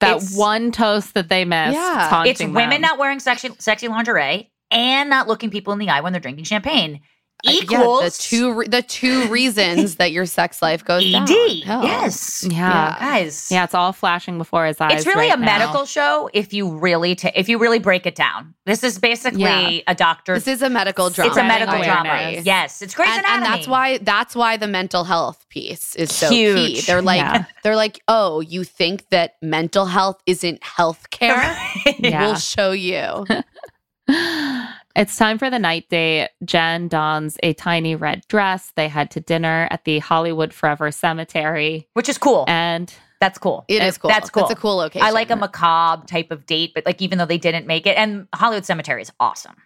That 0.00 0.16
It's- 0.16 0.36
one 0.36 0.72
toast 0.72 1.14
that 1.14 1.28
they 1.28 1.44
missed. 1.44 1.74
Yeah. 1.74 2.06
taunting 2.10 2.30
It's 2.30 2.40
women 2.42 2.70
them. 2.70 2.80
not 2.82 2.98
wearing 2.98 3.18
sexy, 3.20 3.50
sexy 3.58 3.88
lingerie 3.88 4.50
and 4.70 5.08
not 5.08 5.26
looking 5.28 5.50
people 5.50 5.72
in 5.72 5.78
the 5.78 5.88
eye 5.88 6.00
when 6.00 6.12
they're 6.12 6.20
drinking 6.20 6.44
champagne. 6.44 7.00
Uh, 7.46 7.50
yeah, 7.50 7.60
Equals 7.62 8.16
the 8.16 8.22
two 8.22 8.54
re- 8.54 8.66
the 8.68 8.80
two 8.82 9.26
reasons 9.30 9.96
that 9.96 10.10
your 10.10 10.24
sex 10.24 10.62
life 10.62 10.82
goes 10.84 11.04
ED. 11.04 11.12
down. 11.12 11.26
Hell. 11.64 11.84
Yes. 11.84 12.44
Yeah. 12.48 12.96
Guys. 12.98 13.50
Yeah, 13.50 13.64
it's 13.64 13.74
all 13.74 13.92
flashing 13.92 14.38
before 14.38 14.64
his 14.64 14.80
eyes. 14.80 14.92
It's 14.98 15.06
really 15.06 15.28
right 15.28 15.36
a 15.36 15.40
now. 15.40 15.44
medical 15.58 15.84
show 15.84 16.30
if 16.32 16.54
you 16.54 16.78
really 16.78 17.14
ta- 17.14 17.32
if 17.34 17.48
you 17.50 17.58
really 17.58 17.78
break 17.78 18.06
it 18.06 18.14
down. 18.14 18.54
This 18.64 18.82
is 18.82 18.98
basically 18.98 19.42
Yeah. 19.42 19.80
a 19.86 19.94
doctor. 19.94 20.34
This 20.34 20.48
is 20.48 20.62
a 20.62 20.70
medical 20.70 21.10
drama. 21.10 21.28
It's 21.30 21.38
a 21.38 21.44
medical 21.44 21.74
Spreading 21.74 21.92
drama. 22.04 22.40
Yes, 22.42 22.80
it's 22.80 22.94
Grey's 22.94 23.10
and, 23.10 23.18
Anatomy. 23.18 23.44
and 23.46 23.54
that's 23.54 23.68
why 23.68 23.98
that's 23.98 24.34
why 24.34 24.56
the 24.56 24.66
mental 24.66 25.04
health 25.04 25.46
piece 25.50 25.94
is 25.94 26.12
so 26.14 26.30
Huge. 26.30 26.56
key. 26.76 26.80
They're 26.80 27.02
like 27.02 27.18
Yeah. 27.20 27.44
they're 27.62 27.76
like, 27.76 28.00
oh, 28.08 28.40
you 28.40 28.64
think 28.64 29.08
that 29.10 29.34
mental 29.42 29.84
health 29.86 30.20
isn't 30.26 30.62
health 30.64 31.10
care? 31.10 31.54
Yeah. 31.98 32.26
We'll 32.26 32.34
show 32.36 32.72
you. 32.72 33.24
It's 34.96 35.16
time 35.16 35.36
for 35.36 35.50
the 35.50 35.58
night 35.58 35.90
date. 35.90 36.30
Jen 36.42 36.88
dons 36.88 37.36
a 37.42 37.52
tiny 37.52 37.94
red 37.94 38.22
dress. 38.28 38.72
They 38.76 38.88
head 38.88 39.10
to 39.10 39.20
dinner 39.20 39.68
at 39.70 39.84
the 39.84 39.98
Hollywood 39.98 40.54
Forever 40.54 40.90
Cemetery. 40.90 41.86
which 41.92 42.08
is 42.08 42.16
cool. 42.16 42.46
And 42.48 42.92
That's 43.20 43.38
cool. 43.38 43.66
It 43.68 43.82
is 43.82 43.98
cool. 43.98 44.08
That's 44.08 44.30
cool. 44.30 44.44
It's 44.44 44.52
a 44.52 44.56
cool 44.56 44.76
location. 44.76 45.06
I 45.06 45.10
like 45.10 45.30
a 45.30 45.36
macabre 45.36 46.06
type 46.06 46.30
of 46.30 46.46
date, 46.46 46.72
but 46.74 46.86
like 46.86 47.02
even 47.02 47.18
though 47.18 47.26
they 47.26 47.36
didn't 47.38 47.66
make 47.66 47.86
it, 47.86 47.96
and 47.98 48.26
Hollywood 48.34 48.64
Cemetery 48.64 49.02
is 49.02 49.12
awesome. 49.20 49.56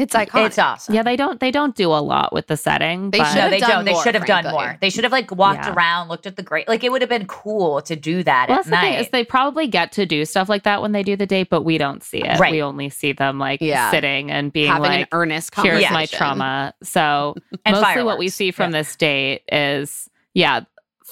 It's 0.00 0.14
iconic. 0.14 0.46
It's 0.46 0.58
awesome. 0.58 0.94
Yeah, 0.94 1.02
they 1.02 1.16
don't 1.16 1.38
they 1.40 1.50
don't 1.50 1.74
do 1.76 1.88
a 1.90 2.00
lot 2.00 2.32
with 2.32 2.46
the 2.46 2.56
setting. 2.56 3.10
They 3.10 3.18
but- 3.18 3.26
should 3.28 3.34
No, 3.36 3.40
have 3.42 3.50
they 3.50 3.60
done 3.60 3.70
don't. 3.70 3.84
They 3.84 3.92
more, 3.92 4.02
should 4.02 4.14
have 4.14 4.26
done 4.26 4.44
more. 4.50 4.76
They 4.80 4.90
should 4.90 5.04
have 5.04 5.12
like 5.12 5.30
walked 5.30 5.66
Yeah. 5.66 5.74
around, 5.74 6.08
looked 6.08 6.26
at 6.26 6.36
the 6.36 6.42
great. 6.42 6.68
Like 6.68 6.82
it 6.84 6.90
would 6.90 7.02
have 7.02 7.08
been 7.10 7.26
cool 7.26 7.82
to 7.82 7.94
do 7.96 8.22
that 8.22 8.48
Well, 8.48 8.58
at 8.60 8.64
that's 8.64 8.70
the 8.70 8.80
thing 8.80 8.94
is 8.94 9.08
they 9.10 9.24
probably 9.24 9.66
get 9.66 9.92
to 9.92 10.06
do 10.06 10.24
stuff 10.24 10.48
like 10.48 10.62
that 10.62 10.80
when 10.82 10.92
they 10.92 11.02
do 11.02 11.16
the 11.16 11.26
date, 11.26 11.50
but 11.50 11.62
we 11.62 11.76
don't 11.78 12.02
see 12.02 12.18
it. 12.22 12.38
Right. 12.40 12.52
We 12.52 12.62
only 12.62 12.88
see 12.88 13.12
them 13.12 13.38
like 13.38 13.60
Yeah. 13.60 13.90
sitting 13.90 14.30
and 14.30 14.52
being 14.52 14.68
Having 14.68 14.82
like, 14.90 15.00
an 15.02 15.06
earnest 15.12 15.54
"Here's 15.56 15.90
my 15.90 16.06
trauma." 16.06 16.72
So 16.82 17.34
And 17.66 17.76
mostly 17.76 18.02
what 18.02 18.18
we 18.18 18.28
see 18.30 18.50
from 18.50 18.72
Yeah. 18.72 18.78
this 18.80 18.96
date 18.96 19.42
is 19.52 20.08
yeah, 20.34 20.60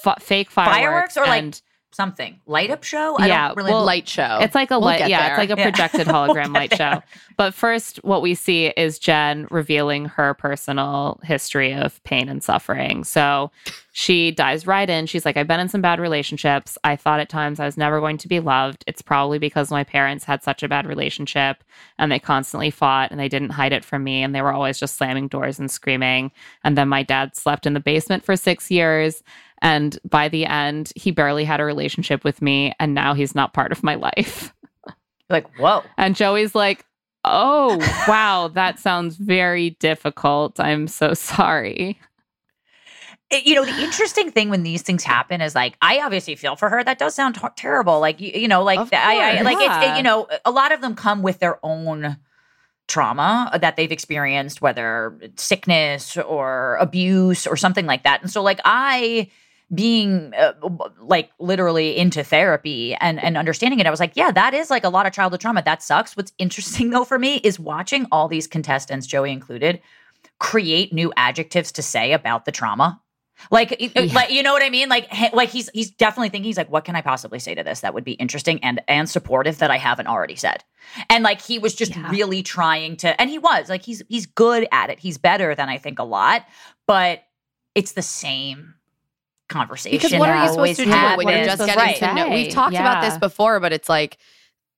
f- 0.07 0.23
fake 0.23 0.51
fireworks, 0.51 0.79
Fireworks 1.15 1.17
or, 1.17 1.27
like, 1.27 1.43
and 1.43 1.63
Something 1.91 2.39
light 2.47 2.71
up 2.71 2.85
show. 2.85 3.17
I 3.19 3.27
Yeah, 3.27 3.49
don't 3.49 3.57
really 3.57 3.73
well, 3.73 3.85
Light 3.85 4.07
show. 4.07 4.39
It's 4.43 4.55
like 4.55 4.71
a 4.71 4.79
We'll 4.79 4.87
light, 4.89 5.09
yeah, 5.09 5.23
there. 5.23 5.31
it's 5.31 5.39
like 5.39 5.51
a 5.59 5.61
Yeah. 5.61 5.71
projected 5.71 6.07
We'll 6.07 6.15
hologram 6.29 6.55
light 6.55 6.71
there. 6.71 6.77
show. 6.79 7.03
But 7.37 7.55
first, 7.55 7.97
what 8.05 8.21
we 8.21 8.35
see 8.35 8.67
is 8.77 8.99
Jen 8.99 9.47
revealing 9.51 10.05
her 10.05 10.35
personal 10.35 11.19
history 11.25 11.73
of 11.73 12.03
pain 12.05 12.29
and 12.29 12.43
suffering. 12.43 13.05
So 13.05 13.51
she 13.93 14.31
dives 14.31 14.67
right 14.67 14.89
in. 14.89 15.07
She's 15.07 15.25
like, 15.25 15.37
I've 15.37 15.49
been 15.49 15.61
in 15.61 15.69
some 15.69 15.81
bad 15.81 15.99
relationships. 15.99 16.77
I 16.85 16.95
thought 16.95 17.21
at 17.21 17.29
times 17.31 17.59
I 17.59 17.65
was 17.65 17.77
never 17.77 18.01
going 18.01 18.19
to 18.19 18.29
be 18.29 18.39
loved. 18.39 18.85
It's 18.87 19.03
probably 19.03 19.39
because 19.39 19.71
my 19.71 19.83
parents 19.83 20.25
had 20.25 20.43
such 20.43 20.63
a 20.63 20.69
bad 20.69 20.87
relationship 20.87 21.65
and 21.99 22.13
they 22.13 22.19
constantly 22.21 22.71
fought 22.71 23.11
and 23.11 23.19
they 23.19 23.29
didn't 23.29 23.51
hide 23.51 23.73
it 23.73 23.85
from 23.85 24.05
me. 24.05 24.23
And 24.23 24.35
they 24.35 24.43
were 24.43 24.53
always 24.53 24.79
just 24.79 24.97
slamming 24.97 25.27
doors 25.29 25.59
and 25.59 25.71
screaming. 25.71 26.31
And 26.63 26.77
then 26.79 26.89
my 26.89 27.03
dad 27.03 27.35
slept 27.35 27.67
in 27.67 27.73
the 27.73 27.81
basement 27.81 28.25
for 28.25 28.37
six 28.37 28.71
years. 28.71 29.23
And 29.63 29.99
by 30.09 30.29
the 30.29 30.47
end, 30.47 30.93
he 30.97 31.11
barely 31.11 31.45
had 31.45 31.61
a 31.61 31.65
relationship 31.65 32.25
with 32.25 32.41
me. 32.43 32.75
And 32.79 32.95
now 32.95 33.15
he's 33.15 33.35
not 33.35 33.55
part 33.55 33.73
of 33.73 33.83
my 33.83 33.95
life. 33.97 34.55
like 35.31 35.47
whoa. 35.59 35.83
And 35.97 36.15
Joey's 36.17 36.55
like, 36.55 36.85
Oh, 37.25 37.77
wow, 38.09 38.49
that 38.55 38.79
sounds 38.79 39.17
very 39.17 39.71
difficult. 39.71 40.59
I'm 40.61 40.87
so 40.87 41.13
sorry. 41.15 41.99
It- 43.31 43.45
you 43.45 43.55
know 43.55 43.65
the 43.65 43.83
interesting 43.83 44.31
thing 44.31 44.49
when 44.49 44.63
these 44.63 44.81
things 44.83 45.03
happen 45.05 45.41
is 45.43 45.55
like 45.55 45.77
I 45.83 46.01
obviously 46.01 46.35
feel 46.37 46.57
for 46.57 46.71
her. 46.71 46.83
That 46.83 46.99
does 46.99 47.15
sound 47.15 47.35
t- 47.35 47.47
terrible. 47.57 48.01
Like 48.01 48.21
you, 48.21 48.31
you 48.35 48.49
know, 48.49 48.63
like 48.63 48.79
Of 48.79 48.89
I, 48.93 49.33
I 49.33 49.35
course. 49.35 49.45
like 49.45 49.59
it's 49.61 49.87
it, 49.93 49.97
you 49.99 50.03
know 50.03 50.29
a 50.47 50.51
lot 50.51 50.73
of 50.73 50.81
them 50.81 50.95
come 50.95 51.21
with 51.23 51.39
their 51.41 51.59
own 51.63 52.17
trauma 52.87 53.51
that 53.61 53.77
they've 53.77 53.93
experienced, 53.93 54.63
whether 54.63 55.19
sickness 55.37 56.17
or 56.17 56.77
abuse 56.81 57.47
or 57.47 57.55
something 57.57 57.85
like 57.85 58.05
that. 58.05 58.23
And 58.23 58.31
so 58.31 58.43
like 58.43 58.61
I 58.65 59.29
being 59.75 60.33
uh, 60.35 60.53
like 61.01 61.31
literally 61.39 61.97
into 61.97 62.25
therapy 62.25 62.95
and 62.97 63.23
and 63.23 63.37
understanding 63.37 63.79
it 63.81 63.87
i 63.87 63.91
was 63.91 64.01
like 64.01 64.13
yeah 64.15 64.31
that 64.31 64.55
is 64.55 64.71
like 64.71 64.83
a 64.85 64.89
lot 64.89 65.05
of 65.07 65.13
childhood 65.13 65.41
trauma 65.41 65.63
that 65.63 65.83
sucks 65.83 66.17
what's 66.17 66.33
interesting 66.39 66.91
though 66.95 67.05
for 67.05 67.19
me 67.19 67.37
is 67.45 67.61
watching 67.61 68.07
all 68.11 68.29
these 68.29 68.47
contestants 68.47 69.07
joey 69.07 69.31
included 69.31 69.81
create 70.41 70.93
new 70.93 71.13
adjectives 71.17 71.71
to 71.73 71.83
say 71.83 72.13
about 72.13 72.45
the 72.45 72.53
trauma 72.53 73.01
like, 73.53 73.71
it- 73.79 74.13
like 74.15 74.33
you 74.33 74.43
know 74.43 74.53
what 74.53 74.65
I 74.65 74.69
mean? 74.69 74.89
Like, 74.89 75.07
like 75.33 75.49
he's 75.49 75.71
he's 75.73 75.93
definitely 75.93 76.29
thinking 76.31 76.49
he's 76.49 76.57
like, 76.57 76.73
what 76.73 76.85
can 76.85 76.97
I 76.97 77.03
possibly 77.03 77.39
say 77.39 77.55
to 77.55 77.63
this 77.63 77.83
that 77.83 77.95
would 77.95 78.03
be 78.03 78.15
interesting 78.15 78.59
and 78.65 78.81
and 78.89 79.09
supportive 79.09 79.59
that 79.59 79.71
I 79.71 79.77
haven't 79.77 80.09
already 80.09 80.35
said? 80.35 80.65
And 81.09 81.23
like 81.23 81.41
he 81.41 81.61
was 81.61 81.77
just 81.77 81.95
Yeah. 81.95 82.11
really 82.11 82.43
trying 82.43 82.97
to, 82.97 83.21
and 83.21 83.31
he 83.31 83.39
was 83.39 83.69
like 83.69 83.83
he's 83.83 84.03
he's 84.09 84.27
good 84.27 84.67
at 84.73 84.91
it. 84.91 84.99
He's 84.99 85.19
better 85.19 85.55
than 85.55 85.69
I 85.69 85.79
think 85.79 86.01
a 86.01 86.03
lot, 86.03 86.47
but 86.89 87.23
it's 87.77 87.93
the 87.93 88.03
same 88.03 88.75
conversation. 89.49 89.97
Because 89.99 90.13
what 90.19 90.29
are 90.29 90.45
you 90.45 90.51
supposed 90.51 90.77
to 90.81 90.85
do 90.85 90.91
when 91.17 91.29
you're 91.29 91.45
just 91.45 91.65
getting 91.65 91.95
to 91.95 92.01
to 92.01 92.15
know? 92.15 92.29
We've 92.31 92.51
talked 92.53 92.75
about 92.75 93.03
this 93.03 93.19
before, 93.19 93.61
but 93.61 93.73
it's 93.73 93.89
like 93.89 94.19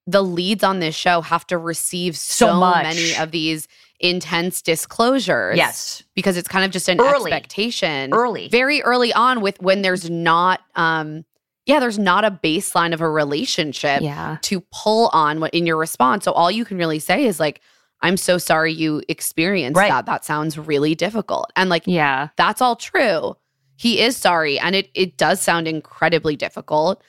the 0.07 0.23
leads 0.23 0.65
on 0.65 0.81
this 0.81 0.95
show 0.95 1.21
have 1.21 1.47
to 1.49 1.59
receive 1.59 2.17
so, 2.17 2.47
So 2.47 2.61
many 2.61 3.15
of 3.17 3.31
these 3.31 3.69
intense 4.01 4.63
disclosures. 4.63 5.57
Yes. 5.57 6.03
Because 6.15 6.37
it's 6.37 6.49
kind 6.49 6.65
of 6.65 6.71
just 6.71 6.89
an 6.89 7.01
Early. 7.01 7.31
expectation. 7.33 8.13
Early. 8.13 8.49
Very 8.49 8.83
early 8.83 9.13
on 9.13 9.41
with 9.43 9.61
when 9.61 9.83
there's 9.83 10.09
not 10.09 10.61
um 10.75 11.25
yeah, 11.67 11.79
there's 11.79 11.99
not 11.99 12.25
a 12.25 12.31
baseline 12.31 12.93
of 12.95 13.01
a 13.03 13.09
relationship 13.09 14.01
Yeah. 14.01 14.39
to 14.43 14.63
pull 14.73 15.09
on 15.13 15.39
what 15.39 15.53
in 15.55 15.67
your 15.67 15.77
response. 15.77 16.25
So 16.25 16.33
all 16.33 16.51
you 16.51 16.65
can 16.65 16.79
really 16.79 16.99
say 16.99 17.27
is 17.27 17.39
like, 17.39 17.61
I'm 18.01 18.17
so 18.17 18.39
sorry 18.39 18.73
you 18.73 19.03
experienced 19.09 19.77
Right. 19.77 19.91
that. 19.91 20.07
That 20.07 20.25
sounds 20.25 20.57
really 20.59 20.95
difficult. 20.95 21.53
And 21.55 21.69
like 21.71 21.83
Yeah. 21.87 22.29
that's 22.37 22.63
all 22.63 22.75
true. 22.77 23.37
He 23.81 23.99
is 23.99 24.15
sorry. 24.15 24.59
And 24.59 24.75
it 24.75 24.91
it 24.95 25.17
does 25.17 25.41
sound 25.41 25.67
incredibly 25.67 26.37
difficult. 26.37 27.03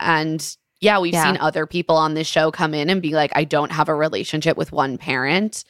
And 0.00 0.56
yeah, 0.80 0.98
we've 0.98 1.12
Yeah. 1.14 1.22
seen 1.24 1.36
other 1.40 1.64
people 1.64 1.96
on 1.96 2.14
this 2.14 2.26
show 2.26 2.50
come 2.50 2.74
in 2.74 2.90
and 2.90 3.00
be 3.00 3.12
like, 3.12 3.30
I 3.36 3.44
don't 3.44 3.70
have 3.70 3.88
a 3.88 3.94
relationship 3.94 4.56
with 4.56 4.72
one 4.72 4.98
parent. 4.98 5.62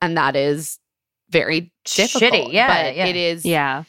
And 0.00 0.16
that 0.16 0.34
is 0.34 0.80
very 1.30 1.72
difficult. 1.84 2.32
Shitty. 2.32 2.52
Yeah, 2.52 2.66
But 2.84 2.96
yeah. 2.96 3.06
it 3.06 3.14
is 3.16 3.44
Yeah. 3.46 3.84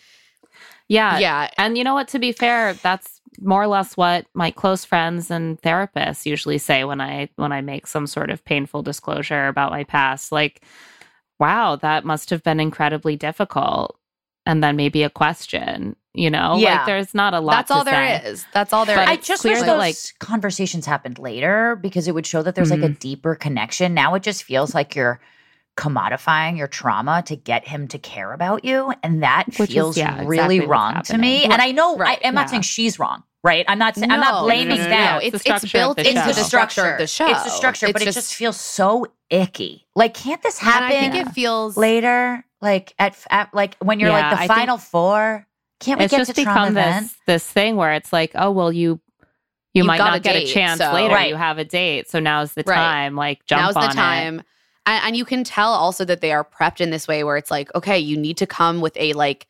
Yeah. 0.87 1.17
yeah. 1.17 1.49
And 1.57 1.77
you 1.79 1.83
know 1.83 1.95
what? 1.95 2.09
To 2.09 2.19
be 2.19 2.31
fair, 2.31 2.73
that's 2.73 3.19
more 3.39 3.63
or 3.63 3.67
less 3.67 3.97
what 3.97 4.27
my 4.35 4.51
close 4.51 4.85
friends 4.85 5.31
and 5.31 5.59
therapists 5.63 6.27
usually 6.27 6.59
say 6.59 6.83
when 6.83 7.01
I 7.01 7.29
when 7.37 7.51
I 7.51 7.61
make 7.61 7.87
some 7.87 8.05
sort 8.05 8.29
of 8.29 8.45
painful 8.45 8.83
disclosure 8.83 9.47
about 9.47 9.71
my 9.71 9.83
past. 9.83 10.31
Like, 10.31 10.61
wow, 11.39 11.75
that 11.77 12.05
must 12.05 12.29
have 12.29 12.43
been 12.43 12.59
incredibly 12.59 13.15
difficult. 13.15 13.97
And 14.45 14.63
then 14.63 14.75
maybe 14.75 15.01
a 15.03 15.09
question, 15.09 15.95
you 16.13 16.29
know? 16.29 16.57
Yeah. 16.57 16.77
Like 16.77 16.85
there's 16.85 17.13
not 17.13 17.33
a 17.33 17.39
lot 17.39 17.53
That's 17.53 17.67
to 17.69 17.73
all 17.75 17.83
there 17.83 18.19
say. 18.21 18.29
is. 18.29 18.45
That's 18.53 18.71
all 18.73 18.85
there 18.85 18.99
is. 18.99 19.05
But 19.05 19.09
I 19.11 19.15
just 19.17 19.41
clear 19.41 19.53
wish 19.55 19.63
those 19.63 19.77
like- 19.77 19.95
conversations 20.19 20.85
happened 20.85 21.19
later 21.19 21.75
because 21.81 22.07
it 22.07 22.13
would 22.13 22.25
show 22.27 22.41
that 22.43 22.55
there's 22.55 22.69
like 22.71 22.81
a 22.81 22.89
Mhm. 22.89 22.99
deeper 22.99 23.35
connection. 23.35 23.93
Now 23.93 24.13
it 24.15 24.23
just 24.23 24.43
feels 24.43 24.73
like 24.75 24.95
you're 24.95 25.19
commodifying 25.75 26.57
your 26.57 26.67
trauma 26.67 27.23
to 27.25 27.35
get 27.35 27.67
him 27.67 27.87
to 27.87 27.97
care 27.97 28.31
about 28.33 28.63
you, 28.63 28.93
and 29.01 29.23
that 29.23 29.45
Which 29.57 29.69
is, 29.69 29.73
feels 29.73 29.97
yeah, 29.97 30.17
really 30.23 30.57
exactly 30.57 30.67
wrong 30.67 31.01
to 31.03 31.17
me. 31.17 31.37
happening. 31.37 31.51
And 31.53 31.61
I 31.61 31.71
know 31.71 31.97
Right, 31.97 32.19
I, 32.23 32.27
am 32.27 32.33
yeah. 32.35 32.41
not 32.41 32.49
saying 32.51 32.61
she's 32.61 32.99
wrong, 32.99 33.23
right? 33.43 33.65
I'm 33.67 33.79
not. 33.79 33.95
sa- 33.95 34.03
I'm 34.07 34.19
not 34.19 34.43
blaming 34.43 34.77
no, 34.77 34.83
no, 34.83 34.83
no, 34.83 34.89
them. 34.89 35.13
no. 35.15 35.17
It's 35.19 35.43
the 35.43 35.51
It's, 35.53 35.63
it's 35.63 35.73
built 35.73 35.97
the 35.97 36.07
into 36.07 36.21
show. 36.21 36.27
the 36.27 36.43
structure 36.43 36.85
of 36.91 36.97
the 36.99 37.07
show. 37.07 37.27
It's 37.27 37.43
the 37.43 37.49
structure, 37.49 37.87
It's 37.87 37.93
but 37.93 38.01
it 38.03 38.11
just 38.11 38.35
feels 38.35 38.59
so 38.59 39.07
icky. 39.31 39.87
Like, 39.95 40.13
can't 40.13 40.41
this 40.43 40.59
and 40.59 40.69
happen 40.69 40.95
I 40.95 40.99
think 41.11 41.15
it 41.15 41.31
feels 41.31 41.75
later? 41.75 42.45
Like 42.61 42.93
at, 42.99 43.17
at 43.31 43.51
like 43.53 43.75
when 43.79 43.99
you're 43.99 44.09
Yeah, 44.09 44.15
like 44.15 44.25
I 44.25 44.29
the 44.29 44.37
think 44.37 44.51
final 44.51 44.77
four. 44.77 45.47
Can't 45.83 45.99
we 45.99 46.05
it's 46.05 46.11
get 46.11 46.17
just 46.19 46.31
to 46.31 46.35
become 46.35 46.73
this 46.73 47.15
this 47.27 47.45
thing 47.47 47.75
where 47.75 47.93
it's 47.93 48.11
like, 48.13 48.31
oh 48.35 48.51
well, 48.51 48.71
you 48.71 48.99
you 49.73 49.79
You've 49.81 49.85
might 49.87 49.97
not 49.97 50.15
a 50.17 50.19
get 50.19 50.35
a 50.35 50.45
chance 50.45 50.79
so- 50.79 50.93
later. 50.93 51.13
Right. 51.13 51.29
You 51.29 51.35
have 51.35 51.57
a 51.57 51.65
date, 51.65 52.09
so 52.09 52.19
now's 52.19 52.53
the 52.53 52.63
Right. 52.65 52.75
time. 52.75 53.15
Like 53.15 53.45
jump 53.45 53.61
now's 53.63 53.75
on 53.75 53.83
the 53.83 53.89
it. 53.89 53.93
time. 53.93 54.43
And, 54.85 55.03
and 55.05 55.17
you 55.17 55.25
can 55.25 55.43
tell 55.43 55.71
also 55.71 56.03
that 56.05 56.21
they 56.21 56.31
are 56.31 56.43
prepped 56.43 56.79
in 56.81 56.89
this 56.91 57.07
way 57.07 57.23
where 57.23 57.37
it's 57.37 57.49
like, 57.49 57.73
okay, 57.73 57.97
you 57.97 58.17
need 58.17 58.37
to 58.37 58.45
come 58.45 58.81
with 58.81 58.95
a 58.97 59.13
like 59.13 59.47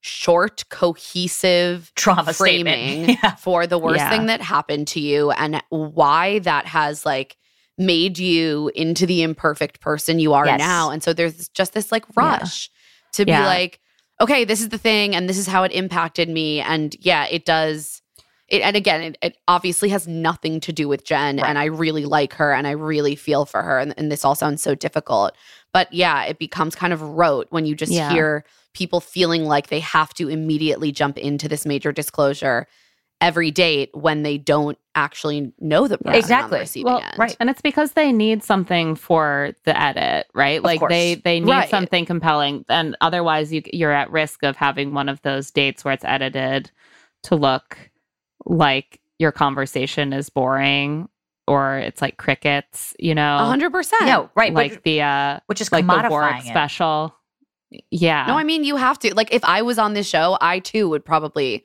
short, 0.00 0.64
cohesive 0.70 1.92
Trauma 1.94 2.32
framing. 2.32 3.10
Yeah. 3.22 3.34
for 3.36 3.66
the 3.66 3.78
worst 3.78 3.98
Yeah. 3.98 4.10
thing 4.10 4.26
that 4.26 4.40
happened 4.40 4.88
to 4.88 5.00
you 5.00 5.30
and 5.32 5.62
why 5.68 6.38
that 6.40 6.66
has 6.66 7.04
like 7.06 7.36
made 7.78 8.18
you 8.18 8.70
into 8.74 9.06
the 9.06 9.22
imperfect 9.22 9.80
person 9.80 10.18
you 10.18 10.32
are 10.32 10.46
Yes. 10.46 10.58
now. 10.58 10.90
And 10.90 11.02
so 11.02 11.12
there's 11.12 11.48
just 11.50 11.72
this 11.74 11.92
like 11.92 12.04
rush 12.16 12.70
to 13.12 13.24
be 13.24 13.32
like, 13.32 13.80
okay, 14.20 14.44
this 14.44 14.60
is 14.60 14.68
the 14.68 14.78
thing 14.78 15.14
and 15.14 15.28
this 15.28 15.38
is 15.38 15.46
how 15.46 15.62
it 15.62 15.72
impacted 15.72 16.28
me. 16.28 16.60
And 16.60 16.94
yeah, 17.00 17.26
it 17.26 17.44
does. 17.44 18.02
It, 18.48 18.62
and 18.62 18.76
again, 18.76 19.00
it, 19.02 19.18
it 19.22 19.36
obviously 19.46 19.88
has 19.90 20.08
nothing 20.08 20.58
to 20.60 20.72
do 20.72 20.88
with 20.88 21.04
Jen, 21.04 21.36
Right. 21.36 21.48
and 21.48 21.56
I 21.58 21.66
really 21.66 22.04
like 22.04 22.32
her 22.34 22.52
and 22.52 22.66
I 22.66 22.72
really 22.72 23.14
feel 23.14 23.46
for 23.46 23.62
her. 23.62 23.78
And, 23.78 23.94
and 23.96 24.10
this 24.10 24.24
all 24.24 24.34
sounds 24.34 24.60
so 24.62 24.74
difficult. 24.74 25.32
But 25.72 25.92
yeah, 25.92 26.24
it 26.24 26.38
becomes 26.38 26.74
kind 26.74 26.92
of 26.92 27.00
rote 27.00 27.46
when 27.50 27.64
you 27.64 27.76
just 27.76 27.92
Yeah. 27.92 28.10
hear 28.10 28.44
people 28.74 29.00
feeling 29.00 29.44
like 29.44 29.68
they 29.68 29.80
have 29.80 30.12
to 30.14 30.28
immediately 30.28 30.90
jump 30.92 31.16
into 31.16 31.48
this 31.48 31.64
major 31.64 31.92
disclosure 31.92 32.66
every 33.20 33.50
date 33.50 33.90
when 33.92 34.22
they 34.22 34.38
don't 34.38 34.78
actually 34.94 35.52
know 35.60 35.86
the 35.86 35.98
person 35.98 36.14
Exactly. 36.18 36.44
on 36.44 36.50
the 36.50 36.58
receiving 36.60 36.92
Well, 36.92 37.02
end. 37.02 37.14
right. 37.18 37.36
and 37.38 37.50
it's 37.50 37.60
because 37.60 37.92
they 37.92 38.12
need 38.12 38.42
something 38.42 38.94
for 38.94 39.52
the 39.64 39.78
edit, 39.80 40.26
right? 40.34 40.62
like 40.62 40.80
they 40.88 41.14
course. 41.16 41.22
they 41.24 41.40
need 41.40 41.50
Right. 41.50 41.68
something 41.68 42.06
compelling, 42.06 42.64
and 42.68 42.96
otherwise 43.00 43.52
you 43.52 43.62
you're 43.72 43.92
at 43.92 44.10
risk 44.10 44.42
of 44.42 44.56
having 44.56 44.94
one 44.94 45.08
of 45.08 45.20
those 45.22 45.50
dates 45.50 45.84
where 45.84 45.92
it's 45.94 46.04
edited 46.04 46.70
to 47.24 47.36
look 47.36 47.76
like 48.46 49.00
your 49.18 49.32
conversation 49.32 50.12
is 50.14 50.30
boring 50.30 51.08
or 51.46 51.76
it's 51.78 52.00
like 52.00 52.16
crickets, 52.16 52.94
you 52.98 53.14
know, 53.14 53.36
A 53.38 53.44
hundred 53.44 53.70
percent. 53.70 54.06
No, 54.06 54.30
right. 54.34 54.52
like 54.54 54.72
which, 54.72 54.82
the 54.84 55.02
uh 55.02 55.40
which 55.46 55.60
is 55.60 55.70
like 55.70 55.86
the 55.86 56.06
Warwick 56.08 56.38
it. 56.40 56.44
special. 56.46 57.14
Yeah, 57.90 58.24
No, 58.26 58.36
I 58.38 58.44
mean 58.44 58.64
you 58.64 58.76
have 58.76 58.98
to. 59.00 59.14
Like 59.14 59.32
if 59.32 59.44
I 59.44 59.62
was 59.62 59.78
on 59.78 59.92
this 59.94 60.08
show, 60.08 60.36
I 60.40 60.58
too 60.60 60.88
would 60.88 61.04
probably 61.04 61.64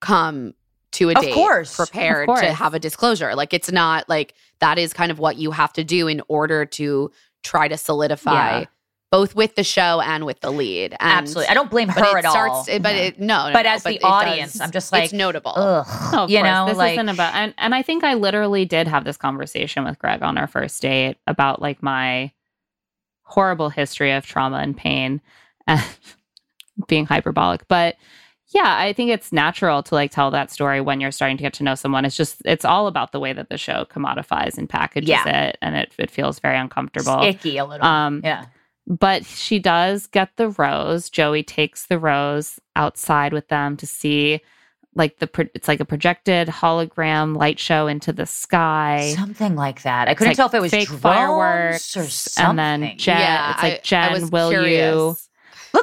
come 0.00 0.54
to 0.92 1.10
a 1.10 1.14
Of 1.14 1.22
date 1.22 1.34
course. 1.34 1.78
Of 1.78 1.88
prepared 1.90 2.26
course. 2.26 2.40
to 2.40 2.52
have 2.52 2.74
a 2.74 2.78
disclosure. 2.78 3.34
Like 3.34 3.52
it's 3.52 3.70
not 3.70 4.08
like 4.08 4.34
that 4.60 4.78
is 4.78 4.92
kind 4.92 5.10
of 5.10 5.18
what 5.18 5.36
you 5.36 5.50
have 5.50 5.72
to 5.74 5.84
do 5.84 6.08
in 6.08 6.22
order 6.28 6.64
to 6.64 7.10
try 7.42 7.68
to 7.68 7.76
solidify 7.76 8.60
Yeah. 8.60 8.64
both 9.12 9.34
with 9.34 9.54
the 9.56 9.62
show 9.64 10.00
and 10.00 10.24
with 10.24 10.40
the 10.40 10.50
lead. 10.50 10.92
And, 10.92 11.00
Absolutely. 11.02 11.48
I 11.50 11.54
don't 11.54 11.70
blame 11.70 11.88
but 11.88 11.98
her 11.98 12.18
it 12.18 12.24
at 12.24 12.30
starts, 12.30 12.54
all. 12.54 12.64
it- 12.68 12.82
but 12.82 12.94
No. 12.96 13.02
it 13.02 13.20
no, 13.20 13.46
no 13.48 13.52
But 13.52 13.62
no, 13.64 13.70
as 13.70 13.82
the 13.82 14.00
audience, 14.02 14.52
does- 14.54 14.60
I'm 14.62 14.70
just 14.70 14.90
like, 14.92 15.04
it's 15.04 15.12
notable. 15.12 15.52
Ugh. 15.54 15.86
Oh, 16.14 16.24
of 16.24 16.30
you 16.30 16.38
course. 16.38 16.48
know, 16.48 16.66
this 16.66 16.76
like 16.78 16.92
isn't 16.94 17.08
about 17.08 17.34
and, 17.34 17.52
and 17.58 17.74
I 17.74 17.82
think 17.82 18.02
I 18.04 18.14
literally 18.14 18.64
did 18.64 18.88
have 18.88 19.04
this 19.04 19.16
conversation 19.16 19.84
with 19.84 19.98
Greg 19.98 20.22
on 20.22 20.38
our 20.38 20.46
first 20.46 20.80
date 20.82 21.18
about 21.26 21.60
like 21.60 21.82
my 21.82 22.32
horrible 23.22 23.68
history 23.70 24.12
of 24.12 24.24
trauma 24.24 24.58
and 24.58 24.76
pain 24.76 25.20
and 25.66 25.82
being 26.88 27.06
hyperbolic. 27.06 27.66
But 27.68 27.96
yeah, 28.54 28.76
I 28.78 28.92
think 28.92 29.10
it's 29.10 29.32
natural 29.32 29.82
to 29.84 29.94
like 29.94 30.10
tell 30.10 30.30
that 30.30 30.50
story 30.50 30.80
when 30.80 31.00
you're 31.00 31.10
starting 31.10 31.36
to 31.36 31.42
get 31.42 31.52
to 31.54 31.64
know 31.64 31.74
someone. 31.74 32.04
It's 32.04 32.16
just 32.16 32.42
it's 32.44 32.64
all 32.64 32.86
about 32.86 33.12
the 33.12 33.20
way 33.20 33.32
that 33.32 33.48
the 33.48 33.58
show 33.58 33.84
commodifies 33.90 34.56
and 34.56 34.68
packages 34.68 35.08
Yeah. 35.08 35.26
it 35.48 35.58
and 35.62 35.74
it 35.76 35.92
it 35.98 36.10
feels 36.10 36.38
very 36.38 36.56
uncomfortable. 36.56 37.22
Icky 37.22 37.58
a 37.58 37.64
little. 37.64 37.86
Um 37.86 38.20
yeah. 38.24 38.46
but 38.86 39.24
she 39.24 39.58
does 39.58 40.06
get 40.06 40.30
the 40.36 40.50
rose. 40.50 41.10
Joey 41.10 41.42
takes 41.42 41.86
the 41.86 41.98
rose 41.98 42.60
outside 42.76 43.32
with 43.32 43.48
them 43.48 43.76
to 43.78 43.86
see 43.86 44.40
like 44.94 45.18
the 45.18 45.26
pro- 45.26 45.48
it's 45.54 45.68
like 45.68 45.80
a 45.80 45.84
projected 45.84 46.48
hologram 46.48 47.36
light 47.36 47.58
show 47.58 47.86
into 47.86 48.12
the 48.14 48.24
sky. 48.26 49.12
Something 49.14 49.54
like 49.56 49.82
that. 49.82 50.08
I 50.08 50.14
couldn't 50.14 50.30
like 50.30 50.36
tell 50.36 50.46
if 50.46 50.54
it 50.54 50.60
was 50.60 50.70
fake 50.70 50.88
fireworks 50.88 51.96
or 51.96 52.04
something. 52.04 52.50
and 52.50 52.58
then 52.58 52.96
Jen. 52.96 53.18
Yeah, 53.18 53.50
it's 53.54 53.62
like 53.62 53.72
I- 53.72 53.76
I 53.76 53.80
Jen, 53.82 54.12
was 54.12 54.30
will 54.30 54.66
you? 54.66 55.16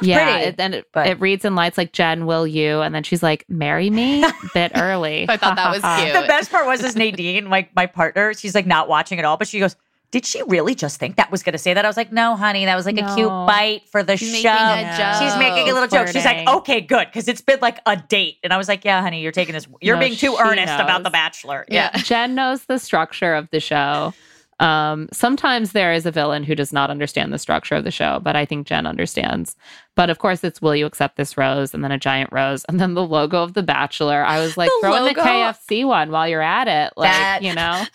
Curious. 0.00 0.02
Looks 0.02 0.06
yeah, 0.06 0.34
pretty, 0.36 0.48
it, 0.50 0.54
and 0.60 0.74
it, 0.74 0.88
but- 0.92 1.06
it 1.06 1.20
reads 1.20 1.44
in 1.44 1.54
lights 1.54 1.78
like 1.78 1.92
Jen, 1.92 2.26
will 2.26 2.46
you? 2.46 2.80
And 2.80 2.94
then 2.94 3.02
she's 3.02 3.22
like, 3.22 3.44
marry 3.48 3.90
me, 3.90 4.24
bit 4.54 4.72
early. 4.74 5.26
I 5.28 5.36
thought 5.36 5.56
that 5.56 5.70
was 5.70 5.80
cute. 6.02 6.14
the 6.14 6.26
best 6.26 6.50
part 6.50 6.66
was 6.66 6.82
is 6.82 6.96
Nadine, 6.96 7.48
like 7.50 7.74
my 7.74 7.86
partner, 7.86 8.34
she's 8.34 8.54
like 8.54 8.66
not 8.66 8.88
watching 8.88 9.18
at 9.18 9.24
all, 9.24 9.36
but 9.36 9.48
she 9.48 9.58
goes, 9.58 9.76
Did 10.10 10.24
she 10.26 10.42
really 10.44 10.74
just 10.76 10.98
think 11.00 11.16
that 11.16 11.30
was 11.32 11.42
gonna 11.42 11.58
say 11.58 11.74
that? 11.74 11.84
I 11.84 11.88
was 11.88 11.96
like, 11.96 12.12
No, 12.12 12.36
honey, 12.36 12.64
that 12.66 12.76
was 12.76 12.86
like 12.86 12.98
a 12.98 13.14
cute 13.14 13.28
bite 13.28 13.82
for 13.90 14.02
the 14.04 14.16
She's 14.16 14.40
show. 14.40 14.52
making 14.52 14.88
a 14.88 14.96
joke. 14.96 15.22
She's 15.22 15.38
making 15.38 15.68
a 15.70 15.72
little 15.74 15.88
joke. 15.88 16.08
She's 16.08 16.24
like, 16.24 16.46
Okay, 16.48 16.80
good, 16.80 17.06
because 17.08 17.26
it's 17.28 17.40
been 17.40 17.58
like 17.60 17.80
a 17.86 17.96
date. 17.96 18.38
And 18.44 18.52
I 18.52 18.56
was 18.56 18.68
like, 18.68 18.84
Yeah, 18.84 19.00
honey, 19.02 19.22
you're 19.22 19.32
taking 19.32 19.54
this 19.54 19.66
you're 19.80 19.96
No, 19.96 20.00
being 20.00 20.12
too 20.16 20.36
she 20.36 20.42
earnest 20.42 20.74
about 20.74 21.02
the 21.02 21.10
bachelor. 21.10 21.64
Yeah. 21.68 21.90
Yeah. 21.94 22.02
Jen 22.02 22.34
knows 22.34 22.64
the 22.66 22.78
structure 22.78 23.34
of 23.34 23.48
the 23.50 23.58
show. 23.60 24.14
Um, 24.60 25.08
sometimes 25.12 25.72
there 25.72 25.92
is 25.92 26.06
a 26.06 26.10
villain 26.10 26.44
who 26.44 26.54
does 26.54 26.72
not 26.72 26.90
understand 26.90 27.32
the 27.32 27.38
structure 27.38 27.74
of 27.74 27.84
the 27.84 27.90
show, 27.90 28.20
but 28.22 28.36
I 28.36 28.44
think 28.44 28.66
Jen 28.66 28.86
understands. 28.86 29.56
But 29.96 30.10
of 30.10 30.18
course, 30.18 30.42
it's 30.44 30.62
will 30.62 30.76
you 30.76 30.86
accept 30.86 31.16
this 31.16 31.36
rose, 31.36 31.74
and 31.74 31.82
then 31.84 31.90
a 31.92 31.98
giant 31.98 32.30
rose, 32.32 32.64
and 32.68 32.78
then 32.80 32.94
the 32.94 33.04
logo 33.06 33.42
of 33.42 33.54
the 33.54 33.62
Bachelor. 33.62 34.24
I 34.24 34.40
was 34.40 34.56
like, 34.56 34.68
The 34.70 34.78
throw 34.80 34.94
in 34.94 35.04
the? 35.14 35.20
KFC 35.20 35.86
one 35.86 36.10
while 36.10 36.28
you're 36.28 36.40
at 36.42 36.68
it, 36.68 36.92
like 36.96 37.10
That- 37.10 37.42
you 37.42 37.54
know. 37.54 37.84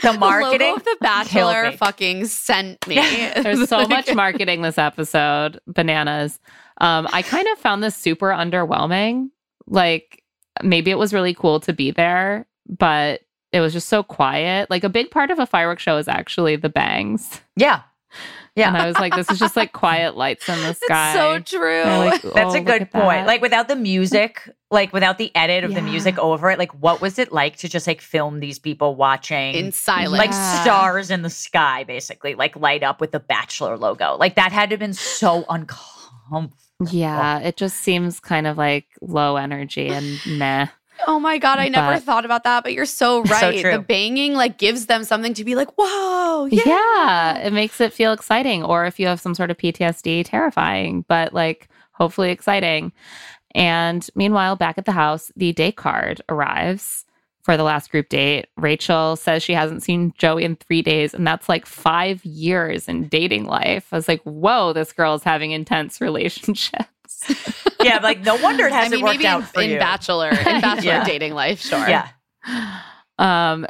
The 0.00 0.12
The 0.12 0.18
marketing 0.18 0.60
logo 0.68 0.76
of 0.76 0.84
the 0.84 0.96
Bachelor 1.00 1.72
fucking 1.72 2.26
sent 2.26 2.86
me. 2.86 2.94
There's 2.96 3.68
so 3.68 3.86
much 3.88 4.14
marketing 4.14 4.62
this 4.62 4.78
episode, 4.78 5.60
bananas. 5.66 6.38
Um, 6.80 7.08
I 7.12 7.22
kind 7.22 7.48
of 7.48 7.58
found 7.58 7.82
this 7.82 7.96
super 7.96 8.28
underwhelming. 8.28 9.30
Like 9.66 10.22
maybe 10.62 10.92
it 10.92 10.98
was 10.98 11.12
really 11.12 11.34
cool 11.34 11.58
to 11.60 11.72
be 11.72 11.90
there, 11.90 12.46
but 12.68 13.22
it 13.52 13.60
was 13.60 13.72
just 13.72 13.88
so 13.88 14.02
quiet. 14.02 14.70
Like 14.70 14.84
a 14.84 14.88
big 14.88 15.10
part 15.10 15.30
of 15.30 15.38
a 15.38 15.46
fireworks 15.46 15.82
show 15.82 15.96
is 15.96 16.08
actually 16.08 16.56
the 16.56 16.68
bangs. 16.68 17.40
Yeah. 17.56 17.82
Yeah. 18.56 18.68
And 18.68 18.76
I 18.76 18.86
was 18.86 18.96
like, 18.98 19.14
this 19.14 19.30
is 19.30 19.38
just 19.38 19.54
like 19.54 19.72
quiet 19.72 20.16
lights 20.16 20.48
in 20.48 20.58
the 20.62 20.74
sky. 20.74 21.12
It's 21.38 21.50
so 21.50 21.58
true. 21.58 21.82
They're 21.84 22.10
like, 22.10 22.22
That's 22.22 22.54
"Oh, 22.54 22.58
a 22.58 22.60
good 22.60 22.90
point. 22.90 23.20
that." 23.20 23.26
Like 23.26 23.40
without 23.40 23.68
the 23.68 23.76
music, 23.76 24.50
like 24.70 24.92
without 24.92 25.16
the 25.18 25.30
edit 25.36 25.62
of 25.62 25.74
the 25.74 25.82
music 25.82 26.18
over 26.18 26.50
it, 26.50 26.58
like 26.58 26.72
what 26.82 27.00
was 27.00 27.18
it 27.20 27.30
like 27.30 27.56
to 27.58 27.68
just 27.68 27.86
like 27.86 28.00
film 28.00 28.40
these 28.40 28.58
people 28.58 28.96
watching 28.96 29.54
in 29.54 29.70
silence. 29.70 30.10
like 30.18 30.30
Yeah. 30.30 30.62
stars 30.62 31.10
in 31.12 31.22
the 31.22 31.30
sky, 31.30 31.84
basically, 31.84 32.34
like 32.34 32.56
light 32.56 32.82
up 32.82 33.00
with 33.00 33.12
the 33.12 33.20
Bachelor 33.20 33.76
logo. 33.78 34.16
Like 34.16 34.34
that 34.34 34.50
had 34.50 34.70
to 34.70 34.74
have 34.74 34.80
been 34.80 34.92
so 34.94 35.44
uncomfortable. 35.48 36.52
yeah, 36.90 37.38
it 37.38 37.56
just 37.56 37.76
seems 37.78 38.18
kind 38.18 38.46
of 38.48 38.58
like 38.58 38.86
low 39.00 39.36
energy 39.36 39.88
and 39.88 40.18
meh. 40.26 40.66
Oh 41.06 41.20
my 41.20 41.38
god, 41.38 41.58
I 41.58 41.68
never 41.68 41.92
But- 41.94 42.02
thought 42.02 42.24
about 42.24 42.44
that, 42.44 42.62
but 42.64 42.72
you're 42.72 42.84
so 42.86 43.22
right. 43.24 43.60
true. 43.60 43.72
the 43.72 43.78
banging 43.78 44.34
like 44.34 44.58
gives 44.58 44.86
them 44.86 45.04
something 45.04 45.34
to 45.34 45.44
be 45.44 45.54
like, 45.54 45.68
whoa, 45.78 46.46
yeah. 46.46 46.62
Yeah. 46.66 47.38
it 47.38 47.52
makes 47.52 47.80
it 47.80 47.92
feel 47.92 48.12
exciting. 48.12 48.62
Or 48.64 48.84
if 48.84 48.98
you 48.98 49.06
have 49.06 49.20
some 49.20 49.34
sort 49.34 49.50
of 49.50 49.56
PTSD, 49.58 50.24
terrifying, 50.24 51.04
but 51.08 51.32
like 51.32 51.68
hopefully 51.92 52.30
exciting. 52.30 52.92
And 53.54 54.06
meanwhile, 54.14 54.56
back 54.56 54.76
at 54.78 54.84
the 54.84 54.92
house, 54.92 55.32
the 55.36 55.52
date 55.52 55.76
card 55.76 56.20
arrives 56.28 57.04
for 57.42 57.56
the 57.56 57.62
last 57.62 57.90
group 57.90 58.08
date. 58.10 58.46
Rachel 58.58 59.16
says 59.16 59.42
she 59.42 59.54
hasn't 59.54 59.82
seen 59.82 60.12
Joey 60.18 60.44
in 60.44 60.56
three 60.56 60.82
days, 60.82 61.14
and 61.14 61.26
that's 61.26 61.48
like 61.48 61.64
five 61.64 62.22
years 62.24 62.88
in 62.88 63.08
dating 63.08 63.46
life. 63.46 63.86
I 63.90 63.96
was 63.96 64.06
like, 64.06 64.20
whoa, 64.24 64.74
this 64.74 64.92
girl 64.92 65.14
is 65.14 65.22
having 65.22 65.52
intense 65.52 66.00
relationships. 66.02 66.84
Yeah, 67.82 67.98
like 68.02 68.20
no 68.20 68.36
wonder 68.36 68.66
it 68.66 68.72
hasn't 68.72 68.92
mean, 68.96 69.04
worked 69.04 69.16
maybe 69.18 69.26
out 69.26 69.40
in, 69.40 69.46
for 69.46 69.62
in 69.62 69.70
you. 69.70 69.78
bachelor, 69.78 70.30
in 70.30 70.34
bachelor 70.60 70.82
Yeah. 70.84 71.04
dating 71.04 71.34
life, 71.34 71.60
sure. 71.60 71.88
Yeah. 71.88 72.08
Um, 73.18 73.66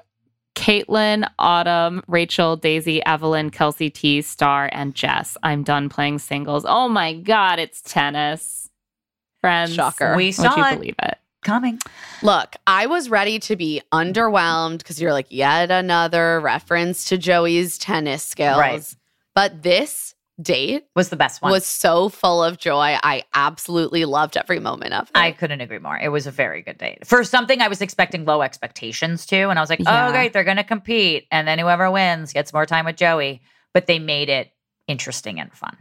Caitlin, 0.55 1.29
Autumn, 1.39 2.03
Rachel, 2.09 2.57
Daisy, 2.57 3.05
Evelyn, 3.07 3.51
Kelsey 3.51 3.91
T, 3.91 4.23
Star, 4.23 4.69
and 4.73 4.95
Jess. 4.95 5.37
I'm 5.43 5.63
done 5.63 5.89
playing 5.89 6.19
singles. 6.19 6.65
Oh 6.67 6.89
my 6.89 7.15
God, 7.15 7.59
it's 7.59 7.81
tennis. 7.83 8.69
Friends. 9.41 9.73
Shocker. 9.75 10.17
We 10.17 10.27
Would 10.27 10.35
saw 10.35 10.57
you 10.57 10.65
it 10.65 10.75
believe 10.75 10.95
it? 11.03 11.19
coming. 11.45 11.79
Look, 12.23 12.57
I 12.67 12.87
was 12.87 13.09
ready 13.09 13.39
to 13.39 13.55
be 13.55 13.81
underwhelmed 13.93 14.79
because 14.79 15.01
you're 15.01 15.13
like, 15.13 15.29
yet 15.31 15.71
another 15.71 16.41
reference 16.41 17.05
to 17.07 17.17
Joey's 17.19 17.79
tennis 17.79 18.25
skills. 18.25 18.59
Right. 18.59 18.95
But 19.37 19.63
this 19.63 20.17
date 20.41 20.85
Was 20.95 21.09
the 21.09 21.17
best 21.17 21.43
one. 21.43 21.51
was 21.51 21.67
so 21.67 22.09
full 22.09 22.43
of 22.45 22.59
joy. 22.59 22.97
I 23.03 23.25
absolutely 23.35 24.05
loved 24.05 24.37
every 24.37 24.61
moment 24.61 24.95
of 24.95 25.09
it. 25.09 25.17
I 25.17 25.33
couldn't 25.33 25.61
agree 25.61 25.79
more. 25.79 25.99
It 25.99 26.09
was 26.11 26.27
a 26.27 26.31
very 26.31 26.63
good 26.63 26.79
date. 26.79 27.07
For 27.07 27.25
something 27.25 27.61
I 27.61 27.69
was 27.69 27.81
expecting 27.81 28.25
low 28.25 28.43
expectations 28.43 29.27
to, 29.27 29.37
and 29.49 29.59
I 29.59 29.63
was 29.63 29.71
like, 29.71 29.81
oh, 29.81 29.91
Yeah. 29.91 30.09
oh 30.09 30.13
great, 30.13 30.33
they're 30.33 30.45
gonna 30.45 30.65
compete. 30.65 31.27
And 31.33 31.47
then 31.49 31.59
whoever 31.59 31.91
wins 31.91 32.33
gets 32.33 32.53
more 32.53 32.67
time 32.67 32.85
with 32.85 32.97
Joey. 32.97 33.41
But 33.75 33.87
they 33.87 33.99
made 33.99 34.29
it 34.29 34.51
interesting 34.87 35.39
and 35.41 35.53
fun. 35.53 35.77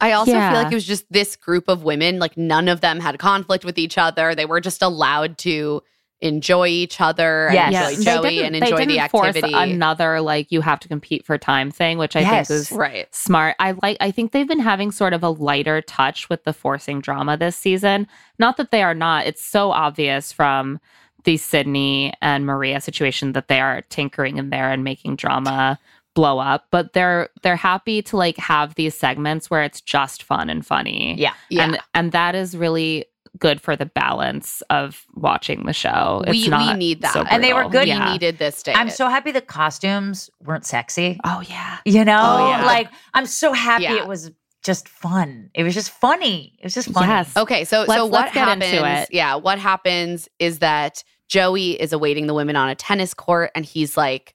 I 0.00 0.12
also 0.12 0.32
Yeah. 0.32 0.50
feel 0.50 0.62
like 0.62 0.72
it 0.72 0.74
was 0.74 0.86
just 0.86 1.04
this 1.12 1.36
group 1.36 1.68
of 1.68 1.84
women, 1.84 2.18
like 2.18 2.36
none 2.36 2.68
of 2.68 2.80
them 2.80 2.98
had 3.00 3.18
conflict 3.18 3.64
with 3.64 3.78
each 3.78 3.98
other. 3.98 4.34
They 4.34 4.46
were 4.46 4.60
just 4.60 4.82
allowed 4.82 5.38
to 5.38 5.82
enjoy 6.22 6.68
each 6.68 7.00
other 7.00 7.50
Yes. 7.52 7.74
and 7.90 7.98
enjoy 7.98 8.12
Joey 8.22 8.42
and 8.44 8.56
enjoy 8.56 8.86
the 8.86 9.00
activity. 9.00 9.52
another 9.52 10.20
like 10.20 10.50
you 10.52 10.60
have 10.60 10.80
to 10.80 10.88
compete 10.88 11.26
for 11.26 11.36
time 11.36 11.70
thing, 11.70 11.98
which 11.98 12.16
I 12.16 12.20
Yes. 12.20 12.48
think 12.48 12.60
is 12.60 12.72
right. 12.72 13.14
smart. 13.14 13.56
I 13.58 13.72
like 13.82 13.96
I 14.00 14.10
think 14.10 14.32
they've 14.32 14.46
been 14.48 14.60
having 14.60 14.92
sort 14.92 15.12
of 15.12 15.22
a 15.22 15.28
lighter 15.28 15.82
touch 15.82 16.28
with 16.28 16.44
the 16.44 16.52
forcing 16.52 17.00
drama 17.00 17.36
this 17.36 17.56
season. 17.56 18.06
Not 18.38 18.56
that 18.56 18.70
they 18.70 18.82
are 18.82 18.94
not. 18.94 19.26
It's 19.26 19.44
so 19.44 19.72
obvious 19.72 20.32
from 20.32 20.80
the 21.24 21.36
Sydney 21.36 22.12
and 22.22 22.46
Maria 22.46 22.80
situation 22.80 23.32
that 23.32 23.48
they 23.48 23.60
are 23.60 23.82
tinkering 23.82 24.38
in 24.38 24.50
there 24.50 24.70
and 24.70 24.82
making 24.82 25.16
drama 25.16 25.78
blow 26.14 26.38
up, 26.38 26.66
but 26.70 26.92
they're 26.92 27.30
they're 27.42 27.56
happy 27.56 28.02
to 28.02 28.16
like 28.16 28.36
have 28.36 28.74
these 28.74 28.94
segments 28.94 29.48
where 29.50 29.62
it's 29.62 29.80
just 29.80 30.22
fun 30.22 30.50
and 30.50 30.64
funny. 30.66 31.14
Yeah. 31.18 31.32
Yeah. 31.48 31.64
And 31.64 31.78
and 31.94 32.12
that 32.12 32.34
is 32.34 32.56
really 32.56 33.06
good 33.38 33.60
for 33.60 33.76
the 33.76 33.86
balance 33.86 34.62
of 34.70 35.04
watching 35.14 35.64
the 35.66 35.72
show. 35.72 36.22
It's 36.26 36.46
we, 36.48 36.54
we 36.56 36.74
need 36.74 37.00
that. 37.02 37.12
so 37.14 37.22
And 37.22 37.42
they 37.42 37.52
were 37.54 37.68
good. 37.68 37.88
Yeah. 37.88 38.06
We 38.06 38.12
needed 38.12 38.38
this 38.38 38.62
day. 38.62 38.72
I'm 38.74 38.90
so 38.90 39.08
happy 39.08 39.32
the 39.32 39.40
costumes 39.40 40.28
weren't 40.44 40.66
sexy. 40.66 41.18
Oh 41.24 41.42
yeah. 41.48 41.78
You 41.84 42.04
know? 42.04 42.20
Oh, 42.20 42.48
yeah. 42.50 42.64
Like 42.66 42.88
I'm 43.14 43.26
so 43.26 43.52
happy 43.52 43.84
Yeah. 43.84 44.02
it 44.02 44.06
was 44.06 44.30
just 44.62 44.88
fun. 44.88 45.50
It 45.54 45.64
was 45.64 45.74
just 45.74 45.90
funny. 45.90 46.54
It 46.60 46.64
was 46.64 46.74
just 46.74 46.90
funny. 46.92 47.08
Yes. 47.08 47.36
Okay, 47.36 47.64
so 47.64 47.80
Let's- 47.80 47.92
so 47.94 48.04
what 48.04 48.12
let's 48.12 48.34
get 48.34 48.44
happens? 48.48 48.64
into 48.72 48.86
it. 49.02 49.08
Yeah, 49.10 49.34
what 49.36 49.58
happens 49.58 50.28
is 50.38 50.60
that 50.60 51.02
Joey 51.28 51.80
is 51.80 51.92
awaiting 51.92 52.26
the 52.26 52.34
women 52.34 52.54
on 52.54 52.68
a 52.68 52.74
tennis 52.74 53.14
court, 53.14 53.50
and 53.56 53.64
he's 53.64 53.96
like, 53.96 54.34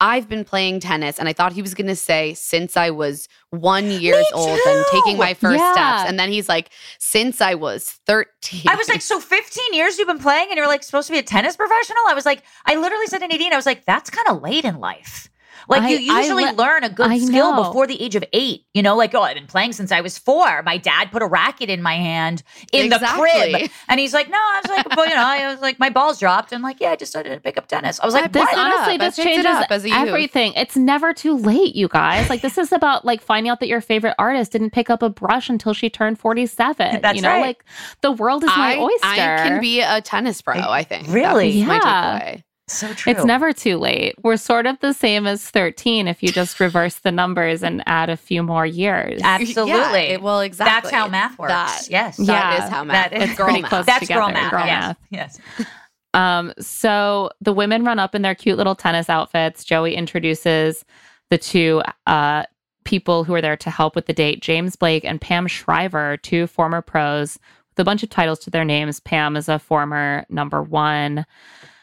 "I've 0.00 0.28
been 0.28 0.44
playing 0.44 0.80
tennis," 0.80 1.18
and 1.18 1.28
I 1.28 1.32
thought 1.32 1.52
he 1.52 1.62
was 1.62 1.74
going 1.74 1.86
to 1.86 1.96
say 1.96 2.34
since 2.34 2.76
I 2.76 2.90
was 2.90 3.28
one 3.50 3.90
years 3.90 4.26
old 4.34 4.58
and 4.66 4.86
taking 4.92 5.16
my 5.18 5.34
first 5.34 5.60
Yeah. 5.60 5.72
steps, 5.72 6.08
and 6.08 6.18
then 6.18 6.30
he's 6.30 6.48
like, 6.48 6.70
"Since 6.98 7.40
I 7.40 7.54
was 7.54 7.98
13. 8.06 8.62
I 8.68 8.74
was 8.74 8.88
like, 8.88 9.02
so 9.02 9.20
15 9.20 9.74
years 9.74 9.98
you've 9.98 10.08
been 10.08 10.18
playing 10.18 10.48
and 10.50 10.56
you're 10.56 10.68
like 10.68 10.82
supposed 10.82 11.06
to 11.08 11.12
be 11.12 11.18
a 11.18 11.22
tennis 11.22 11.56
professional? 11.56 12.02
I 12.08 12.14
was 12.14 12.26
like, 12.26 12.42
I 12.64 12.76
literally 12.76 13.06
said 13.06 13.18
to 13.18 13.28
Nadine, 13.28 13.52
I 13.52 13.56
was 13.56 13.66
like, 13.66 13.84
that's 13.84 14.10
kind 14.10 14.28
of 14.28 14.42
late 14.42 14.64
in 14.64 14.78
life. 14.80 15.28
Like 15.68 15.82
I- 15.82 15.88
you 15.90 15.98
usually 15.98 16.44
le- 16.44 16.52
learn 16.52 16.84
a 16.84 16.88
good 16.90 17.10
I 17.10 17.18
skill 17.18 17.54
know. 17.54 17.64
before 17.64 17.86
the 17.86 18.00
age 18.00 18.14
of 18.14 18.24
eight. 18.32 18.64
You 18.74 18.82
know, 18.82 18.96
like, 18.96 19.14
oh, 19.14 19.22
I've 19.22 19.34
been 19.34 19.46
playing 19.46 19.72
since 19.72 19.90
I 19.92 20.00
was 20.00 20.18
four. 20.18 20.62
My 20.62 20.76
dad 20.78 21.10
put 21.10 21.22
a 21.22 21.26
racket 21.26 21.70
in 21.70 21.82
my 21.82 21.94
hand 21.94 22.42
in 22.72 22.90
the 22.90 22.98
crib. 22.98 23.70
And 23.88 24.00
he's 24.00 24.12
like, 24.12 24.28
no, 24.28 24.36
I 24.38 24.60
was 24.62 24.70
like, 24.76 24.96
well, 24.96 25.08
you 25.08 25.14
know, 25.14 25.24
I 25.24 25.50
was 25.52 25.60
like, 25.60 25.78
my 25.78 25.90
balls 25.90 26.20
dropped. 26.20 26.52
And 26.52 26.62
like, 26.62 26.80
yeah, 26.80 26.90
I 26.90 26.96
just 26.96 27.10
started 27.12 27.30
to 27.30 27.40
pick 27.40 27.56
up 27.58 27.68
tennis. 27.68 27.98
I 28.00 28.04
was 28.04 28.14
like, 28.14 28.32
This 28.32 28.42
what? 28.42 28.56
honestly 28.58 28.94
I 28.94 28.98
just 28.98 29.16
picked 29.16 29.28
it 29.28 29.34
changes 29.34 29.46
up 29.52 29.70
as 29.70 29.84
a 29.84 29.90
everything. 29.90 30.52
It's 30.54 30.76
never 30.76 31.12
too 31.12 31.36
late, 31.36 31.74
you 31.74 31.88
guys. 31.88 32.28
Like 32.30 32.42
this 32.42 32.58
is 32.58 32.72
about 32.72 33.04
like 33.04 33.20
finding 33.20 33.50
out 33.50 33.60
that 33.60 33.68
your 33.68 33.80
favorite 33.80 34.14
artist 34.18 34.52
didn't 34.52 34.70
pick 34.70 34.90
up 34.90 35.02
a 35.02 35.08
brush 35.10 35.48
until 35.48 35.72
she 35.72 35.88
turned 35.90 36.18
47. 36.18 37.00
That's 37.02 37.16
you 37.16 37.22
know, 37.22 37.28
right. 37.30 37.40
like 37.40 37.64
the 38.02 38.12
world 38.12 38.44
is 38.44 38.48
my 38.48 38.74
I, 38.74 38.78
oyster. 38.78 39.06
I 39.06 39.16
can 39.48 39.60
be 39.60 39.80
a 39.80 40.00
tennis 40.00 40.42
pro. 40.42 40.54
I 40.56 40.82
think 40.82 41.08
Really? 41.08 41.62
That's 41.64 41.68
my 41.68 41.76
Yeah. 41.76 42.36
Takeaway. 42.68 42.72
So 42.72 42.92
true. 42.94 43.12
It's 43.12 43.24
never 43.24 43.52
too 43.52 43.76
late. 43.78 44.14
We're 44.22 44.36
sort 44.36 44.66
of 44.66 44.78
the 44.80 44.92
same 44.92 45.26
as 45.26 45.48
13 45.50 46.08
if 46.08 46.22
you 46.22 46.30
just 46.30 46.58
reverse 46.60 46.96
the 46.96 47.12
numbers 47.12 47.62
and 47.62 47.82
add 47.86 48.10
a 48.10 48.16
few 48.16 48.42
more 48.42 48.66
years. 48.66 49.20
Absolutely. 49.24 50.10
Yeah, 50.10 50.16
well, 50.18 50.40
exactly. 50.40 50.90
That's 50.90 50.94
how 50.94 51.08
math 51.08 51.38
works. 51.38 51.52
That- 51.52 51.86
yes. 51.90 52.16
that 52.18 52.26
Yeah. 52.58 52.64
is 52.64 52.70
how 52.70 52.84
math. 52.84 53.10
That 53.10 53.22
is 53.22 53.30
it's 53.30 53.38
girl 53.38 53.46
pretty 53.46 53.62
math. 53.62 53.68
close 53.70 53.86
That's 53.86 54.00
together, 54.00 54.20
girl 54.20 54.30
math. 54.32 54.50
girl 54.50 54.66
yes. 54.66 54.82
math. 54.86 54.98
Yes. 55.10 55.66
Um, 56.14 56.52
so 56.58 57.30
the 57.40 57.52
women 57.52 57.84
run 57.84 57.98
up 57.98 58.14
in 58.14 58.22
their 58.22 58.34
cute 58.34 58.56
little 58.56 58.74
tennis 58.74 59.10
outfits. 59.10 59.64
Joey 59.64 59.94
introduces 59.94 60.84
the 61.30 61.38
two 61.38 61.82
uh, 62.06 62.44
people 62.84 63.24
who 63.24 63.34
are 63.34 63.42
there 63.42 63.56
to 63.58 63.68
help 63.70 63.94
with 63.94 64.06
the 64.06 64.12
date 64.12 64.40
James 64.40 64.76
Blake 64.76 65.04
and 65.04 65.20
Pam 65.20 65.46
Shriver, 65.46 66.16
two 66.18 66.46
former 66.46 66.80
pros 66.80 67.38
with 67.70 67.80
a 67.80 67.84
bunch 67.84 68.02
of 68.02 68.08
titles 68.08 68.38
to 68.40 68.50
their 68.50 68.64
names. 68.64 68.98
Pam 69.00 69.36
is 69.36 69.48
a 69.48 69.58
former 69.58 70.24
number 70.30 70.62
one. 70.62 71.26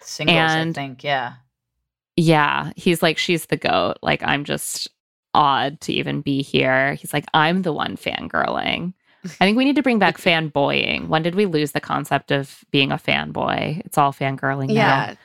Singles, 0.03 0.37
I 0.37 0.57
And- 0.57 0.75
think. 0.75 1.03
Yeah. 1.03 1.33
Yeah, 2.15 2.71
he's 2.75 3.01
like, 3.01 3.17
she's 3.17 3.47
the 3.47 3.57
goat. 3.57 3.95
Like, 4.03 4.21
I'm 4.23 4.43
just 4.43 4.87
odd 5.33 5.81
to 5.81 5.93
even 5.93 6.21
be 6.21 6.43
here. 6.43 6.93
He's 6.93 7.11
like, 7.11 7.25
I'm 7.33 7.63
the 7.63 7.73
one 7.73 7.97
fangirling. 7.97 8.93
I 9.25 9.27
think 9.29 9.57
we 9.57 9.65
need 9.65 9.77
to 9.77 9.81
bring 9.81 9.97
back 9.99 10.17
fanboying. 10.19 11.07
When 11.07 11.23
did 11.23 11.33
we 11.33 11.45
lose 11.47 11.71
the 11.71 11.79
concept 11.79 12.31
of 12.31 12.63
being 12.69 12.91
a 12.91 12.97
fanboy? 12.97 13.81
It's 13.85 13.97
all 13.97 14.13
fangirling 14.13 14.67
now. 14.67 14.73
Yeah. 14.73 15.15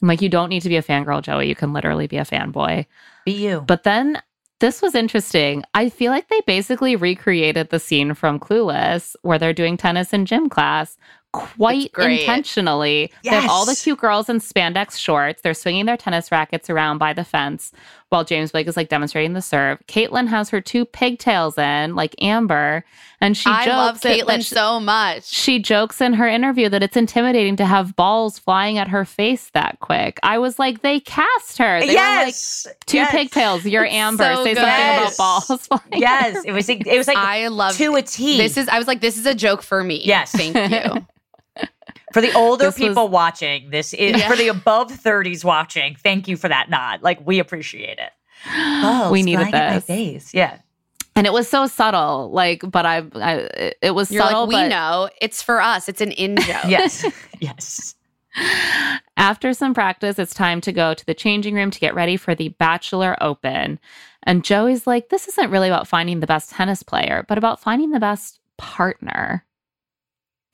I'm 0.00 0.06
like, 0.08 0.22
you 0.22 0.28
don't 0.28 0.48
need 0.50 0.62
to 0.62 0.68
be 0.68 0.76
a 0.76 0.82
fangirl, 0.82 1.22
Joey. 1.22 1.48
You 1.48 1.56
can 1.56 1.72
literally 1.72 2.06
be 2.06 2.18
a 2.18 2.24
fanboy. 2.24 2.86
Be 3.24 3.32
you. 3.32 3.64
But 3.66 3.82
then 3.82 4.22
this 4.60 4.80
was 4.80 4.94
interesting. 4.94 5.64
I 5.74 5.88
feel 5.88 6.12
like 6.12 6.28
they 6.28 6.40
basically 6.42 6.94
recreated 6.94 7.70
the 7.70 7.80
scene 7.80 8.14
from 8.14 8.38
Clueless 8.38 9.16
where 9.22 9.38
they're 9.40 9.52
doing 9.52 9.76
tennis 9.76 10.12
in 10.12 10.24
gym 10.24 10.48
class 10.48 10.96
quite 11.38 11.92
great. 11.92 12.20
intentionally. 12.20 13.12
They 13.24 13.30
have 13.30 13.48
all 13.50 13.64
the 13.66 13.74
cute 13.76 13.98
girls 13.98 14.28
in 14.28 14.38
spandex 14.40 14.96
shorts. 14.98 15.42
They're 15.42 15.54
swinging 15.54 15.86
their 15.86 15.96
tennis 15.96 16.30
rackets 16.32 16.68
around 16.70 16.98
by 16.98 17.12
the 17.12 17.24
fence 17.24 17.72
while 18.10 18.24
James 18.24 18.52
Blake 18.52 18.66
is 18.66 18.76
like 18.76 18.88
demonstrating 18.88 19.34
the 19.34 19.42
serve. 19.42 19.78
Caitlin 19.86 20.28
has 20.28 20.48
her 20.48 20.60
two 20.62 20.86
pigtails 20.86 21.58
in, 21.58 21.94
like 21.94 22.14
Amber, 22.22 22.82
and 23.20 23.36
she 23.36 23.50
I 23.50 23.66
jokes 23.66 23.76
love 23.76 24.00
that- 24.00 24.20
Caitlyn 24.20 24.36
she- 24.38 24.54
so 24.54 24.80
much. 24.80 25.24
she 25.26 25.58
jokes 25.58 26.00
in 26.00 26.14
her 26.14 26.26
interview 26.26 26.70
that 26.70 26.82
it's 26.82 26.96
intimidating 26.96 27.56
to 27.56 27.66
have 27.66 27.94
balls 27.96 28.38
flying 28.38 28.78
at 28.78 28.88
her 28.88 29.04
face 29.04 29.50
that 29.52 29.78
quick. 29.80 30.18
I 30.22 30.38
was 30.38 30.58
like, 30.58 30.80
they 30.80 31.00
cast 31.00 31.58
her. 31.58 31.80
They 31.80 31.86
were 31.88 31.92
yes. 31.92 32.64
like, 32.66 32.76
two 32.86 32.96
yes. 32.98 33.10
pigtails. 33.10 33.66
You're 33.66 33.84
It's 33.84 33.94
Amber. 33.94 34.34
so 34.36 34.44
Say 34.44 34.54
good. 34.54 34.60
something 34.60 34.72
Yes. 34.78 35.14
about 35.14 35.48
balls 35.48 35.66
flying. 35.66 35.82
at 35.92 35.98
Yes. 36.00 36.34
her 36.36 36.42
It 36.46 36.52
was. 36.52 36.68
It 36.70 36.96
was 36.98 37.06
like 37.08 37.16
I 37.18 37.48
love 37.48 37.76
to 37.76 37.94
a 37.96 38.00
T. 38.02 38.38
This 38.38 38.56
is 38.56 38.68
I 38.68 38.78
was 38.78 38.86
like, 38.86 39.00
this 39.02 39.18
is 39.18 39.26
a 39.26 39.34
joke 39.34 39.60
for 39.62 39.84
me. 39.84 40.00
Yes. 40.02 40.32
Thank 40.32 40.56
you. 40.56 41.06
for 42.12 42.20
the 42.20 42.32
older 42.34 42.66
This 42.66 42.78
was- 42.78 42.88
people 42.88 43.08
watching. 43.08 43.70
This 43.70 43.92
is 43.94 44.16
Yeah. 44.16 44.28
for 44.28 44.36
the 44.36 44.48
above 44.48 44.90
thirties 44.90 45.44
watching. 45.44 45.96
Thank 45.96 46.28
you 46.28 46.36
for 46.36 46.48
that 46.48 46.70
nod. 46.70 47.02
Like 47.02 47.24
we 47.26 47.38
appreciate 47.38 47.98
it. 47.98 48.10
Balls 48.82 49.10
we 49.12 49.20
oh, 49.20 49.24
needed 49.24 49.48
flying 49.48 49.54
at 49.54 49.68
my 49.70 49.74
this. 49.76 49.84
face. 49.84 50.34
Yeah. 50.34 50.58
And 51.16 51.26
it 51.26 51.32
was 51.32 51.48
so 51.48 51.66
subtle. 51.66 52.30
Like, 52.30 52.62
but 52.70 52.86
I, 52.86 52.98
I 53.14 53.32
it- 53.34 53.78
it 53.82 53.90
was 53.92 54.10
You're 54.10 54.22
subtle. 54.22 54.40
like, 54.42 54.48
we 54.48 54.54
but 54.54 54.68
know 54.68 55.08
it's 55.20 55.42
for 55.42 55.60
us. 55.60 55.88
It's 55.88 56.00
an 56.00 56.12
in 56.12 56.36
joke. 56.40 56.64
Yes. 56.68 57.04
yes. 57.40 57.94
After 59.16 59.52
some 59.52 59.74
practice, 59.74 60.18
it's 60.18 60.32
time 60.32 60.60
to 60.60 60.70
go 60.72 60.94
to 60.94 61.04
the 61.06 61.14
changing 61.14 61.54
room 61.56 61.72
to 61.72 61.80
get 61.80 61.94
ready 61.94 62.16
for 62.16 62.36
the 62.36 62.50
Bachelor 62.50 63.16
Open. 63.20 63.80
And 64.22 64.44
Joey's 64.44 64.86
like, 64.86 65.08
this 65.08 65.26
isn't 65.26 65.50
really 65.50 65.66
about 65.68 65.88
finding 65.88 66.20
the 66.20 66.26
best 66.28 66.50
tennis 66.50 66.84
player, 66.84 67.24
but 67.28 67.36
about 67.38 67.58
finding 67.60 67.90
the 67.90 67.98
best 67.98 68.38
partner. 68.58 69.44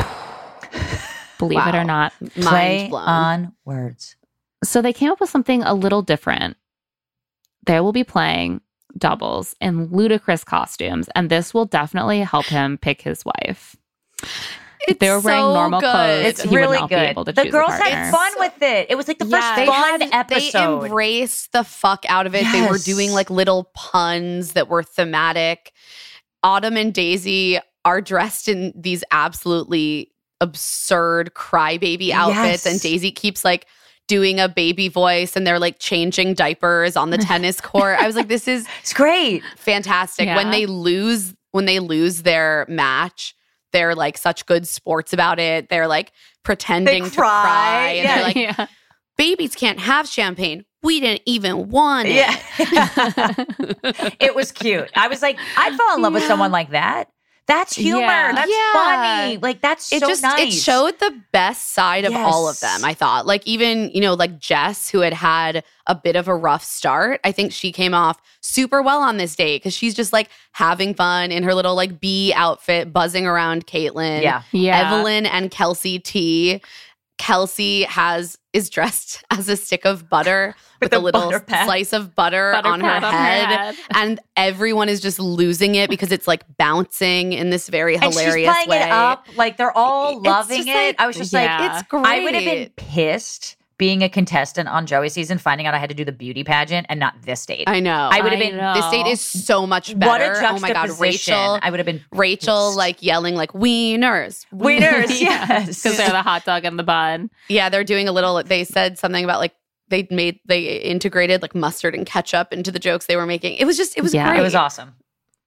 Believe 1.49 1.67
it 1.67 1.75
or 1.75 1.85
not. 1.85 2.13
Play 2.35 2.79
Mind 2.79 2.91
blown. 2.91 3.03
on 3.09 3.53
words. 3.65 4.17
So 4.63 4.81
they 4.83 4.93
came 4.93 5.11
up 5.11 5.21
with 5.21 5.31
something 5.31 5.63
a 5.63 5.75
little 5.75 6.03
different. 6.03 6.57
They 7.67 7.81
will 7.81 7.93
be 7.93 8.05
playing 8.05 8.61
doubles 8.97 9.55
in 9.61 9.87
ludicrous 9.87 10.45
costumes, 10.45 11.09
and 11.15 11.29
this 11.31 11.53
will 11.55 11.65
definitely 11.67 12.21
help 12.21 12.47
him 12.47 12.79
pick 12.79 13.03
his 13.03 13.25
wife. 13.25 13.77
If 14.87 14.99
they 14.99 15.09
were 15.09 15.21
wearing 15.21 15.41
normal 15.41 15.81
good. 15.81 15.91
clothes, 15.91 16.27
It's 16.27 16.43
he 16.43 16.49
would 16.51 16.57
really 16.57 16.79
not 16.79 16.89
be 16.91 16.95
able 16.95 17.25
to 17.25 17.33
the 17.33 17.49
girls 17.49 17.73
had 17.73 18.11
fun 18.13 18.33
with 18.39 18.61
it. 18.63 18.89
It 18.91 18.97
was 18.97 19.09
like 19.09 19.19
the 19.19 19.25
first 19.25 19.57
They 19.57 19.65
fun 19.67 20.01
had- 20.03 20.11
episode. 20.13 20.81
They 20.83 20.87
embraced 20.87 21.53
the 21.53 21.65
fuck 21.65 22.05
out 22.09 22.27
of 22.27 22.35
it. 22.35 22.45
They 22.53 22.67
were 22.69 22.77
doing 22.79 23.13
like 23.13 23.31
little 23.31 23.71
puns 23.75 24.53
that 24.53 24.69
were 24.69 24.83
thematic. 24.83 25.73
Autumn 26.43 26.77
and 26.77 26.93
Daisy 26.93 27.59
are 27.87 28.03
dressed 28.03 28.47
in 28.49 28.75
these 28.77 29.03
absolutely 29.11 30.11
absurd 30.45 31.33
crybaby 31.35 32.11
outfits, 32.11 32.65
Yes. 32.65 32.67
and 32.67 32.81
Daisy 32.81 33.11
keeps 33.11 33.45
like 33.45 33.67
doing 34.07 34.39
a 34.39 34.49
baby 34.49 34.89
voice 34.89 35.35
and 35.35 35.47
they're 35.47 35.59
like 35.59 35.79
changing 35.79 36.35
diapers 36.35 36.97
on 36.97 37.11
the 37.11 37.19
tennis 37.31 37.61
court. 37.61 37.99
I 37.99 38.07
was 38.07 38.15
like, 38.17 38.29
this 38.29 38.47
is 38.47 38.67
it's 38.81 38.93
great. 38.93 39.43
fantastic. 39.57 40.29
When 40.29 40.51
they 40.51 40.67
lose, 40.67 41.35
when 41.53 41.65
they 41.65 41.81
lose 41.81 42.23
their 42.23 42.67
match, 42.69 43.35
they're 43.73 43.95
like 43.95 44.17
such 44.19 44.47
good 44.47 44.69
sports 44.69 45.13
about 45.13 45.41
it. 45.41 45.69
They're 45.71 45.89
like 45.89 46.13
pretending 46.45 47.05
to 47.05 47.11
cry. 47.11 47.43
cry. 47.43 47.89
And 47.97 48.05
Yeah. 48.05 48.15
they're 48.15 48.25
like, 48.25 48.37
yeah. 48.37 48.67
babies 49.17 49.55
can't 49.57 49.81
have 49.81 50.07
champagne. 50.07 50.65
We 50.83 51.01
didn't 51.01 51.23
even 51.25 51.71
want 51.71 52.09
it. 52.09 52.17
Yeah. 52.17 52.37
it 54.21 54.35
was 54.35 54.53
cute. 54.53 54.91
I 54.95 55.09
was 55.09 55.23
like, 55.23 55.39
I'd 55.57 55.75
fall 55.75 55.97
in 55.97 56.03
love 56.03 56.13
with 56.13 56.23
someone 56.27 56.53
like 56.53 56.71
that. 56.71 57.09
That's 57.47 57.77
humor. 57.77 58.01
Yeah. 58.01 58.33
That's 58.33 58.51
Yeah. 58.51 58.73
funny. 58.73 59.37
Like 59.37 59.61
that's 59.61 59.93
It 59.93 60.01
so 60.01 60.09
just 60.09 60.23
nice. 60.23 60.55
it 60.55 60.59
showed 60.59 60.99
the 60.99 61.15
best 61.33 61.73
side 61.75 62.05
of 62.07 62.15
all 62.15 62.49
of 62.49 62.59
them. 62.61 62.85
I 62.85 62.95
thought, 62.95 63.27
like 63.27 63.47
even 63.47 63.91
you 63.93 64.01
know, 64.01 64.15
like 64.15 64.39
Jess, 64.39 64.89
who 64.89 65.01
had 65.01 65.13
had 65.13 65.63
a 65.87 65.95
bit 65.95 66.17
of 66.17 66.27
a 66.27 66.35
rough 66.35 66.65
start. 66.65 67.21
I 67.25 67.33
think 67.33 67.53
she 67.53 67.71
came 67.71 67.93
off 67.93 68.19
super 68.41 68.81
well 68.81 69.03
on 69.03 69.19
this 69.19 69.37
date 69.37 69.63
because 69.63 69.75
she's 69.75 69.93
just 69.95 70.13
like 70.13 70.31
having 70.53 70.95
fun 70.95 71.31
in 71.31 71.43
her 71.43 71.55
little 71.55 71.75
like 71.75 72.01
bee 72.01 72.33
outfit, 72.35 72.91
buzzing 72.93 73.27
around 73.27 73.67
Caitlyn. 73.67 74.23
Yeah. 74.23 74.43
Yeah. 74.53 74.95
Evelyn 74.95 75.27
and 75.27 75.51
Kelsey 75.51 75.99
T. 75.99 76.63
Kelsey 77.19 77.85
has 77.85 78.37
is 78.53 78.69
dressed 78.71 79.23
as 79.31 79.49
a 79.49 79.57
stick 79.57 79.85
of 79.85 80.09
butter 80.09 80.55
with, 80.81 80.93
With 80.93 80.95
a 80.95 81.03
little 81.03 81.33
slice 81.49 81.93
of 81.93 82.15
butter, 82.15 82.53
Butter 82.53 82.69
on, 82.69 82.81
her 82.81 82.91
on 82.91 83.03
her 83.03 83.11
head, 83.11 83.47
head. 83.47 83.77
and 83.95 84.21
everyone 84.37 84.89
is 84.89 85.01
just 85.01 85.19
losing 85.19 85.75
it 85.77 85.89
because 85.91 86.13
it's 86.13 86.27
like 86.29 86.43
bouncing 86.59 87.33
in 87.33 87.51
this 87.51 87.69
very 87.69 87.95
and 87.95 88.05
she's 88.05 88.19
hilarious 88.21 88.53
playing 88.53 88.69
way. 88.69 88.83
it 88.83 88.91
up. 88.91 89.27
Like 89.37 89.57
they're 89.57 89.77
all 89.77 90.21
loving 90.21 90.67
it. 90.69 90.75
like- 90.75 91.01
I 91.01 91.07
was 91.07 91.17
just 91.17 91.33
Yeah. 91.33 91.59
like, 91.61 91.71
It's 91.81 91.89
great. 91.89 92.07
I 92.07 92.23
would 92.25 92.35
have 92.35 92.45
been 92.45 92.71
pissed 92.77 93.57
being 93.77 94.03
a 94.03 94.09
contestant 94.09 94.69
on 94.69 94.87
Joey 94.87 95.09
season, 95.09 95.39
finding 95.39 95.67
out 95.67 95.75
I 95.75 95.79
had 95.79 95.89
to 95.89 95.95
do 95.95 96.05
the 96.05 96.13
beauty 96.13 96.45
pageant 96.45 96.87
and 96.89 97.01
not 97.01 97.15
this 97.23 97.45
date. 97.45 97.65
I 97.67 97.81
know. 97.81 98.09
I 98.13 98.21
would 98.21 98.33
have 98.33 98.41
been 98.41 98.57
know. 98.57 98.75
This 98.75 98.89
date 98.91 99.07
is 99.07 99.21
so 99.21 99.67
much 99.67 99.99
better. 99.99 100.11
what 100.11 100.21
a 100.21 100.49
oh 100.51 100.59
my 100.61 100.69
god, 100.73 100.87
juxtaposition. 100.87 101.35
Rachel. 101.35 101.59
I 101.63 101.71
would 101.71 101.81
have 101.81 101.87
been 101.87 102.03
Rachel 102.13 102.69
pissed. 102.69 102.77
like 102.79 103.03
yelling 103.03 103.35
like 103.35 103.53
wieners. 103.53 104.47
winners. 104.53 105.21
yes, 105.21 105.67
Because 105.83 105.97
they're 105.97 106.09
the 106.11 106.23
hot 106.23 106.45
dog 106.45 106.65
and 106.65 106.79
the 106.79 106.83
bun. 106.85 107.31
Yeah, 107.49 107.69
they're 107.69 107.85
doing 107.85 108.09
a 108.09 108.13
little 108.13 108.43
they 108.43 108.65
said 108.65 108.99
something 108.99 109.25
about 109.25 109.41
like 109.41 109.55
they 109.89 110.07
made 110.11 110.39
they 110.47 110.77
integrated 110.81 111.43
like 111.43 111.55
mustard 111.55 111.95
and 111.95 112.07
ketchup 112.07 112.53
into 112.53 112.71
the 112.71 112.79
jokes 112.79 113.07
they 113.07 113.17
were 113.17 113.27
making. 113.27 113.57
It 113.57 113.65
was 113.67 113.77
just 113.77 113.97
it 113.99 114.03
was 114.03 114.15
Yeah. 114.15 114.29
great. 114.29 114.39
it 114.41 114.43
was 114.43 114.55
awesome. 114.55 114.95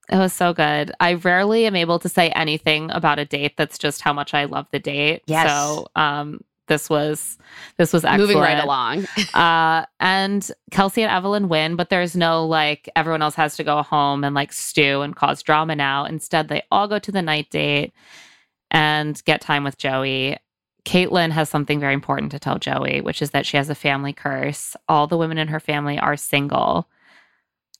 It 0.09 0.17
was 0.17 0.31
so 0.31 0.53
good. 0.53 0.91
I 1.01 1.15
rarely 1.15 1.65
am 1.65 1.75
able 1.75 1.99
to 1.99 2.07
say 2.07 2.29
anything 2.29 2.89
about 2.91 3.19
a 3.19 3.25
date 3.25 3.57
that's 3.57 3.77
just 3.77 4.01
how 4.01 4.13
much 4.13 4.33
I 4.33 4.45
love 4.45 4.65
the 4.71 4.79
date. 4.79 5.23
Yes. 5.27 5.49
So 5.49 5.87
um 5.95 6.41
this 6.67 6.89
was 6.89 7.37
this 7.77 7.93
was 7.93 8.03
excellent. 8.03 8.21
Moving 8.21 8.41
right 8.41 8.63
along. 8.63 9.05
uh 9.33 9.85
and 9.99 10.51
Kelsey 10.71 11.03
and 11.03 11.11
Evelyn 11.11 11.49
win, 11.49 11.75
but 11.75 11.89
there's 11.89 12.15
no 12.15 12.45
like 12.45 12.89
everyone 12.95 13.21
else 13.21 13.35
has 13.35 13.55
to 13.57 13.63
go 13.63 13.81
home 13.81 14.23
and 14.23 14.35
like 14.35 14.53
stew 14.53 15.01
and 15.01 15.15
cause 15.15 15.41
drama 15.41 15.75
now. 15.75 16.05
Instead, 16.05 16.47
they 16.47 16.63
all 16.71 16.87
go 16.87 16.99
to 16.99 17.11
the 17.11 17.21
night 17.21 17.49
date 17.49 17.93
and 18.71 19.21
get 19.25 19.41
time 19.41 19.63
with 19.63 19.77
Joey. 19.77 20.37
Caitlin 20.85 21.31
has 21.31 21.49
something 21.49 21.79
very 21.81 21.93
important 21.93 22.31
to 22.31 22.39
tell 22.39 22.59
Joey, 22.59 23.01
which 23.01 23.21
is 23.21 23.31
that 23.31 23.45
she 23.45 23.57
has 23.57 23.69
a 23.69 23.75
family 23.75 24.13
curse. 24.13 24.75
All 24.87 25.05
the 25.05 25.17
women 25.17 25.37
in 25.37 25.49
her 25.49 25.59
family 25.59 25.99
are 25.99 26.15
single. 26.15 26.87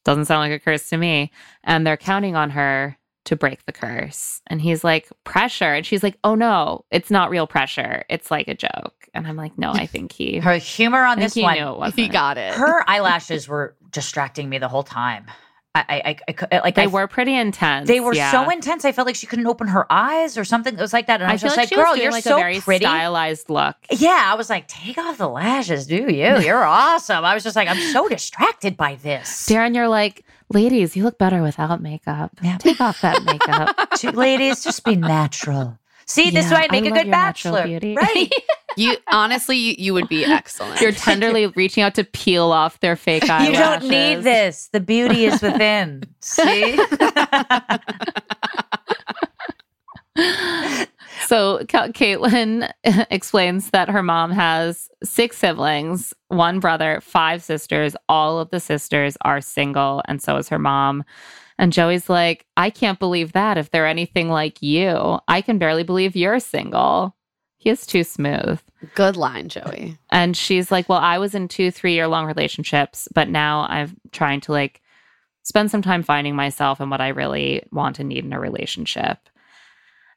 Doesn't 0.03 0.25
sound 0.25 0.39
like 0.39 0.51
a 0.51 0.63
curse 0.63 0.89
to 0.89 0.97
me. 0.97 1.31
And 1.63 1.87
they're 1.87 1.97
counting 1.97 2.35
on 2.35 2.49
her 2.49 2.97
to 3.27 3.35
break 3.35 3.65
the 3.65 3.73
curse. 3.73 4.41
And 4.47 4.61
he's 4.61 4.83
like, 4.83 5.09
pressure. 5.25 5.73
And 5.73 5.85
she's 5.85 6.01
like, 6.01 6.17
oh 6.23 6.33
no, 6.33 6.85
it's 6.91 7.11
not 7.11 7.29
real 7.29 7.45
pressure. 7.45 8.05
It's 8.09 8.31
like 8.31 8.47
a 8.47 8.55
joke. 8.55 9.07
And 9.13 9.27
I'm 9.27 9.35
like, 9.35 9.57
no, 9.57 9.71
I 9.71 9.85
think 9.93 10.11
he, 10.13 10.39
Her 10.39 10.57
humor 10.57 11.03
on 11.03 11.19
this 11.19 11.33
he 11.33 11.43
one. 11.43 11.57
knew 11.57 11.83
it. 11.83 11.93
He 11.93 12.07
got 12.07 12.37
it. 12.37 12.53
Her 12.53 12.83
eyelashes 12.89 13.47
were 13.47 13.75
distracting 13.91 14.49
me 14.49 14.57
the 14.57 14.69
whole 14.69 14.83
time. 14.83 15.25
I, 15.75 15.83
I, 15.89 16.33
I, 16.33 16.47
I 16.51 16.59
like 16.59 16.75
They 16.75 16.83
I, 16.83 16.87
were 16.87 17.05
pretty 17.07 17.35
intense. 17.35 17.87
They 17.87 17.99
were 17.99 18.13
yeah. 18.13 18.31
so 18.31 18.49
intense. 18.49 18.83
I 18.85 18.91
felt 18.93 19.05
like 19.05 19.15
she 19.15 19.27
couldn't 19.27 19.45
open 19.45 19.67
her 19.67 19.85
eyes 19.91 20.37
or 20.37 20.43
something. 20.43 20.73
It 20.73 20.79
was 20.79 20.93
like 20.93 21.05
that, 21.07 21.21
and 21.21 21.27
I 21.27 21.31
I 21.31 21.33
was 21.33 21.41
just 21.41 21.55
like, 21.55 21.69
like, 21.69 21.85
"Girl, 21.85 21.95
you're 21.95 22.11
like 22.11 22.23
so 22.23 22.35
a 22.35 22.39
very 22.39 22.59
pretty." 22.59 22.85
stylized 22.85 23.49
look. 23.51 23.75
Yeah, 23.91 24.23
I 24.25 24.33
was 24.35 24.49
like, 24.49 24.67
"Take 24.67 24.97
off 24.97 25.19
the 25.19 25.29
lashes, 25.29 25.85
do 25.85 26.11
you? 26.11 26.39
You're 26.39 26.63
awesome." 26.63 27.23
I 27.23 27.35
was 27.35 27.43
just 27.43 27.55
like, 27.55 27.67
"I'm 27.67 27.79
so 27.93 28.07
distracted 28.07 28.75
by 28.75 28.95
this." 28.95 29.45
Daryn, 29.47 29.75
you're 29.75 29.87
like, 29.87 30.25
ladies, 30.49 30.95
you 30.95 31.03
look 31.03 31.17
better 31.17 31.41
without 31.41 31.81
makeup. 31.81 32.31
Yeah. 32.41 32.57
Take 32.57 32.79
off 32.81 33.01
that 33.01 33.23
makeup. 33.23 33.89
Two 33.97 34.11
ladies, 34.11 34.63
just 34.63 34.83
be 34.83 34.95
natural. 34.95 35.77
See, 36.05 36.29
this 36.29 36.45
is 36.45 36.51
Yeah, 36.51 36.57
why 36.59 36.63
I'd 36.65 36.71
make 36.71 36.85
I 36.85 36.87
a 36.87 37.03
good 37.03 37.11
bachelor, 37.11 37.65
beauty. 37.65 37.95
right? 37.95 38.31
You 38.75 38.95
honestly 39.11 39.57
you, 39.57 39.73
you 39.79 39.93
would 39.95 40.07
be 40.07 40.23
excellent. 40.23 40.79
You're 40.81 40.91
tenderly 40.91 41.47
reaching 41.55 41.81
out 41.81 41.95
to 41.95 42.03
peel 42.03 42.51
off 42.51 42.79
their 42.79 42.95
fake 42.95 43.23
you 43.27 43.33
eyelashes. 43.33 43.57
don't 43.57 43.89
need 43.89 44.15
this. 44.23 44.69
The 44.71 44.79
beauty 44.79 45.25
is 45.25 45.41
within. 45.41 46.03
See? 46.21 46.77
So 51.25 51.65
Ca- 51.69 51.89
Caitlin 51.89 52.71
explains 53.09 53.71
that 53.71 53.89
her 53.89 54.03
mom 54.03 54.31
has 54.31 54.89
six 55.03 55.37
siblings, 55.37 56.13
one 56.27 56.59
brother, 56.59 56.99
five 57.01 57.43
sisters. 57.43 57.95
All 58.07 58.39
of 58.39 58.49
the 58.49 58.59
sisters 58.59 59.17
are 59.21 59.41
single, 59.41 60.01
and 60.07 60.21
so 60.21 60.37
is 60.37 60.49
her 60.49 60.59
mom. 60.59 61.03
And 61.57 61.73
Joey's 61.73 62.09
like, 62.09 62.45
I 62.55 62.69
can't 62.69 62.99
believe 62.99 63.33
that 63.33 63.57
if 63.57 63.71
they're 63.71 63.87
anything 63.87 64.29
like 64.29 64.61
you. 64.61 65.19
I 65.27 65.41
can 65.41 65.57
barely 65.57 65.83
believe 65.83 66.15
you're 66.15 66.39
single. 66.39 67.15
He 67.57 67.71
is 67.71 67.87
too 67.87 68.03
smooth. 68.03 68.59
Good 68.93 69.17
line, 69.17 69.49
Joey. 69.49 69.97
And 70.11 70.37
she's 70.37 70.71
like, 70.71 70.87
Well, 70.87 70.99
I 70.99 71.17
was 71.17 71.33
in 71.33 71.47
two, 71.47 71.71
three 71.71 71.93
year 71.93 72.07
long 72.07 72.25
relationships, 72.25 73.07
but 73.13 73.29
now 73.29 73.65
I'm 73.69 73.97
trying 74.11 74.41
to 74.41 74.51
like 74.51 74.81
spend 75.43 75.71
some 75.71 75.81
time 75.81 76.03
finding 76.03 76.35
myself 76.35 76.79
and 76.79 76.91
what 76.91 77.01
I 77.01 77.07
really 77.07 77.63
want 77.71 77.99
and 77.99 78.09
need 78.09 78.25
in 78.25 78.33
a 78.33 78.39
relationship. 78.39 79.17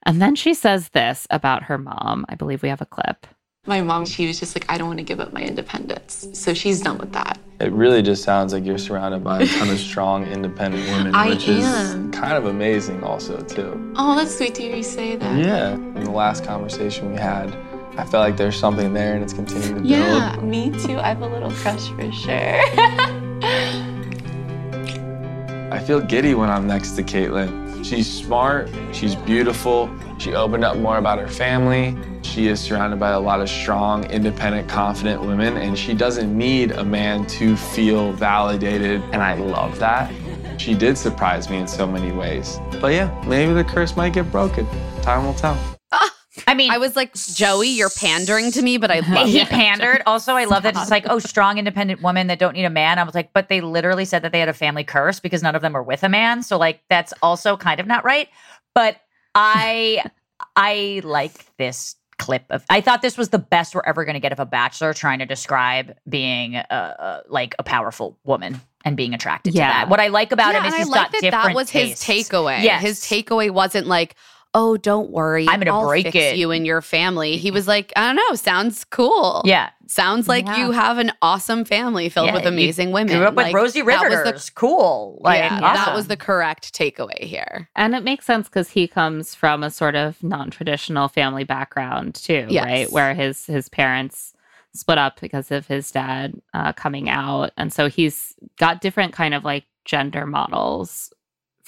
And 0.07 0.21
then 0.21 0.35
she 0.35 0.55
says 0.55 0.89
this 0.91 1.27
about 1.31 1.65
her 1.65 1.79
mom. 1.79 2.25
I 2.29 2.35
believe 2.35 2.63
we 2.63 2.69
have 2.69 2.81
a 2.81 2.87
clip. 2.87 3.27
My 3.67 3.83
mom, 3.83 4.07
she 4.07 4.27
was 4.27 4.41
just 4.41 4.57
like, 4.57 4.65
I 4.71 4.79
don't 4.79 4.87
want 4.89 4.99
to 5.01 5.05
give 5.05 5.21
up 5.21 5.35
my 5.35 5.43
independence. 5.43 6.27
So 6.33 6.55
she's 6.55 6.81
done 6.81 6.97
with 6.97 7.13
that. 7.13 7.39
It 7.61 7.71
really 7.73 8.01
just 8.01 8.25
sounds 8.25 8.55
like 8.55 8.65
you're 8.65 8.79
surrounded 8.79 9.23
by 9.23 9.43
a 9.43 9.47
ton 9.47 9.69
of 9.69 9.79
strong, 9.79 10.27
independent 10.27 10.89
women, 10.89 11.15
I 11.15 11.29
which 11.29 11.47
am. 11.47 12.09
is 12.11 12.17
kind 12.17 12.39
of 12.39 12.47
amazing, 12.47 13.05
also 13.05 13.39
too. 13.43 13.93
Oh, 13.97 14.17
that's 14.17 14.35
sweet 14.35 14.55
to 14.55 14.63
hear 14.63 14.77
you 14.77 14.83
say 14.83 15.17
that. 15.17 15.39
Yeah. 15.39 15.75
In 15.75 16.05
the 16.05 16.11
last 16.11 16.43
conversation 16.43 17.13
we 17.13 17.19
had, 17.19 17.55
I 17.99 18.05
felt 18.07 18.27
like 18.27 18.39
there's 18.39 18.59
something 18.59 18.95
there, 18.95 19.13
and 19.15 19.23
it's 19.23 19.35
continuing 19.35 19.75
to 19.75 19.81
build. 19.83 19.87
Yeah, 19.91 20.37
me 20.37 20.71
too. 20.71 20.99
I 20.99 21.09
have 21.09 21.21
a 21.21 21.27
little 21.27 21.51
crush 21.51 21.87
for 21.91 22.11
sure. 22.13 22.33
I 25.73 25.79
feel 25.87 26.01
giddy 26.01 26.35
when 26.35 26.49
I'm 26.49 26.67
next 26.67 26.93
to 26.93 27.03
Caitlin. 27.03 27.70
She's 27.83 28.11
smart, 28.11 28.71
she's 28.93 29.15
beautiful, 29.15 29.91
she 30.19 30.35
opened 30.35 30.65
up 30.65 30.77
more 30.77 30.99
about 30.99 31.19
her 31.19 31.29
family. 31.29 31.97
She 32.23 32.47
is 32.47 32.61
surrounded 32.61 33.01
by 33.01 33.11
a 33.11 33.21
lot 33.21 33.41
of 33.41 33.49
strong, 33.49 34.05
independent, 34.11 34.69
confident 34.69 35.23
women, 35.23 35.57
and 35.57 35.77
she 35.79 35.95
doesn't 35.95 36.37
need 36.37 36.73
a 36.73 36.85
man 36.85 37.27
to 37.27 37.57
feel 37.57 38.13
validated, 38.13 39.03
and 39.13 39.23
I 39.23 39.35
love 39.35 39.79
that. 39.79 40.13
She 40.61 40.75
did 40.75 40.99
surprise 40.99 41.49
me 41.49 41.57
in 41.57 41.67
so 41.67 41.87
many 41.87 42.13
ways. 42.13 42.61
But 42.81 42.93
yeah, 42.93 43.25
maybe 43.27 43.55
the 43.55 43.65
curse 43.65 43.97
might 43.97 44.13
get 44.13 44.31
broken. 44.31 44.67
Time 45.01 45.25
will 45.25 45.35
tell. 45.35 45.59
I 46.47 46.55
mean, 46.55 46.71
I 46.71 46.79
was 46.79 46.97
like, 46.97 47.15
Joey, 47.15 47.69
you're 47.69 47.91
pandering 47.91 48.51
to 48.53 48.63
me, 48.63 48.77
but 48.79 48.91
I 48.91 49.01
love 49.15 49.29
he 49.29 49.41
it. 49.41 49.49
pandered. 49.49 50.03
Also, 50.07 50.35
I 50.35 50.45
love 50.45 50.63
that 50.65 50.77
it's 50.77 50.91
like, 50.91 51.07
oh, 51.09 51.19
strong, 51.19 51.59
independent 51.59 52.03
women 52.03 52.27
that 52.29 52.39
don't 52.39 52.55
need 52.55 52.65
a 52.65 52.71
man. 52.71 52.99
I 52.99 53.03
was 53.05 53.15
like, 53.15 53.33
but 53.33 53.49
they 53.49 53.61
literally 53.61 54.05
said 54.05 54.23
that 54.23 54.33
they 54.33 54.41
had 54.41 54.49
a 54.49 54.55
family 54.55 54.85
curse 54.85 55.21
because 55.21 55.43
none 55.43 55.55
of 55.55 55.63
them 55.63 55.73
were 55.73 55.83
with 55.83 56.03
a 56.03 56.09
man. 56.09 56.43
So, 56.43 56.57
like, 56.59 56.81
that's 56.89 57.13
also 57.23 57.57
kind 57.57 57.81
of 57.81 57.87
not 57.87 58.05
right. 58.05 58.29
But 58.75 58.97
I, 59.35 60.05
I 60.57 61.01
like 61.05 61.45
this 61.57 61.97
clip 62.19 62.45
of. 62.51 62.65
I 62.69 62.81
thought 62.81 63.03
this 63.03 63.17
was 63.17 63.31
the 63.31 63.39
best 63.39 63.75
we're 63.75 63.83
ever 63.87 64.05
going 64.05 64.15
to 64.15 64.21
get 64.21 64.33
of 64.33 64.41
a 64.41 64.47
bachelor 64.47 64.93
trying 64.93 65.21
to 65.21 65.27
describe 65.27 65.97
being 66.09 66.57
a, 66.57 66.65
a 66.71 67.23
like 67.29 67.55
a 67.59 67.63
powerful 67.63 68.19
woman 68.25 68.61
and 68.85 68.97
being 68.97 69.13
attracted 69.15 69.55
Yeah. 69.55 69.67
to 69.69 69.73
that. 69.73 69.89
What 69.91 70.01
I 70.01 70.09
like 70.09 70.33
about 70.33 70.53
Yeah, 70.55 70.61
him 70.61 70.67
is 70.67 70.73
and 70.75 70.79
he's 70.83 70.89
I 70.89 70.91
like 70.91 71.03
got 71.03 71.13
that 71.13 71.21
different. 71.23 71.45
that 71.49 71.55
was 71.55 71.71
tastes. 71.71 72.03
his 72.03 72.29
takeaway. 72.29 72.63
Yes. 72.63 72.83
His 72.83 73.01
takeaway 73.01 73.51
wasn't 73.51 73.87
like, 73.87 74.17
oh, 74.55 74.77
don't 74.77 75.11
worry. 75.11 75.47
I'm 75.49 75.61
gonna 75.61 75.73
I'll 75.77 75.87
break 75.87 76.07
fix 76.07 76.17
it." 76.17 76.37
you 76.37 76.51
and 76.51 76.67
your 76.67 76.81
family. 76.83 77.37
He 77.37 77.51
was 77.51 77.69
like, 77.69 77.93
I 77.97 78.07
don't 78.07 78.17
know, 78.17 78.35
sounds 78.35 78.85
cool. 78.85 79.43
Yeah. 79.45 79.71
Sounds 79.87 80.29
like 80.29 80.47
Yeah. 80.47 80.59
you 80.59 80.71
have 80.73 80.99
an 80.99 81.13
awesome 81.23 81.65
family 81.65 82.09
filled 82.09 82.27
Yeah, 82.29 82.35
with 82.35 82.43
you 82.45 82.49
amazing 82.49 82.91
women. 82.93 83.17
Grew 83.17 83.27
up 83.27 83.35
with 83.35 83.47
Like, 83.47 83.55
Rosie 83.55 83.83
that 83.83 84.25
was 84.25 84.47
the- 84.47 84.53
cool. 84.55 85.19
Like, 85.21 85.39
yeah, 85.41 85.61
that 85.61 85.95
was 85.95 86.07
the 86.09 86.17
correct 86.17 86.73
takeaway 86.75 87.23
here. 87.23 87.69
And 87.77 87.95
it 87.95 88.03
makes 88.05 88.25
sense 88.25 88.49
because 88.49 88.71
he 88.71 88.87
comes 88.89 89.35
from 89.35 89.63
a 89.63 89.71
sort 89.71 89.95
of 89.97 90.23
non-traditional 90.23 91.09
family 91.09 91.45
background 91.45 92.15
too, 92.15 92.47
Yes. 92.49 92.65
right? 92.65 92.93
Where 92.93 93.15
his 93.15 93.47
his 93.47 93.69
parents 93.69 94.33
split 94.75 94.99
up 94.99 95.21
because 95.21 95.51
of 95.51 95.67
his 95.67 95.91
dad 95.91 96.41
uh, 96.55 96.73
coming 96.73 97.09
out, 97.09 97.51
and 97.57 97.73
so 97.73 97.89
he's 97.89 98.35
got 98.59 98.81
different 98.81 99.13
kind 99.13 99.35
of 99.35 99.45
like 99.45 99.65
gender 99.85 100.27
models 100.27 101.13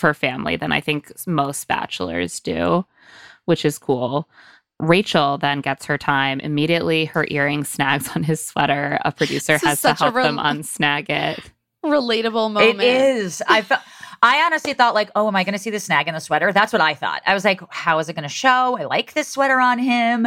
for 0.03 0.13
family 0.13 0.57
than 0.57 0.73
I 0.73 0.81
think 0.81 1.13
most 1.29 1.69
bachelors 1.69 2.41
do, 2.41 2.85
which 3.45 3.65
is 3.65 3.79
cool. 3.79 4.29
Rachel 4.81 5.39
then 5.39 5.61
gets 5.61 5.87
her 5.87 5.97
time 5.97 6.41
immediately. 6.41 7.05
Her 7.05 7.25
earring 7.31 7.63
snags 7.63 8.11
on 8.17 8.25
his 8.25 8.45
sweater. 8.45 8.99
A 9.05 9.13
producer 9.13 9.53
has 9.59 9.63
to 9.63 9.77
such 9.77 10.01
a 10.01 10.05
help 10.11 10.15
them 10.17 10.39
unsnag 10.39 11.09
it. 11.09 11.41
Relatable 11.85 12.53
moment. 12.53 12.81
It 12.81 12.85
is. 12.85 13.45
I 13.49 13.63
felt. 13.63 13.81
I 14.25 14.43
honestly 14.43 14.73
thought 14.73 14.95
like, 14.95 15.11
oh, 15.15 15.29
am 15.29 15.37
I 15.37 15.45
going 15.45 15.53
to 15.53 15.59
see 15.59 15.71
the 15.71 15.79
snag 15.79 16.09
in 16.09 16.15
the 16.15 16.21
sweater? 16.21 16.53
That's 16.53 16.73
what 16.73 16.83
I 16.83 16.95
thought. 16.95 17.23
I 17.25 17.35
was 17.35 17.45
like, 17.45 17.61
how 17.71 18.01
is 18.01 18.09
it 18.09 18.15
going 18.15 18.23
to 18.25 18.29
show? 18.29 18.77
I 18.77 18.85
like 18.85 19.15
this 19.15 19.29
sweater 19.29 19.61
on 19.61 19.79
him. 19.79 20.27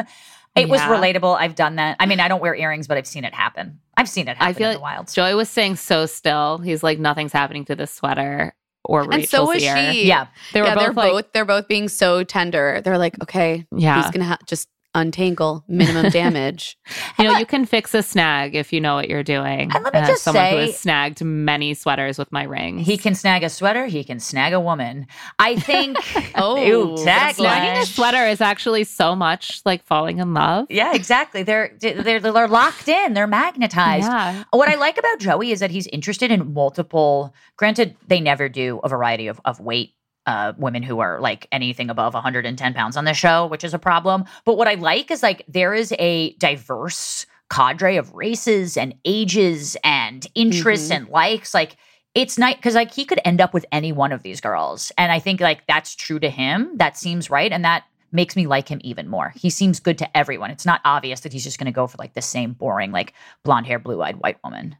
It 0.55 0.69
was 0.69 0.79
relatable. 0.81 1.37
I've 1.37 1.55
done 1.55 1.75
that. 1.75 1.97
I 1.99 2.05
mean, 2.05 2.21
I 2.21 2.29
don't 2.29 2.41
wear 2.41 2.55
earrings, 2.55 2.87
but 2.87 2.97
I've 2.97 3.07
seen 3.07 3.25
it 3.25 3.33
happen. 3.33 3.81
I've 3.97 4.07
seen 4.07 4.29
it 4.29 4.37
happen 4.37 4.47
I 4.47 4.53
feel 4.53 4.69
in 4.69 4.75
like 4.75 4.77
the 4.77 4.83
wild. 4.83 5.13
Joey 5.13 5.33
was 5.33 5.49
saying 5.49 5.75
so 5.75 6.05
still. 6.05 6.59
He's 6.59 6.81
like, 6.81 6.97
nothing's 6.97 7.33
happening 7.33 7.65
to 7.65 7.75
this 7.75 7.91
sweater 7.91 8.53
or 8.85 9.01
And 9.01 9.13
Rachel's 9.13 9.29
so 9.29 9.45
was 9.45 9.61
ear. 9.63 9.91
she. 9.91 10.07
Yeah. 10.07 10.27
They 10.53 10.61
were 10.61 10.67
yeah, 10.67 10.75
both 10.75 10.83
they're 10.83 10.93
like, 10.93 11.11
both 11.11 11.25
they're 11.33 11.45
both 11.45 11.67
being 11.67 11.87
so 11.89 12.23
tender. 12.23 12.81
They're 12.83 12.97
like, 12.97 13.21
okay, 13.23 13.65
Yeah. 13.75 14.01
he's 14.01 14.11
gonna 14.11 14.25
ha- 14.25 14.37
just 14.47 14.69
untangle 14.95 15.63
minimum 15.67 16.09
damage. 16.11 16.77
you 17.19 17.25
know, 17.25 17.37
you 17.37 17.45
can 17.45 17.65
fix 17.65 17.93
a 17.93 18.01
snag 18.01 18.55
if 18.55 18.73
you 18.73 18.81
know 18.81 18.95
what 18.95 19.09
you're 19.09 19.21
doing. 19.23 19.69
And 19.71 19.83
let 19.83 19.93
me 19.93 19.99
As 19.99 20.07
just 20.07 20.23
someone 20.23 20.45
who 20.45 20.49
say- 20.57 20.65
has 20.67 20.79
snagged 20.79 21.23
many 21.23 21.73
sweaters 21.75 22.17
with 22.17 22.31
my 22.31 22.43
ring. 22.43 22.79
He 22.79 22.97
can 22.97 23.13
snag 23.13 23.43
a 23.43 23.49
sweater. 23.49 23.85
He 23.85 24.03
can 24.03 24.19
snag 24.19 24.53
a 24.53 24.59
woman. 24.59 25.05
I 25.37 25.57
think. 25.57 25.97
Oh, 26.37 26.57
Ooh, 26.97 27.03
that's 27.05 27.39
tagline. 27.39 27.45
Snagging 27.45 27.81
a 27.81 27.85
sweater 27.85 28.25
is 28.27 28.41
actually 28.41 28.83
so 28.83 29.15
much 29.15 29.61
like 29.65 29.85
falling 29.85 30.17
in 30.19 30.33
love. 30.33 30.65
Yeah, 30.69 30.93
exactly. 30.93 31.43
They're 31.43 31.71
they're 31.79 32.19
they're 32.19 32.47
locked 32.47 32.87
in. 32.87 33.13
They're 33.13 33.27
magnetized. 33.27 34.07
Yeah. 34.07 34.43
What 34.51 34.67
I 34.69 34.75
like 34.75 34.97
about 34.97 35.19
Joey 35.19 35.51
is 35.51 35.59
that 35.59 35.71
he's 35.71 35.87
interested 35.87 36.31
in 36.31 36.53
multiple. 36.53 37.33
Granted, 37.57 37.95
they 38.07 38.19
never 38.19 38.49
do 38.49 38.79
a 38.83 38.89
variety 38.89 39.27
of 39.27 39.39
of 39.45 39.59
weight. 39.59 39.93
Uh, 40.25 40.53
women 40.57 40.81
who 40.81 40.99
are 40.99 41.19
like 41.21 41.47
anything 41.51 41.89
above 41.91 42.15
110 42.15 42.73
pounds 42.73 42.97
on 42.97 43.05
the 43.05 43.13
show, 43.13 43.45
which 43.45 43.63
is 43.63 43.75
a 43.75 43.79
problem. 43.79 44.25
But 44.43 44.57
what 44.57 44.67
I 44.67 44.73
like 44.73 45.11
is 45.11 45.21
like 45.21 45.43
there 45.47 45.75
is 45.75 45.93
a 45.99 46.33
diverse 46.37 47.27
cadre 47.51 47.95
of 47.97 48.11
races 48.15 48.75
and 48.75 48.95
ages 49.05 49.77
and 49.83 50.25
interests 50.33 50.89
Mhm. 50.89 50.95
and 50.95 51.09
likes. 51.09 51.53
Like 51.53 51.77
it's 52.15 52.39
nice 52.39 52.55
because 52.55 52.73
like 52.73 52.91
he 52.91 53.05
could 53.05 53.19
end 53.23 53.39
up 53.39 53.53
with 53.53 53.67
any 53.71 53.91
one 53.91 54.11
of 54.11 54.23
these 54.23 54.41
girls, 54.41 54.91
and 54.97 55.11
I 55.11 55.19
think 55.19 55.41
like 55.41 55.67
that's 55.67 55.93
true 55.95 56.17
to 56.19 56.29
him. 56.29 56.71
That 56.77 56.97
seems 56.97 57.29
right, 57.29 57.51
and 57.51 57.63
that 57.63 57.83
makes 58.11 58.35
me 58.35 58.47
like 58.47 58.67
him 58.67 58.79
even 58.83 59.07
more. 59.07 59.31
He 59.35 59.51
seems 59.51 59.79
good 59.79 59.97
to 59.99 60.17
everyone. 60.17 60.49
It's 60.49 60.65
not 60.65 60.81
obvious 60.85 61.19
that 61.19 61.33
he's 61.33 61.43
just 61.43 61.59
going 61.59 61.65
to 61.65 61.71
go 61.71 61.85
for 61.85 61.97
like 61.99 62.13
the 62.15 62.21
same 62.23 62.53
boring 62.53 62.91
like 62.91 63.13
blonde 63.43 63.67
hair, 63.67 63.77
blue 63.77 64.01
eyed 64.01 64.15
white 64.15 64.37
woman. 64.43 64.75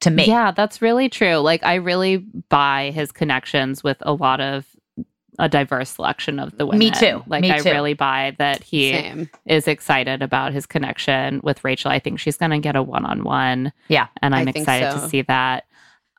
To 0.00 0.10
me, 0.10 0.26
Yeah, 0.26 0.50
that's 0.52 0.80
really 0.82 1.08
true. 1.08 1.36
Like 1.36 1.62
I 1.62 1.74
really 1.74 2.16
buy 2.48 2.90
his 2.94 3.12
connections 3.12 3.84
with 3.84 3.98
a 4.02 4.12
lot 4.12 4.40
of 4.40 4.64
a 5.38 5.48
diverse 5.48 5.90
selection 5.90 6.38
of 6.38 6.56
the 6.58 6.66
women. 6.66 6.78
Me 6.78 6.90
too. 6.90 7.22
Like 7.26 7.42
Me 7.42 7.52
I 7.52 7.58
too. 7.58 7.70
really 7.70 7.94
buy 7.94 8.34
that 8.38 8.62
he 8.62 8.92
Same. 8.92 9.30
is 9.46 9.68
excited 9.68 10.22
about 10.22 10.52
his 10.52 10.66
connection 10.66 11.40
with 11.44 11.62
Rachel. 11.64 11.90
I 11.90 11.98
think 11.98 12.18
she's 12.18 12.36
going 12.36 12.50
to 12.50 12.58
get 12.58 12.74
a 12.76 12.82
one-on-one. 12.82 13.72
Yeah. 13.88 14.08
and 14.20 14.34
I'm 14.34 14.48
excited 14.48 14.92
so. 14.92 15.00
to 15.00 15.08
see 15.08 15.22
that. 15.22 15.64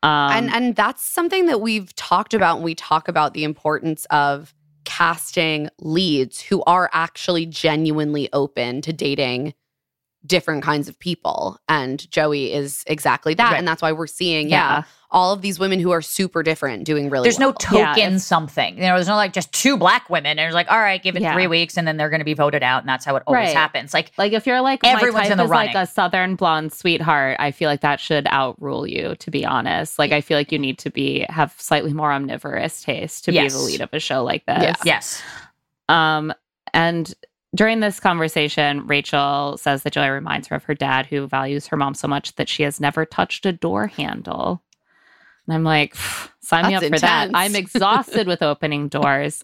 Um, 0.02 0.32
and 0.32 0.50
and 0.54 0.76
that's 0.78 1.04
something 1.04 1.48
that 1.48 1.60
we've 1.60 1.94
talked 1.96 2.34
about 2.34 2.58
when 2.58 2.64
we 2.64 2.76
talk 2.76 3.10
about 3.10 3.34
the 3.34 3.44
importance 3.44 4.06
of 4.12 4.54
casting 4.86 5.70
leads 5.80 6.40
who 6.42 6.64
are 6.64 6.90
actually 6.94 7.46
genuinely 7.46 8.30
open 8.32 8.82
to 8.82 8.94
dating 8.94 9.54
different 10.26 10.64
kinds 10.64 10.90
of 10.90 11.00
people 11.00 11.58
and 11.70 12.10
Joey 12.12 12.52
is 12.52 12.84
exactly 12.88 13.34
that 13.36 13.52
Right. 13.52 13.58
and 13.58 13.68
that's 13.68 13.82
why 13.82 13.92
we're 13.94 14.06
seeing 14.08 14.50
yeah, 14.50 14.78
Yeah. 14.80 14.84
all 15.12 15.32
of 15.32 15.42
these 15.42 15.58
women 15.60 15.80
who 15.80 15.92
are 15.92 16.02
super 16.02 16.44
different 16.44 16.84
doing 16.84 17.10
really 17.10 17.24
there's 17.24 17.40
no 17.40 17.48
well. 17.48 17.54
token 17.54 18.12
Yeah, 18.14 18.18
something. 18.18 18.76
You 18.76 18.82
know, 18.82 18.96
there's 18.96 19.08
no 19.08 19.16
like 19.16 19.32
just 19.34 19.52
two 19.54 19.78
black 19.78 20.10
women, 20.10 20.38
and 20.38 20.42
it's 20.48 20.54
like, 20.54 20.70
all 20.70 20.78
right, 20.80 21.02
give 21.02 21.16
it 21.16 21.22
Yeah. 21.22 21.34
three 21.34 21.48
weeks, 21.48 21.78
and 21.78 21.88
then 21.88 21.96
they're 21.98 22.10
going 22.10 22.20
to 22.20 22.26
be 22.26 22.34
voted 22.34 22.62
out, 22.64 22.82
and 22.84 22.90
that's 22.90 23.06
how 23.06 23.16
it 23.16 23.24
always 23.26 23.48
Right. 23.48 23.56
happens. 23.56 23.94
Like, 23.94 24.12
Like 24.18 24.34
if 24.34 24.46
you're 24.46 24.60
like 24.62 24.82
Everyone's 24.84 25.14
my 25.14 25.22
type 25.24 25.32
in 25.32 25.38
the 25.38 25.44
is 25.46 25.50
like 25.50 25.68
running. 25.74 25.78
a 25.78 25.86
southern 25.88 26.36
blonde 26.36 26.74
sweetheart, 26.74 27.38
I 27.40 27.52
feel 27.52 27.70
like 27.70 27.82
that 27.82 28.00
should 28.02 28.28
outrule 28.30 28.86
you. 28.86 29.16
To 29.16 29.32
be 29.32 29.46
honest, 29.46 29.98
like 29.98 30.12
I 30.12 30.20
feel 30.22 30.38
like 30.38 30.52
you 30.52 30.60
need 30.60 30.78
to 30.80 30.90
be 30.92 31.26
have 31.30 31.56
slightly 31.58 31.94
more 31.94 32.12
omnivorous 32.12 32.82
taste 32.84 33.24
to 33.26 33.32
Yes. 33.32 33.54
be 33.54 33.58
the 33.58 33.64
lead 33.64 33.82
of 33.82 33.90
a 33.94 34.00
show 34.00 34.24
like 34.24 34.46
this. 34.46 34.62
Yeah. 34.64 34.76
yes, 34.84 35.22
Um, 35.88 36.34
and 36.74 37.14
during 37.56 37.80
this 37.80 38.00
conversation, 38.00 38.86
Rachel 38.88 39.58
says 39.58 39.84
that 39.84 39.94
Joey 39.94 40.10
reminds 40.10 40.48
her 40.48 40.56
of 40.56 40.64
her 40.66 40.76
dad, 40.76 41.06
who 41.08 41.28
values 41.28 41.68
her 41.68 41.78
mom 41.78 41.94
so 41.96 42.08
much 42.08 42.36
that 42.36 42.48
she 42.50 42.64
has 42.64 42.80
never 42.80 43.06
touched 43.06 43.46
a 43.46 43.52
door 43.52 43.88
handle. 43.88 44.62
And 45.48 45.56
I'm 45.56 45.64
like, 45.64 45.96
sign 46.42 46.68
me 46.68 46.76
up 46.76 46.82
That's 46.82 46.94
for 46.94 47.00
that. 47.00 47.32
I'm 47.34 47.56
exhausted 47.56 48.28
with 48.28 48.42
opening 48.44 48.88
doors. 48.88 49.44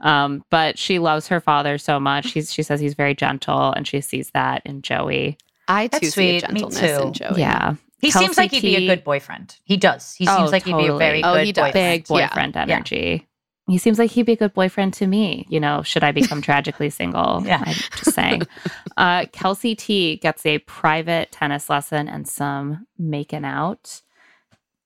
Um, 0.00 0.44
but 0.50 0.76
she 0.78 0.98
loves 0.98 1.28
her 1.28 1.40
father 1.40 1.78
so 1.78 2.00
much. 2.00 2.32
He's, 2.32 2.52
she 2.52 2.64
says 2.64 2.80
he's 2.80 2.94
very 2.94 3.14
gentle, 3.14 3.72
and 3.72 3.86
she 3.86 4.00
sees 4.00 4.30
that 4.30 4.62
in 4.64 4.82
Joey. 4.82 5.38
I 5.68 5.86
too 5.86 5.98
That's 6.00 6.14
see 6.14 6.30
a. 6.30 6.32
Me 6.32 6.40
gentleness 6.40 6.80
too. 6.80 7.02
in 7.06 7.12
Joey. 7.12 7.40
Yeah. 7.40 7.76
he 8.00 8.10
seems 8.10 8.36
like 8.36 8.50
he'd 8.50 8.60
be 8.62 8.76
a 8.76 8.86
good 8.86 9.04
boyfriend. 9.04 9.56
He 9.64 9.76
does. 9.76 10.12
He 10.14 10.26
seems 10.26 10.48
Oh, 10.48 10.52
like 10.52 10.64
he'd 10.64 10.76
be 10.76 10.88
a 10.88 10.96
very. 10.96 11.22
Oh, 11.22 11.34
good 11.34 11.46
he 11.46 11.52
does. 11.52 11.68
boyfriend. 11.68 11.72
Big 12.00 12.06
boyfriend 12.08 12.54
Yeah. 12.56 12.62
energy. 12.62 13.28
He 13.66 13.78
seems 13.78 13.98
like 13.98 14.10
he'd 14.10 14.26
be 14.26 14.32
a 14.32 14.36
good 14.36 14.52
boyfriend 14.52 14.92
to 14.94 15.06
me. 15.06 15.46
You 15.48 15.58
know, 15.58 15.82
should 15.82 16.04
I 16.04 16.12
become 16.12 16.42
tragically 16.42 16.90
single? 16.90 17.42
Yeah. 17.44 17.62
I'm 17.64 17.74
just 17.74 18.14
saying. 18.14 18.42
Uh, 18.96 19.24
Kelsey 19.32 19.74
T 19.74 20.16
gets 20.16 20.46
a 20.46 20.58
private 20.60 21.32
tennis 21.32 21.68
lesson 21.68 22.06
and 22.08 22.28
some 22.28 22.86
making 22.96 23.44
out. 23.44 24.02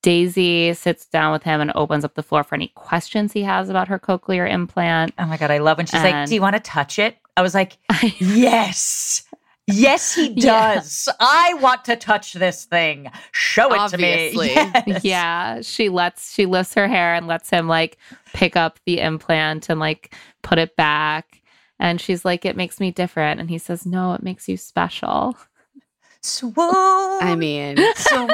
Daisy 0.01 0.73
sits 0.73 1.05
down 1.05 1.33
with 1.33 1.43
him 1.43 1.61
and 1.61 1.71
opens 1.75 2.07
up 2.07 2.15
the 2.15 2.23
floor 2.23 2.43
for 2.43 2.55
any 2.55 2.69
questions 2.69 3.35
he 3.35 3.43
has 3.43 3.69
about 3.69 3.89
her 3.89 3.99
cochlear 3.99 4.51
implant. 4.51 5.13
Oh 5.19 5.27
my 5.27 5.37
God, 5.37 5.51
I 5.51 5.59
love 5.59 5.77
when 5.77 5.87
she's 5.87 6.03
like, 6.03 6.27
Do 6.27 6.35
you 6.35 6.41
want 6.41 6.57
to 6.57 6.61
touch 6.61 6.99
it? 6.99 7.19
I 7.37 7.43
was 7.43 7.55
like, 7.55 7.77
Yes. 8.19 9.25
Yes, 9.69 10.15
he 10.15 10.29
Yeah. 10.37 10.75
does. 10.77 11.09
I 11.21 11.55
want 11.61 11.85
to 11.87 11.97
touch 11.97 12.33
this 12.33 12.65
thing. 12.65 13.11
Show 13.33 13.73
it 13.75 13.79
Obviously. 13.79 14.55
to 14.55 14.65
me. 14.65 14.83
Yes. 14.87 15.05
Yeah, 15.05 15.61
she 15.63 15.89
lets 15.89 16.33
she 16.33 16.47
lifts 16.47 16.75
her 16.75 16.89
hair 16.89 17.15
and 17.15 17.27
lets 17.27 17.51
him 17.51 17.69
like 17.69 17.99
pick 18.33 18.57
up 18.57 18.79
the 18.87 19.01
implant 19.01 19.69
and 19.69 19.79
like 19.79 20.15
put 20.43 20.59
it 20.59 20.75
back. 20.77 21.43
And 21.81 22.01
she's 22.01 22.25
like, 22.25 22.45
"It 22.45 22.57
makes 22.57 22.81
me 22.81 22.91
different." 22.91 23.39
And 23.41 23.49
he 23.51 23.59
says, 23.59 23.87
"No, 23.87 24.15
it 24.15 24.23
makes 24.23 24.49
you 24.49 24.57
special." 24.57 25.37
Swoon. 26.21 26.55
I 27.23 27.37
mean, 27.37 27.77
Swoon. 27.95 28.29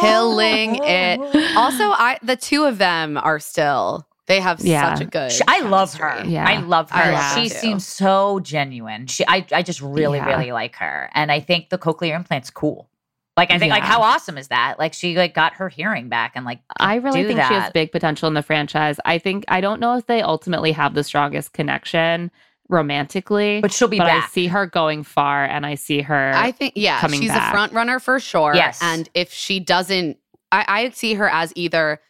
killing 0.00 0.78
it. 0.82 1.20
Also, 1.56 1.84
I 1.90 2.18
the 2.22 2.36
two 2.36 2.64
of 2.64 2.78
them 2.78 3.16
are 3.16 3.38
still 3.38 4.06
they 4.30 4.40
have 4.40 4.60
Yeah. 4.60 4.94
such 4.94 5.06
a 5.06 5.10
good. 5.10 5.32
She- 5.32 5.42
I 5.46 5.60
love 5.60 5.92
her. 5.94 6.22
Yeah. 6.24 6.48
I 6.48 6.60
love 6.60 6.90
her. 6.90 7.02
I 7.02 7.10
love 7.12 7.34
she 7.34 7.48
too. 7.48 7.54
seems 7.56 7.86
so 7.86 8.40
genuine. 8.40 9.06
She, 9.08 9.24
I, 9.26 9.44
I 9.52 9.62
just 9.62 9.80
really, 9.82 10.18
Yeah. 10.18 10.28
really 10.28 10.52
like 10.52 10.76
her, 10.76 11.10
and 11.14 11.30
I 11.30 11.40
think 11.40 11.68
the 11.70 11.78
cochlear 11.78 12.14
implant's 12.16 12.48
cool. 12.50 12.88
Like, 13.36 13.50
I 13.52 13.58
think, 13.58 13.70
like, 13.70 13.84
how 13.84 14.02
awesome 14.02 14.36
is 14.36 14.48
that? 14.48 14.78
Like, 14.78 14.92
she 14.92 15.16
like 15.16 15.34
got 15.34 15.54
her 15.54 15.68
hearing 15.68 16.08
back, 16.08 16.32
and 16.34 16.44
like, 16.44 16.60
I 16.78 16.96
really 16.96 17.22
do 17.22 17.28
think 17.28 17.40
she 17.42 17.54
has 17.54 17.70
big 17.72 17.90
potential 17.90 18.28
in 18.28 18.34
the 18.34 18.42
franchise. 18.42 18.98
I 19.04 19.18
think 19.18 19.44
I 19.48 19.60
don't 19.60 19.80
know 19.80 19.96
if 19.96 20.06
they 20.06 20.20
ultimately 20.20 20.72
have 20.72 20.94
the 20.94 21.02
strongest 21.04 21.52
connection 21.52 22.30
romantically, 22.68 23.60
but 23.60 23.72
she'll 23.72 23.88
be 23.88 23.98
but 23.98 24.08
I 24.08 24.26
see 24.28 24.46
her 24.48 24.66
going 24.66 25.02
far, 25.04 25.44
and 25.44 25.64
I 25.66 25.74
see 25.74 26.02
her. 26.02 26.32
I 26.34 26.52
think 26.52 26.74
yeah, 26.76 27.00
coming 27.00 27.20
she's 27.20 27.30
back. 27.30 27.48
a 27.48 27.52
front 27.52 27.72
runner 27.72 27.98
for 27.98 28.20
sure. 28.20 28.54
Yes. 28.54 28.78
and 28.82 29.08
if 29.14 29.32
she 29.32 29.58
doesn't, 29.60 30.18
I, 30.52 30.64
I 30.68 30.90
see 30.90 31.14
her 31.14 31.28
as 31.28 31.52
either 31.56 32.00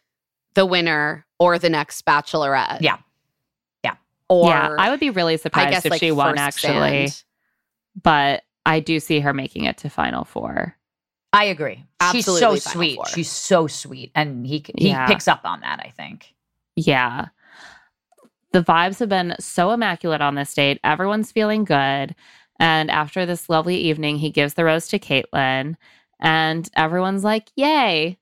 the 0.55 0.67
winner 0.67 1.27
or 1.39 1.59
the 1.59 1.71
next 1.71 2.05
Bachelorette. 2.05 2.81
Yeah. 2.81 2.99
Yeah. 3.85 3.97
Or 4.29 4.49
yeah, 4.49 4.75
I 4.79 4.91
would 4.91 5.01
be 5.01 5.11
really 5.11 5.37
surprised 5.37 5.71
guess 5.71 5.85
if 5.87 5.91
like 5.91 6.01
she 6.01 6.13
won. 6.13 6.39
Actually, 6.39 7.09
stand. 7.09 7.25
but 8.03 8.43
I 8.67 8.81
do 8.81 9.01
see 9.01 9.21
her 9.21 9.33
making 9.33 9.65
it 9.65 9.79
to 9.79 9.91
final 9.91 10.25
four. 10.25 10.77
I 11.33 11.45
agree. 11.45 11.85
Absolutely 12.01 12.41
She's 12.57 12.65
so 12.65 12.71
Final 12.71 12.79
sweet. 12.87 12.97
Four. 12.97 13.07
She's 13.07 13.31
so 13.31 13.67
sweet, 13.69 14.11
and 14.15 14.47
he 14.47 14.65
he 14.77 14.89
Yeah. 14.89 15.07
picks 15.07 15.29
up 15.29 15.43
on 15.45 15.61
that. 15.61 15.81
I 15.85 15.91
think. 15.91 16.35
Yeah. 16.77 17.29
The 18.53 18.63
vibes 18.65 18.99
have 18.99 19.09
been 19.09 19.37
so 19.39 19.71
immaculate 19.71 20.21
on 20.21 20.35
this 20.35 20.53
date. 20.53 20.81
Everyone's 20.83 21.31
feeling 21.31 21.63
good. 21.65 22.17
And 22.59 22.91
after 22.91 23.25
this 23.25 23.49
lovely 23.49 23.77
evening, 23.77 24.19
he 24.19 24.31
gives 24.31 24.55
the 24.55 24.65
rose 24.65 24.89
to 24.89 24.99
Caitlin, 24.99 25.77
and 26.21 26.69
everyone's 26.77 27.23
like, 27.25 27.49
Yay. 27.57 28.19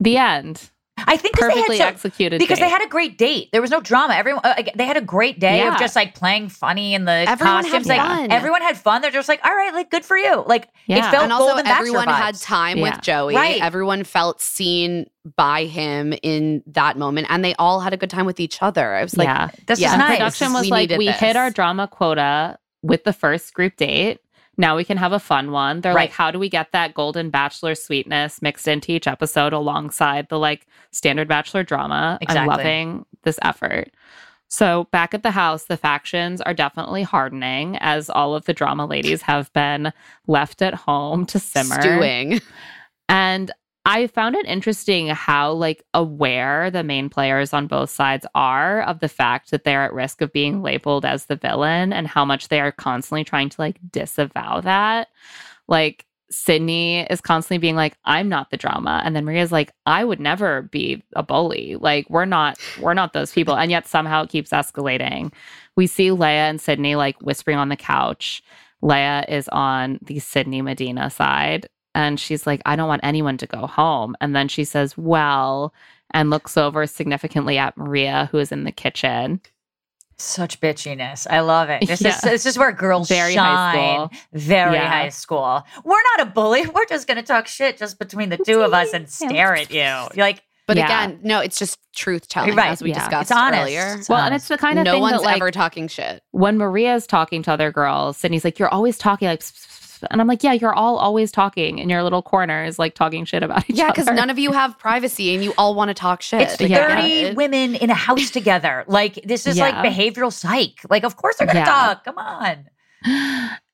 The 0.00 0.16
end. 0.18 0.70
I 0.96 1.16
think 1.16 1.34
'cause 1.36 1.48
Perfectly 1.48 1.78
they 1.78 1.84
had 1.84 1.98
so, 1.98 2.06
executed. 2.06 2.38
because 2.38 2.60
they 2.60 2.68
had 2.68 2.80
a 2.82 2.86
great 2.86 3.18
date. 3.18 3.48
There 3.52 3.60
was 3.60 3.70
no 3.70 3.80
drama. 3.80 4.14
Everyone 4.14 4.42
uh, 4.44 4.62
they 4.76 4.86
had 4.86 4.96
a 4.96 5.00
great 5.00 5.40
day 5.40 5.58
Yeah. 5.58 5.74
of 5.74 5.80
just 5.80 5.96
like 5.96 6.14
playing 6.14 6.48
funny 6.50 6.94
in 6.94 7.04
the 7.04 7.10
Everyone 7.28 7.56
had 7.56 7.62
costumes. 7.64 7.86
Like 7.88 8.00
fun. 8.00 8.30
everyone 8.30 8.62
had 8.62 8.76
fun. 8.78 9.02
They're 9.02 9.10
just 9.10 9.28
like, 9.28 9.40
all 9.44 9.54
right, 9.54 9.74
like 9.74 9.90
good 9.90 10.04
for 10.04 10.16
you. 10.16 10.44
Like 10.46 10.68
it 10.86 11.00
felt 11.10 11.24
and 11.24 11.32
also 11.32 11.46
golden 11.48 11.64
Bachelor 11.64 11.78
everyone 11.88 12.08
had 12.08 12.34
vibes. 12.36 12.44
time 12.44 12.78
Yeah. 12.78 12.82
with 12.92 13.02
Joey. 13.02 13.34
Right. 13.34 13.60
Everyone 13.60 14.04
felt 14.04 14.40
seen 14.40 15.06
by 15.36 15.64
him 15.64 16.14
in 16.22 16.62
that 16.68 16.96
moment, 16.96 17.26
and 17.28 17.44
they 17.44 17.54
all 17.58 17.80
had 17.80 17.92
a 17.92 17.96
good 17.96 18.10
time 18.10 18.24
with 18.26 18.38
each 18.38 18.62
other. 18.62 18.94
I 18.94 19.02
was 19.02 19.16
like, 19.16 19.26
yeah. 19.26 19.48
This 19.66 19.80
Yeah. 19.80 19.88
is 19.88 19.92
And 19.94 20.00
nice. 20.00 20.18
production 20.18 20.52
was 20.52 20.62
we 20.64 20.70
like, 20.70 20.80
needed 20.90 20.98
we 20.98 21.06
hit 21.08 21.34
our 21.36 21.50
drama 21.50 21.88
quota 21.88 22.58
with 22.82 23.04
the 23.04 23.12
first 23.12 23.52
group 23.52 23.76
date. 23.76 24.20
Now 24.56 24.76
we 24.76 24.84
can 24.84 24.96
have 24.96 25.12
a 25.12 25.18
fun 25.18 25.50
one. 25.50 25.80
They're 25.80 25.94
Right. 25.94 26.02
like, 26.02 26.12
how 26.12 26.30
do 26.30 26.38
we 26.38 26.48
get 26.48 26.72
that 26.72 26.94
golden 26.94 27.30
bachelor 27.30 27.74
sweetness 27.74 28.40
mixed 28.42 28.68
into 28.68 28.92
each 28.92 29.06
episode 29.06 29.52
alongside 29.52 30.28
the 30.28 30.38
like 30.38 30.66
standard 30.92 31.28
bachelor 31.28 31.62
drama? 31.62 32.18
I'm 32.28 32.46
loving 32.46 33.06
this 33.22 33.38
effort. 33.42 33.90
So 34.48 34.86
back 34.92 35.14
at 35.14 35.22
the 35.24 35.32
house, 35.32 35.64
the 35.64 35.76
factions 35.76 36.40
are 36.40 36.54
definitely 36.54 37.02
hardening 37.02 37.76
as 37.78 38.08
all 38.08 38.34
of 38.36 38.44
the 38.44 38.52
drama 38.52 38.86
ladies 38.86 39.22
have 39.22 39.52
been 39.52 39.92
left 40.28 40.62
at 40.62 40.74
home 40.74 41.26
to 41.26 41.38
simmer. 41.40 41.80
stewing. 41.80 42.40
And 43.08 43.50
I 43.86 44.06
found 44.06 44.34
it 44.34 44.46
interesting 44.46 45.08
how 45.08 45.52
like 45.52 45.84
aware 45.92 46.70
the 46.70 46.82
main 46.82 47.10
players 47.10 47.52
on 47.52 47.66
both 47.66 47.90
sides 47.90 48.24
are 48.34 48.82
of 48.82 49.00
the 49.00 49.08
fact 49.08 49.50
that 49.50 49.64
they're 49.64 49.84
at 49.84 49.92
risk 49.92 50.22
of 50.22 50.32
being 50.32 50.62
labeled 50.62 51.04
as 51.04 51.26
the 51.26 51.36
villain 51.36 51.92
and 51.92 52.06
how 52.06 52.24
much 52.24 52.48
they 52.48 52.60
are 52.60 52.72
constantly 52.72 53.24
trying 53.24 53.50
to 53.50 53.60
like 53.60 53.78
disavow 53.92 54.60
that. 54.62 55.08
Like 55.68 56.06
Sydney 56.30 57.02
is 57.10 57.20
constantly 57.20 57.58
being 57.58 57.76
like, 57.76 57.96
I'm 58.06 58.28
not 58.28 58.50
the 58.50 58.56
drama. 58.56 59.02
And 59.04 59.14
then 59.14 59.24
Maria's 59.26 59.52
like, 59.52 59.72
I 59.84 60.02
would 60.04 60.20
never 60.20 60.62
be 60.62 61.02
a 61.14 61.22
bully. 61.22 61.76
Like, 61.76 62.08
we're 62.08 62.24
not, 62.24 62.58
we're 62.80 62.94
not 62.94 63.12
those 63.12 63.32
people. 63.32 63.54
And 63.54 63.70
yet 63.70 63.86
somehow 63.86 64.22
it 64.22 64.30
keeps 64.30 64.50
escalating. 64.50 65.32
We 65.76 65.86
see 65.86 66.10
Lea 66.10 66.26
and 66.26 66.60
Sydney 66.60 66.96
like 66.96 67.20
whispering 67.20 67.58
on 67.58 67.68
the 67.68 67.76
couch. 67.76 68.42
Lea 68.82 69.24
is 69.28 69.48
on 69.48 69.98
the 70.02 70.18
Sydney 70.18 70.60
Madina 70.62 71.10
side. 71.10 71.68
And 71.94 72.18
she's 72.18 72.46
like, 72.46 72.60
I 72.66 72.76
don't 72.76 72.88
want 72.88 73.00
anyone 73.04 73.36
to 73.38 73.46
go 73.46 73.66
home. 73.66 74.16
And 74.20 74.34
then 74.34 74.48
she 74.48 74.64
says, 74.64 74.96
Well, 74.98 75.72
and 76.12 76.30
looks 76.30 76.56
over 76.56 76.86
significantly 76.86 77.58
at 77.58 77.76
Maria, 77.76 78.28
who 78.32 78.38
is 78.38 78.52
in 78.52 78.64
the 78.64 78.72
kitchen. 78.72 79.40
Such 80.16 80.60
bitchiness. 80.60 81.26
I 81.28 81.40
love 81.40 81.68
it. 81.70 81.86
This 81.86 82.00
Yeah. 82.00 82.10
is 82.14 82.20
this 82.20 82.46
is 82.46 82.56
where 82.58 82.70
girls 82.70 83.08
Very 83.08 83.34
high 83.34 83.72
shine. 83.72 84.08
school. 84.08 84.10
Very 84.32 84.74
Yeah. 84.76 84.88
high 84.88 85.08
school. 85.08 85.64
We're 85.84 86.02
not 86.16 86.28
a 86.28 86.30
bully. 86.30 86.66
We're 86.66 86.86
just 86.86 87.08
gonna 87.08 87.22
talk 87.24 87.48
shit 87.48 87.78
just 87.78 87.98
between 87.98 88.28
the 88.28 88.36
two 88.38 88.62
of 88.62 88.72
us 88.72 88.92
and 88.92 89.08
stare 89.10 89.54
at 89.56 89.70
you. 89.70 89.80
You're 89.80 90.08
like, 90.26 90.42
But 90.66 90.78
Yeah. 90.78 90.86
again, 90.86 91.18
no, 91.22 91.40
it's 91.40 91.58
just 91.58 91.78
truth 91.94 92.26
telling, 92.26 92.54
Right. 92.56 92.70
as 92.70 92.82
we 92.82 92.88
Yeah. 92.88 93.00
discussed 93.00 93.30
It's 93.30 93.38
honest. 93.38 93.60
earlier. 93.64 93.96
It's 93.98 94.08
well, 94.08 94.20
and 94.24 94.34
it's 94.34 94.48
the 94.48 94.56
kind 94.56 94.78
of 94.78 94.86
no 94.86 94.92
thing 94.92 95.02
one's 95.02 95.16
that, 95.20 95.22
like, 95.26 95.36
ever 95.36 95.50
talking 95.50 95.88
shit. 95.88 96.22
when 96.30 96.56
Maria's 96.56 97.06
talking 97.06 97.42
to 97.42 97.52
other 97.52 97.70
girls, 97.70 98.16
Sydney's 98.16 98.44
like, 98.46 98.58
You're 98.58 98.70
always 98.72 98.96
talking 98.96 99.28
like. 99.28 99.42
And 100.10 100.20
I'm 100.20 100.26
like, 100.26 100.42
Yeah, 100.42 100.52
you're 100.52 100.74
all 100.74 100.96
always 100.96 101.30
talking 101.32 101.78
in 101.78 101.88
your 101.88 102.02
little 102.02 102.22
corners, 102.22 102.78
like 102.78 102.94
talking 102.94 103.24
shit 103.24 103.42
about 103.42 103.68
each 103.70 103.76
Yeah, 103.76 103.84
other. 103.84 104.00
Yeah, 104.00 104.04
because 104.04 104.16
none 104.16 104.30
of 104.30 104.38
you 104.38 104.52
have 104.52 104.78
privacy 104.78 105.34
and 105.34 105.42
you 105.42 105.54
all 105.58 105.74
want 105.74 105.88
to 105.88 105.94
talk 105.94 106.22
shit. 106.22 106.42
It's 106.42 106.60
I 106.60 106.68
get 106.68 106.88
30 106.90 107.02
it. 107.02 107.36
women 107.36 107.74
in 107.74 107.90
a 107.90 107.94
house 107.94 108.30
together. 108.30 108.84
Like 108.86 109.14
this 109.24 109.46
is 109.46 109.58
like 109.58 109.74
behavioral 109.76 110.32
psych. 110.32 110.80
Like, 110.88 111.04
of 111.04 111.16
course 111.16 111.36
they're 111.36 111.46
gonna 111.46 111.60
Yeah. 111.60 111.64
talk. 111.64 112.04
Come 112.04 112.18
on. 112.18 112.68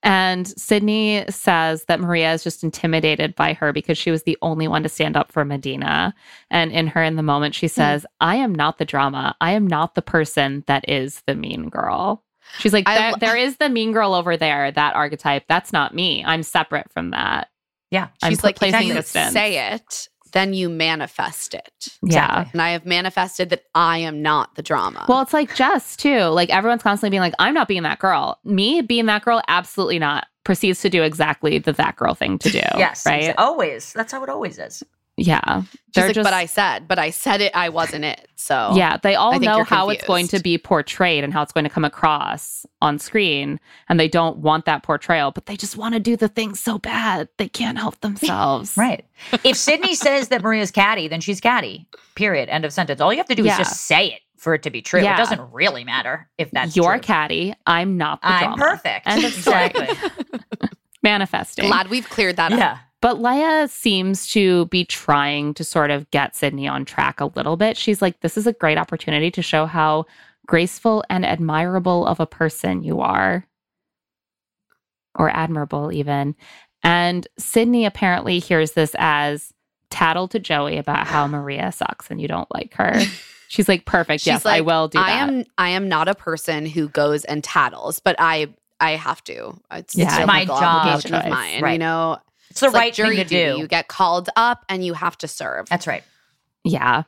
And 0.03 0.49
Sydney 0.59 1.25
says 1.29 1.85
that 1.85 2.01
Maria 2.01 2.33
is 2.33 2.43
just 2.43 2.65
intimidated 2.65 3.35
by 3.35 3.53
her 3.53 3.73
because 3.73 3.99
she 3.99 4.11
was 4.11 4.23
the 4.23 4.39
only 4.41 4.67
one 4.67 4.83
to 4.83 4.89
stand 4.89 5.17
up 5.17 5.31
for 5.31 5.45
Madina. 5.45 6.15
And 6.51 6.73
in 6.73 6.87
her 6.89 7.03
in 7.03 7.17
the 7.17 7.23
moment, 7.23 7.55
she 7.55 7.67
hmm. 7.67 7.73
says, 7.73 8.07
I 8.21 8.37
am 8.37 8.55
not 8.55 8.79
the 8.79 8.85
drama. 8.87 9.37
I 9.41 9.53
am 9.53 9.67
not 9.67 9.95
the 9.95 10.03
person 10.03 10.65
that 10.67 10.89
is 10.89 11.23
the 11.27 11.35
mean 11.35 11.69
girl. 11.69 12.25
She's 12.59 12.73
like, 12.73 12.87
there, 12.87 13.11
lo- 13.13 13.17
there 13.21 13.37
is 13.37 13.57
the 13.57 13.69
mean 13.69 13.93
girl 13.93 14.15
over 14.15 14.37
there, 14.37 14.71
that 14.73 14.95
archetype. 14.95 15.45
That's 15.49 15.73
not 15.73 15.95
me. 15.95 16.25
I'm 16.25 16.43
separate 16.43 16.91
from 16.93 17.11
that. 17.11 17.49
Yeah. 17.91 18.09
I'm 18.23 18.31
She's 18.31 18.45
like, 18.45 18.57
if 18.57 18.59
placing 18.59 18.89
you 18.89 18.95
distance. 18.95 19.33
say 19.33 19.73
it, 19.73 20.09
then 20.33 20.53
you 20.55 20.69
manifest 20.69 21.55
it. 21.55 21.89
Yeah. 22.03 22.47
And 22.53 22.63
I 22.63 22.71
have 22.71 22.87
manifested 22.87 23.51
that 23.51 23.65
I 23.75 23.99
am 23.99 24.23
not 24.23 24.55
the 24.55 24.63
drama. 24.63 25.05
Well, 25.09 25.23
it's 25.23 25.33
like 25.33 25.55
Jess 25.55 25.97
too. 25.97 26.21
Like 26.27 26.51
everyone's 26.51 26.83
constantly 26.83 27.11
being 27.11 27.21
like, 27.23 27.35
I'm 27.39 27.55
not 27.55 27.67
being 27.69 27.83
that 27.83 27.99
girl. 27.99 28.39
Me 28.45 28.81
being 28.81 29.07
that 29.07 29.25
girl, 29.25 29.43
absolutely 29.49 29.99
not. 29.99 30.27
Proceeds 30.45 30.81
to 30.83 30.91
do 30.91 31.03
exactly 31.03 31.59
the 31.59 31.73
that 31.75 31.97
girl 31.97 32.15
thing 32.15 32.39
to 32.39 32.51
do. 32.51 32.61
Yes. 32.79 33.05
Right. 33.05 33.35
Always. 33.39 33.93
That's 33.93 34.13
how 34.13 34.23
it 34.23 34.29
always 34.29 34.59
is. 34.59 34.83
Yeah. 35.23 35.63
She's 35.63 35.95
They're 35.95 36.07
like, 36.07 36.15
just, 36.15 36.25
but 36.25 36.33
I 36.33 36.47
said, 36.47 36.89
but 36.89 36.99
I 36.99 37.11
said 37.11 37.41
it, 37.43 37.53
I 37.55 37.69
wasn't 37.69 38.05
it. 38.07 38.27
So 38.37 38.73
yeah, 38.75 38.97
they 38.97 39.17
all 39.17 39.39
know 39.39 39.57
you're 39.57 39.65
how 39.65 39.91
it's 39.91 40.05
going 40.07 40.29
to 40.29 40.39
be 40.41 40.57
portrayed 40.57 41.25
and 41.25 41.33
how 41.33 41.43
it's 41.43 41.53
going 41.53 41.65
to 41.65 41.71
come 41.71 41.85
across 41.85 42.65
on 42.81 42.99
screen. 42.99 43.61
And 43.89 44.01
they 44.01 44.09
don't 44.09 44.39
want 44.39 44.65
that 44.65 44.83
portrayal, 44.83 45.31
but 45.31 45.45
they 45.47 45.57
just 45.57 45.77
want 45.77 45.93
to 45.95 46.01
do 46.01 46.17
the 46.17 46.29
thing 46.29 46.55
so 46.55 46.79
bad. 46.79 47.29
They 47.37 47.49
can't 47.49 47.77
help 47.79 48.01
themselves. 48.01 48.77
Right. 48.81 49.05
If 49.45 49.57
Sydney 49.59 49.95
says 49.95 50.29
that 50.29 50.43
Maria's 50.43 50.71
catty, 50.71 51.07
then 51.07 51.21
she's 51.21 51.41
catty. 51.41 51.87
Period. 52.15 52.49
End 52.49 52.65
of 52.65 52.73
sentence. 52.73 53.01
All 53.01 53.13
you 53.13 53.19
have 53.19 53.29
to 53.29 53.35
do 53.35 53.45
Yeah. 53.45 53.53
is 53.61 53.69
just 53.69 53.83
say 53.83 54.07
it 54.13 54.21
for 54.39 54.55
it 54.55 54.63
to 54.63 54.71
be 54.71 54.81
true. 54.81 55.03
Yeah. 55.03 55.15
It 55.15 55.19
doesn't 55.19 55.53
really 55.53 55.85
matter 55.85 56.31
if 56.39 56.51
that's 56.53 56.75
You're 56.77 56.93
true. 56.95 57.01
catty. 57.01 57.53
I'm 57.67 57.99
not 57.99 58.23
the 58.23 58.29
I'm 58.29 58.57
drama. 58.57 58.57
perfect. 58.73 59.07
End 59.07 59.25
of 59.25 59.33
exactly. 59.37 59.89
Manifesting. 61.03 61.67
glad 61.67 61.89
we've 61.89 62.09
cleared 62.09 62.37
that 62.37 62.53
up. 62.53 62.79
But 63.03 63.21
Lea 63.23 63.67
seems 63.69 64.31
to 64.33 64.67
be 64.67 64.85
trying 64.85 65.55
to 65.55 65.65
sort 65.65 65.91
of 65.91 66.11
get 66.11 66.37
Sydney 66.37 66.69
on 66.69 66.85
track 66.85 67.21
a 67.21 67.27
little 67.35 67.57
bit. 67.57 67.77
She's 67.77 68.03
like, 68.03 68.21
this 68.21 68.37
is 68.37 68.47
a 68.47 68.53
great 68.53 68.77
opportunity 68.77 69.31
to 69.31 69.43
show 69.43 69.65
how 69.67 70.05
graceful 70.47 71.03
and 71.09 71.25
admirable 71.25 72.07
of 72.07 72.21
a 72.21 72.27
person 72.27 72.83
you 72.83 73.01
are, 73.01 73.47
or 75.15 75.31
admirable, 75.31 75.93
even. 75.93 76.35
And 76.83 77.27
Sydney 77.39 77.85
apparently 77.87 78.39
hears 78.39 78.73
this 78.73 78.95
as 78.99 79.53
tattle 79.91 80.29
to 80.29 80.39
Joey 80.39 80.77
about 80.77 81.07
how 81.07 81.27
Maria 81.29 81.73
sucks 81.73 82.11
and 82.11 82.21
you 82.21 82.29
don't 82.29 82.53
like 82.53 82.75
her. 82.75 83.01
She's 83.49 83.69
like, 83.69 83.85
perfect. 83.87 84.21
She's 84.23 84.27
yes, 84.29 84.47
I 84.47 84.61
will 84.61 84.89
do 84.89 84.99
I 84.99 85.07
that. 85.11 85.29
am 85.31 85.45
I 85.59 85.71
am 85.71 85.89
not 85.89 86.07
a 86.07 86.15
person 86.15 86.67
who 86.67 86.89
goes 86.89 87.25
and 87.25 87.43
tattles, 87.43 87.99
but 87.99 88.15
I 88.19 88.49
I 88.79 88.93
have 88.93 89.25
to. 89.25 89.59
It's, 89.73 89.97
Yeah. 89.97 90.19
It's 90.19 90.27
my 90.27 90.45
job. 90.45 90.63
obligation 90.63 91.15
of 91.15 91.23
Choice. 91.25 91.31
mine. 91.61 91.73
You 91.73 91.79
know, 91.79 92.19
It's 92.51 92.61
the 92.61 92.67
It's 92.67 92.75
like 92.75 92.81
right 92.83 92.95
thing 92.97 93.05
jury 93.07 93.17
to 93.17 93.25
duty. 93.25 93.53
do. 93.55 93.59
You 93.61 93.67
get 93.69 93.89
called 93.89 94.29
up 94.37 94.65
and 94.69 94.85
you 94.85 94.95
have 94.95 95.17
to 95.19 95.29
serve. 95.29 95.69
That's 95.69 95.87
right. 95.87 96.05
Yeah. 96.65 97.05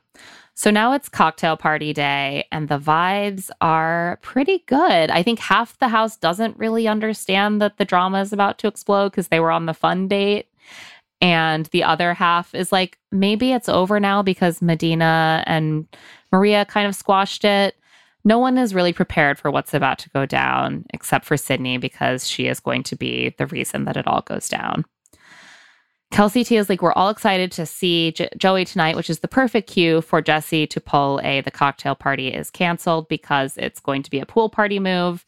So 0.55 0.71
now 0.71 0.93
it's 0.93 1.09
cocktail 1.09 1.57
party 1.57 1.95
day, 1.95 2.47
and 2.53 2.69
the 2.69 2.79
vibes 2.79 3.51
are 3.63 4.19
pretty 4.23 4.63
good. 4.67 5.11
I 5.11 5.23
think 5.23 5.39
half 5.39 5.79
the 5.79 5.89
house 5.89 6.17
doesn't 6.19 6.59
really 6.59 6.87
understand 6.87 7.61
that 7.63 7.79
the 7.79 7.87
drama 7.87 8.21
is 8.21 8.35
about 8.35 8.59
to 8.59 8.69
explode 8.69 9.11
because 9.11 9.29
they 9.29 9.41
were 9.41 9.51
on 9.51 9.65
the 9.67 9.73
fun 9.75 10.09
date. 10.09 10.49
And 11.23 11.67
the 11.67 11.85
other 11.85 12.13
half 12.15 12.55
is 12.55 12.71
like, 12.71 12.99
maybe 13.11 13.53
it's 13.53 13.69
over 13.69 13.99
now 13.99 14.23
because 14.23 14.61
Madina 14.61 15.43
and 15.47 15.87
Maria 16.33 16.65
kind 16.67 16.87
of 16.87 16.95
squashed 16.97 17.45
it. 17.45 17.77
No 18.25 18.39
one 18.39 18.59
is 18.59 18.75
really 18.75 18.93
prepared 18.93 19.39
for 19.39 19.51
what's 19.51 19.73
about 19.73 19.99
to 20.01 20.11
go 20.11 20.27
down 20.27 20.85
except 20.93 21.25
for 21.25 21.37
Sydney 21.37 21.79
because 21.79 22.29
she 22.29 22.47
is 22.47 22.61
going 22.61 22.83
to 22.85 22.97
be 22.97 23.35
the 23.39 23.47
reason 23.47 23.85
that 23.87 23.97
it 23.97 24.07
all 24.07 24.21
goes 24.23 24.49
down. 24.49 24.85
Kelsey 26.13 26.45
T 26.45 26.57
is 26.57 26.69
like, 26.69 26.83
we're 26.83 26.93
all 26.93 27.09
excited 27.09 27.51
to 27.53 27.65
see 27.65 28.13
J- 28.13 28.29
Joey 28.37 28.65
tonight, 28.67 28.97
which 28.97 29.09
is 29.09 29.21
the 29.21 29.29
perfect 29.29 29.69
cue 29.69 30.03
for 30.03 30.21
Jesse 30.21 30.67
to 30.67 30.81
pull 30.81 31.21
a 31.25 31.41
the 31.41 31.51
cocktail 31.51 31.95
party 31.95 32.29
is 32.29 32.51
canceled 32.51 33.09
because 33.09 33.57
it's 33.57 33.81
going 33.81 34.03
to 34.03 34.11
be 34.11 34.21
a 34.21 34.27
pool 34.27 34.51
party 34.51 34.79
move. 34.79 35.25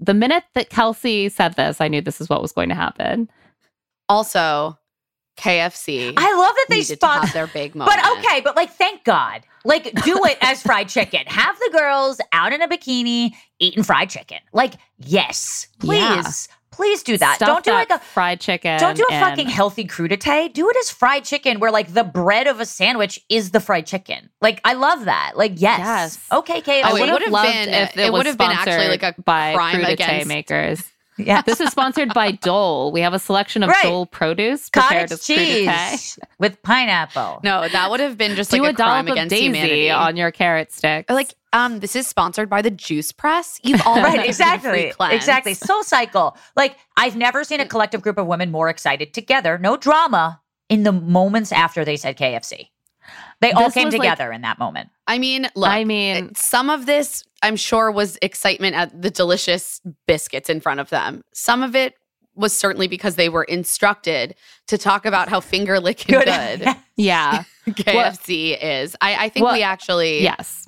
The 0.00 0.12
minute 0.14 0.42
that 0.54 0.70
Kelsey 0.70 1.28
said 1.28 1.54
this, 1.54 1.80
I 1.80 1.86
knew 1.86 2.00
this 2.00 2.20
is 2.20 2.28
what 2.28 2.42
was 2.42 2.50
going 2.50 2.68
to 2.70 2.74
happen. 2.74 3.30
Also, 4.08 4.76
KFC. 5.38 6.12
I 6.16 6.36
love 6.36 6.54
that 6.56 6.66
they 6.68 6.82
spot 6.82 7.20
have 7.24 7.32
their 7.32 7.46
big 7.46 7.74
moment. 7.76 7.96
But 8.02 8.18
okay, 8.18 8.40
but 8.40 8.56
like, 8.56 8.72
thank 8.72 9.04
God. 9.04 9.42
Like, 9.64 9.84
do 10.02 10.20
it 10.24 10.36
as 10.40 10.60
fried 10.62 10.88
chicken. 10.88 11.20
Have 11.26 11.56
the 11.60 11.70
girls 11.78 12.20
out 12.32 12.52
in 12.52 12.60
a 12.60 12.66
bikini 12.66 13.30
eating 13.60 13.84
fried 13.84 14.10
chicken. 14.10 14.38
Like, 14.52 14.74
yes, 14.98 15.68
please, 15.78 16.00
Yeah. 16.00 16.54
Please 16.72 17.02
do 17.04 17.16
that. 17.18 17.36
Stuff 17.36 17.46
don't 17.46 17.64
do 17.64 17.70
that 17.70 17.88
like 17.90 18.00
a 18.00 18.02
fried 18.02 18.40
chicken. 18.40 18.78
don't 18.80 18.96
do 18.96 19.04
a 19.08 19.14
in- 19.14 19.20
fucking 19.20 19.48
healthy 19.48 19.84
crudité. 19.84 20.52
Do 20.52 20.68
it 20.68 20.76
as 20.78 20.90
fried 20.90 21.24
chicken, 21.24 21.60
where 21.60 21.70
like 21.70 21.92
the 21.94 22.02
bread 22.04 22.46
of 22.48 22.58
a 22.58 22.66
sandwich 22.66 23.20
is 23.28 23.52
the 23.52 23.60
fried 23.60 23.86
chicken. 23.86 24.30
Like, 24.40 24.60
I 24.64 24.72
love 24.74 25.04
that. 25.04 25.32
Like, 25.36 25.52
yes, 25.56 25.78
Yes. 25.78 26.18
okay, 26.32 26.60
KFC. 26.60 26.82
I 26.84 26.90
Oh, 26.90 27.00
would 27.00 27.22
have 27.22 27.30
loved 27.30 27.48
been- 27.52 27.68
if 27.68 27.96
it, 27.96 28.00
it 28.06 28.12
was 28.12 28.20
would've 28.20 28.38
been 28.38 28.50
actually 28.50 28.88
like 28.88 29.02
a 29.04 29.14
by 29.22 29.54
crime 29.54 29.76
crudité 29.80 29.92
against- 29.92 30.26
makers. 30.26 30.82
Yeah. 31.26 31.42
This 31.42 31.60
is 31.60 31.70
sponsored 31.70 32.12
by 32.14 32.32
Dole. 32.32 32.92
We 32.92 33.00
have 33.00 33.14
a 33.14 33.18
selection 33.18 33.62
of 33.62 33.68
Right. 33.70 33.82
Dole 33.82 34.06
produce 34.06 34.70
prepared 34.70 35.10
cottage 35.10 35.12
as 35.12 35.26
cheese 35.26 36.18
with 36.38 36.62
pineapple. 36.62 37.40
No, 37.42 37.68
that 37.68 37.90
would 37.90 38.00
have 38.00 38.16
been 38.18 38.34
just 38.36 38.50
Do 38.50 38.58
like 38.62 38.70
a 38.70 38.72
a, 38.72 38.74
crime 38.74 39.04
dollop 39.04 39.06
of 39.08 39.12
against 39.12 39.30
Daisy 39.30 39.44
humanity. 39.46 39.90
on 39.90 40.16
your 40.16 40.30
carrot 40.30 40.72
stick. 40.72 41.10
like, 41.10 41.34
um, 41.54 41.80
this 41.80 41.94
is 41.94 42.06
sponsored 42.06 42.48
by 42.48 42.62
the 42.62 42.70
Juice 42.70 43.12
Press. 43.12 43.60
You've 43.62 43.80
already 43.86 44.18
right 44.18 44.28
exactly 44.28 44.92
free 44.92 45.14
exactly 45.14 45.54
soul 45.54 45.82
cycle 45.82 46.36
like 46.56 46.76
i've 46.96 47.16
never 47.16 47.44
seen 47.44 47.60
a 47.60 47.66
collective 47.66 48.00
group 48.02 48.16
of 48.18 48.26
women 48.26 48.50
more 48.50 48.68
excited 48.68 49.12
together 49.12 49.58
no 49.58 49.76
drama 49.76 50.40
in 50.68 50.82
the 50.82 50.92
moments 50.92 51.52
after 51.52 51.84
they 51.84 51.96
said 51.96 52.16
kfc 52.16 52.68
they 53.40 53.52
all 53.52 53.64
This 53.64 53.74
came 53.74 53.86
was 53.86 53.94
like- 53.94 54.02
together 54.02 54.32
in 54.32 54.42
that 54.42 54.58
moment 54.58 54.90
I 55.08 55.18
mean, 55.18 55.48
look. 55.56 55.68
I 55.68 55.84
mean, 55.84 56.34
some 56.36 56.70
of 56.70 56.86
this, 56.86 57.24
I'm 57.42 57.56
sure, 57.56 57.90
was 57.90 58.16
excitement 58.22 58.76
at 58.76 59.02
the 59.02 59.10
delicious 59.10 59.80
biscuits 60.06 60.48
in 60.48 60.60
front 60.60 60.78
of 60.80 60.88
them. 60.90 61.22
Some 61.34 61.62
of 61.64 61.74
it 61.76 61.94
was 62.34 62.56
certainly 62.56 62.86
because 62.86 63.16
they 63.16 63.28
were 63.28 63.42
instructed 63.44 64.34
to 64.68 64.78
talk 64.78 65.04
about 65.04 65.28
how 65.28 65.40
finger 65.40 65.80
licking 65.80 66.14
Good. 66.16 66.26
good, 66.26 66.76
yeah. 66.96 67.42
KFC 67.68 68.56
is. 68.62 68.96
I, 69.02 69.26
I 69.26 69.28
think 69.28 69.44
Well, 69.44 69.54
we 69.54 69.62
actually 69.62 70.22
Yes. 70.22 70.66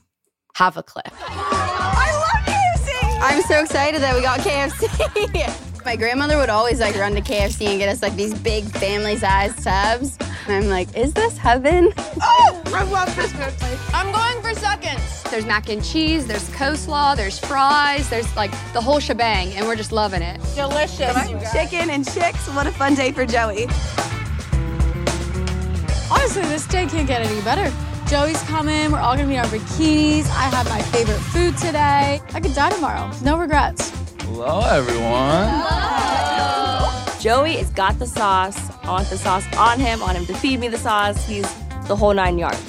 have 0.57 0.77
a 0.77 0.83
clip. 0.83 1.09
I 1.27 2.13
love 2.13 2.45
KFC. 2.45 3.19
I'm 3.23 3.43
so 3.43 3.61
excited 3.63 4.03
that 4.03 4.15
we 4.15 4.21
got 4.21 4.41
KFC. 4.41 5.71
My 5.85 5.97
grandmother 5.97 6.39
would 6.39 6.49
always 6.49 6.81
like 6.81 6.97
run 6.97 7.15
to 7.15 7.21
KFC 7.21 7.67
and 7.67 7.79
get 7.79 7.91
us 7.91 8.01
like 8.01 8.17
these 8.17 8.33
big 8.33 8.65
family-sized 8.65 9.63
tubs. 9.63 10.17
And 10.47 10.65
I'm 10.65 10.69
like, 10.69 10.97
is 10.97 11.13
this 11.13 11.37
heaven? 11.37 11.93
Oh, 12.23 12.63
Red 12.73 12.89
Lobster 12.89 13.23
I'm 13.93 14.11
going 14.11 14.43
for 14.43 14.59
seconds. 14.59 15.23
There's 15.25 15.45
mac 15.45 15.69
and 15.69 15.85
cheese, 15.85 16.27
there's 16.27 16.49
coleslaw, 16.51 17.17
there's 17.17 17.39
fries, 17.39 18.09
there's 18.09 18.35
like 18.35 18.51
the 18.73 18.81
whole 18.81 18.99
shebang, 18.99 19.53
and 19.53 19.67
we're 19.67 19.77
just 19.77 19.93
loving 19.93 20.23
it. 20.23 20.41
Delicious. 20.55 21.15
Chicken 21.53 21.91
and 21.91 22.11
chicks. 22.11 22.49
What 22.49 22.67
a 22.67 22.73
fun 22.73 22.95
day 22.95 23.13
for 23.13 23.27
Joey. 23.27 23.65
Honestly, 26.11 26.43
this 26.43 26.67
day 26.67 26.87
can't 26.87 27.07
get 27.07 27.21
any 27.21 27.43
better. 27.43 27.71
Joey's 28.07 28.43
coming. 28.45 28.91
We're 28.91 29.01
all 29.01 29.17
gonna 29.17 29.29
be 29.29 29.35
in 29.35 29.41
our 29.41 29.47
bikinis. 29.47 30.27
I 30.31 30.49
have 30.49 30.67
my 30.69 30.81
favorite 30.81 31.19
food 31.19 31.59
today. 31.59 32.23
I 32.33 32.41
could 32.41 32.55
die 32.55 32.71
tomorrow. 32.71 33.11
No 33.23 33.37
regrets. 33.37 34.04
Hello, 34.25 34.61
everyone. 34.61 35.49
Joey 37.21 37.57
has 37.57 37.71
got 37.71 37.99
the 37.99 38.07
sauce. 38.07 38.71
I 38.85 38.91
want 38.91 39.09
the 39.09 39.17
sauce 39.19 39.45
on 39.57 39.79
him. 39.79 40.03
I 40.03 40.07
want 40.07 40.19
him 40.19 40.27
to 40.27 40.35
feed 40.35 40.61
me 40.61 40.69
the 40.69 40.79
sauce. 40.79 41.27
He's 41.27 41.43
the 41.87 41.97
whole 41.97 42.15
nine 42.15 42.39
yards. 42.39 42.61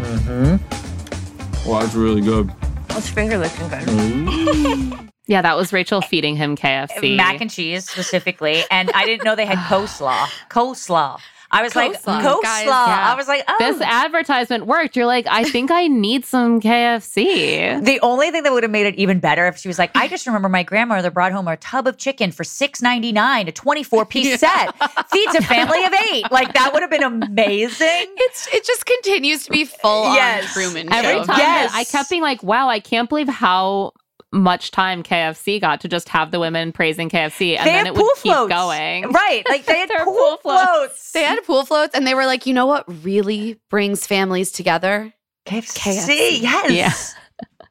Mm-hmm. 0.00 1.68
Well, 1.68 1.84
it's 1.84 1.94
really 1.94 2.20
good. 2.22 2.50
It's 2.90 3.08
finger 3.08 3.38
licking 3.38 3.68
good. 3.68 4.98
Yeah, 5.30 5.42
that 5.42 5.58
was 5.58 5.74
Rachel 5.74 6.00
feeding 6.00 6.36
him 6.36 6.56
KFC. 6.56 7.14
mac 7.14 7.42
and 7.42 7.50
cheese 7.50 7.86
specifically 7.86 8.62
and 8.70 8.90
i 8.94 9.04
didn't 9.04 9.24
know 9.24 9.36
they 9.36 9.44
had 9.44 9.58
coleslaw 9.68 10.24
coleslaw 10.48 11.20
i 11.50 11.62
was 11.62 11.74
like 11.74 11.92
Coleslaw, 12.02 12.20
coleslaw 12.22 12.42
guys. 12.42 12.66
i 12.68 13.14
was 13.16 13.26
like 13.28 13.42
oh 13.48 13.56
This 13.58 13.80
advertisement 13.80 14.66
worked. 14.66 14.96
You're 14.96 15.06
like, 15.06 15.26
I 15.28 15.44
think 15.44 15.70
I 15.70 15.86
need 15.88 16.24
some 16.24 16.60
KFC. 16.60 17.82
The 17.88 18.00
only 18.00 18.30
thing 18.30 18.42
that 18.42 18.52
would 18.52 18.62
have 18.62 18.70
made 18.72 18.86
it 18.86 18.94
even 18.96 19.18
better 19.20 19.46
if 19.46 19.56
she 19.58 19.68
was 19.68 19.78
like, 19.78 19.90
I 19.94 20.08
just 20.08 20.26
remember 20.26 20.48
my 20.48 20.62
grandmother 20.62 21.10
brought 21.10 21.32
home 21.32 21.48
a 21.48 21.56
tub 21.56 21.86
of 21.86 21.96
chicken 21.96 22.32
for 22.32 22.44
six 22.44 22.82
ninety 22.82 23.12
nine, 23.12 23.48
a 23.48 23.52
twenty 23.52 23.82
four 23.82 24.04
piece 24.14 24.40
set, 24.40 24.74
feeds 25.10 25.34
a 25.34 25.42
family 25.42 25.84
of 25.84 25.92
eight. 26.12 26.30
Like 26.30 26.52
that 26.54 26.72
would 26.72 26.82
have 26.82 26.90
been 26.90 27.02
amazing. 27.02 28.06
It's 28.16 28.48
it 28.52 28.64
just 28.64 28.84
continues 28.86 29.44
to 29.44 29.50
be 29.50 29.64
full 29.64 30.12
Yes. 30.14 30.44
on 30.44 30.50
Truman 30.52 30.92
Every 30.92 31.14
Show. 31.20 31.24
time 31.24 31.38
Yes. 31.38 31.70
I 31.74 31.84
kept 31.84 32.10
being 32.10 32.22
like, 32.22 32.42
wow, 32.42 32.68
I 32.68 32.80
can't 32.80 33.08
believe 33.08 33.28
how 33.28 33.92
much 34.32 34.70
time 34.70 35.02
KFC 35.02 35.60
got 35.60 35.80
to 35.80 35.88
just 35.88 36.08
have 36.10 36.30
the 36.30 36.38
women 36.40 36.70
praising 36.72 37.08
KFC 37.08 37.56
and 37.56 37.66
They 37.66 37.72
then 37.72 37.86
it 37.86 37.94
pool 37.94 38.02
would 38.04 38.14
keep 38.16 38.32
floats. 38.32 38.50
going. 38.52 39.10
Right. 39.10 39.42
Like 39.48 39.64
they 39.64 39.78
had 39.78 39.90
pool, 40.04 40.14
pool 40.14 40.36
floats. 40.38 40.62
floats. 40.64 41.12
They 41.12 41.22
had 41.22 41.42
pool 41.44 41.64
floats 41.64 41.94
and 41.94 42.06
they 42.06 42.14
were 42.14 42.26
like, 42.26 42.44
you 42.46 42.52
know 42.52 42.66
what 42.66 42.84
really 43.04 43.58
brings 43.70 44.06
families 44.06 44.52
together? 44.52 45.12
KFC. 45.46 46.42
Yes. 46.42 46.70
Yeah. 46.70 46.92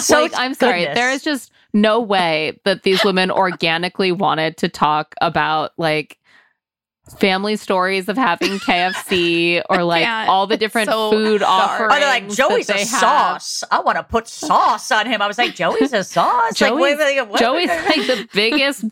So 0.00 0.22
like, 0.22 0.32
I'm 0.36 0.54
sorry, 0.54 0.80
goodness. 0.80 0.94
there 0.96 1.10
is 1.10 1.22
just 1.22 1.50
no 1.72 2.00
way 2.00 2.60
that 2.64 2.84
these 2.84 3.04
women 3.04 3.28
organically 3.30 4.12
wanted 4.12 4.56
to 4.58 4.68
talk 4.68 5.14
about 5.20 5.72
like 5.76 6.18
family 7.18 7.56
stories 7.56 8.08
of 8.08 8.16
having 8.16 8.58
KFC 8.58 9.62
or 9.70 9.82
like 9.84 10.04
can't. 10.04 10.28
all 10.28 10.46
the 10.46 10.56
different 10.56 10.88
So 10.90 11.10
food 11.10 11.40
dark. 11.40 11.70
offerings. 11.80 11.92
Oh, 11.94 11.98
they're 12.00 12.08
like 12.08 12.28
Joey's 12.30 12.66
that 12.68 12.74
a 12.76 12.78
they 12.78 12.84
have. 12.86 13.00
sauce. 13.42 13.64
I 13.70 13.80
want 13.80 13.98
to 13.98 14.04
put 14.04 14.28
sauce 14.28 14.90
on 14.90 15.06
him. 15.06 15.20
I 15.22 15.26
was 15.26 15.38
like, 15.38 15.54
Joey's 15.54 15.92
a 15.92 16.04
sauce. 16.04 16.54
Joey's, 16.54 16.80
wait, 16.80 16.98
wait, 16.98 17.28
what? 17.28 17.40
Joey's 17.40 17.68
like 17.68 18.06
the 18.06 18.28
biggest 18.32 18.84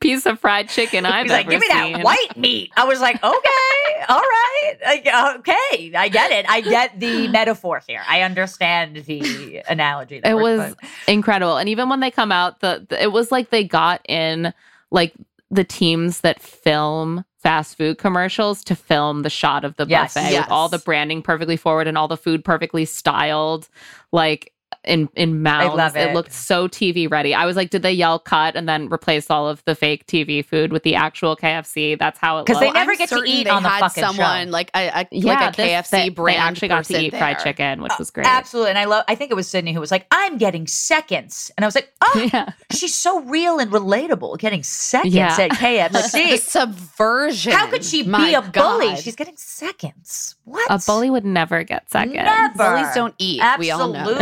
piece 0.00 0.26
of 0.26 0.38
fried 0.38 0.68
chicken 0.68 1.06
I've 1.06 1.24
He's 1.24 1.32
like, 1.32 1.48
give 1.48 1.60
me 1.60 1.66
seen. 1.68 1.92
that 1.94 2.04
white 2.04 2.36
meat. 2.36 2.70
I 2.76 2.84
was 2.84 3.00
like, 3.00 3.16
okay, 3.16 4.04
all 4.08 4.20
right, 4.20 4.74
I- 4.86 5.34
okay, 5.38 5.92
I 5.94 6.08
get 6.08 6.30
it. 6.30 6.46
I 6.48 6.60
get 6.60 6.98
the 7.00 7.28
metaphor 7.38 7.82
here. 7.86 8.02
I 8.08 8.22
understand 8.22 8.96
the 8.96 9.62
analogy. 9.68 10.20
that 10.20 10.30
it 10.30 10.34
was 10.34 10.74
putting. 10.74 10.90
incredible 11.08 11.56
and 11.56 11.68
even 11.68 11.88
when 11.88 12.00
they 12.00 12.10
come 12.10 12.30
out 12.32 12.60
the, 12.60 12.84
the- 12.88 13.02
it 13.02 13.12
was 13.12 13.32
like 13.32 13.50
they 13.50 13.64
got 13.64 14.00
in 14.08 14.52
like 14.90 15.14
the 15.50 15.64
teams 15.64 16.20
that 16.20 16.40
film 16.42 17.24
fast 17.44 17.76
food 17.76 17.98
commercials 17.98 18.64
to 18.64 18.74
film 18.74 19.22
the 19.22 19.30
shot 19.30 19.64
of 19.64 19.76
the 19.76 19.86
Yes. 19.86 20.14
buffet 20.14 20.32
Yes. 20.32 20.44
with 20.46 20.50
all 20.52 20.68
the 20.70 20.78
branding 20.78 21.20
perfectly 21.22 21.58
forward 21.58 21.86
and 21.86 21.96
all 21.98 22.08
the 22.08 22.16
food 22.16 22.42
perfectly 22.44 22.86
styled 22.86 23.68
like 24.12 24.53
in 24.86 25.08
in 25.14 25.42
mouths 25.42 25.76
love 25.76 25.96
it. 25.96 26.14
looked 26.14 26.32
so 26.32 26.68
tv 26.68 27.10
ready 27.10 27.34
i 27.34 27.46
was 27.46 27.56
like 27.56 27.70
did 27.70 27.82
they 27.82 27.92
yell 27.92 28.18
cut 28.18 28.54
and 28.56 28.68
then 28.68 28.88
replace 28.88 29.30
all 29.30 29.48
of 29.48 29.64
the 29.64 29.74
fake 29.74 30.06
tv 30.06 30.44
food 30.44 30.72
with 30.72 30.82
the 30.82 30.94
actual 30.94 31.36
kfc 31.36 31.98
that's 31.98 32.18
how 32.18 32.38
it 32.38 32.46
'Cause 32.46 32.58
they 32.60 32.66
looked. 32.66 32.74
never 32.76 32.92
I'm 32.92 32.98
get 32.98 33.08
to 33.10 33.22
eat 33.24 33.44
they 33.44 33.50
on 33.50 33.62
the 33.62 33.68
had 33.68 33.80
fucking 33.80 34.02
someone 34.04 34.46
show. 34.46 34.50
like 34.52 34.70
a, 34.76 34.88
a 34.88 35.08
yeah, 35.10 35.32
like 35.40 35.54
a 35.54 35.56
this- 35.56 35.66
KFC 35.88 35.90
they, 35.90 36.08
brand 36.10 36.36
they 36.36 36.40
actually 36.40 36.68
got 36.68 36.84
to 36.84 36.92
person 36.92 37.04
eat 37.04 37.10
fried 37.16 37.38
chicken 37.40 37.82
which 37.82 37.92
was 37.98 38.10
oh, 38.10 38.14
great 38.14 38.26
Absolutely. 38.26 38.70
And 38.70 38.78
I 38.78 38.84
love 38.84 39.04
I 39.08 39.14
think 39.14 39.30
it 39.30 39.34
was 39.34 39.48
Sydney 39.48 39.72
who 39.72 39.80
was 39.80 39.90
like, 39.90 40.06
I'm 40.10 40.38
getting 40.38 40.66
seconds. 40.66 41.50
And 41.56 41.64
I 41.64 41.66
was 41.68 41.74
like, 41.74 41.92
oh, 42.02 42.28
yeah 42.32 42.50
she's 42.72 42.94
so 42.94 43.20
real 43.22 43.58
and 43.58 43.70
relatable, 43.70 44.38
getting 44.38 44.62
seconds 44.62 45.14
Yeah. 45.14 45.36
at 45.38 45.48
The 45.92 45.98
KFC. 45.98 46.38
subversion. 46.38 47.52
How 47.52 47.68
could 47.68 47.84
she 47.84 48.02
My 48.02 48.28
be 48.28 48.34
a 48.34 48.42
bully? 48.42 48.96
She's 48.96 49.16
getting 49.16 49.36
seconds. 49.36 50.34
What? 50.44 50.66
a 50.70 50.78
bully 50.86 51.10
would 51.10 51.24
never 51.24 51.62
get 51.64 51.90
second 51.90 52.14
Never. 52.14 52.54
Bullies 52.56 52.94
don't 52.94 53.14
eat. 53.18 53.40
We 53.58 53.70
all 53.70 53.88
know 53.92 54.14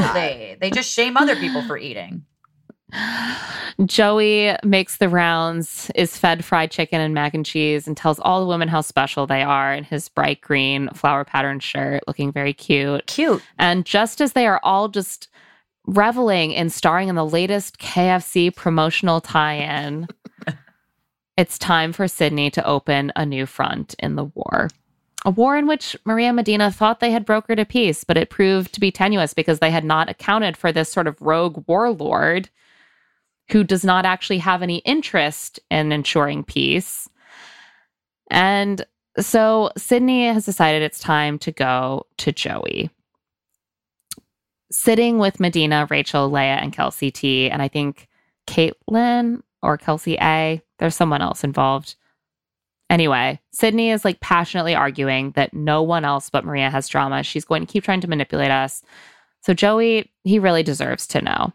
They 0.60 0.70
just 0.70 0.90
shame 0.90 1.16
other 1.16 1.36
people 1.36 1.62
for 1.66 1.76
eating. 1.76 2.24
Joey 3.86 4.54
makes 4.64 4.98
the 4.98 5.08
rounds, 5.08 5.90
is 5.94 6.16
fed 6.16 6.44
fried 6.44 6.70
chicken 6.70 7.00
and 7.00 7.14
mac 7.14 7.34
and 7.34 7.44
cheese, 7.44 7.86
and 7.86 7.96
tells 7.96 8.20
all 8.20 8.40
the 8.40 8.46
women 8.46 8.68
how 8.68 8.82
special 8.82 9.26
they 9.26 9.42
are 9.42 9.72
in 9.72 9.84
his 9.84 10.08
bright 10.08 10.40
green 10.40 10.88
flower 10.90 11.24
patterned 11.24 11.62
shirt, 11.62 12.02
looking 12.06 12.32
very 12.32 12.52
cute. 12.52 13.06
Cute. 13.06 13.42
And 13.58 13.86
just 13.86 14.20
as 14.20 14.34
they 14.34 14.46
are 14.46 14.60
all 14.62 14.88
just 14.88 15.28
reveling 15.86 16.52
in 16.52 16.70
starring 16.70 17.08
in 17.08 17.14
the 17.14 17.26
latest 17.26 17.78
KFC 17.78 18.54
promotional 18.54 19.20
tie 19.20 19.54
in, 19.54 20.06
it's 21.36 21.58
time 21.58 21.92
for 21.92 22.06
Sydney 22.06 22.50
to 22.50 22.66
open 22.66 23.10
a 23.16 23.24
new 23.24 23.46
front 23.46 23.94
in 23.98 24.16
the 24.16 24.24
war. 24.24 24.68
A 25.24 25.30
war 25.30 25.56
in 25.56 25.66
which 25.66 25.96
Maria 26.04 26.32
Madina 26.32 26.74
thought 26.74 27.00
they 27.00 27.12
had 27.12 27.26
brokered 27.26 27.60
a 27.60 27.64
peace, 27.64 28.02
but 28.02 28.16
it 28.16 28.30
proved 28.30 28.72
to 28.74 28.80
be 28.80 28.90
tenuous 28.90 29.34
because 29.34 29.60
they 29.60 29.70
had 29.70 29.84
not 29.84 30.10
accounted 30.10 30.56
for 30.56 30.72
this 30.72 30.90
sort 30.90 31.06
of 31.06 31.20
rogue 31.20 31.64
warlord 31.68 32.50
who 33.50 33.62
does 33.62 33.84
not 33.84 34.04
actually 34.04 34.38
have 34.38 34.62
any 34.62 34.78
interest 34.78 35.60
in 35.70 35.92
ensuring 35.92 36.42
peace. 36.42 37.08
And 38.30 38.84
so 39.18 39.70
Sydney 39.76 40.26
has 40.26 40.44
decided 40.44 40.82
it's 40.82 40.98
time 40.98 41.38
to 41.40 41.52
go 41.52 42.06
to 42.16 42.32
Joey. 42.32 42.90
Sitting 44.72 45.18
with 45.18 45.38
Madina, 45.38 45.88
Rachel, 45.90 46.30
Lea, 46.30 46.40
and 46.40 46.72
Kelsey 46.72 47.10
T, 47.10 47.50
and 47.50 47.60
I 47.60 47.68
think 47.68 48.08
Caitlin 48.46 49.42
or 49.62 49.76
Kelsey 49.76 50.16
A. 50.20 50.62
There's 50.78 50.96
someone 50.96 51.22
else 51.22 51.44
involved. 51.44 51.94
Anyway, 52.92 53.40
Sydney 53.52 53.90
is 53.90 54.04
like 54.04 54.20
passionately 54.20 54.74
arguing 54.74 55.30
that 55.30 55.54
no 55.54 55.82
one 55.82 56.04
else 56.04 56.28
but 56.28 56.44
Maria 56.44 56.68
has 56.68 56.88
drama. 56.88 57.22
She's 57.22 57.46
going 57.46 57.64
to 57.64 57.72
keep 57.72 57.84
trying 57.84 58.02
to 58.02 58.06
manipulate 58.06 58.50
us. 58.50 58.82
So 59.40 59.54
Joey, 59.54 60.12
he 60.24 60.38
really 60.38 60.62
deserves 60.62 61.06
to 61.06 61.22
know. 61.22 61.54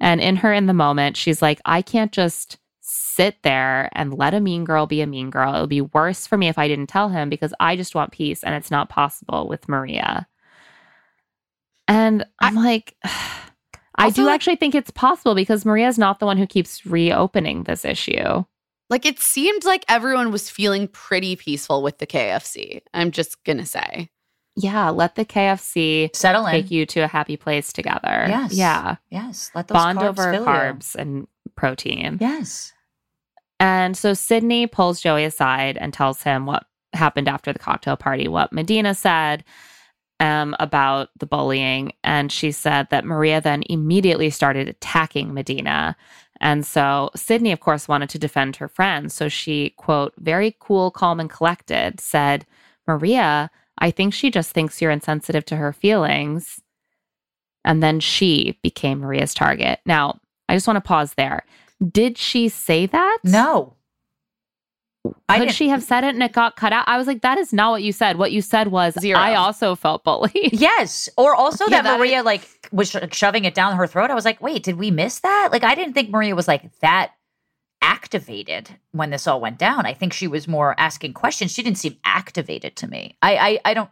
And 0.00 0.20
in 0.20 0.34
her 0.34 0.52
in 0.52 0.66
the 0.66 0.74
moment, 0.74 1.16
she's 1.16 1.40
like, 1.40 1.60
I 1.64 1.80
can't 1.80 2.10
just 2.10 2.58
sit 2.80 3.40
there 3.44 3.88
and 3.92 4.18
let 4.18 4.34
a 4.34 4.40
mean 4.40 4.64
girl 4.64 4.86
be 4.86 5.00
a 5.00 5.06
mean 5.06 5.30
girl. 5.30 5.54
It 5.54 5.60
would 5.60 5.70
be 5.70 5.80
worse 5.80 6.26
for 6.26 6.36
me 6.36 6.48
if 6.48 6.58
I 6.58 6.66
didn't 6.66 6.88
tell 6.88 7.08
him 7.08 7.30
because 7.30 7.54
I 7.60 7.76
just 7.76 7.94
want 7.94 8.10
peace 8.10 8.42
and 8.42 8.52
it's 8.56 8.72
not 8.72 8.88
possible 8.88 9.46
with 9.46 9.68
Maria. 9.68 10.26
And 11.86 12.26
I'm 12.40 12.56
like, 12.56 12.96
I 13.94 14.10
do 14.10 14.28
actually 14.28 14.56
think 14.56 14.74
it's 14.74 14.90
possible 14.90 15.36
because 15.36 15.64
Maria's 15.64 15.98
not 15.98 16.18
the 16.18 16.26
one 16.26 16.36
who 16.36 16.48
keeps 16.48 16.84
reopening 16.84 17.62
this 17.62 17.84
issue. 17.84 18.44
Like 18.90 19.06
it 19.06 19.18
seemed 19.18 19.64
like 19.64 19.84
everyone 19.88 20.30
was 20.30 20.50
feeling 20.50 20.88
pretty 20.88 21.36
peaceful 21.36 21.82
with 21.82 21.98
the 21.98 22.06
KFC. 22.06 22.82
I'm 22.92 23.10
just 23.10 23.42
gonna 23.44 23.66
say. 23.66 24.10
Yeah, 24.56 24.90
let 24.90 25.16
the 25.16 25.24
KFC 25.24 26.14
settle 26.14 26.46
in. 26.46 26.52
take 26.52 26.70
you 26.70 26.86
to 26.86 27.00
a 27.00 27.06
happy 27.08 27.36
place 27.36 27.72
together. 27.72 28.26
Yes. 28.28 28.52
Yeah. 28.52 28.96
Yes. 29.10 29.50
Let 29.54 29.68
those 29.68 29.74
Bond 29.74 29.98
carbs 29.98 30.08
over 30.08 30.32
fill 30.32 30.42
you. 30.42 30.48
carbs 30.48 30.94
and 30.94 31.26
protein. 31.56 32.18
Yes. 32.20 32.72
And 33.58 33.96
so 33.96 34.14
Sydney 34.14 34.66
pulls 34.66 35.00
Joey 35.00 35.24
aside 35.24 35.76
and 35.76 35.92
tells 35.92 36.22
him 36.22 36.46
what 36.46 36.66
happened 36.92 37.28
after 37.28 37.52
the 37.52 37.58
cocktail 37.58 37.96
party, 37.96 38.28
what 38.28 38.52
Madina 38.52 38.94
said 38.96 39.42
um, 40.20 40.54
about 40.60 41.08
the 41.18 41.26
bullying. 41.26 41.92
And 42.04 42.30
she 42.30 42.52
said 42.52 42.88
that 42.90 43.04
Maria 43.04 43.40
then 43.40 43.64
immediately 43.68 44.30
started 44.30 44.68
attacking 44.68 45.32
Madina. 45.32 45.96
And 46.44 46.64
so 46.66 47.10
Sydney, 47.16 47.52
of 47.52 47.60
course, 47.60 47.88
wanted 47.88 48.10
to 48.10 48.18
defend 48.18 48.56
her 48.56 48.68
friend. 48.68 49.10
So 49.10 49.30
she, 49.30 49.70
quote, 49.78 50.12
very 50.18 50.54
cool, 50.60 50.90
calm, 50.90 51.18
and 51.18 51.30
collected, 51.30 52.00
said, 52.00 52.44
Maria, 52.86 53.50
I 53.78 53.90
think 53.90 54.12
she 54.12 54.30
just 54.30 54.50
thinks 54.50 54.80
you're 54.82 54.90
insensitive 54.90 55.46
to 55.46 55.56
her 55.56 55.72
feelings. 55.72 56.60
And 57.64 57.82
then 57.82 57.98
she 57.98 58.58
became 58.62 59.00
Maria's 59.00 59.32
target. 59.32 59.80
Now, 59.86 60.20
I 60.46 60.54
just 60.54 60.66
want 60.66 60.76
to 60.76 60.86
pause 60.86 61.14
there. 61.14 61.46
Did 61.90 62.18
she 62.18 62.50
say 62.50 62.84
that? 62.86 63.18
No. 63.24 63.74
I 65.28 65.38
Could 65.38 65.52
she 65.52 65.68
have 65.68 65.82
said 65.82 66.04
it 66.04 66.14
and 66.14 66.22
it 66.22 66.32
got 66.32 66.56
cut 66.56 66.72
out? 66.72 66.86
I 66.86 66.96
was 66.96 67.06
like, 67.06 67.22
that 67.22 67.38
is 67.38 67.52
not 67.52 67.70
what 67.70 67.82
you 67.82 67.92
said. 67.92 68.16
What 68.16 68.32
you 68.32 68.40
said 68.40 68.68
was, 68.68 68.96
I 68.96 69.34
also 69.34 69.74
felt 69.74 70.04
bullied. 70.04 70.32
Yes. 70.52 71.08
Or 71.16 71.34
also 71.34 71.64
Yeah, 71.64 71.82
that, 71.82 71.84
that 71.84 71.98
Maria 71.98 72.22
like 72.22 72.48
was 72.72 72.90
sho- 72.90 73.06
shoving 73.10 73.44
it 73.44 73.54
down 73.54 73.76
her 73.76 73.86
throat. 73.86 74.10
I 74.10 74.14
was 74.14 74.24
like, 74.24 74.40
wait, 74.40 74.62
did 74.62 74.76
we 74.76 74.90
miss 74.90 75.20
that? 75.20 75.48
Like, 75.52 75.64
I 75.64 75.74
didn't 75.74 75.94
think 75.94 76.10
Maria 76.10 76.34
was 76.34 76.48
like 76.48 76.78
that 76.80 77.12
activated 77.82 78.70
when 78.92 79.10
this 79.10 79.26
all 79.26 79.40
went 79.40 79.58
down. 79.58 79.86
I 79.86 79.92
think 79.92 80.12
she 80.12 80.26
was 80.26 80.48
more 80.48 80.74
asking 80.78 81.12
questions. 81.12 81.52
She 81.52 81.62
didn't 81.62 81.78
seem 81.78 81.96
activated 82.04 82.76
to 82.76 82.88
me. 82.88 83.16
I 83.20 83.36
I, 83.36 83.58
I 83.70 83.74
don't. 83.74 83.90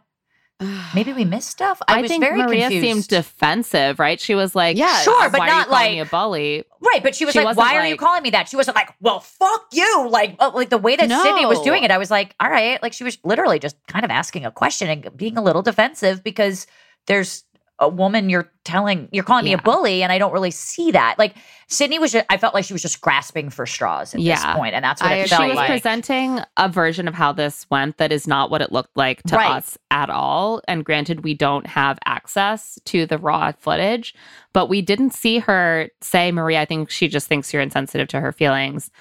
Maybe 0.95 1.11
we 1.13 1.25
missed 1.25 1.49
stuff. 1.49 1.81
I, 1.87 1.97
I, 1.97 2.01
was 2.01 2.09
think 2.09 2.23
very 2.23 2.41
Maria 2.41 2.69
confused. 2.69 2.85
seemed 2.85 3.07
defensive, 3.07 3.99
right? 3.99 4.19
She 4.19 4.35
was 4.35 4.55
like, 4.55 4.77
Yeah, 4.77 5.01
sure, 5.01 5.29
but 5.29 5.39
why 5.39 5.47
are 5.47 5.51
you 5.51 5.55
not 5.57 5.69
like- 5.69 5.91
me 5.91 5.99
a 5.99 6.05
bully." 6.05 6.63
Right, 6.79 7.01
but 7.01 7.15
she 7.15 7.25
was 7.25 7.33
She 7.33 7.41
like, 7.41 7.55
"Why 7.57 7.77
are 7.77 7.87
you 7.87 7.95
calling 7.95 8.23
me 8.23 8.29
that?" 8.31 8.49
She 8.49 8.57
wasn't 8.57 8.75
like, 8.75 8.89
"Well, 8.99 9.21
fuck 9.21 9.67
you!" 9.71 10.07
Like, 10.09 10.35
uh, 10.39 10.51
like 10.53 10.69
the 10.69 10.77
way 10.77 10.95
that 10.95 11.09
Sydney 11.09 11.45
was 11.45 11.61
doing 11.61 11.83
it, 11.83 11.91
I 11.91 11.97
was 11.97 12.11
like, 12.11 12.35
"All 12.39 12.49
right." 12.49 12.81
Like 12.83 12.93
she 12.93 13.03
was 13.05 13.17
literally 13.23 13.57
just 13.57 13.77
kind 13.87 14.03
of 14.03 14.11
asking 14.11 14.45
a 14.45 14.51
question 14.51 14.89
and 14.89 15.17
being 15.17 15.37
a 15.37 15.41
little 15.41 15.61
defensive 15.61 16.23
because 16.23 16.67
there's 17.07 17.45
a 17.83 17.87
woman 17.89 18.29
you're 18.29 18.49
telling 18.63 19.09
you're 19.11 19.23
calling 19.23 19.45
me 19.45 19.53
a 19.53 19.57
bully, 19.57 20.03
and 20.03 20.11
I 20.11 20.17
don't 20.17 20.31
really 20.33 20.51
see 20.51 20.91
that. 20.91 21.19
Like 21.19 21.35
Sydney 21.67 21.99
was, 21.99 22.11
just, 22.11 22.25
I 22.29 22.37
felt 22.37 22.53
like 22.53 22.65
she 22.65 22.73
was 22.73 22.81
just 22.81 23.01
grasping 23.01 23.49
for 23.49 23.65
straws 23.65 24.13
at 24.13 24.21
Yeah. 24.21 24.35
this 24.35 24.55
point, 24.55 24.73
and 24.75 24.83
that's 24.83 25.01
what 25.01 25.11
I- 25.11 25.15
it 25.15 25.29
she 25.29 25.35
felt 25.35 25.47
was 25.47 25.55
like. 25.55 25.69
presenting 25.69 26.39
a 26.57 26.69
version 26.69 27.07
of 27.07 27.13
how 27.13 27.31
this 27.31 27.65
went 27.69 27.97
that 27.97 28.11
is 28.11 28.27
not 28.27 28.49
what 28.51 28.61
it 28.61 28.71
looked 28.71 28.95
like 28.95 29.23
to 29.23 29.35
Right. 29.35 29.51
us 29.51 29.77
at 29.91 30.09
all. 30.09 30.61
And 30.67 30.85
granted, 30.85 31.23
we 31.23 31.33
don't 31.33 31.67
have 31.67 31.97
access 32.05 32.79
to 32.85 33.05
the 33.05 33.17
raw 33.17 33.51
footage, 33.59 34.13
but 34.53 34.67
we 34.69 34.81
didn't 34.81 35.13
see 35.13 35.39
her 35.39 35.89
say, 36.01 36.31
marie 36.31 36.57
I 36.57 36.65
think 36.65 36.89
she 36.89 37.07
just 37.07 37.27
thinks 37.27 37.51
you're 37.53 37.61
insensitive 37.61 38.07
to 38.09 38.19
her 38.21 38.31
feelings. 38.31 38.91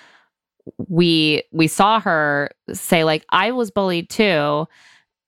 We 0.88 1.42
we 1.52 1.66
saw 1.66 2.00
her 2.00 2.50
say, 2.72 3.04
like, 3.04 3.24
I 3.30 3.50
was 3.50 3.70
bullied 3.70 4.09
too, 4.10 4.66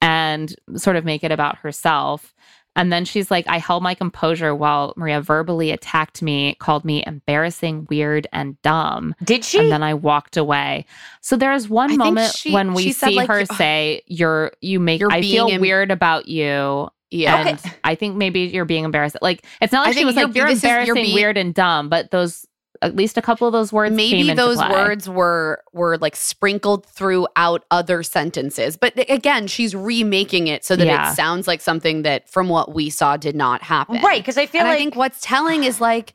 and 0.01 0.55
sort 0.77 0.97
of 0.97 1.05
make 1.05 1.25
it 1.25 1.33
about 1.33 1.59
herself. 1.59 2.35
And 2.77 2.93
then 2.93 3.05
she's 3.05 3.31
like, 3.31 3.47
I 3.49 3.59
held 3.59 3.83
my 3.83 3.95
composure 3.95 4.55
while 4.55 4.95
Maria 4.97 5.21
verbally 5.21 5.71
attacked 5.71 6.23
me, 6.23 6.55
called 6.57 6.85
me 6.85 7.05
embarrassing, 7.07 7.87
weird, 7.89 8.27
and 8.33 8.61
dumb. 8.63 9.15
Did 9.23 9.45
she? 9.45 9.59
And 9.61 9.71
then 9.71 9.83
I 9.83 9.95
walked 9.95 10.37
away. 10.37 10.87
So 11.21 11.37
there's 11.37 11.69
one 11.69 11.89
think 11.91 11.99
moment 11.99 12.35
she- 12.35 12.53
when 12.53 12.75
we 12.75 12.93
see 12.93 13.15
like, 13.17 13.29
her 13.29 13.45
y- 13.49 13.57
say, 13.57 14.03
You're 14.07 14.53
you 14.61 14.81
make 14.81 15.01
You're 15.01 15.13
I 15.13 15.21
feel 15.23 15.49
em- 15.51 15.61
weird 15.61 15.91
about 15.91 16.27
you. 16.29 16.89
Yeah. 17.11 17.47
And 17.47 17.61
I 17.85 17.95
think 17.95 18.17
maybe 18.17 18.41
you're 18.41 18.65
being 18.65 18.85
embarrassed. 18.85 19.17
Like 19.23 19.45
it's 19.61 19.73
not 19.73 19.87
I 19.87 19.91
like 19.91 19.99
she 19.99 20.05
was 20.05 20.17
you're- 20.17 20.27
like, 20.27 20.35
You're 20.37 20.49
this 20.49 20.59
is- 20.59 20.63
you're 20.65 20.73
embarrassing, 20.73 20.95
being- 21.03 21.15
weird, 21.15 21.37
and 21.39 21.55
dumb, 21.55 21.89
but 21.89 22.11
those 22.11 22.45
at 22.85 22.95
least 22.97 23.17
a 23.17 23.23
couple 23.23 23.47
of 23.47 23.53
those 23.53 23.73
words 23.73 23.91
came 23.91 23.97
maybe 23.97 24.21
into 24.31 24.35
those 24.35 24.59
play. 24.59 24.69
words 24.71 25.09
were 25.09 25.63
were 25.73 25.97
like 25.99 26.15
sprinkled 26.15 26.87
throughout 26.87 27.65
other 27.71 28.03
sentences 28.03 28.77
but 28.77 28.93
again 29.11 29.47
she's 29.47 29.75
remaking 29.75 30.47
it 30.47 30.65
so 30.65 30.77
that 30.77 30.87
Yeah. 30.87 31.11
it 31.11 31.15
sounds 31.15 31.49
like 31.49 31.61
something 31.61 32.03
that 32.03 32.29
from 32.29 32.49
what 32.49 32.75
we 32.75 32.91
saw 32.91 33.17
did 33.17 33.35
not 33.35 33.63
happen 33.63 34.01
right 34.03 34.21
because 34.21 34.37
I 34.39 34.47
feel 34.47 34.61
and 34.61 34.69
like- 34.69 34.77
i 34.77 34.79
think 34.79 34.97
what's 34.97 35.21
telling 35.21 35.65
is 35.65 35.81
like 35.81 36.15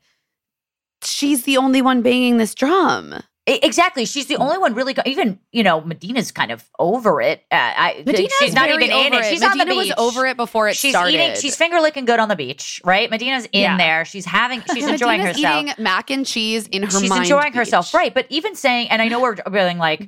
she's 1.03 1.43
the 1.43 1.57
only 1.57 1.81
one 1.81 2.01
banging 2.01 2.37
this 2.37 2.53
drum 2.53 3.15
Exactly. 3.63 4.05
She's 4.05 4.27
the 4.27 4.35
only 4.37 4.57
one 4.57 4.73
really. 4.75 4.93
Go- 4.93 5.01
even 5.05 5.39
you 5.51 5.63
know, 5.63 5.81
Madina's 5.81 6.31
kind 6.31 6.51
of 6.51 6.63
over 6.77 7.21
it. 7.21 7.39
Uh, 7.51 7.55
I, 7.55 8.03
Madina's 8.05 8.31
she's 8.39 8.53
not 8.53 8.69
even 8.69 8.83
in 8.83 9.13
it. 9.13 9.13
it. 9.13 9.25
She's 9.25 9.41
on 9.43 9.57
Madina 9.57 9.69
the 9.69 9.75
was 9.75 9.87
beach. 9.87 9.93
over 9.97 10.25
it 10.27 10.37
before 10.37 10.67
it 10.67 10.75
she's 10.75 10.91
started. 10.91 11.13
Eating, 11.13 11.35
she's 11.35 11.55
finger 11.55 11.79
licking 11.79 12.05
good 12.05 12.19
on 12.19 12.29
the 12.29 12.35
beach, 12.35 12.81
right? 12.85 13.09
Madina's 13.09 13.45
in 13.51 13.61
Yeah. 13.61 13.77
there. 13.77 14.05
She's 14.05 14.25
having. 14.25 14.61
She's 14.73 14.85
enjoying 14.87 15.19
Madina's 15.21 15.37
herself. 15.41 15.63
eating 15.63 15.73
mac 15.83 16.09
and 16.11 16.25
cheese 16.25 16.67
in 16.67 16.83
her 16.83 16.89
she's 16.91 17.09
enjoying 17.15 17.45
beach. 17.51 17.55
herself, 17.55 17.93
right? 17.93 18.13
But 18.13 18.25
even 18.29 18.55
saying, 18.55 18.89
and 18.89 19.01
I 19.01 19.07
know 19.07 19.19
we're 19.21 19.35
feeling 19.37 19.77
like, 19.77 20.07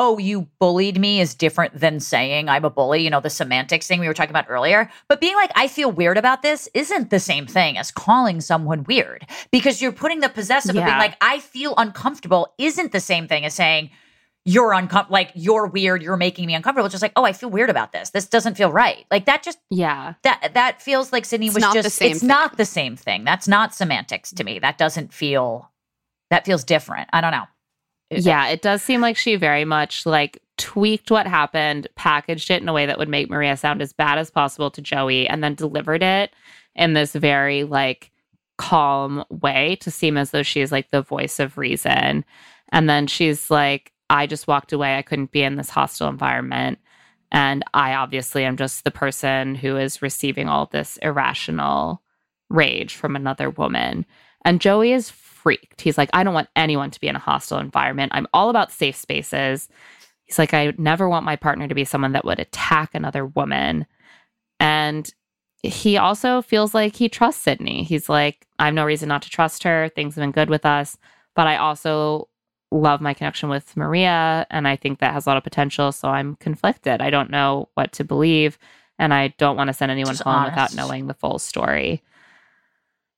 oh, 0.00 0.16
you 0.16 0.48
bullied 0.60 0.98
me 0.98 1.20
is 1.20 1.34
different 1.34 1.78
than 1.78 1.98
saying 1.98 2.48
I'm 2.48 2.64
a 2.64 2.70
bully. 2.70 3.02
You 3.02 3.10
know, 3.10 3.20
the 3.20 3.28
semantics 3.28 3.88
thing 3.88 3.98
we 3.98 4.06
were 4.06 4.14
talking 4.14 4.30
about 4.30 4.46
earlier. 4.48 4.88
But 5.08 5.20
being 5.20 5.34
like, 5.34 5.50
I 5.56 5.66
feel 5.66 5.90
weird 5.90 6.16
about 6.16 6.40
this 6.42 6.68
isn't 6.72 7.10
the 7.10 7.18
same 7.18 7.46
thing 7.48 7.76
as 7.76 7.90
calling 7.90 8.40
someone 8.40 8.84
weird 8.84 9.26
because 9.50 9.82
you're 9.82 9.90
putting 9.92 10.20
the 10.20 10.28
possessive 10.28 10.70
of 10.76 10.84
being 10.84 10.86
like, 10.98 11.16
I 11.20 11.40
feel 11.40 11.74
uncomfortable 11.76 12.54
isn't 12.58 12.92
the 12.92 13.00
same 13.00 13.26
thing 13.26 13.44
as 13.44 13.54
saying, 13.54 13.90
you're 14.44 14.72
uncomfortable, 14.72 15.12
like 15.12 15.32
you're 15.34 15.66
weird, 15.66 16.00
you're 16.00 16.16
making 16.16 16.46
me 16.46 16.54
uncomfortable. 16.54 16.86
It's 16.86 16.92
just 16.92 17.02
like, 17.02 17.12
oh, 17.16 17.24
I 17.24 17.32
feel 17.32 17.50
weird 17.50 17.68
about 17.68 17.90
this. 17.92 18.10
This 18.10 18.26
doesn't 18.26 18.54
feel 18.56 18.70
right. 18.70 19.04
Like 19.10 19.26
that 19.26 19.42
just 19.42 19.58
Yeah. 19.68 20.14
that 20.22 20.52
that 20.54 20.80
feels 20.80 21.12
like 21.12 21.24
Sydney 21.24 21.46
It's 21.48 21.56
was 21.56 21.64
just 21.74 22.00
it's 22.00 22.20
thing. 22.20 22.28
not 22.28 22.56
the 22.56 22.64
same 22.64 22.96
thing. 22.96 23.24
That's 23.24 23.48
not 23.48 23.74
semantics 23.74 24.30
to 24.34 24.44
me. 24.44 24.60
That 24.60 24.78
doesn't 24.78 25.12
feel 25.12 25.70
that 26.30 26.46
feels 26.46 26.62
different. 26.62 27.10
I 27.12 27.20
don't 27.20 27.32
know. 27.32 27.44
Yeah, 28.10 28.48
it 28.48 28.62
does 28.62 28.82
seem 28.82 29.00
like 29.00 29.16
she 29.16 29.36
very 29.36 29.64
much 29.64 30.06
like 30.06 30.42
tweaked 30.56 31.10
what 31.10 31.26
happened, 31.26 31.88
packaged 31.94 32.50
it 32.50 32.62
in 32.62 32.68
a 32.68 32.72
way 32.72 32.86
that 32.86 32.98
would 32.98 33.08
make 33.08 33.28
Maria 33.28 33.56
sound 33.56 33.82
as 33.82 33.92
bad 33.92 34.18
as 34.18 34.30
possible 34.30 34.70
to 34.70 34.82
Joey, 34.82 35.28
and 35.28 35.44
then 35.44 35.54
delivered 35.54 36.02
it 36.02 36.32
in 36.74 36.94
this 36.94 37.12
very 37.12 37.64
like 37.64 38.10
calm 38.56 39.24
way 39.30 39.76
to 39.76 39.90
seem 39.90 40.16
as 40.16 40.30
though 40.30 40.42
she's 40.42 40.72
like 40.72 40.90
the 40.90 41.02
voice 41.02 41.38
of 41.38 41.58
reason. 41.58 42.24
And 42.70 42.88
then 42.88 43.06
she's 43.06 43.50
like, 43.50 43.92
I 44.10 44.26
just 44.26 44.48
walked 44.48 44.72
away. 44.72 44.96
I 44.96 45.02
couldn't 45.02 45.32
be 45.32 45.42
in 45.42 45.56
this 45.56 45.70
hostile 45.70 46.08
environment. 46.08 46.78
And 47.30 47.62
I 47.74 47.94
obviously 47.94 48.44
am 48.44 48.56
just 48.56 48.84
the 48.84 48.90
person 48.90 49.54
who 49.54 49.76
is 49.76 50.02
receiving 50.02 50.48
all 50.48 50.66
this 50.66 50.96
irrational 51.02 52.02
rage 52.48 52.94
from 52.94 53.16
another 53.16 53.50
woman. 53.50 54.06
And 54.44 54.60
Joey 54.60 54.92
is 54.92 55.10
freaked. 55.38 55.80
He's 55.80 55.96
like, 55.96 56.10
I 56.12 56.24
don't 56.24 56.34
want 56.34 56.48
anyone 56.56 56.90
to 56.90 57.00
be 57.00 57.08
in 57.08 57.16
a 57.16 57.20
hostile 57.20 57.58
environment. 57.58 58.12
I'm 58.14 58.26
all 58.34 58.50
about 58.50 58.72
safe 58.72 58.96
spaces. 58.96 59.68
He's 60.24 60.38
like, 60.38 60.52
I 60.52 60.74
never 60.76 61.08
want 61.08 61.24
my 61.24 61.36
partner 61.36 61.68
to 61.68 61.74
be 61.74 61.84
someone 61.84 62.12
that 62.12 62.24
would 62.24 62.38
attack 62.38 62.94
another 62.94 63.24
woman. 63.24 63.86
And 64.60 65.12
he 65.62 65.96
also 65.96 66.42
feels 66.42 66.74
like 66.74 66.94
he 66.94 67.08
trusts 67.08 67.42
Sydney. 67.42 67.82
He's 67.82 68.08
like, 68.08 68.46
I 68.58 68.66
have 68.66 68.74
no 68.74 68.84
reason 68.84 69.08
not 69.08 69.22
to 69.22 69.30
trust 69.30 69.62
her. 69.64 69.88
Things 69.88 70.14
have 70.14 70.22
been 70.22 70.32
good 70.32 70.50
with 70.50 70.66
us. 70.66 70.98
But 71.34 71.46
I 71.46 71.56
also 71.56 72.28
love 72.70 73.00
my 73.00 73.14
connection 73.14 73.48
with 73.48 73.76
Maria. 73.76 74.46
And 74.50 74.68
I 74.68 74.76
think 74.76 74.98
that 74.98 75.14
has 75.14 75.26
a 75.26 75.30
lot 75.30 75.36
of 75.36 75.44
potential. 75.44 75.92
So 75.92 76.08
I'm 76.08 76.36
conflicted. 76.36 77.00
I 77.00 77.10
don't 77.10 77.30
know 77.30 77.68
what 77.74 77.92
to 77.92 78.04
believe. 78.04 78.58
And 78.98 79.14
I 79.14 79.28
don't 79.38 79.56
want 79.56 79.68
to 79.68 79.74
send 79.74 79.90
anyone 79.90 80.14
Just 80.14 80.24
home 80.24 80.44
without 80.44 80.74
knowing 80.74 81.06
the 81.06 81.14
full 81.14 81.38
story. 81.38 82.02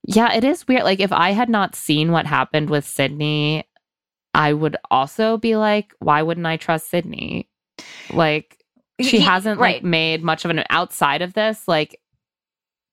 Yeah, 0.07 0.33
it 0.33 0.45
is 0.45 0.67
weird. 0.67 0.85
Like, 0.85 1.01
if 1.01 1.13
I 1.13 1.31
had 1.33 1.49
not 1.49 1.75
seen 1.75 2.11
what 2.13 2.27
happened 2.27 2.71
with 2.71 2.87
Sydney, 2.87 3.65
I 4.35 4.53
would 4.53 4.77
also 4.91 5.37
be 5.37 5.57
like, 5.57 5.93
why 5.99 6.23
wouldn't 6.23 6.47
I 6.47 6.57
trust 6.57 6.89
Sydney? 6.91 7.49
Like, 8.13 8.57
she 9.01 9.19
He- 9.19 9.21
hasn't 9.21 9.61
right. 9.61 9.77
like 9.77 9.85
made 9.85 10.23
much 10.23 10.45
of 10.45 10.51
an 10.51 10.65
outside 10.71 11.23
of 11.23 11.35
this. 11.35 11.67
Like, 11.69 12.01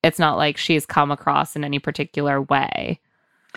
it's 0.02 0.18
not 0.18 0.36
like 0.36 0.56
she's 0.56 0.86
come 0.86 1.10
across 1.10 1.56
in 1.56 1.64
any 1.64 1.78
particular 1.78 2.40
way. 2.42 3.00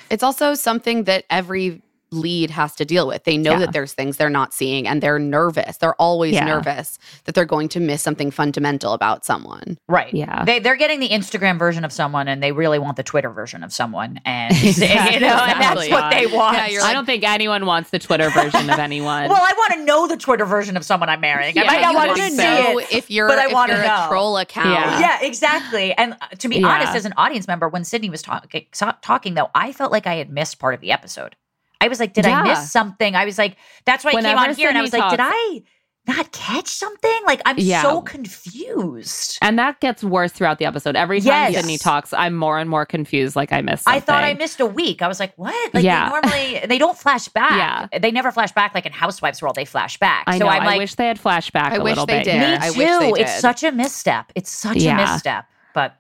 It's 0.10 0.24
also 0.24 0.54
something 0.54 1.04
that 1.04 1.26
every 1.30 1.82
lead 2.12 2.50
has 2.50 2.76
to 2.76 2.86
deal 2.86 3.08
with. 3.08 3.24
They 3.24 3.38
know 3.38 3.52
Yeah. 3.54 3.60
that 3.60 3.74
there's 3.74 3.94
things 3.94 4.18
they're 4.18 4.30
not 4.30 4.54
seeing 4.54 4.88
and 4.88 5.02
they're 5.02 5.18
nervous. 5.20 5.78
They're 5.78 5.96
always 5.96 6.34
Yeah. 6.34 6.46
nervous 6.46 7.00
that 7.24 7.36
they're 7.36 7.46
going 7.46 7.70
to 7.70 7.80
miss 7.80 8.02
something 8.02 8.32
fundamental 8.32 8.94
about 8.94 9.24
someone. 9.26 9.78
Right. 9.88 10.14
Yeah. 10.14 10.44
They 10.44 10.60
they're 10.60 10.76
getting 10.76 11.00
the 11.00 11.10
Instagram 11.10 11.58
version 11.58 11.86
of 11.86 11.92
someone 11.94 12.28
and 12.28 12.44
they 12.44 12.52
really 12.52 12.80
want 12.80 12.98
the 12.98 13.04
Twitter 13.04 13.30
version 13.30 13.64
of 13.64 13.72
someone. 13.72 14.20
And 14.26 14.52
Exactly. 14.52 15.14
you 15.16 15.20
know, 15.22 15.36
and 15.36 15.62
that's 15.62 15.90
what 15.90 16.12
they 16.12 16.28
want. 16.28 16.58
I 16.58 16.94
don't 16.94 17.06
think 17.06 17.24
anyone 17.24 17.66
wants 17.66 17.92
the 17.92 18.00
Twitter 18.00 18.30
version 18.30 18.70
of 18.70 18.78
anyone. 18.80 19.30
well, 19.30 19.42
I 19.42 19.54
want 19.58 19.74
to 19.76 19.86
know 19.86 20.08
the 20.08 20.18
Twitter 20.18 20.46
version 20.46 20.76
of 20.78 20.84
someone 20.84 21.08
I'm 21.10 21.22
marrying. 21.22 21.58
I 21.58 21.62
Yeah, 21.62 21.68
might 21.72 21.82
not 21.82 21.92
you 21.92 21.96
want 21.98 22.10
wanna 22.10 22.24
to 22.24 22.30
see 22.32 22.38
know 22.38 22.78
it, 22.80 22.88
if 22.92 23.10
you're- 23.10 23.30
but 23.30 23.40
I 23.40 23.46
if 23.48 23.54
want 23.54 23.72
to 23.72 23.78
you're 23.78 23.86
a 23.86 23.88
know. 23.88 24.06
troll 24.10 24.38
account. 24.38 24.68
Yeah. 24.70 25.00
Yeah, 25.00 25.18
exactly. 25.22 25.94
And 25.98 26.14
uh, 26.22 26.28
to 26.40 26.50
be 26.50 26.58
Yeah. 26.60 26.68
honest, 26.68 26.94
as 26.96 27.06
an 27.06 27.14
audience 27.16 27.48
member, 27.48 27.70
when 27.70 27.84
Sydney 27.86 28.10
was 28.10 28.22
talk- 28.22 28.48
so- 28.74 28.92
talking, 29.02 29.36
though, 29.36 29.50
I 29.56 29.72
felt 29.72 29.92
like 29.94 30.08
I 30.08 30.16
had 30.16 30.30
missed 30.30 30.60
part 30.60 30.74
of 30.74 30.82
the 30.82 30.92
episode. 30.92 31.36
I 31.82 31.88
was 31.90 32.00
like, 32.00 32.14
did 32.14 32.26
I 32.26 32.44
miss 32.44 32.72
something? 32.72 33.16
I 33.16 33.26
was 33.26 33.38
like, 33.38 33.58
that's 33.86 34.06
why 34.06 34.12
I 34.12 34.14
came 34.14 34.24
Whenever 34.24 34.50
on 34.50 34.56
here 34.56 34.70
and 34.70 34.78
I 34.78 34.82
was 34.82 34.92
Sydney 34.92 35.02
like, 35.04 35.12
did 35.12 35.20
I 35.22 35.62
not 36.08 36.32
catch 36.32 36.68
something? 36.68 37.20
Like, 37.26 37.42
I'm 37.46 37.58
Yeah. 37.60 37.82
so 37.82 38.02
confused. 38.02 39.38
and 39.42 39.58
that 39.60 39.80
gets 39.80 40.04
worse 40.04 40.32
throughout 40.32 40.60
the 40.60 40.66
episode. 40.66 40.96
Every 40.96 41.20
time 41.20 41.28
Yes. 41.52 41.56
Sydney 41.56 41.78
talks, 41.78 42.14
I'm 42.14 42.36
more 42.36 42.58
and 42.58 42.70
more 42.70 42.86
confused. 42.86 43.36
Like 43.36 43.52
I 43.52 43.62
missed. 43.62 43.88
I 43.88 44.00
thought 44.00 44.24
I 44.24 44.34
missed 44.34 44.60
a 44.60 44.66
week. 44.66 45.02
I 45.02 45.08
was 45.08 45.20
like, 45.20 45.34
what? 45.38 45.74
Like 45.74 45.84
Yeah. 45.84 46.06
they 46.06 46.10
normally 46.22 46.68
they 46.68 46.78
don't 46.78 46.98
flash 46.98 47.28
back. 47.40 47.90
Yeah. 47.92 48.00
They 48.00 48.12
never 48.12 48.32
flash 48.32 48.52
back 48.52 48.74
like 48.76 48.86
in 48.86 48.92
Housewives 48.92 49.42
world, 49.42 49.56
they 49.56 49.66
flash 49.66 49.98
back. 49.98 50.24
I 50.28 50.38
so 50.38 50.46
know. 50.46 50.52
I'm 50.52 50.62
I 50.64 50.78
wish 50.78 50.96
they 50.96 51.08
had 51.08 51.20
flashback 51.20 51.72
I 51.72 51.76
a 51.76 51.84
wish 51.84 51.92
little 51.92 52.06
they 52.06 52.20
bit. 52.20 52.26
did. 52.26 52.34
here. 52.34 52.50
me 52.50 52.56
I 52.58 52.70
too. 52.70 52.78
wish 52.78 53.16
they 53.18 53.22
It's 53.24 53.40
such 53.40 53.64
a 53.64 53.72
misstep. 53.72 54.32
It's 54.36 54.50
such 54.50 54.78
Yeah. 54.78 54.98
a 54.98 55.12
misstep. 55.14 55.46
But 55.74 55.96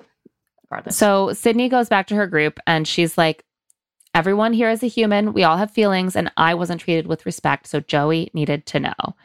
regardless. 0.70 0.98
So 0.98 1.34
Sydney 1.34 1.70
goes 1.70 1.90
back 1.90 2.08
to 2.08 2.16
her 2.16 2.28
group 2.28 2.60
and 2.68 2.88
she's 2.88 3.18
like, 3.18 3.44
Everyone 4.13 4.51
here 4.51 4.69
is 4.69 4.83
a 4.83 4.88
human. 4.88 5.31
We 5.33 5.43
all 5.43 5.55
have 5.57 5.71
feelings, 5.71 6.15
and 6.17 6.31
I 6.35 6.53
wasn't 6.53 6.81
treated 6.81 7.07
with 7.07 7.25
respect. 7.25 7.67
So 7.67 7.79
Joey 7.79 8.29
needed 8.33 8.65
to 8.67 8.79
know. 8.79 9.15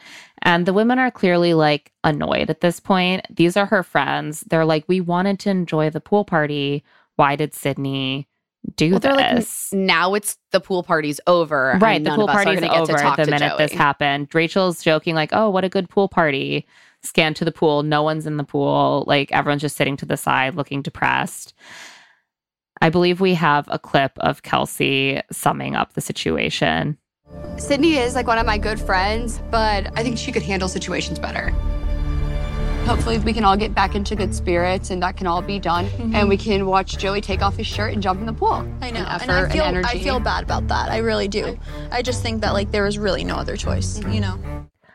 And 0.43 0.65
the 0.65 0.73
women 0.73 0.99
are 1.01 1.11
clearly 1.11 1.55
like 1.55 1.91
annoyed 2.05 2.51
at 2.51 2.61
this 2.61 2.79
point. 2.79 3.27
These 3.35 3.57
are 3.57 3.67
her 3.67 3.83
friends. 3.83 4.43
They're 4.43 4.65
like, 4.65 4.85
We 4.87 5.01
wanted 5.01 5.41
to 5.41 5.51
enjoy 5.51 5.91
the 5.91 6.01
pool 6.01 6.25
party. 6.25 6.85
Why 7.17 7.35
did 7.35 7.53
Sydney 7.55 8.29
do 8.77 8.93
Well, 8.93 9.01
they're 9.01 9.15
like, 9.15 9.37
this? 9.37 9.73
now 9.73 10.15
it's 10.15 10.37
the 10.53 10.61
pool 10.61 10.83
party's 10.83 11.21
over. 11.27 11.79
right. 11.81 12.03
The 12.03 12.11
pool 12.11 12.25
of 12.25 12.31
us 12.31 12.37
are 12.37 12.45
party's 12.45 12.63
over 12.71 13.17
the 13.25 13.31
minute 13.31 13.59
this 13.59 13.73
happened. 13.73 14.33
Rachel's 14.35 14.83
joking, 14.85 15.15
like, 15.17 15.31
Oh, 15.33 15.51
what 15.51 15.65
a 15.65 15.69
good 15.69 15.89
pool 15.89 16.09
party. 16.09 16.67
Scan 17.03 17.35
to 17.35 17.45
the 17.45 17.53
pool. 17.53 17.83
No 17.83 18.03
one's 18.03 18.27
in 18.27 18.37
the 18.37 18.45
pool. 18.45 19.05
Like, 19.07 19.33
everyone's 19.33 19.63
just 19.63 19.77
sitting 19.77 19.97
to 19.99 20.07
the 20.07 20.17
side 20.17 20.55
looking 20.55 20.83
depressed. 20.83 21.55
I 22.81 22.91
believe 22.91 23.21
we 23.21 23.35
have 23.35 23.67
a 23.71 23.79
clip 23.79 24.13
of 24.19 24.43
Kelsey 24.43 25.21
summing 25.33 25.75
up 25.77 25.95
the 25.95 26.01
situation. 26.01 26.99
Sydney 27.59 27.97
is 27.97 28.15
like 28.15 28.27
one 28.27 28.39
of 28.39 28.47
my 28.47 28.59
good 28.59 28.79
friends, 28.79 29.41
but 29.51 29.87
I 29.99 30.03
think 30.03 30.19
she 30.19 30.31
could 30.31 30.43
handle 30.43 30.69
situations 30.69 31.19
better. 31.19 31.51
Hopefully, 32.87 33.19
we 33.19 33.33
can 33.33 33.45
all 33.45 33.57
get 33.57 33.75
back 33.75 33.97
into 33.97 34.15
good 34.15 34.33
spirits 34.33 34.91
and 34.91 35.03
that 35.03 35.17
can 35.17 35.27
all 35.27 35.43
be 35.43 35.59
done. 35.59 35.87
Mm-hmm. 35.87 36.15
And 36.15 36.29
we 36.29 36.37
can 36.37 36.67
watch 36.67 36.99
Joey 36.99 37.21
take 37.21 37.43
off 37.43 37.57
his 37.57 37.67
shirt 37.67 37.93
and 37.93 38.01
jump 38.01 38.21
in 38.21 38.27
the 38.27 38.33
pool. 38.33 38.53
I 38.81 38.93
know, 38.93 39.01
And 39.01 39.23
and, 39.23 39.31
I 39.33 39.49
feel 39.49 39.65
and 39.65 39.85
I 39.87 39.99
feel 39.99 40.21
bad 40.21 40.45
about 40.45 40.69
that. 40.69 40.89
I 40.91 40.99
really 40.99 41.27
do. 41.27 41.59
I 41.91 42.03
just 42.03 42.23
think 42.23 42.43
that 42.43 42.53
like 42.53 42.71
there 42.71 42.85
was 42.85 42.97
really 42.97 43.25
no 43.25 43.35
other 43.37 43.57
choice. 43.57 43.99
Mm-hmm. 43.99 44.13
You 44.13 44.21
know. 44.21 44.39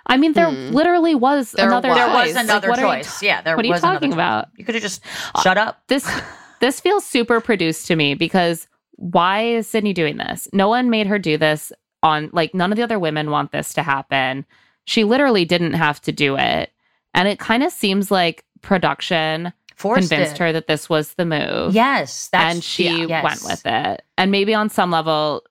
I 0.07 0.15
mean, 0.17 0.31
there 0.33 0.49
Hmm. 0.49 0.73
literally 0.73 1.15
was 1.15 1.51
There 1.51 1.67
another 1.67 1.89
was. 1.89 1.97
there 1.97 2.07
was 2.07 2.15
choice. 2.27 2.35
Like, 2.35 2.43
another 2.45 2.69
what 2.69 2.79
are 2.79 2.97
you 2.97 3.03
choice. 3.03 3.19
ta- 3.19 3.25
yeah, 3.25 3.41
there 3.41 3.55
what 3.57 3.65
are 3.65 3.67
you 3.67 3.73
was 3.73 3.83
another 3.83 3.95
talking 3.97 4.09
choice. 4.11 4.15
about? 4.15 4.47
You 4.57 4.63
could 4.65 4.75
have 4.75 4.81
just 4.81 5.01
shut 5.43 5.57
uh, 5.57 5.61
up. 5.61 5.81
This 5.87 6.05
this 6.61 6.79
feels 6.79 7.05
super 7.05 7.41
produced 7.41 7.87
to 7.87 7.95
me 7.95 8.13
because 8.15 8.67
why 8.91 9.41
is 9.41 9.67
Sydney 9.67 9.93
doing 9.93 10.17
this? 10.17 10.47
No 10.53 10.69
one 10.69 10.89
made 10.89 11.07
her 11.07 11.19
do 11.19 11.37
this 11.37 11.73
on 12.03 12.29
like 12.33 12.53
none 12.53 12.71
of 12.71 12.77
the 12.77 12.83
other 12.83 12.99
women 12.99 13.31
want 13.31 13.51
this 13.51 13.73
to 13.73 13.83
happen. 13.83 14.45
She 14.85 15.03
literally 15.03 15.43
didn't 15.43 15.73
have 15.73 15.99
to 16.01 16.11
do 16.11 16.37
it. 16.37 16.71
And 17.13 17.27
it 17.27 17.39
kind 17.39 17.63
of 17.63 17.71
seems 17.71 18.09
like 18.09 18.45
production 18.61 19.51
Forced 19.75 20.09
convinced 20.09 20.35
it. 20.35 20.39
her 20.39 20.53
that 20.53 20.67
this 20.67 20.89
was 20.89 21.15
the 21.15 21.25
move. 21.25 21.73
Yes, 21.73 22.29
that's 22.29 22.55
and 22.55 22.63
she 22.63 22.85
yeah, 22.85 23.07
yes. 23.07 23.23
went 23.23 23.43
with 23.43 23.65
it. 23.65 24.03
And 24.17 24.31
maybe 24.31 24.53
on 24.53 24.69
some 24.69 24.91
level, 24.91 25.43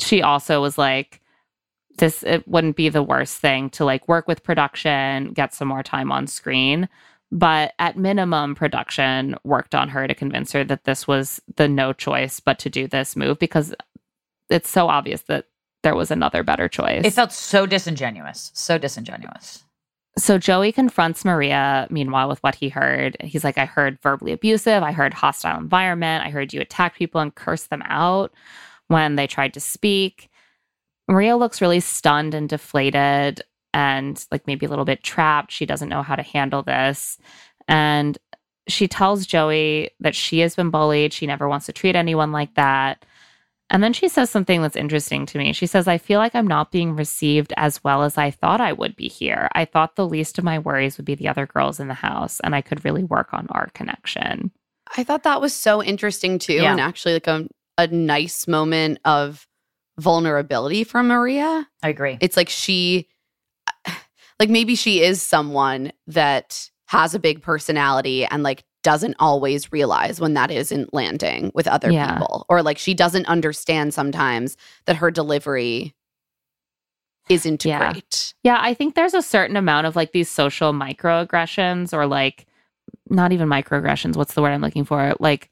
she 0.00 0.22
also 0.22 0.60
was 0.60 0.78
like, 0.78 1.20
this 1.98 2.22
it 2.24 2.46
wouldn't 2.46 2.76
be 2.76 2.88
the 2.88 3.02
worst 3.02 3.38
thing 3.38 3.70
to 3.70 3.84
like 3.84 4.08
work 4.08 4.28
with 4.28 4.42
production, 4.42 5.32
get 5.32 5.54
some 5.54 5.68
more 5.68 5.82
time 5.82 6.12
on 6.12 6.26
screen. 6.26 6.88
But 7.32 7.72
at 7.78 7.96
minimum, 7.96 8.54
production 8.54 9.36
worked 9.44 9.74
on 9.74 9.88
her 9.88 10.06
to 10.06 10.14
convince 10.14 10.52
her 10.52 10.62
that 10.64 10.84
this 10.84 11.08
was 11.08 11.40
the 11.56 11.68
no 11.68 11.92
choice 11.92 12.38
but 12.40 12.58
to 12.60 12.70
do 12.70 12.86
this 12.86 13.16
move 13.16 13.38
because 13.38 13.74
it's 14.50 14.68
so 14.68 14.88
obvious 14.88 15.22
that 15.22 15.46
there 15.82 15.94
was 15.94 16.10
another 16.10 16.42
better 16.42 16.68
choice. 16.68 17.04
It 17.04 17.12
felt 17.12 17.32
so 17.32 17.66
disingenuous. 17.66 18.50
So 18.54 18.78
disingenuous. 18.78 19.64
So 20.16 20.38
Joey 20.38 20.70
confronts 20.70 21.24
Maria, 21.24 21.88
meanwhile, 21.90 22.28
with 22.28 22.40
what 22.42 22.54
he 22.54 22.68
heard. 22.68 23.16
He's 23.20 23.42
like, 23.42 23.58
I 23.58 23.64
heard 23.64 23.98
verbally 24.00 24.32
abusive. 24.32 24.82
I 24.82 24.92
heard 24.92 25.12
hostile 25.12 25.58
environment. 25.58 26.24
I 26.24 26.30
heard 26.30 26.52
you 26.52 26.60
attack 26.60 26.94
people 26.94 27.20
and 27.20 27.34
curse 27.34 27.64
them 27.64 27.82
out 27.86 28.32
when 28.86 29.16
they 29.16 29.26
tried 29.26 29.54
to 29.54 29.60
speak. 29.60 30.30
Maria 31.08 31.36
looks 31.36 31.60
really 31.60 31.80
stunned 31.80 32.32
and 32.32 32.48
deflated 32.48 33.42
and 33.74 34.24
like 34.30 34.46
maybe 34.46 34.64
a 34.64 34.68
little 34.70 34.86
bit 34.86 35.02
trapped. 35.02 35.52
She 35.52 35.66
doesn't 35.66 35.88
know 35.90 36.02
how 36.02 36.14
to 36.16 36.22
handle 36.22 36.62
this. 36.62 37.18
And 37.68 38.16
she 38.68 38.88
tells 38.88 39.26
Joey 39.26 39.90
that 40.00 40.14
she 40.14 40.38
has 40.38 40.54
been 40.56 40.70
bullied. 40.70 41.12
She 41.12 41.26
never 41.26 41.48
wants 41.48 41.66
to 41.66 41.72
treat 41.72 41.96
anyone 41.96 42.32
like 42.32 42.54
that. 42.54 43.04
And 43.70 43.82
then 43.82 43.92
she 43.92 44.08
says 44.08 44.30
something 44.30 44.62
that's 44.62 44.76
interesting 44.76 45.26
to 45.26 45.38
me. 45.38 45.52
She 45.52 45.66
says, 45.66 45.88
I 45.88 45.98
feel 45.98 46.20
like 46.20 46.34
I'm 46.34 46.46
not 46.46 46.70
being 46.70 46.94
received 46.94 47.52
as 47.56 47.82
well 47.82 48.02
as 48.02 48.16
I 48.16 48.30
thought 48.30 48.60
I 48.60 48.72
would 48.72 48.94
be 48.94 49.08
here. 49.08 49.48
I 49.54 49.64
thought 49.64 49.96
the 49.96 50.06
least 50.06 50.38
of 50.38 50.44
my 50.44 50.58
worries 50.58 50.96
would 50.96 51.06
be 51.06 51.14
the 51.14 51.28
other 51.28 51.46
girls 51.46 51.80
in 51.80 51.88
the 51.88 51.94
house, 51.94 52.40
and 52.40 52.54
I 52.54 52.60
could 52.60 52.84
really 52.84 53.02
work 53.04 53.32
on 53.32 53.46
our 53.50 53.68
connection. 53.74 54.52
I 54.96 55.02
thought 55.02 55.22
that 55.24 55.40
was 55.40 55.54
so 55.54 55.82
interesting 55.82 56.38
too, 56.38 56.52
Yeah. 56.54 56.72
and 56.72 56.80
actually 56.80 57.14
like 57.14 57.26
a, 57.26 57.48
a 57.78 57.86
nice 57.88 58.46
moment 58.46 58.98
of 59.04 59.46
vulnerability 59.98 60.84
from 60.84 61.08
Maria. 61.08 61.66
I 61.82 61.88
agree. 61.88 62.18
It's 62.20 62.36
like 62.36 62.50
she, 62.50 63.08
like 64.40 64.50
maybe 64.50 64.74
she 64.74 65.02
is 65.02 65.22
someone 65.22 65.92
that 66.06 66.68
has 66.86 67.14
a 67.14 67.18
big 67.18 67.42
personality 67.42 68.24
and 68.26 68.42
like 68.42 68.64
doesn't 68.82 69.16
always 69.18 69.72
realize 69.72 70.20
when 70.20 70.34
that 70.34 70.50
isn't 70.50 70.92
landing 70.92 71.50
with 71.54 71.66
other 71.66 71.90
Yeah. 71.90 72.12
people, 72.18 72.44
or 72.48 72.62
like 72.62 72.76
she 72.78 72.92
doesn't 72.94 73.26
understand 73.26 73.94
sometimes 73.94 74.56
that 74.84 74.96
her 74.96 75.10
delivery 75.10 75.94
isn't 77.30 77.64
Yeah. 77.64 77.92
great. 77.92 78.34
Yeah, 78.42 78.58
I 78.60 78.74
think 78.74 78.94
there's 78.94 79.14
a 79.14 79.22
certain 79.22 79.56
amount 79.56 79.86
of 79.86 79.96
like 79.96 80.12
these 80.12 80.30
social 80.30 80.72
microaggressions 80.74 81.94
or 81.94 82.06
like 82.06 82.46
not 83.08 83.32
even 83.32 83.48
microaggressions. 83.48 84.16
What's 84.16 84.34
the 84.34 84.42
word 84.42 84.50
I'm 84.52 84.60
looking 84.60 84.84
for? 84.84 85.14
Like 85.18 85.50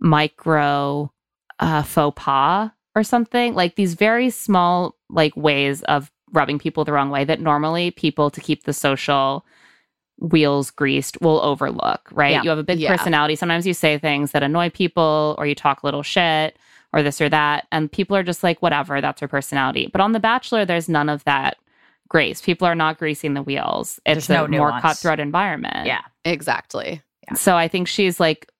micro 0.00 1.12
uh, 1.58 1.82
faux 1.82 2.14
pas 2.22 2.70
or 2.94 3.02
something. 3.02 3.54
Like 3.54 3.74
these 3.76 3.94
very 3.94 4.30
small 4.30 4.94
like 5.10 5.36
ways 5.36 5.82
of 5.82 6.10
rubbing 6.32 6.58
people 6.58 6.84
the 6.84 6.92
wrong 6.92 7.10
way 7.10 7.24
that 7.24 7.40
normally 7.40 7.90
people 7.90 8.30
to 8.30 8.40
keep 8.40 8.64
the 8.64 8.72
social 8.72 9.44
wheels 10.18 10.70
greased 10.70 11.16
will 11.20 11.40
overlook, 11.42 12.08
right? 12.12 12.32
Yeah. 12.32 12.42
You 12.42 12.50
have 12.50 12.58
a 12.58 12.64
big 12.64 12.78
Yeah. 12.80 12.96
personality. 12.96 13.36
Sometimes 13.36 13.66
you 13.66 13.72
say 13.74 13.98
things 13.98 14.32
that 14.32 14.42
annoy 14.42 14.70
people 14.70 15.36
or 15.38 15.46
you 15.46 15.54
talk 15.54 15.82
a 15.82 15.86
little 15.86 16.02
shit 16.02 16.56
or 16.92 17.02
this 17.02 17.20
or 17.20 17.28
that. 17.28 17.66
And 17.70 17.90
people 17.90 18.16
are 18.16 18.22
just 18.24 18.42
like, 18.42 18.60
whatever, 18.60 19.00
that's 19.00 19.20
her 19.20 19.28
personality. 19.28 19.88
But 19.92 20.00
on 20.00 20.12
The 20.12 20.20
Bachelor, 20.20 20.64
there's 20.64 20.88
none 20.88 21.08
of 21.08 21.22
that 21.24 21.56
grace. 22.08 22.40
People 22.40 22.66
are 22.66 22.74
not 22.74 22.98
greasing 22.98 23.34
the 23.34 23.42
wheels. 23.42 24.00
It's 24.06 24.26
There's 24.26 24.28
no 24.28 24.46
a 24.46 24.48
more 24.48 24.80
cutthroat 24.80 25.20
environment. 25.20 25.86
Yeah. 25.86 26.00
Exactly. 26.24 27.00
So 27.34 27.56
I 27.56 27.68
think 27.68 27.86
she's 27.86 28.18
like 28.18 28.50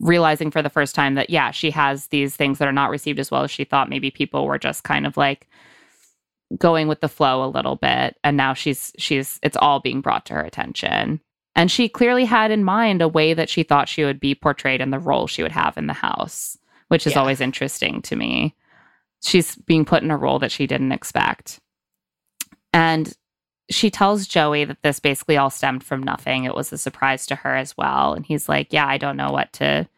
realizing 0.00 0.50
for 0.50 0.62
the 0.62 0.70
first 0.70 0.94
time 0.94 1.14
that 1.14 1.30
yeah, 1.30 1.50
she 1.50 1.70
has 1.70 2.08
these 2.08 2.34
things 2.34 2.58
that 2.58 2.66
are 2.66 2.72
not 2.72 2.90
received 2.90 3.18
as 3.18 3.30
well 3.30 3.42
as 3.44 3.50
she 3.50 3.64
thought. 3.64 3.88
Maybe 3.88 4.10
people 4.10 4.46
were 4.46 4.58
just 4.58 4.82
kind 4.84 5.06
of 5.06 5.16
like 5.16 5.46
going 6.58 6.86
with 6.88 7.00
the 7.00 7.08
flow 7.08 7.44
a 7.44 7.50
little 7.50 7.76
bit 7.76 8.16
and 8.22 8.36
now 8.36 8.54
she's 8.54 8.92
she's 8.98 9.40
it's 9.42 9.56
all 9.56 9.80
being 9.80 10.00
brought 10.00 10.26
to 10.26 10.34
her 10.34 10.42
attention. 10.42 11.20
And 11.56 11.70
she 11.70 11.88
clearly 11.88 12.24
had 12.26 12.50
in 12.50 12.64
mind 12.64 13.00
a 13.02 13.08
way 13.08 13.32
that 13.34 13.48
she 13.48 13.62
thought 13.62 13.88
she 13.88 14.04
would 14.04 14.20
be 14.20 14.34
portrayed 14.34 14.80
in 14.80 14.90
the 14.90 14.98
role 14.98 15.26
she 15.26 15.42
would 15.42 15.52
have 15.52 15.78
in 15.78 15.86
the 15.86 15.92
house, 15.94 16.56
which 16.88 17.06
is 17.06 17.14
Yeah. 17.14 17.20
always 17.20 17.40
interesting 17.40 18.02
to 18.02 18.14
me. 18.16 18.54
She's 19.24 19.56
being 19.56 19.84
put 19.86 20.02
in 20.02 20.10
a 20.10 20.16
role 20.18 20.38
that 20.38 20.52
she 20.52 20.66
didn't 20.66 20.92
expect. 20.92 21.58
And 22.72 23.12
she 23.70 23.90
tells 23.90 24.26
Joey 24.28 24.64
that 24.64 24.82
this 24.82 25.00
basically 25.00 25.36
all 25.36 25.50
stemmed 25.50 25.82
from 25.82 26.02
nothing. 26.02 26.44
It 26.44 26.54
was 26.54 26.72
a 26.72 26.78
surprise 26.78 27.26
to 27.26 27.36
her 27.36 27.56
as 27.56 27.76
well. 27.76 28.12
And 28.12 28.24
he's 28.24 28.48
like, 28.48 28.72
"Yeah, 28.72 28.86
I 28.86 28.98
don't 28.98 29.16
know 29.16 29.32
what 29.32 29.52
to 29.54 29.88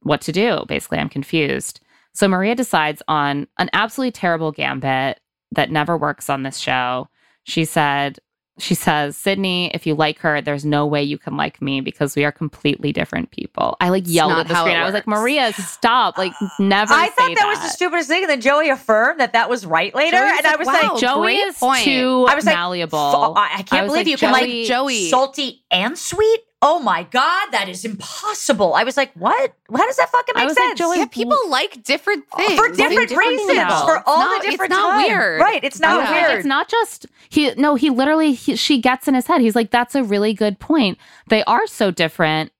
what 0.00 0.20
to 0.22 0.32
do. 0.32 0.64
Basically, 0.66 0.98
I'm 0.98 1.08
confused." 1.08 1.80
So 2.14 2.26
Maria 2.26 2.54
decides 2.54 3.02
on 3.08 3.46
an 3.58 3.70
absolutely 3.72 4.12
terrible 4.12 4.52
gambit 4.52 5.20
that 5.52 5.70
never 5.70 5.96
works 5.96 6.28
on 6.28 6.42
this 6.42 6.58
show. 6.58 7.08
She 7.44 7.64
said, 7.64 8.18
she 8.58 8.74
says, 8.74 9.16
Sydney, 9.16 9.70
if 9.74 9.86
you 9.86 9.94
like 9.94 10.18
her, 10.18 10.40
there's 10.42 10.64
no 10.64 10.86
way 10.86 11.02
you 11.02 11.16
can 11.16 11.36
like 11.38 11.62
me 11.62 11.80
because 11.80 12.14
we 12.14 12.24
are 12.24 12.30
completely 12.30 12.92
different 12.92 13.30
people. 13.30 13.76
I 13.80 13.88
like 13.88 14.02
It's 14.02 14.10
yelled 14.12 14.32
at 14.32 14.46
the 14.46 14.54
screen. 14.54 14.76
I 14.76 14.84
was 14.84 14.92
like. 14.92 15.06
Maria, 15.06 15.52
stop. 15.54 16.18
Like, 16.18 16.32
never 16.60 16.92
I 16.92 17.06
say 17.08 17.12
thought 17.16 17.34
that, 17.38 17.46
was 17.48 17.58
the 17.60 17.68
stupidest 17.68 18.08
thing, 18.08 18.22
and 18.22 18.30
then 18.30 18.40
Joey 18.42 18.68
affirmed 18.68 19.20
that 19.20 19.32
that 19.32 19.48
was 19.48 19.64
right 19.64 19.92
later, 19.94 20.18
Joey's 20.18 20.38
and 20.38 20.46
I 20.46 20.56
was 20.56 20.66
wow, 20.66 20.72
like, 20.92 21.00
Joey 21.00 21.34
is 21.36 21.56
point. 21.58 21.82
too 21.84 22.26
I 22.28 22.34
was 22.34 22.44
like, 22.44 22.54
malleable. 22.54 23.12
So- 23.12 23.32
I, 23.34 23.40
I 23.40 23.50
I 23.58 23.62
can't 23.62 23.84
was 23.84 23.92
believe 23.92 24.06
like, 24.06 24.06
you 24.08 24.16
can 24.18 24.34
Joey- 24.34 24.58
like 24.60 24.68
Joey- 24.68 25.08
salty 25.08 25.64
and 25.70 25.98
sweet. 25.98 26.40
Oh 26.64 26.78
my 26.78 27.02
god, 27.02 27.48
that 27.50 27.68
is 27.68 27.84
impossible. 27.84 28.74
I 28.74 28.84
was 28.84 28.96
like, 28.96 29.12
what? 29.14 29.52
How 29.74 29.84
does 29.86 29.96
that 29.96 30.08
fucking 30.10 30.34
make 30.36 30.42
I 30.44 30.46
was 30.46 30.56
like, 30.56 30.68
sense? 30.68 30.78
Joey, 30.78 30.98
Yeah, 30.98 31.06
people 31.06 31.36
like 31.48 31.82
different 31.82 32.24
things 32.36 32.54
for 32.54 32.68
different 32.68 33.10
in 33.10 33.18
reasons, 33.18 33.50
people. 33.58 33.76
for 33.84 34.02
all 34.06 34.18
not- 34.20 34.42
the 34.42 34.50
different 34.50 34.70
It's 34.72 34.78
not 34.80 34.92
time. 34.92 35.06
weird, 35.08 35.40
right? 35.40 35.64
It's 35.64 35.80
not 35.80 36.00
was 36.00 36.08
like, 36.10 36.22
weird. 36.22 36.38
it's 36.38 36.46
not 36.46 36.68
just 36.68 37.06
he. 37.28 37.52
No, 37.56 37.74
he 37.74 37.90
literally 37.90 38.32
he, 38.32 38.54
she 38.54 38.78
gets 38.80 39.08
in 39.08 39.14
his 39.14 39.26
head. 39.26 39.40
He's 39.40 39.56
like, 39.56 39.70
"That's 39.72 39.94
a 39.96 40.04
really 40.04 40.34
good 40.34 40.60
point. 40.60 40.98
They 41.28 41.42
are 41.44 41.66
so 41.66 41.90
different. 41.90 42.52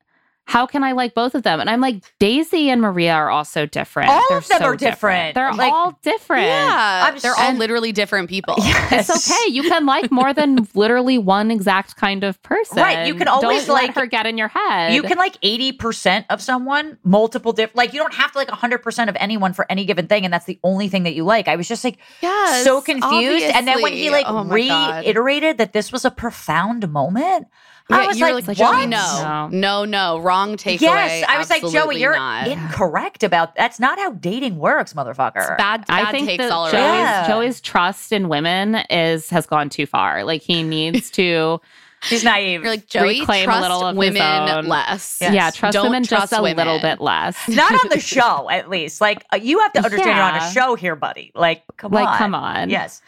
How 0.45 0.67
can 0.67 0.83
I 0.85 0.93
like 0.93 1.15
both 1.15 1.35
of 1.35 1.43
them?" 1.45 1.61
And 1.61 1.71
I'm 1.71 1.81
like, 1.81 2.03
Daisy 2.19 2.69
and 2.69 2.81
Maria 2.81 3.15
are 3.15 3.31
also 3.31 3.65
different. 3.65 4.11
All 4.11 4.23
They're 4.29 4.39
of 4.39 4.49
them 4.49 4.59
so 4.59 4.65
are 4.67 4.77
different. 4.77 5.35
They're 5.35 5.53
Like- 5.55 5.73
all 5.73 5.99
different. 6.03 6.47
Yeah, 6.47 7.07
I'm 7.09 7.19
they're 7.19 7.35
so- 7.35 7.43
all 7.43 7.53
literally 7.55 7.93
different 7.93 8.29
people. 8.29 8.57
It's 8.95 9.09
okay. 9.09 9.51
You 9.53 9.63
can 9.63 9.87
like 9.87 10.11
more 10.11 10.35
than 10.35 10.69
literally 10.75 11.17
one 11.17 11.51
exact 11.51 11.97
kind 11.97 12.25
of 12.25 12.43
person. 12.43 12.77
Right, 12.79 13.07
you 13.07 13.15
can 13.15 13.29
always, 13.29 13.67
Don't 13.67 13.75
let 13.77 13.87
like- 13.89 13.95
her 13.95 14.07
get 14.07 14.27
in 14.27 14.37
your 14.37 14.49
head. 14.49 14.93
You 14.95 15.03
can 15.03 15.17
like 15.17 15.41
80% 15.41 16.27
of 16.29 16.43
someone, 16.43 16.99
multiple 17.05 17.53
different, 17.53 17.77
like 17.77 17.93
you 17.95 18.01
don't 18.01 18.15
have 18.15 18.33
to 18.33 18.39
like 18.39 18.49
100% 18.49 19.09
of 19.09 19.17
anyone 19.19 19.53
for 19.55 19.65
any 19.71 19.85
given 19.87 20.07
thing. 20.09 20.25
And 20.25 20.33
that's 20.35 20.45
the 20.45 20.59
only 20.63 20.89
thing 20.89 21.05
that 21.05 21.15
you 21.15 21.25
like. 21.25 21.49
I 21.49 21.57
was 21.57 21.69
just 21.69 21.85
like 21.85 21.99
Yes, 22.21 22.65
so 22.65 22.81
confused. 22.83 23.45
And 23.47 23.67
then 23.67 23.81
when 23.81 23.93
he 23.93 24.11
like. 24.11 24.27
Oh 24.29 24.45
my 24.45 24.67
God. 24.69 25.05
reiterated 25.05 25.59
that 25.59 25.73
this 25.73 25.91
was 25.93 26.05
a 26.05 26.11
profound 26.11 26.91
moment, 26.91 27.47
I 27.91 28.07
was 28.07 28.19
you 28.19 28.25
were 28.27 28.33
like, 28.33 28.49
like, 28.49 28.59
what? 28.59 28.77
Joey, 28.79 28.87
no, 28.87 29.21
No. 29.23 29.49
no, 29.51 29.85
no, 29.85 30.19
wrong 30.21 30.57
takeaway. 30.57 30.81
Yes, 30.81 31.25
I 31.29 31.39
was 31.39 31.51
like, 31.51 31.63
Joey, 31.71 32.01
you're 32.01 32.15
not. 32.17 32.49
incorrect 32.49 33.23
about 33.23 33.55
that's 33.55 33.79
not 33.81 33.99
how 33.99 34.13
dating 34.13 34.59
works, 34.59 34.93
motherfucker. 34.95 35.57
bad, 35.59 35.87
bad 35.87 36.07
I 36.07 36.11
think 36.11 36.27
takes 36.27 36.43
that 36.43 36.53
all 36.53 36.67
Joey's, 36.67 36.75
around. 36.81 36.95
Yeah. 36.99 37.29
Joey's 37.29 37.61
trust 37.61 38.13
in 38.13 38.29
women 38.29 38.77
is 38.91 39.29
has 39.31 39.47
gone 39.47 39.69
too 39.69 39.87
far. 39.87 40.25
Like 40.25 40.43
he 40.43 40.63
needs 40.63 41.11
to. 41.13 41.61
He's 42.11 42.25
naive. 42.25 42.63
You're 42.63 42.71
like 42.71 42.89
Joey, 42.89 43.21
reclaim 43.21 43.49
a 43.49 43.61
little 43.61 43.83
of 43.87 43.95
his 43.95 43.99
women 43.99 44.23
own. 44.49 44.67
less. 44.67 45.19
Yeah, 45.21 45.51
trust 45.51 45.73
Don't 45.73 45.85
women 45.87 46.03
trust 46.03 46.31
just 46.31 46.33
a 46.33 46.43
little 46.43 46.81
bit 46.81 47.01
less. 47.01 47.37
not 47.49 47.71
on 47.73 47.91
the 47.91 48.01
show, 48.01 48.51
at 48.51 48.69
least. 48.69 49.01
Like 49.01 49.25
uh, 49.33 49.37
you 49.37 49.61
have 49.61 49.73
to 49.75 49.85
understand 49.85 50.17
you're 50.17 50.25
on 50.25 50.35
a 50.35 50.51
show 50.51 50.75
here, 50.75 50.97
buddy. 50.97 51.31
Like, 51.37 51.63
come 51.77 51.93
like, 51.93 52.09
on. 52.09 52.19
come 52.19 52.35
on. 52.35 52.71
Yes. 52.71 53.03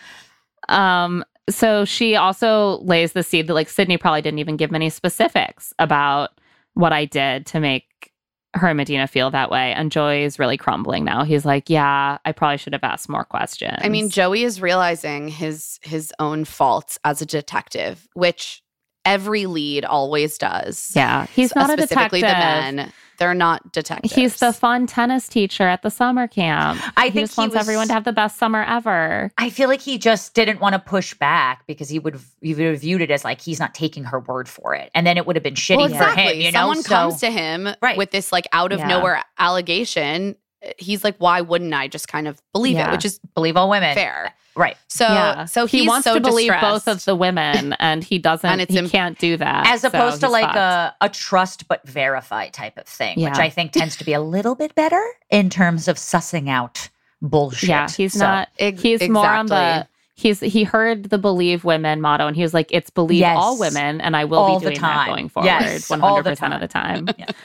Um, 0.69 1.25
so 1.51 1.85
she 1.85 2.17
also 2.17 2.79
lays 2.83 3.13
the 3.13 3.23
seed 3.23 3.47
that 3.47 3.55
like 3.55 3.69
Sydney 3.69 3.97
probably 3.99 4.23
didn't 4.23 4.39
even 4.39 4.57
give 4.57 4.71
many 4.71 4.91
specifics 4.91 5.73
about 5.79 6.31
what 6.75 6.93
I 6.93 7.05
did 7.05 7.47
to 7.47 7.61
make 7.61 8.13
her 8.55 8.69
and 8.69 8.79
Madina 8.79 9.09
feel 9.09 9.31
that 9.33 9.51
way. 9.51 9.73
And 9.73 9.91
Joey 9.91 10.23
is 10.23 10.39
really 10.39 10.57
crumbling 10.57 11.05
now. 11.05 11.25
He's 11.25 11.45
like, 11.45 11.69
Yeah, 11.69 12.19
I 12.25 12.33
probably 12.33 12.57
should 12.57 12.73
have 12.73 12.85
asked 12.85 13.09
more 13.09 13.25
questions. 13.25 13.79
I 13.81 13.89
mean, 13.89 14.09
Joey 14.09 14.45
is 14.45 14.61
realizing 14.61 15.29
his 15.29 15.79
his 15.83 16.13
own 16.19 16.45
faults 16.45 16.99
as 17.05 17.21
a 17.21 17.27
detective, 17.27 18.09
which 18.15 18.63
every 19.05 19.47
lead 19.47 19.85
always 19.85 20.39
does. 20.39 20.93
yeah, 20.95 21.27
he's 21.27 21.55
uh, 21.55 21.61
not 21.61 21.71
a 21.71 21.83
specifically 21.83 22.21
detective. 22.21 22.71
the 22.71 22.77
men. 22.77 22.93
They're 23.19 23.35
not 23.35 23.73
detectives. 23.73 24.15
He's 24.15 24.37
the 24.37 24.53
fun 24.53 24.87
tennis 24.87 25.29
teacher 25.29 25.65
at 25.65 25.83
the 25.83 25.91
summer 25.91 26.27
camp. 26.29 26.81
I 26.97 27.07
he 27.07 27.11
think 27.11 27.23
just 27.29 27.35
he 27.37 27.41
wants 27.41 27.55
was- 27.55 27.61
everyone 27.63 27.87
to 27.89 27.93
have 27.95 28.05
the 28.05 28.13
best 28.13 28.39
summer 28.39 28.63
ever. 28.65 29.31
I 29.39 29.51
feel 29.51 29.69
like 29.69 29.81
he 29.81 29.99
just 29.99 30.35
didn't 30.35 30.61
want 30.61 30.73
to 30.75 30.79
push 30.79 31.15
back 31.15 31.67
because 31.67 31.89
he 31.89 31.99
would 31.99 32.19
he 32.41 32.55
would 32.55 32.65
have 32.65 32.81
viewed 32.81 33.01
it 33.03 33.11
as 33.11 33.25
like 33.25 33.41
he's 33.41 33.61
not 33.61 33.75
taking 33.75 34.05
her 34.05 34.21
word 34.21 34.49
for 34.49 34.75
it, 34.75 34.91
and 34.95 35.07
then 35.07 35.17
it 35.17 35.27
would 35.27 35.37
have 35.37 35.43
been 35.43 35.55
shitty 35.55 35.77
well, 35.77 35.89
for 36.15 36.19
him. 36.21 36.37
You 36.41 36.53
know, 36.53 36.59
Someone 36.61 36.83
So- 36.83 36.89
comes 36.89 37.21
to 37.21 37.31
him 37.31 37.69
Right. 37.81 37.97
with 37.97 38.11
this 38.11 38.33
like 38.33 38.47
out 38.53 38.73
of 38.73 38.81
Yeah. 38.81 38.89
nowhere 38.89 39.23
allegation. 39.39 40.37
He's 40.79 41.05
like, 41.05 41.17
why 41.19 41.41
wouldn't 41.41 41.73
I 41.75 41.89
just 41.89 42.09
kind 42.09 42.27
of 42.29 42.41
believe 42.53 42.77
Yeah. 42.77 42.89
it? 42.89 42.93
Which 42.93 43.05
is 43.05 43.21
believe 43.35 43.57
all 43.57 43.69
women, 43.71 43.95
fair. 43.95 44.35
right? 44.57 44.77
So 44.89 45.05
yeah. 45.07 45.45
so 45.45 45.67
he 45.67 45.87
wants 45.87 46.05
so 46.05 46.15
to 46.15 46.21
believe 46.21 46.51
distressed. 46.53 46.87
both 46.87 46.89
of 46.97 47.05
the 47.05 47.15
women, 47.17 47.73
and 47.79 48.03
he 48.05 48.19
doesn't. 48.19 48.49
And 48.49 48.61
it's 48.61 48.73
he 48.73 48.79
im- 48.79 48.89
can't 48.89 49.19
do 49.19 49.37
that. 49.37 49.67
As 49.67 49.83
so 49.83 49.89
opposed 49.89 50.21
to 50.21 50.29
like 50.29 50.45
fucked. 50.45 50.57
a 50.57 50.95
a 51.03 51.09
trust 51.09 51.69
but 51.69 51.87
verify 51.87 52.49
type 52.49 52.79
of 52.79 52.87
thing, 52.87 53.21
which 53.23 53.39
I 53.39 53.51
think 53.51 53.73
tends 53.73 53.97
to 53.97 54.05
be 54.05 54.13
a 54.13 54.21
little 54.21 54.55
bit 54.55 54.75
better 54.75 55.03
in 55.31 55.51
terms 55.51 55.89
of 55.89 55.97
sussing 55.97 56.49
out 56.49 56.89
bullshit. 57.23 57.69
Yeah, 57.69 57.89
he's 57.89 58.13
So- 58.15 58.21
not. 58.27 58.49
Ex- 58.59 58.81
he's 58.83 59.09
more 59.09 59.27
on 59.27 59.47
the. 59.47 59.87
He's 60.17 60.39
he 60.41 60.63
heard 60.63 61.11
the 61.11 61.19
believe 61.19 61.65
women 61.65 62.01
motto, 62.01 62.27
and 62.29 62.37
he 62.37 62.43
was 62.43 62.55
like, 62.55 62.69
"It's 62.71 62.89
believe 62.89 63.19
Yes. 63.19 63.37
all 63.39 63.59
women," 63.59 64.01
and 64.01 64.17
I 64.17 64.25
will 64.25 64.39
All 64.39 64.59
be 64.61 64.67
the 64.67 64.71
doing 64.71 64.81
that 64.83 65.09
going 65.09 65.29
forward, 65.29 65.47
Yes, 65.47 65.91
one 65.91 66.01
all 66.03 66.11
hundred 66.11 66.23
the 66.23 66.31
percent 66.31 66.55
of 66.55 66.61
the 66.61 66.69
time. 66.69 67.09
Yeah. 67.19 67.27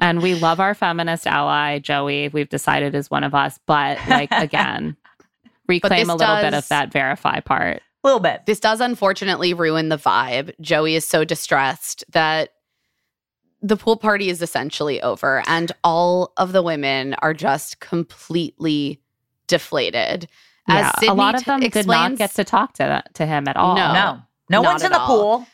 And 0.00 0.22
we 0.22 0.34
love 0.34 0.58
our 0.58 0.74
feminist 0.74 1.24
ally 1.26 1.78
Joey. 1.78 2.28
We've 2.28 2.48
decided 2.48 2.96
is 2.96 3.10
one 3.12 3.22
of 3.22 3.32
us, 3.34 3.58
but 3.64 3.96
like 4.08 4.28
again, 4.32 4.96
reclaim 5.68 6.10
a 6.10 6.16
little 6.16 6.36
bit 6.36 6.52
of 6.52 6.66
that 6.68 6.92
verify 6.92 7.38
part. 7.40 7.76
a 7.78 8.06
little 8.06 8.18
bit. 8.20 8.42
This 8.44 8.58
does 8.58 8.80
unfortunately 8.80 9.54
ruin 9.54 9.88
the 9.90 9.96
vibe. 9.96 10.52
Joey 10.60 10.96
is 10.96 11.04
so 11.04 11.24
distressed 11.24 12.04
that 12.10 12.50
the 13.62 13.76
pool 13.76 13.96
party 13.96 14.28
is 14.30 14.42
essentially 14.42 15.00
over 15.00 15.42
and 15.46 15.70
all 15.84 16.32
of 16.36 16.50
the 16.52 16.62
women 16.62 17.14
are 17.22 17.32
just 17.32 17.78
completely 17.80 19.00
deflated. 19.46 20.28
As 20.68 20.92
yeah, 21.02 21.12
a 21.12 21.14
lot 21.14 21.34
of 21.34 21.40
t- 21.42 21.44
them 21.46 21.60
did 21.60 21.86
not 21.86 22.16
get 22.16 22.34
to 22.36 22.44
talk 22.44 22.74
to 22.74 23.02
to 23.14 23.26
him 23.26 23.46
at 23.48 23.56
all. 23.56 23.76
No. 23.76 23.92
No, 23.92 24.22
no 24.50 24.62
one's 24.62 24.82
in 24.82 24.90
the 24.92 24.98
all. 24.98 25.06
pool. 25.06 25.46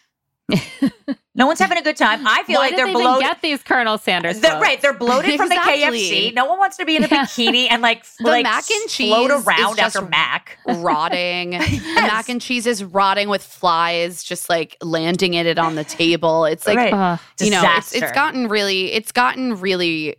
no 1.37 1.47
one's 1.47 1.59
having 1.61 1.79
a 1.79 1.83
good 1.83 1.97
time. 1.97 2.27
I 2.27 2.43
feel 2.43 2.57
Why 2.59 2.67
like 2.67 2.77
they're 2.77 2.87
they 2.87 2.93
bloated. 2.93 3.23
get 3.23 3.41
these 3.41 3.63
Colonel 3.63 3.99
Sanders? 3.99 4.41
They're, 4.41 4.59
right, 4.61 4.81
they're 4.81 4.93
bloated 4.93 5.37
from 5.37 5.49
the 5.49 5.55
KFC. 5.57 6.35
No 6.35 6.45
one 6.47 6.59
wants 6.59 6.77
to 6.79 6.85
be 6.85 6.97
in 6.97 7.05
a 7.05 7.09
bikini 7.09 7.69
and 7.71 7.83
like 7.83 8.05
The 8.19 8.25
like 8.29 8.43
mac 8.43 8.69
and 8.71 8.81
float 8.83 8.89
cheese 8.91 9.31
is 9.31 9.47
around 9.47 9.77
just 9.77 9.97
after 9.97 10.09
mac. 10.09 10.59
rotting. 10.67 11.51
The 11.51 11.81
mac 11.97 12.29
and 12.29 12.41
cheese 12.41 12.67
is 12.67 12.83
rotting 12.83 13.29
with 13.29 13.43
flies 13.45 14.23
just 14.25 14.49
like 14.49 14.77
landing 14.83 15.35
it 15.35 15.59
on 15.59 15.77
the 15.77 15.85
table. 15.85 16.45
It's 16.47 16.67
like 16.67 16.77
Right. 16.77 16.93
Ugh, 16.93 17.19
you 17.41 17.51
know, 17.51 17.63
it's, 17.77 17.93
it's 17.95 18.13
gotten 18.13 18.49
really 18.49 18.93
it's 18.93 19.13
gotten 19.13 19.61
really 19.61 20.17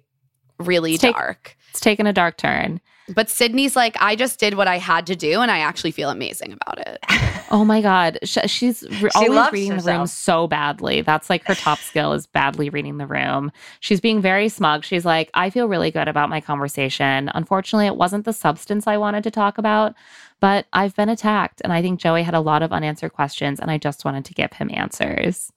really 0.60 0.94
It's 0.94 1.02
take- 1.02 1.16
dark. 1.16 1.58
it's 1.72 1.80
taken 1.82 2.08
a 2.08 2.14
dark 2.14 2.38
turn. 2.38 2.80
But 3.14 3.30
Sydney's 3.30 3.76
like, 3.76 3.96
I 4.00 4.16
just 4.16 4.40
did 4.40 4.56
what 4.56 4.68
I 4.68 4.78
had 4.78 5.06
to 5.08 5.16
do, 5.16 5.42
and 5.42 5.52
I 5.52 5.60
actually 5.60 5.92
feel 5.92 6.10
amazing 6.10 6.54
about 6.54 6.80
it. 6.88 7.00
Oh 7.54 7.66
my 7.66 7.82
god, 7.82 8.18
Sh- 8.24 8.38
she's 8.46 8.82
re- 9.02 9.10
always 9.14 9.32
loves 9.32 9.52
reading 9.52 9.76
the 9.76 9.84
room 9.84 10.08
so 10.08 10.48
badly. 10.48 11.02
That's 11.02 11.30
like 11.30 11.46
her 11.48 11.54
top 11.54 11.80
skill 11.80 12.14
is 12.14 12.26
badly 12.26 12.70
reading 12.70 12.98
the 12.98 13.06
room. 13.06 13.52
She's 13.82 14.00
being 14.00 14.22
very 14.22 14.48
smug. 14.48 14.86
She's 14.86 15.04
like, 15.04 15.30
I 15.34 15.50
feel 15.50 15.68
really 15.68 15.92
good 15.92 16.08
about 16.08 16.30
my 16.30 16.40
conversation. 16.40 17.30
Unfortunately, 17.36 17.88
it 17.88 17.98
wasn't 17.98 18.24
the 18.24 18.32
substance 18.32 18.88
I 18.88 18.96
wanted 18.96 19.26
to 19.26 19.32
talk 19.32 19.58
about, 19.58 19.96
but 20.40 20.66
I've 20.72 20.96
been 20.96 21.10
attacked, 21.10 21.60
and 21.62 21.74
I 21.74 21.82
think 21.82 22.00
Joey 22.00 22.24
had 22.24 22.34
a 22.36 22.40
lot 22.40 22.64
of 22.64 22.72
unanswered 22.72 23.12
questions, 23.12 23.60
and 23.60 23.70
I 23.70 23.78
just 23.78 24.06
wanted 24.06 24.24
to 24.26 24.34
give 24.34 24.54
him 24.54 24.72
answers. 24.74 25.52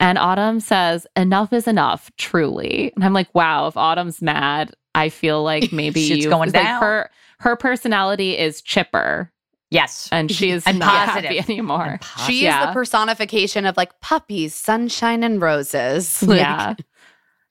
And 0.00 0.18
Autumn 0.18 0.58
says, 0.58 1.06
Enough 1.14 1.52
is 1.52 1.68
enough, 1.68 2.10
truly. 2.18 2.92
And 2.96 3.04
I'm 3.04 3.12
like, 3.12 3.32
wow, 3.34 3.68
if 3.68 3.76
Autumn's 3.76 4.20
mad, 4.20 4.74
I 4.94 5.08
feel 5.08 5.42
like 5.42 5.72
maybe 5.72 6.06
Shit's 6.06 6.24
you 6.24 6.30
going 6.30 6.50
like 6.52 6.62
down. 6.62 6.80
her 6.82 7.10
her 7.40 7.56
personality 7.56 8.38
is 8.38 8.62
chipper 8.62 9.30
Yes. 9.70 10.08
and 10.12 10.30
she's 10.30 10.64
And 10.66 10.78
not 10.78 11.08
positive. 11.08 11.30
happy 11.30 11.38
anymore. 11.52 11.98
She 12.26 12.38
is 12.38 12.42
Yeah. 12.44 12.66
the 12.66 12.72
personification 12.72 13.66
of 13.66 13.76
like 13.76 13.98
puppies, 14.00 14.54
sunshine, 14.54 15.24
and 15.24 15.40
roses. 15.40 16.22
Like, 16.26 16.38
yeah. 16.38 16.74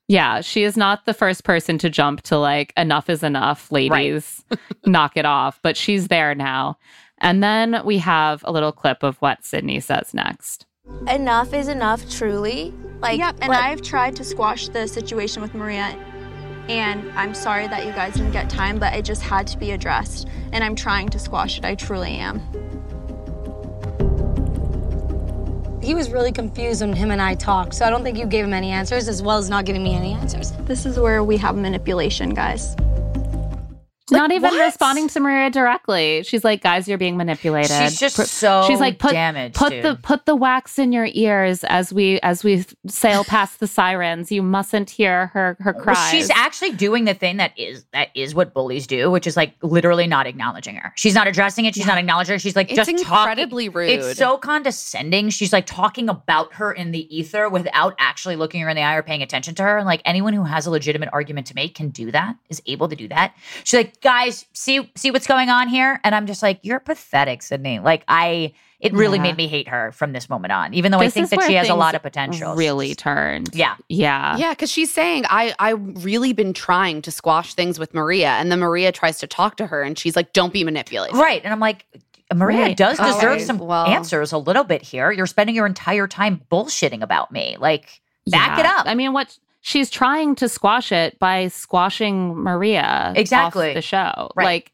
Yeah, 0.10 0.42
she 0.42 0.64
is 0.64 0.76
not 0.78 1.06
the 1.06 1.14
first 1.14 1.44
person 1.44 1.78
to 1.80 1.90
jump 1.90 2.22
to 2.24 2.38
like 2.38 2.74
enough 2.78 3.10
is 3.10 3.24
enough, 3.24 3.72
ladies. 3.72 4.44
knock 4.86 5.16
it 5.18 5.26
off, 5.26 5.60
but 5.64 5.76
she's 5.78 6.08
there 6.10 6.36
now. 6.36 6.78
And 7.20 7.42
then 7.44 7.82
we 7.86 7.98
have 8.00 8.42
a 8.46 8.52
little 8.52 8.72
clip 8.74 9.02
of 9.04 9.18
what 9.18 9.46
Sydney 9.46 9.80
says 9.80 10.14
next. 10.14 10.66
enough 11.08 11.54
is 11.54 11.68
enough, 11.70 12.10
truly. 12.10 12.74
Like, 13.00 13.18
yep, 13.20 13.38
and 13.42 13.54
I've 13.54 13.82
tried 13.82 14.16
to 14.18 14.24
squash 14.26 14.68
the 14.68 14.88
situation 14.88 15.42
with 15.42 15.54
Maria, 15.54 15.98
and 16.70 17.12
I'm 17.18 17.34
sorry 17.34 17.68
that 17.68 17.86
you 17.86 17.92
guys 17.92 18.14
didn't 18.14 18.32
get 18.32 18.50
time, 18.50 18.80
but 18.80 18.94
it 18.94 19.04
just 19.04 19.22
had 19.22 19.48
to 19.48 19.58
be 19.58 19.72
addressed, 19.72 20.28
and 20.52 20.64
I'm 20.64 20.76
trying 20.76 21.10
to 21.10 21.20
squash 21.20 21.58
it. 21.58 21.66
I 21.66 21.76
truly 21.76 22.16
am. 22.16 22.40
He 25.82 25.94
was 25.94 26.12
really 26.12 26.32
confused 26.32 26.80
when 26.82 26.94
him 26.94 27.12
and 27.12 27.22
I 27.22 27.36
talked, 27.36 27.74
so 27.74 27.86
I 27.86 27.90
don't 27.90 28.04
think 28.04 28.18
you 28.18 28.26
gave 28.26 28.46
him 28.46 28.54
any 28.54 28.72
answers 28.72 29.10
as 29.10 29.22
well 29.22 29.38
as 29.38 29.50
not 29.50 29.66
giving 29.66 29.84
me 29.84 29.94
any 29.94 30.14
answers. 30.14 30.52
This 30.60 30.86
is 30.86 30.98
where 30.98 31.24
we 31.24 31.36
have 31.38 31.58
manipulation, 31.58 32.34
guys. 32.34 32.78
Not 34.12 34.32
even 34.32 34.54
responding 34.56 35.08
to 35.10 35.20
Maria 35.20 35.50
directly. 35.50 36.24
She's 36.24 36.44
like, 36.44 36.62
"Guys, 36.62 36.88
you're 36.88 36.98
being 36.98 37.16
manipulated." 37.16 37.72
She's 37.72 38.00
just 38.00 38.16
Pr- 38.18 38.24
so 38.24 38.66
She's 38.68 38.80
like, 38.80 39.00
"Put 39.00 39.12
damaged, 39.12 39.56
put 39.56 39.82
the 39.82 39.98
put 40.02 40.26
the 40.26 40.36
wax 40.36 40.78
in 40.78 40.92
your 40.92 41.08
ears 41.14 41.64
as 41.64 41.94
we 41.94 42.20
as 42.22 42.44
we 42.44 42.66
sail 42.88 43.24
past 43.24 43.60
the 43.62 43.68
sirens. 43.68 44.32
You 44.32 44.42
mustn't 44.42 44.90
hear 44.90 45.28
her 45.28 45.56
her 45.62 45.72
Well, 45.74 45.84
cries." 45.84 46.10
she's 46.12 46.30
actually 46.32 46.72
doing 46.72 47.06
the 47.06 47.14
thing 47.14 47.38
that 47.38 47.58
is 47.58 47.86
that 47.94 48.10
is 48.14 48.36
what 48.36 48.54
bullies 48.54 48.88
do, 48.88 49.10
which 49.10 49.26
is 49.26 49.38
like 49.38 49.54
literally 49.62 50.06
not 50.08 50.28
acknowledging 50.28 50.76
her. 50.76 50.92
She's 50.96 51.16
not 51.16 51.28
addressing 51.28 51.66
it. 51.66 51.74
She's 51.74 51.86
not 51.88 51.98
acknowledging 51.98 52.34
her. 52.34 52.40
She's 52.40 52.56
like 52.58 52.70
It's 52.72 52.76
just 52.76 52.90
incredibly 52.90 53.68
talking. 53.68 53.78
rude. 53.78 53.90
It's 54.10 54.18
so 54.18 54.38
condescending. 54.38 55.30
She's 55.30 55.54
like 55.54 55.66
talking 55.66 56.10
about 56.10 56.54
her 56.56 56.74
in 56.74 56.92
the 56.92 57.16
ether 57.16 57.48
without 57.48 57.96
actually 58.00 58.36
looking 58.36 58.60
her 58.62 58.70
in 58.70 58.76
the 58.76 58.82
eye 58.84 58.96
or 58.96 59.04
paying 59.04 59.22
attention 59.24 59.56
to 59.56 59.64
her. 59.64 59.78
And 59.78 59.86
like 59.86 60.02
anyone 60.04 60.34
who 60.34 60.44
has 60.44 60.66
a 60.66 60.72
legitimate 60.72 61.10
argument 61.14 61.48
to 61.48 61.56
make 61.56 61.76
can 61.76 61.90
do 61.90 62.12
that, 62.12 62.36
is 62.50 62.62
able 62.66 62.90
to 62.90 62.96
do 62.96 63.08
that. 63.08 63.34
She's 63.64 63.78
like, 63.78 63.93
guys, 64.02 64.46
see 64.54 64.92
see 64.96 65.12
what's 65.12 65.28
going 65.28 65.50
on 65.50 65.68
here, 65.68 66.00
and 66.04 66.14
I'm 66.16 66.28
just 66.28 66.42
like, 66.44 66.60
you're 66.64 66.80
pathetic, 66.80 67.42
Sydney. 67.42 67.80
Like 67.80 68.04
I. 68.08 68.54
It 68.80 68.92
really 68.92 69.18
Yeah. 69.18 69.24
made 69.24 69.38
me 69.38 69.48
hate 69.48 69.70
her 69.70 69.94
from 69.94 70.12
this 70.12 70.30
moment 70.30 70.52
on, 70.52 70.74
even 70.74 70.92
though 70.92 71.00
I 71.00 71.08
think 71.10 71.30
that 71.30 71.44
she 71.44 71.54
has 71.54 71.70
a 71.70 71.74
lot 71.74 71.96
of 71.96 72.02
potential. 72.02 72.54
Really 72.54 72.94
turned. 72.96 73.52
Yeah. 73.54 73.76
Yeah. 73.88 74.36
Yeah, 74.36 74.50
because 74.50 74.70
she's 74.70 74.94
saying 74.94 75.24
I 75.30 75.56
I 75.58 75.70
really 75.70 76.34
been 76.34 76.52
trying 76.52 77.02
to 77.04 77.12
squash 77.12 77.54
things 77.54 77.80
with 77.80 77.94
Maria, 77.94 78.32
and 78.32 78.52
then 78.52 78.60
Maria 78.60 78.92
tries 78.92 79.20
to 79.20 79.28
talk 79.28 79.56
to 79.58 79.68
her, 79.68 79.84
and 79.84 79.98
she's 79.98 80.18
like, 80.18 80.34
"Don't 80.34 80.52
be 80.52 80.66
manipulated." 80.66 81.16
Right. 81.16 81.42
And 81.46 81.54
I'm 81.54 81.62
like, 81.62 81.86
Maria 82.34 82.60
Right. 82.64 82.76
does 82.76 82.98
deserve 82.98 83.24
right. 83.24 83.42
some 83.42 83.58
Well- 83.58 83.86
answers 83.88 84.34
a 84.34 84.38
little 84.38 84.66
bit 84.66 84.82
here. 84.82 85.14
You're 85.14 85.28
spending 85.28 85.56
your 85.56 85.66
entire 85.66 86.08
time 86.10 86.42
bullshitting 86.52 87.02
about 87.02 87.32
me. 87.32 87.56
Like, 87.58 88.02
back 88.28 88.60
it 88.60 88.66
up. 88.66 88.86
I 88.86 88.96
mean, 88.96 89.14
what 89.14 89.38
she's 89.66 89.90
trying 89.90 90.36
to 90.36 90.48
squash 90.48 90.92
it 90.92 91.18
by 91.18 91.48
squashing 91.48 92.36
Maria 92.36 93.14
Exactly. 93.16 93.70
off 93.70 93.74
the 93.76 93.82
show. 93.82 94.30
Right. 94.36 94.46
Like 94.46 94.72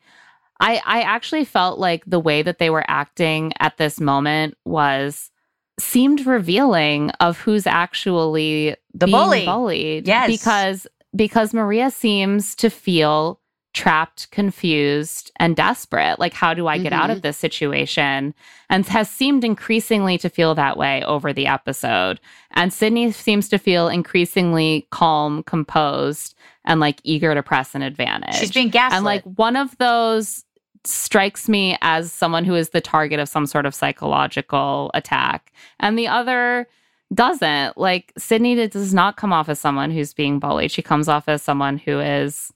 I 0.59 0.81
I 0.85 1.01
actually 1.03 1.45
felt 1.45 1.79
like 1.79 2.03
the 2.05 2.19
way 2.19 2.41
that 2.41 2.57
they 2.57 2.69
were 2.69 2.83
acting 2.89 3.53
at 3.59 3.77
this 3.77 3.99
moment 4.01 4.55
was 4.65 5.31
seemed 5.79 6.25
revealing 6.25 7.11
of 7.21 7.39
who's 7.39 7.65
actually 7.65 8.75
The 8.93 9.07
bully. 9.07 9.45
bullied. 9.45 10.07
Yes. 10.07 10.27
Because 10.27 10.87
because 11.15 11.53
Maria 11.53 11.91
seems 11.91 12.55
to 12.55 12.69
feel 12.69 13.39
trapped, 13.73 14.31
confused, 14.31 15.31
and 15.37 15.55
desperate. 15.55 16.19
Like, 16.19 16.33
how 16.33 16.53
do 16.53 16.67
I 16.67 16.77
get 16.79 16.91
out 16.91 17.09
Mhm. 17.09 17.13
of 17.13 17.21
this 17.21 17.37
situation? 17.37 18.33
And 18.69 18.85
has 18.87 19.09
seemed 19.09 19.43
increasingly 19.43 20.17
to 20.17 20.29
feel 20.29 20.55
that 20.55 20.75
way 20.75 21.03
over 21.03 21.31
the 21.33 21.45
episode. 21.47 22.19
And 22.51 22.73
Sydney 22.73 23.11
seems 23.11 23.47
to 23.49 23.57
feel 23.59 23.87
increasingly 23.87 24.87
calm, 24.91 25.43
composed, 25.43 26.35
and 26.65 26.79
like 26.79 26.99
eager 27.03 27.33
to 27.35 27.43
press 27.43 27.75
an 27.75 27.81
advantage. 27.83 28.35
She's 28.35 28.51
being 28.51 28.69
gaslit. 28.69 28.97
And 28.97 29.05
like 29.05 29.23
one 29.23 29.55
of 29.55 29.77
those 29.77 30.45
strikes 30.85 31.47
me 31.47 31.77
as 31.81 32.11
someone 32.11 32.45
who 32.45 32.55
is 32.55 32.69
the 32.69 32.81
target 32.81 33.19
of 33.19 33.29
some 33.29 33.45
sort 33.45 33.65
of 33.65 33.75
psychological 33.75 34.89
attack. 34.93 35.51
And 35.79 35.97
the 35.97 36.07
other 36.07 36.67
doesn't. 37.13 37.77
Like 37.77 38.13
Sydney 38.17 38.67
does 38.67 38.93
not 38.93 39.17
come 39.17 39.33
off 39.33 39.49
as 39.49 39.59
someone 39.59 39.91
who's 39.91 40.13
being 40.13 40.39
bullied. 40.39 40.71
She 40.71 40.81
comes 40.81 41.07
off 41.07 41.27
as 41.27 41.41
someone 41.41 41.77
who 41.77 41.99
is 41.99 42.51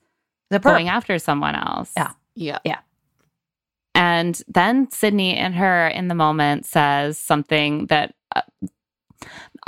the 0.54 0.60
perp. 0.60 0.72
going 0.72 0.90
after 0.90 1.20
someone 1.20 1.56
else. 1.56 1.92
Yeah. 1.98 2.12
Yeah. 2.36 2.60
Yeah. 2.64 2.80
And 3.96 4.42
then 4.48 4.90
Sydney 4.90 5.36
and 5.36 5.54
her 5.56 5.88
in 5.88 6.08
the 6.08 6.16
moment 6.16 6.66
says 6.66 7.18
something 7.18 7.88
that 7.88 8.16
uh, 8.36 8.42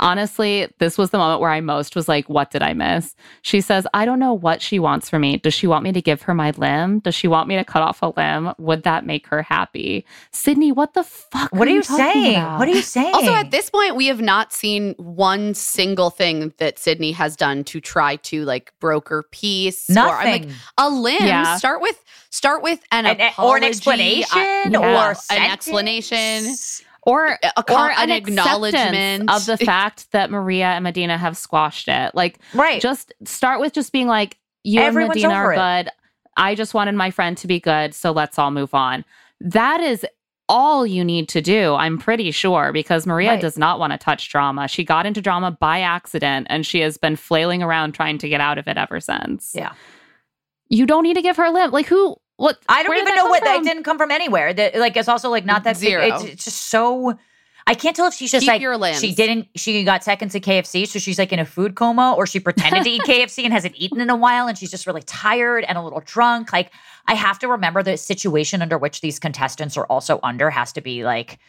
honestly, 0.00 0.68
this 0.78 0.98
was 0.98 1.10
the 1.10 1.18
moment 1.18 1.40
where 1.40 1.50
I 1.50 1.60
most 1.60 1.96
was 1.96 2.08
like, 2.08 2.28
what 2.28 2.50
did 2.50 2.62
I 2.62 2.72
miss? 2.74 3.14
She 3.42 3.60
says, 3.60 3.86
I 3.94 4.04
don't 4.04 4.18
know 4.18 4.32
what 4.32 4.62
she 4.62 4.78
wants 4.78 5.08
from 5.10 5.22
me. 5.22 5.38
Does 5.38 5.54
she 5.54 5.66
want 5.66 5.84
me 5.84 5.92
to 5.92 6.02
give 6.02 6.22
her 6.22 6.34
my 6.34 6.50
limb? 6.52 7.00
Does 7.00 7.14
she 7.14 7.28
want 7.28 7.48
me 7.48 7.56
to 7.56 7.64
cut 7.64 7.82
off 7.82 8.02
a 8.02 8.12
limb? 8.16 8.52
Would 8.58 8.82
that 8.84 9.06
make 9.06 9.26
her 9.28 9.42
happy? 9.42 10.04
Sydney, 10.32 10.72
what 10.72 10.94
the 10.94 11.04
fuck? 11.04 11.52
What 11.52 11.68
are 11.68 11.70
you 11.72 11.82
talking 11.82 12.04
saying? 12.12 12.36
about? 12.36 12.58
What 12.58 12.68
are 12.68 12.72
you 12.72 12.82
saying? 12.82 13.14
Also, 13.14 13.32
at 13.32 13.50
this 13.50 13.70
point, 13.70 13.96
we 13.96 14.06
have 14.06 14.20
not 14.20 14.52
seen 14.52 14.94
one 14.98 15.54
single 15.54 16.10
thing 16.10 16.52
that 16.58 16.78
Sydney 16.78 17.12
has 17.12 17.36
done 17.36 17.64
to 17.64 17.80
try 17.80 18.16
to 18.16 18.44
like 18.44 18.72
broker 18.80 19.24
peace. 19.30 19.88
Or, 19.90 19.98
I'm 19.98 20.30
like, 20.30 20.42
Nothing. 20.42 20.56
a 20.78 20.90
limb. 20.90 21.16
Yeah. 21.26 21.56
Start 21.56 21.80
with 21.80 22.02
start 22.30 22.62
with 22.62 22.80
an, 22.92 23.06
An- 23.06 23.20
apology, 23.20 23.48
or 23.48 23.56
an 23.56 23.64
explanation, 23.64 24.76
or 24.76 24.80
yeah, 24.82 25.14
a 25.30 25.32
an 25.34 25.50
explanation. 25.50 26.54
Or 27.06 27.38
a 27.42 27.72
or 27.72 27.90
an 27.90 28.10
an 28.10 28.10
acknowledgement. 28.10 29.30
of 29.30 29.46
the 29.46 29.56
fact 29.64 30.10
that 30.12 30.30
Maria 30.30 30.66
and 30.66 30.84
Madina 30.84 31.16
have 31.16 31.36
squashed 31.36 31.88
it. 31.88 32.14
Like, 32.14 32.38
Right. 32.52 32.82
Just 32.82 33.14
start 33.24 33.60
with 33.60 33.72
just 33.72 33.92
being 33.92 34.08
like, 34.08 34.38
you 34.64 34.80
Everyone's 34.80 35.22
and 35.22 35.32
Madina 35.32 35.36
are 35.36 35.52
it. 35.52 35.84
good. 35.84 35.90
I 36.36 36.54
just 36.56 36.74
wanted 36.74 36.96
my 36.96 37.10
friend 37.12 37.38
to 37.38 37.46
be 37.46 37.60
good, 37.60 37.94
so 37.94 38.10
let's 38.10 38.38
all 38.38 38.50
move 38.50 38.74
on. 38.74 39.04
That 39.40 39.80
is 39.80 40.04
all 40.48 40.86
you 40.86 41.04
need 41.04 41.28
to 41.30 41.40
do, 41.40 41.74
I'm 41.74 41.96
pretty 41.98 42.30
sure, 42.32 42.72
because 42.72 43.06
Maria 43.06 43.30
Right. 43.30 43.40
does 43.40 43.56
not 43.58 43.78
want 43.78 43.92
to 43.92 43.98
touch 43.98 44.28
drama. 44.28 44.68
She 44.68 44.84
got 44.84 45.06
into 45.06 45.20
drama 45.22 45.50
by 45.52 45.80
accident 45.80 46.46
and 46.50 46.66
she 46.66 46.80
has 46.80 46.96
been 46.98 47.16
flailing 47.16 47.62
around 47.62 47.92
trying 47.92 48.18
to 48.18 48.28
get 48.28 48.40
out 48.40 48.58
of 48.58 48.68
it 48.68 48.76
ever 48.76 49.00
since. 49.00 49.52
Yeah. 49.54 49.72
You 50.68 50.86
don't 50.86 51.04
need 51.04 51.14
to 51.14 51.22
give 51.22 51.36
her 51.36 51.44
a 51.44 51.50
lip. 51.52 51.72
Like, 51.72 51.86
who? 51.86 52.16
What? 52.36 52.58
I 52.68 52.82
don't 52.82 52.96
even 52.96 53.14
know 53.14 53.26
what 53.26 53.42
that 53.44 53.62
didn't 53.64 53.84
come 53.84 53.98
from 53.98 54.10
anywhere. 54.10 54.52
That 54.52 54.74
like 54.76 54.96
it's 54.96 55.08
also 55.08 55.30
like 55.30 55.44
not 55.44 55.64
that 55.64 55.74
big- 55.76 55.88
Zero. 55.88 56.02
It's, 56.06 56.24
it's 56.24 56.44
just 56.44 56.62
so. 56.68 57.18
I 57.68 57.74
can't 57.74 57.96
tell 57.96 58.06
if 58.06 58.14
she's 58.14 58.30
just 58.30 58.42
Keep 58.42 58.48
like 58.52 58.60
she 59.00 59.12
didn't. 59.12 59.48
She 59.56 59.82
got 59.82 60.04
seconds 60.04 60.34
to 60.34 60.40
KFC, 60.40 60.86
so 60.86 61.00
she's 61.00 61.18
like 61.18 61.32
in 61.32 61.40
a 61.40 61.44
food 61.44 61.74
coma, 61.74 62.14
or 62.16 62.24
she 62.24 62.38
pretended 62.38 62.84
to 62.84 62.90
eat 62.90 63.02
KFC 63.06 63.42
and 63.42 63.52
hasn't 63.52 63.74
eaten 63.76 64.00
in 64.00 64.08
a 64.08 64.14
while, 64.14 64.46
and 64.46 64.56
she's 64.56 64.70
just 64.70 64.86
really 64.86 65.02
tired 65.02 65.64
and 65.64 65.76
a 65.76 65.82
little 65.82 66.00
drunk. 66.04 66.52
Like 66.52 66.70
I 67.08 67.14
have 67.14 67.40
to 67.40 67.48
remember 67.48 67.82
the 67.82 67.96
situation 67.96 68.62
under 68.62 68.78
which 68.78 69.00
these 69.00 69.18
contestants 69.18 69.76
are 69.76 69.86
also 69.86 70.20
under 70.22 70.48
has 70.48 70.72
to 70.74 70.80
be 70.80 71.02
like 71.02 71.40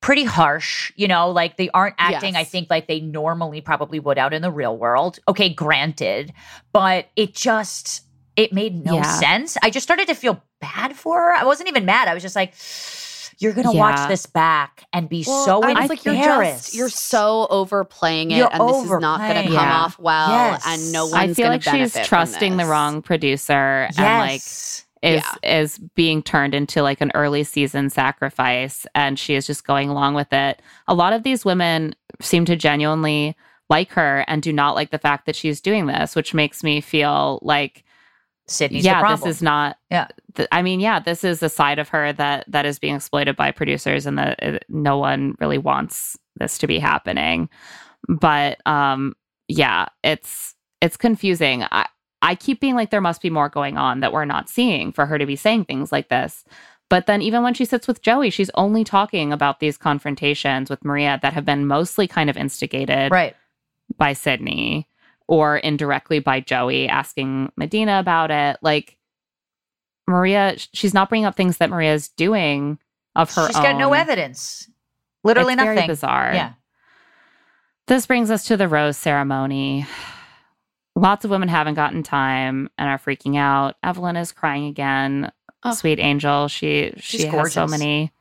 pretty 0.00 0.24
harsh. 0.24 0.92
You 0.96 1.08
know, 1.08 1.30
like 1.30 1.58
they 1.58 1.68
aren't 1.70 1.96
acting. 1.98 2.36
I 2.36 2.44
think 2.44 2.70
like 2.70 2.86
they 2.86 3.00
normally 3.00 3.60
probably 3.60 4.00
would 4.00 4.16
out 4.16 4.32
in 4.32 4.40
the 4.40 4.50
real 4.50 4.78
world. 4.78 5.18
Okay, 5.28 5.50
granted, 5.50 6.32
but 6.72 7.08
it 7.16 7.34
just 7.34 8.00
it 8.36 8.52
made 8.52 8.84
no 8.84 8.96
Yeah. 8.96 9.18
sense. 9.18 9.56
I 9.62 9.70
just 9.70 9.84
started 9.84 10.08
to 10.08 10.14
feel 10.14 10.42
bad 10.60 10.94
for 10.96 11.18
her. 11.20 11.32
I 11.32 11.44
wasn't 11.44 11.68
even 11.68 11.84
mad. 11.84 12.08
I 12.08 12.14
was 12.14 12.22
just 12.22 12.36
like, 12.36 12.52
you're 13.38 13.52
gonna 13.52 13.72
Yeah. 13.74 13.80
watch 13.80 14.08
this 14.08 14.24
back 14.26 14.84
and 14.92 15.08
be 15.08 15.24
Well, 15.26 15.44
so 15.44 15.62
I 15.62 15.70
embarrassed. 15.70 15.90
was 15.90 15.90
like, 15.90 16.04
you're 16.04 16.42
just 16.44 16.74
you're 16.74 16.88
so 16.88 17.46
overplaying 17.50 18.30
it, 18.30 18.36
You're 18.38 18.48
and 18.52 18.68
this 18.68 18.84
is 18.84 18.90
not 19.00 19.20
going 19.20 19.36
to 19.36 19.42
come. 19.44 19.52
Yeah. 19.52 19.76
off 19.76 19.98
well, 19.98 20.28
Yes. 20.52 20.62
and 20.66 20.92
no 20.92 21.04
one's 21.06 21.14
I 21.14 21.34
feel 21.34 21.48
like 21.48 21.62
she's 21.62 21.94
trusting 22.06 22.56
the 22.56 22.64
wrong 22.64 23.02
producer 23.02 23.88
and 23.98 23.98
like 23.98 24.32
yes. 24.40 24.84
is 25.02 25.22
is 25.42 25.78
being 25.94 26.22
turned 26.22 26.54
into 26.54 26.82
like 26.82 27.00
an 27.02 27.12
early 27.14 27.44
season 27.44 27.90
sacrifice 27.90 28.86
and 28.94 29.18
she 29.18 29.34
is 29.34 29.46
just 29.46 29.66
going 29.66 29.90
along 29.90 30.14
with 30.14 30.32
it. 30.32 30.62
A 30.88 30.94
lot 30.94 31.12
of 31.12 31.22
these 31.22 31.44
women 31.44 31.94
seem 32.20 32.44
to 32.46 32.56
genuinely 32.56 33.36
like 33.68 33.90
her 33.92 34.24
and 34.28 34.42
do 34.42 34.52
not 34.52 34.74
like 34.74 34.90
the 34.92 34.98
fact 34.98 35.26
that 35.26 35.36
she's 35.36 35.60
doing 35.60 35.86
this, 35.86 36.16
which 36.16 36.32
makes 36.32 36.62
me 36.64 36.80
feel 36.80 37.38
like 37.42 37.84
Sydney's 38.48 38.84
yeah, 38.84 39.16
this 39.16 39.26
is 39.26 39.42
not 39.42 39.76
Yeah. 39.90 40.08
th- 40.34 40.48
I 40.52 40.62
mean, 40.62 40.78
yeah, 40.80 41.00
this 41.00 41.24
is 41.24 41.42
a 41.42 41.48
side 41.48 41.78
of 41.78 41.88
her 41.88 42.12
that 42.12 42.44
that 42.48 42.64
is 42.64 42.78
being 42.78 42.94
exploited 42.94 43.36
by 43.36 43.50
producers 43.50 44.06
and 44.06 44.18
that 44.18 44.42
uh, 44.42 44.58
no 44.68 44.98
one 44.98 45.34
really 45.40 45.58
wants 45.58 46.16
this 46.36 46.58
to 46.58 46.66
be 46.66 46.78
happening. 46.78 47.48
But 48.08 48.64
um 48.66 49.14
yeah, 49.48 49.86
it's 50.04 50.54
it's 50.80 50.96
confusing. 50.96 51.64
I 51.70 51.86
I 52.22 52.34
keep 52.34 52.60
being 52.60 52.74
like 52.76 52.90
there 52.90 53.00
must 53.00 53.22
be 53.22 53.30
more 53.30 53.48
going 53.48 53.76
on 53.76 54.00
that 54.00 54.12
we're 54.12 54.24
not 54.24 54.48
seeing 54.48 54.92
for 54.92 55.06
her 55.06 55.18
to 55.18 55.26
be 55.26 55.36
saying 55.36 55.64
things 55.64 55.90
like 55.90 56.08
this. 56.08 56.44
But 56.88 57.06
then 57.06 57.20
even 57.22 57.42
when 57.42 57.54
she 57.54 57.64
sits 57.64 57.88
with 57.88 58.02
Joey, 58.02 58.30
she's 58.30 58.50
only 58.54 58.84
talking 58.84 59.32
about 59.32 59.58
these 59.58 59.76
confrontations 59.76 60.70
with 60.70 60.84
Maria 60.84 61.18
that 61.22 61.32
have 61.32 61.44
been 61.44 61.66
mostly 61.66 62.06
kind 62.06 62.30
of 62.30 62.36
instigated 62.36 63.10
right. 63.10 63.34
by 63.96 64.12
Sydney 64.12 64.88
or 65.28 65.56
indirectly 65.58 66.18
by 66.18 66.40
Joey 66.40 66.88
asking 66.88 67.50
Madina 67.58 67.98
about 68.00 68.30
it. 68.30 68.58
Like 68.62 68.96
Maria, 70.06 70.56
she's 70.72 70.94
not 70.94 71.08
bringing 71.08 71.26
up 71.26 71.36
things 71.36 71.58
that 71.58 71.70
Maria's 71.70 72.08
doing 72.08 72.78
of 73.14 73.32
her 73.34 73.46
She's 73.46 73.56
own. 73.56 73.62
got 73.62 73.76
no 73.76 73.92
evidence. 73.92 74.68
Literally 75.24 75.54
It's 75.54 75.58
nothing. 75.58 75.74
Very 75.74 75.86
bizarre. 75.88 76.32
Yeah. 76.34 76.52
This 77.88 78.06
brings 78.06 78.30
us 78.30 78.44
to 78.44 78.56
the 78.56 78.68
rose 78.68 78.96
ceremony. 78.96 79.86
Lots 80.94 81.24
of 81.24 81.30
women 81.30 81.48
haven't 81.48 81.74
gotten 81.74 82.02
time 82.02 82.68
and 82.78 82.88
are 82.88 82.98
freaking 82.98 83.36
out. 83.36 83.76
Evalin 83.84 84.20
is 84.20 84.32
crying 84.32 84.66
again. 84.66 85.30
Oh. 85.62 85.72
Sweet 85.72 85.98
angel. 85.98 86.48
She 86.48 86.92
she 86.98 87.18
She's 87.18 87.24
has 87.26 87.52
so 87.52 87.66
many 87.66 88.12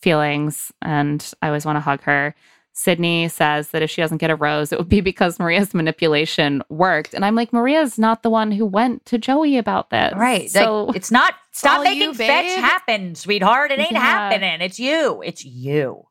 feelings 0.00 0.72
and 0.82 1.32
I 1.42 1.48
always 1.48 1.64
want 1.64 1.76
to 1.76 1.80
hug 1.80 2.02
her. 2.02 2.34
Sydney 2.72 3.28
says 3.28 3.70
that 3.70 3.82
if 3.82 3.90
she 3.90 4.00
doesn't 4.00 4.18
get 4.18 4.30
a 4.30 4.36
rose, 4.36 4.72
it 4.72 4.78
would 4.78 4.88
be 4.88 5.00
because 5.10 5.38
Maria's 5.38 5.74
manipulation 5.74 6.62
worked. 6.68 7.14
And 7.14 7.24
I'm 7.24 7.34
like, 7.34 7.52
Maria's 7.52 7.98
not 7.98 8.22
the 8.22 8.30
one 8.30 8.52
who 8.52 8.64
went 8.64 9.04
to 9.06 9.18
Joey 9.18 9.58
about 9.58 9.90
this. 9.90 10.14
Right. 10.16 10.50
So 10.50 10.84
like, 10.84 10.96
it's 10.96 11.10
not 11.10 11.34
stop 11.52 11.82
making 11.82 12.02
you, 12.02 12.14
fetch 12.14 12.46
happen, 12.56 13.14
sweetheart. 13.14 13.70
It 13.72 13.80
ain't 13.80 13.92
Yeah. 13.92 14.00
happening. 14.00 14.60
It's 14.60 14.78
you. 14.78 15.20
It's 15.22 15.44
you. 15.44 16.06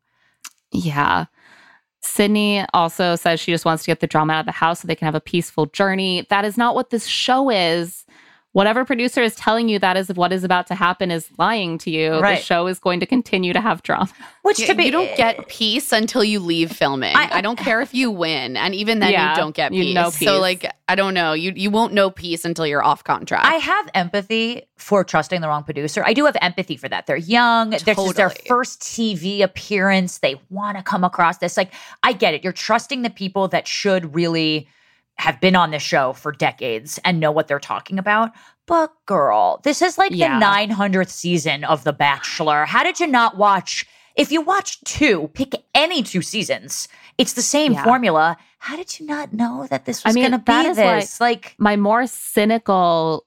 Yeah. 0.72 1.26
Sydney 2.02 2.65
also 2.73 3.15
says 3.15 3.40
she 3.40 3.52
just 3.52 3.65
wants 3.65 3.84
to 3.84 3.88
get 3.91 3.99
the 3.99 4.07
drama 4.07 4.34
out 4.34 4.40
of 4.41 4.45
the 4.45 4.52
house 4.53 4.80
so 4.81 4.88
they 4.88 4.95
can 4.95 5.06
have 5.06 5.15
a 5.15 5.22
peaceful 5.22 5.65
journey. 5.68 6.26
That 6.30 6.45
is 6.45 6.57
not 6.57 6.76
what 6.76 6.91
this 6.91 7.06
show 7.06 7.49
is. 7.49 8.06
Whatever 8.53 8.84
producer 8.84 9.21
is 9.21 9.35
telling 9.35 9.69
you 9.69 9.77
that 9.77 9.95
is 9.95 10.11
what 10.13 10.34
is 10.34 10.43
about 10.43 10.65
to 10.67 10.76
happen 10.76 11.11
is 11.11 11.30
lying 11.38 11.77
to 11.80 11.91
you. 11.91 12.19
Right. 12.19 12.39
The 12.39 12.43
show 12.43 12.65
is 12.65 12.80
going 12.80 12.99
to 12.99 13.05
continue 13.05 13.53
to 13.53 13.61
have 13.61 13.84
drama. 13.84 14.09
Which 14.41 14.59
Yeah, 14.59 14.67
to 14.67 14.76
be 14.76 14.85
you 14.85 14.91
don't 14.91 15.15
get 15.15 15.47
peace 15.47 15.91
until 15.91 16.23
you 16.23 16.39
leave 16.39 16.71
filming. 16.71 17.15
I, 17.15 17.41
don't 17.41 17.59
care 17.59 17.80
if 17.81 17.93
you 17.93 18.09
win, 18.09 18.57
and 18.57 18.73
even 18.73 18.99
then 18.99 19.11
Yeah, 19.11 19.30
you 19.30 19.35
don't 19.35 19.55
get 19.55 19.71
you 19.71 19.84
peace. 19.84 20.17
So 20.17 20.39
like 20.39 20.65
I 20.88 20.95
don't 20.95 21.13
know, 21.13 21.34
you 21.34 21.53
you 21.55 21.69
won't 21.69 21.93
know 21.93 22.09
peace 22.09 22.43
until 22.43 22.65
you're 22.65 22.84
off 22.84 23.03
contract. 23.03 23.45
I 23.45 23.55
have 23.55 23.89
empathy 23.93 24.63
for 24.77 25.03
trusting 25.03 25.41
the 25.41 25.47
wrong 25.47 25.63
producer. 25.63 26.03
I 26.03 26.13
do 26.13 26.26
have 26.26 26.35
empathy 26.41 26.76
for 26.76 26.89
that. 26.89 27.05
They're 27.05 27.17
young. 27.17 27.69
This 27.69 27.85
is 27.88 28.13
their 28.13 28.31
first 28.31 28.81
TV 28.81 29.41
appearance. 29.41 30.17
They 30.17 30.41
want 30.49 30.77
to 30.77 30.84
come 30.84 31.03
across 31.03 31.38
this. 31.38 31.55
Like, 31.55 31.71
I 32.01 32.13
get 32.13 32.34
it. 32.34 32.43
You're 32.43 32.53
trusting 32.53 33.03
the 33.03 33.09
people 33.11 33.47
that 33.49 33.67
should 33.67 34.15
really 34.15 34.67
have 35.20 35.40
been 35.41 35.56
on 35.56 35.72
the 35.72 35.80
show 35.80 36.14
for 36.14 36.32
decades 36.32 36.98
and 37.04 37.20
know 37.20 37.32
what 37.32 37.48
they're 37.48 37.60
talking 37.60 38.00
about. 38.00 38.32
But 38.66 38.91
girl, 39.06 39.60
this 39.64 39.82
is 39.82 39.98
like 39.98 40.12
Yeah. 40.14 40.40
the 40.40 40.46
900th 40.46 41.10
season 41.10 41.64
of 41.66 41.84
The 41.84 41.91
Bachelor. 41.94 42.66
How 42.66 42.84
did 42.84 43.00
you 43.00 43.08
not 43.08 43.38
watch? 43.38 43.86
If 44.16 44.32
you 44.32 44.41
watch 44.41 44.80
two, 44.86 45.30
pick 45.34 45.54
any 45.76 46.04
two 46.04 46.22
seasons. 46.22 46.88
It's 47.18 47.34
the 47.34 47.41
same 47.41 47.74
Yeah. 47.74 47.84
formula. 47.84 48.38
How 48.60 48.76
did 48.78 49.00
you 49.00 49.06
not 49.06 49.34
know 49.34 49.68
that 49.70 49.86
this 49.86 50.04
was 50.04 50.12
I 50.12 50.14
mean, 50.14 50.32
going 50.32 50.41
to 50.44 50.74
be 50.74 50.74
this? 50.82 51.20
like 51.20 51.56
My 51.58 51.76
more 51.76 52.08
cynical 52.08 53.26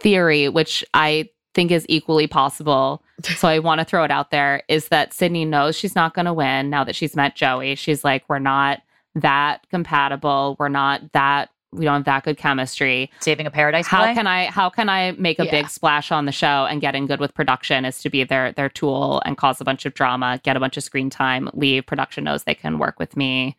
theory, 0.00 0.48
which 0.48 0.84
I 0.94 1.28
think 1.54 1.70
is 1.70 1.86
equally 1.88 2.26
possible, 2.26 3.02
so 3.36 3.46
I 3.48 3.58
want 3.60 3.78
to 3.80 3.84
throw 3.84 4.04
it 4.04 4.10
out 4.10 4.30
there, 4.30 4.62
is 4.68 4.88
that 4.88 5.12
Sydney 5.12 5.44
knows 5.44 5.76
she's 5.76 5.94
not 5.94 6.14
going 6.14 6.26
to 6.26 6.32
win 6.32 6.70
now 6.70 6.82
that 6.84 6.96
she's 6.96 7.14
met 7.14 7.36
Joey. 7.36 7.74
She's 7.76 8.02
like, 8.04 8.24
we're 8.28 8.38
not 8.40 8.80
that 9.14 9.66
compatible. 9.70 10.56
We're 10.58 10.68
not 10.68 11.12
that. 11.12 11.50
We 11.74 11.86
don't 11.86 11.94
have 11.94 12.04
that 12.04 12.24
good 12.24 12.36
chemistry. 12.36 13.10
Saving 13.20 13.46
a 13.46 13.50
Paradise 13.50 13.86
How 13.86 14.02
play? 14.04 14.12
can 14.14 14.26
I? 14.26 14.44
How 14.50 14.68
can 14.68 14.90
I 14.90 15.12
make 15.12 15.38
a 15.38 15.46
Yeah. 15.46 15.50
big 15.50 15.68
splash 15.70 16.12
on 16.12 16.26
the 16.26 16.32
show 16.32 16.66
and 16.68 16.82
get 16.82 16.94
in 16.94 17.06
good 17.06 17.18
with 17.18 17.32
production? 17.34 17.86
Is 17.86 18.02
to 18.02 18.10
be 18.10 18.24
their 18.24 18.52
their 18.52 18.68
tool 18.68 19.22
and 19.24 19.38
cause 19.38 19.58
a 19.60 19.64
bunch 19.64 19.86
of 19.86 19.94
drama, 19.94 20.38
get 20.42 20.54
a 20.56 20.60
bunch 20.60 20.76
of 20.76 20.84
screen 20.84 21.08
time, 21.08 21.48
leave. 21.54 21.86
Production 21.86 22.24
knows 22.24 22.44
they 22.44 22.54
can 22.54 22.78
work 22.78 22.98
with 22.98 23.16
me, 23.16 23.56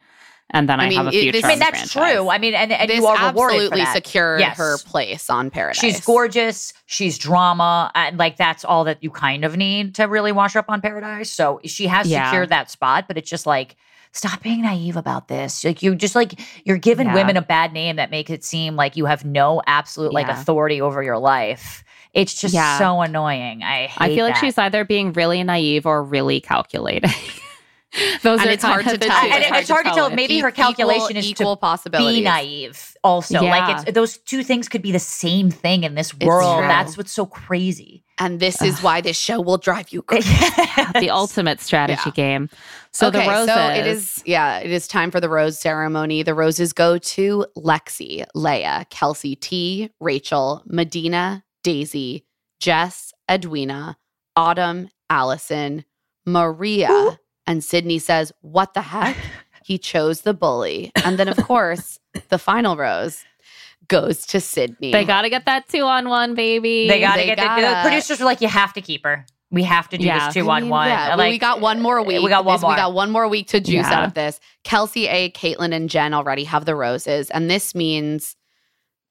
and 0.51 0.69
then 0.69 0.79
I, 0.79 0.83
I 0.85 0.89
mean, 0.89 0.97
have 0.99 1.07
a 1.07 1.09
it- 1.09 1.21
future. 1.21 1.31
this- 1.31 1.43
I 1.43 1.47
mean, 1.47 1.59
that's 1.59 1.91
franchise. 1.91 2.13
true. 2.13 2.29
I 2.29 2.37
mean, 2.37 2.53
and, 2.53 2.71
and 2.71 2.87
this 2.87 2.97
you 2.99 3.07
are 3.07 3.15
rewarded 3.29 3.55
absolutely 3.55 3.79
for 3.79 3.85
that. 3.85 3.93
secured 3.95 4.39
Yes. 4.41 4.57
her 4.57 4.77
place 4.85 5.29
on 5.31 5.49
Paradise. 5.49 5.79
She's 5.81 5.99
gorgeous. 6.05 6.71
She's 6.85 7.17
drama. 7.17 7.91
And 7.95 8.19
like, 8.19 8.37
that's 8.37 8.63
all 8.63 8.83
that 8.83 9.03
you 9.03 9.09
kind 9.09 9.43
of 9.43 9.57
need 9.57 9.95
to 9.95 10.03
really 10.03 10.31
wash 10.31 10.55
up 10.55 10.65
on 10.69 10.81
Paradise. 10.81 11.31
So 11.31 11.61
she 11.65 11.87
has 11.87 12.05
Yeah. 12.07 12.25
secured 12.29 12.49
that 12.49 12.69
spot, 12.69 13.05
but 13.07 13.17
it's 13.17 13.29
just 13.29 13.47
like, 13.47 13.75
stop 14.13 14.41
being 14.43 14.61
naive 14.61 14.95
about 14.95 15.27
this. 15.27 15.63
Like, 15.63 15.81
you 15.83 15.95
just 15.95 16.15
like, 16.15 16.39
you're 16.65 16.77
giving 16.77 17.07
Yeah. 17.07 17.15
women 17.15 17.35
a 17.35 17.41
bad 17.41 17.73
name 17.73 17.95
that 17.97 18.11
makes 18.11 18.29
it 18.31 18.43
seem 18.43 18.75
like 18.75 18.95
you 18.95 19.05
have 19.05 19.25
no 19.25 19.61
absolute 19.67 20.13
like 20.13 20.27
Yeah. 20.27 20.39
authority 20.39 20.79
over 20.81 21.01
your 21.03 21.17
life. 21.17 21.83
It's 22.13 22.39
just 22.39 22.53
Yeah. 22.53 22.77
so 22.77 23.01
annoying. 23.01 23.63
I 23.63 23.87
hate 23.87 23.97
I 24.11 24.15
feel 24.15 24.25
like 24.25 24.35
she's 24.35 24.57
either 24.57 24.85
being 24.85 25.13
really 25.13 25.43
naive 25.43 25.85
or 25.87 26.03
really 26.03 26.39
calculating. 26.39 27.09
Those 28.23 28.39
And 28.39 28.49
are 28.49 28.53
it's 28.53 28.63
hard 28.63 28.85
to 28.85 28.97
tell. 28.97 29.21
two- 29.21 29.27
and, 29.27 29.43
and 29.43 29.55
it's 29.57 29.69
hard 29.69 29.85
to 29.85 29.91
tell. 29.91 30.09
Maybe 30.09 30.39
her 30.39 30.49
Equal- 30.49 30.63
calculation 30.65 31.15
is 31.17 31.25
equal 31.27 31.55
to 31.55 31.59
possibilities. 31.59 32.19
be 32.19 32.23
naive. 32.23 32.95
Also, 33.03 33.39
Yeah. 33.41 33.51
like 33.51 33.83
it's 33.85 33.91
those 33.93 34.17
two 34.17 34.43
things 34.43 34.67
could 34.69 34.81
be 34.81 34.91
the 34.91 34.99
same 34.99 35.51
thing 35.51 35.83
in 35.83 35.93
this 35.95 36.13
world. 36.17 36.63
That's 36.63 36.97
what's 36.97 37.11
so 37.11 37.25
crazy. 37.25 38.03
and 38.19 38.39
this 38.39 38.61
is 38.61 38.81
why 38.83 39.01
this 39.01 39.17
show 39.17 39.41
will 39.41 39.57
drive 39.57 39.89
you 39.89 40.01
crazy. 40.03 40.29
the 40.99 41.09
ultimate 41.09 41.59
strategy 41.59 41.99
Yeah. 42.05 42.11
game. 42.13 42.49
So 42.91 43.09
the 43.09 43.17
okay, 43.19 43.27
roses. 43.29 43.53
so 43.55 43.67
it 43.69 43.87
is 43.87 44.23
yeah, 44.25 44.59
it 44.59 44.71
is 44.71 44.87
time 44.87 45.09
for 45.11 45.19
the 45.19 45.29
rose 45.29 45.59
ceremony. 45.59 46.21
The 46.23 46.33
roses 46.35 46.73
go 46.73 46.97
to 46.99 47.45
Lexi, 47.57 48.23
Lea, 48.35 48.85
Kelsey 48.91 49.35
T, 49.35 49.89
Rachel, 49.99 50.61
Madina, 50.71 51.43
Daisy, 51.63 52.25
Jess, 52.59 53.13
Edwina, 53.29 53.97
Autumn, 54.35 54.89
Allison, 55.09 55.83
Maria, 56.25 57.17
and 57.47 57.63
Sydney 57.63 57.99
says, 57.99 58.31
"What 58.41 58.73
the 58.73 58.81
heck?" 58.81 59.17
He 59.65 59.77
chose 59.77 60.21
the 60.21 60.33
bully, 60.33 60.91
and 61.05 61.17
then 61.17 61.29
of 61.29 61.37
course 61.47 61.97
the 62.27 62.37
final 62.37 62.75
rose 62.75 63.23
goes 63.87 64.25
to 64.25 64.41
Sydney. 64.41 64.91
They 64.91 65.05
got 65.05 65.21
to 65.21 65.29
get 65.29 65.45
that 65.45 65.69
two 65.69 65.83
on 65.83 66.09
one, 66.09 66.35
baby. 66.35 66.85
They 66.89 66.99
got 66.99 67.13
to 67.15 67.21
They 67.21 67.27
get 67.27 67.37
the, 67.37 67.61
the 67.61 67.79
producers 67.81 68.19
were 68.19 68.25
like, 68.25 68.41
you 68.41 68.49
have 68.49 68.73
to 68.73 68.81
keep 68.81 69.05
her. 69.05 69.25
We 69.51 69.63
have 69.63 69.87
to 69.89 69.97
do 69.97 70.03
Yeah. 70.03 70.25
this 70.25 70.33
two 70.33 70.49
I 70.49 70.55
on 70.57 70.61
mean, 70.63 70.69
one. 70.69 70.87
Yeah, 70.89 71.09
Like, 71.09 71.17
well, 71.17 71.29
we 71.29 71.37
got 71.37 71.61
one 71.61 71.79
more 71.81 71.99
uh, 71.99 72.03
week. 72.03 72.21
We 72.21 72.27
got 72.29 72.43
one 72.43 72.55
This- 72.55 72.61
more. 72.63 72.71
We 72.71 72.75
got 72.75 72.93
one 72.93 73.09
more 73.09 73.27
week 73.29 73.47
to 73.49 73.61
juice 73.61 73.87
Yeah. 73.89 73.99
out 73.99 74.03
of 74.03 74.13
this. 74.15 74.41
Kelsey 74.65 75.07
A, 75.07 75.31
Caitlin, 75.31 75.73
and 75.73 75.89
Jen 75.89 76.13
already 76.13 76.43
have 76.43 76.65
the 76.65 76.75
roses, 76.75 77.29
and 77.29 77.49
this 77.49 77.73
means 77.73 78.35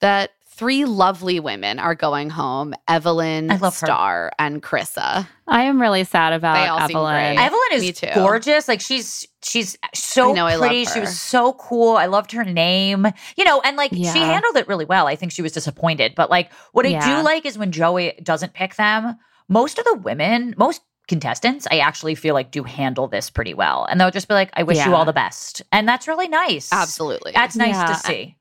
that 0.00 0.32
three 0.62 0.84
lovely 0.84 1.40
women 1.40 1.80
are 1.80 1.96
going 1.96 2.30
home: 2.30 2.72
Evalin, 2.88 3.50
I. 3.50 3.70
Star, 3.70 4.30
and 4.38 4.62
Chrissa. 4.62 5.26
I 5.48 5.62
am 5.64 5.80
really 5.80 6.04
sad 6.04 6.32
about 6.32 6.54
They 6.54 6.68
all 6.68 6.86
seem 6.86 6.96
Evalin. 6.96 7.34
great. 7.34 7.48
Evalin 7.50 7.80
Me 7.80 7.88
is 7.88 7.98
too. 7.98 8.08
gorgeous. 8.14 8.68
Like 8.68 8.80
she's 8.80 9.26
she's 9.42 9.76
so 9.92 10.30
I 10.30 10.34
know, 10.34 10.46
I 10.46 10.54
love 10.54 10.68
pretty. 10.68 10.84
She 10.84 11.00
was 11.00 11.20
so 11.20 11.54
cool. 11.54 11.96
I 11.96 12.06
loved 12.06 12.30
her 12.30 12.44
name. 12.44 13.08
You 13.36 13.44
know, 13.44 13.60
and 13.62 13.76
like 13.76 13.90
she 13.92 14.04
handled 14.04 14.56
it 14.56 14.68
really 14.68 14.84
well. 14.84 15.08
I 15.08 15.16
think 15.16 15.32
she 15.32 15.42
was 15.42 15.50
disappointed, 15.50 16.14
but 16.14 16.30
like 16.30 16.52
what 16.70 16.86
I 16.86 16.90
Yeah. 16.90 17.18
do 17.18 17.24
like 17.24 17.44
is 17.44 17.58
when 17.58 17.72
Joey 17.72 18.12
doesn't 18.22 18.54
pick 18.54 18.76
them. 18.76 19.16
Most 19.48 19.80
of 19.80 19.84
the 19.84 19.96
women, 19.96 20.54
most 20.56 20.80
contestants, 21.08 21.66
I 21.72 21.78
actually 21.78 22.14
feel 22.14 22.34
like 22.34 22.52
do 22.52 22.62
handle 22.62 23.08
this 23.08 23.28
pretty 23.30 23.52
well, 23.54 23.84
and 23.90 24.00
they'll 24.00 24.12
just 24.12 24.28
be 24.28 24.34
like, 24.34 24.50
"I 24.54 24.62
wish 24.62 24.78
you 24.86 24.94
all 24.94 25.04
the 25.04 25.12
best," 25.12 25.60
and 25.72 25.88
that's 25.88 26.06
really 26.06 26.28
nice. 26.28 26.72
Absolutely. 26.72 27.32
that's 27.32 27.56
nice 27.56 27.74
Yeah. 27.74 27.86
to 27.86 27.94
see. 27.96 28.36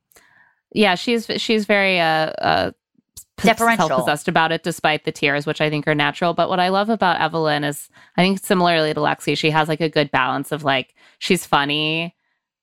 Yeah, 0.74 0.94
she's 0.94 1.26
she's 1.36 1.64
very 1.64 2.00
uh, 2.00 2.30
uh 2.38 2.72
Deferential. 3.38 3.88
self-possessed 3.88 4.28
about 4.28 4.52
it 4.52 4.62
despite 4.62 5.04
the 5.04 5.10
tears 5.10 5.46
which 5.46 5.60
i 5.60 5.68
think 5.68 5.88
are 5.88 5.94
natural 5.94 6.32
but 6.32 6.48
what 6.48 6.60
i 6.60 6.68
love 6.68 6.88
about 6.88 7.18
evalin 7.18 7.66
is 7.66 7.88
i 8.16 8.22
think 8.22 8.38
similarly 8.38 8.94
to 8.94 9.00
lexi 9.00 9.36
she 9.36 9.50
has 9.50 9.68
like 9.68 9.80
a 9.80 9.88
good 9.88 10.10
balance 10.12 10.52
of 10.52 10.62
like 10.62 10.94
she's 11.18 11.44
funny 11.44 12.14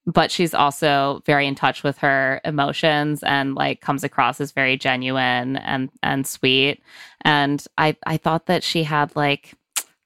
but 0.05 0.31
she's 0.31 0.53
also 0.53 1.21
very 1.25 1.47
in 1.47 1.55
touch 1.55 1.83
with 1.83 1.97
her 1.97 2.39
emotions 2.45 3.23
and 3.23 3.55
like 3.55 3.81
comes 3.81 4.03
across 4.03 4.39
as 4.39 4.51
very 4.51 4.77
genuine 4.77 5.57
and 5.57 5.89
and 6.01 6.25
sweet 6.25 6.81
and 7.21 7.65
i 7.77 7.95
i 8.05 8.15
thought 8.15 8.45
that 8.45 8.63
she 8.63 8.83
had 8.83 9.13
like 9.15 9.53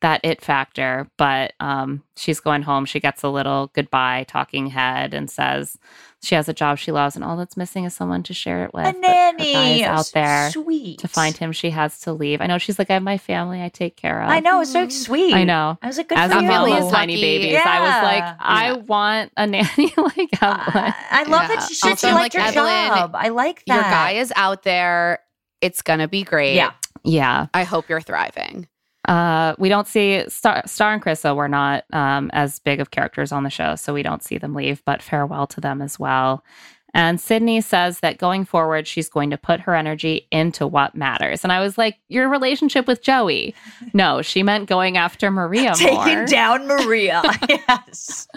that 0.03 0.19
it 0.23 0.39
factor 0.41 1.09
but 1.17 1.53
um 1.59 2.03
she's 2.15 2.39
going 2.39 2.61
home 2.61 2.85
she 2.85 2.99
gets 2.99 3.23
a 3.23 3.29
little 3.29 3.71
goodbye 3.73 4.25
talking 4.27 4.67
head 4.67 5.13
and 5.13 5.31
says 5.31 5.77
she 6.21 6.35
has 6.35 6.47
a 6.47 6.53
job 6.53 6.77
she 6.77 6.91
loves 6.91 7.15
and 7.15 7.23
all 7.25 7.35
that's 7.37 7.57
missing 7.57 7.85
is 7.85 7.93
someone 7.95 8.21
to 8.21 8.33
share 8.33 8.65
it 8.65 8.73
with 8.73 8.85
A 8.85 8.91
but 8.93 8.95
her 8.95 9.31
nanny 9.37 9.81
is 9.81 9.87
out 9.87 10.11
there 10.13 10.51
sweet 10.51 10.99
to 10.99 11.07
find 11.07 11.35
him 11.37 11.51
she 11.51 11.69
has 11.71 11.99
to 12.01 12.13
leave 12.13 12.41
i 12.41 12.47
know 12.47 12.57
she's 12.57 12.77
like 12.77 12.89
i 12.89 12.93
have 12.93 13.03
my 13.03 13.17
family 13.17 13.61
i 13.61 13.69
take 13.69 13.95
care 13.95 14.21
of 14.21 14.29
I 14.29 14.39
know 14.41 14.61
it's 14.61 14.71
so 14.73 14.87
sweet. 14.89 15.33
I 15.33 15.43
know. 15.45 15.77
I 15.81 15.87
was 15.87 15.97
like, 15.97 16.09
good 16.09 16.17
as 16.17 16.31
for 16.31 16.37
a 16.37 16.41
you. 16.41 16.47
mom 16.47 16.65
Emily's 16.67 16.85
of 16.85 16.91
tiny 16.91 17.13
lucky. 17.13 17.21
babies 17.21 17.59
i 17.65 17.79
was 17.79 18.03
like 18.03 18.23
Yeah. 18.23 18.35
i 18.39 18.65
Yeah. 18.67 18.73
want 18.73 19.31
a 19.37 19.47
nanny 19.53 19.93
like 19.97 20.31
Evalin. 20.31 20.93
I 21.11 21.23
love 21.27 21.43
Yeah. 21.43 21.47
that 21.47 21.65
she, 21.67 21.75
she 21.75 21.89
Also, 21.89 22.09
liked 22.11 22.35
like, 22.35 22.43
her 22.43 22.51
Evalin, 22.61 22.87
job. 22.89 23.15
I 23.15 23.29
like 23.29 23.63
that. 23.65 23.73
Your 23.73 23.83
guy 23.83 24.11
is 24.19 24.33
out 24.35 24.63
there. 24.63 25.19
It's 25.61 25.81
gonna 25.81 26.07
be 26.09 26.23
great. 26.23 26.55
Yeah. 26.55 26.71
yeah 27.05 27.47
I 27.53 27.63
hope 27.63 27.87
you're 27.89 28.01
thriving. 28.01 28.67
Uh, 29.07 29.55
we 29.57 29.69
don't 29.69 29.87
see 29.87 30.23
Star, 30.29 30.63
Star 30.65 30.93
and 30.93 31.01
Chrissa 31.01 31.35
were 31.35 31.49
not 31.49 31.83
um, 31.91 32.29
as 32.33 32.59
big 32.59 32.79
of 32.79 32.91
characters 32.91 33.31
on 33.31 33.43
the 33.43 33.49
show, 33.49 33.75
so 33.75 33.93
we 33.93 34.03
don't 34.03 34.23
see 34.23 34.37
them 34.37 34.53
leave, 34.53 34.83
but 34.85 35.01
farewell 35.01 35.47
to 35.47 35.61
them 35.61 35.81
as 35.81 35.99
well. 35.99 36.43
And 36.93 37.19
Sydney 37.19 37.59
says 37.61 38.01
that 38.01 38.19
going 38.19 38.45
forward, 38.45 38.87
she's 38.87 39.09
going 39.09 39.31
to 39.31 39.37
put 39.37 39.61
her 39.61 39.73
energy 39.73 40.27
into 40.31 40.67
what 40.67 40.95
matters. 40.95 41.43
And 41.43 41.51
I 41.51 41.59
was 41.59 41.75
like, 41.75 41.97
your 42.07 42.29
relationship 42.29 42.87
with 42.87 43.01
Joey. 43.01 43.55
No, 43.95 44.21
she 44.21 44.41
meant 44.41 44.69
going 44.69 44.97
after 44.97 45.29
Maria 45.29 45.73
taking 45.75 45.95
more. 45.95 46.25
down 46.25 46.65
Maria. 46.65 47.21
yes. 47.49 48.27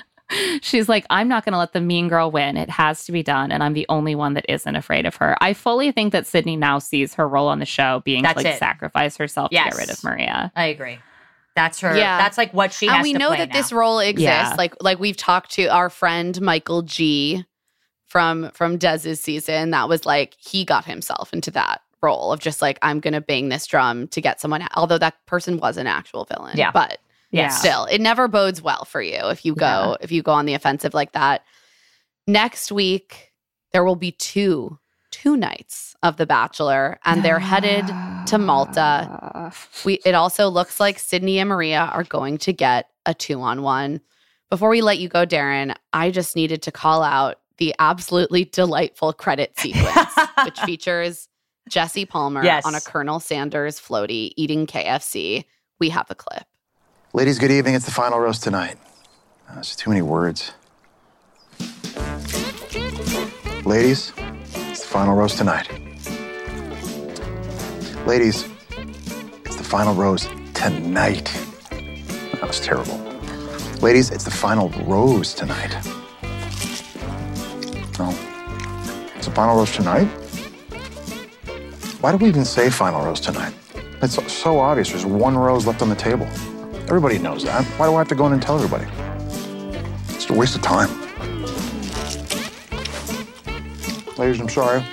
She's 0.60 0.88
like, 0.88 1.06
I'm 1.10 1.28
not 1.28 1.44
going 1.44 1.52
to 1.52 1.58
let 1.58 1.72
the 1.72 1.80
mean 1.80 2.08
girl 2.08 2.30
win. 2.30 2.56
It 2.56 2.68
has 2.70 3.04
to 3.04 3.12
be 3.12 3.22
done. 3.22 3.52
And 3.52 3.62
I'm 3.62 3.74
the 3.74 3.86
only 3.88 4.14
one 4.14 4.34
that 4.34 4.44
isn't 4.48 4.74
afraid 4.74 5.06
of 5.06 5.14
her. 5.16 5.36
I 5.40 5.52
fully 5.52 5.92
think 5.92 6.12
that 6.12 6.26
Sydney 6.26 6.56
now 6.56 6.78
sees 6.80 7.14
her 7.14 7.28
role 7.28 7.48
on 7.48 7.58
the 7.60 7.64
show 7.66 8.02
being 8.04 8.22
That's 8.22 8.40
to 8.42 8.44
like 8.48 8.54
it. 8.56 8.58
sacrifice 8.58 9.16
herself 9.16 9.50
to 9.50 9.54
get 9.56 9.76
rid 9.76 9.88
of 9.90 10.02
Maria. 10.02 10.50
I 10.56 10.66
agree. 10.66 10.98
That's 11.54 11.80
her. 11.80 11.96
Yeah. 11.96 12.18
That's 12.18 12.36
like 12.36 12.52
what 12.52 12.72
she 12.72 12.86
and 12.86 12.96
has 12.96 13.02
we 13.04 13.12
to 13.12 13.18
know 13.18 13.28
play 13.28 13.38
that 13.38 13.48
now. 13.50 13.54
this 13.54 13.72
role 13.72 13.98
exists. 14.00 14.22
Yeah. 14.22 14.54
Like 14.58 14.74
like 14.82 14.98
we've 14.98 15.16
talked 15.16 15.52
to 15.52 15.66
our 15.68 15.88
friend 15.88 16.38
Michael 16.40 16.82
G 16.82 17.44
from 18.04 18.50
from 18.52 18.76
Dez's 18.78 19.20
season. 19.20 19.70
That 19.70 19.88
was 19.88 20.04
like 20.04 20.34
he 20.38 20.64
got 20.64 20.84
himself 20.84 21.32
into 21.32 21.50
that 21.52 21.80
role 22.02 22.32
of 22.32 22.40
just 22.40 22.60
like 22.60 22.78
I'm 22.82 23.00
gonna 23.00 23.22
bang 23.22 23.48
this 23.48 23.66
drum 23.66 24.06
to 24.08 24.20
get 24.20 24.40
someone. 24.40 24.66
Although 24.74 24.98
that 24.98 25.14
person 25.26 25.58
was 25.58 25.76
an 25.78 25.86
actual 25.86 26.24
villain. 26.26 26.56
Yeah. 26.58 26.72
but 26.72 26.98
Yeah. 27.30 27.48
Still, 27.48 27.84
it 27.86 28.00
never 28.00 28.28
bodes 28.28 28.62
well 28.62 28.84
for 28.84 29.02
you 29.02 29.18
if 29.30 29.44
you 29.44 29.54
go 29.54 29.96
if 30.00 30.12
you 30.12 30.22
go 30.22 30.32
on 30.32 30.46
the 30.46 30.54
offensive 30.54 30.94
like 30.94 31.12
that. 31.12 31.42
Next 32.26 32.72
week 32.72 33.32
there 33.72 33.84
will 33.84 33.96
be 33.96 34.12
two 34.12 34.78
two 35.10 35.36
nights 35.36 35.94
of 36.02 36.16
The 36.16 36.26
Bachelor 36.26 36.98
and 37.04 37.24
they're 37.24 37.38
headed 37.38 37.86
to 38.26 38.38
Malta. 38.38 39.52
We 39.84 39.94
it 40.04 40.14
also 40.14 40.48
looks 40.48 40.78
like 40.80 40.98
Sydney 40.98 41.38
and 41.38 41.48
Maria 41.48 41.90
are 41.92 42.04
going 42.04 42.38
to 42.38 42.52
get 42.52 42.90
a 43.06 43.14
2-on-1. 43.14 44.00
Before 44.50 44.68
we 44.68 44.82
let 44.82 44.98
you 44.98 45.08
go, 45.08 45.24
Daryn, 45.26 45.74
I 45.92 46.10
just 46.10 46.36
needed 46.36 46.62
to 46.62 46.72
call 46.72 47.02
out 47.02 47.40
the 47.58 47.74
absolutely 47.78 48.44
delightful 48.44 49.12
credit 49.12 49.52
sequence, 49.58 50.12
which 50.44 50.58
features 50.60 51.28
Jesse 51.68 52.04
Palmer 52.04 52.44
Yes. 52.44 52.66
on 52.66 52.74
a 52.74 52.80
Colonel 52.80 53.18
Sanders 53.20 53.80
floaty 53.80 54.32
eating 54.36 54.66
KFC. 54.66 55.44
We 55.80 55.88
have 55.90 56.10
a 56.10 56.14
clip. 56.14 56.44
Ladies, 57.16 57.38
good 57.38 57.50
evening. 57.50 57.74
It's 57.74 57.86
the 57.86 57.90
final 57.92 58.18
roast 58.18 58.42
tonight. 58.42 58.76
Uh, 59.48 59.54
There's 59.54 59.74
too 59.74 59.88
many 59.88 60.02
words. 60.02 60.52
Ladies, 63.64 64.12
it's 64.54 64.82
the 64.82 64.86
final 64.86 65.16
roast 65.16 65.38
tonight. 65.38 65.66
Ladies, 68.06 68.46
it's 69.46 69.56
the 69.56 69.64
final 69.64 69.94
roast 69.94 70.28
tonight. 70.52 71.34
That 72.32 72.48
was 72.48 72.60
terrible. 72.60 72.98
Ladies, 73.80 74.10
it's 74.10 74.24
the 74.24 74.30
final 74.30 74.68
rose 74.84 75.32
tonight. 75.32 75.72
No. 77.98 78.14
It's 79.16 79.24
the 79.24 79.32
final 79.34 79.56
roast 79.56 79.74
tonight? 79.74 80.04
Why 82.02 82.12
do 82.12 82.18
we 82.18 82.28
even 82.28 82.44
say 82.44 82.68
final 82.68 83.02
rose 83.02 83.20
tonight? 83.20 83.54
It's 84.02 84.18
so 84.30 84.58
obvious. 84.58 84.90
There's 84.90 85.06
one 85.06 85.34
rose 85.38 85.66
left 85.66 85.80
on 85.80 85.88
the 85.88 85.96
table. 85.96 86.28
Everybody 86.88 87.18
knows 87.18 87.42
that. 87.42 87.64
Why 87.78 87.86
do 87.86 87.94
I 87.94 87.98
have 87.98 88.08
to 88.08 88.14
go 88.14 88.26
in 88.26 88.32
and 88.32 88.40
tell 88.40 88.56
everybody? 88.60 88.86
It's 90.14 90.30
a 90.30 90.32
waste 90.32 90.54
of 90.54 90.62
time. 90.62 90.88
Ladies, 94.16 94.40
I'm 94.40 94.48
sorry. 94.48 94.84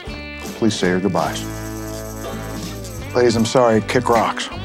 Please 0.57 0.73
say 0.73 0.89
your 0.89 0.99
goodbyes. 0.99 1.43
Ladies, 3.15 3.35
I'm 3.35 3.45
sorry. 3.45 3.79
Kick 3.81 4.09
rocks. 4.09 4.49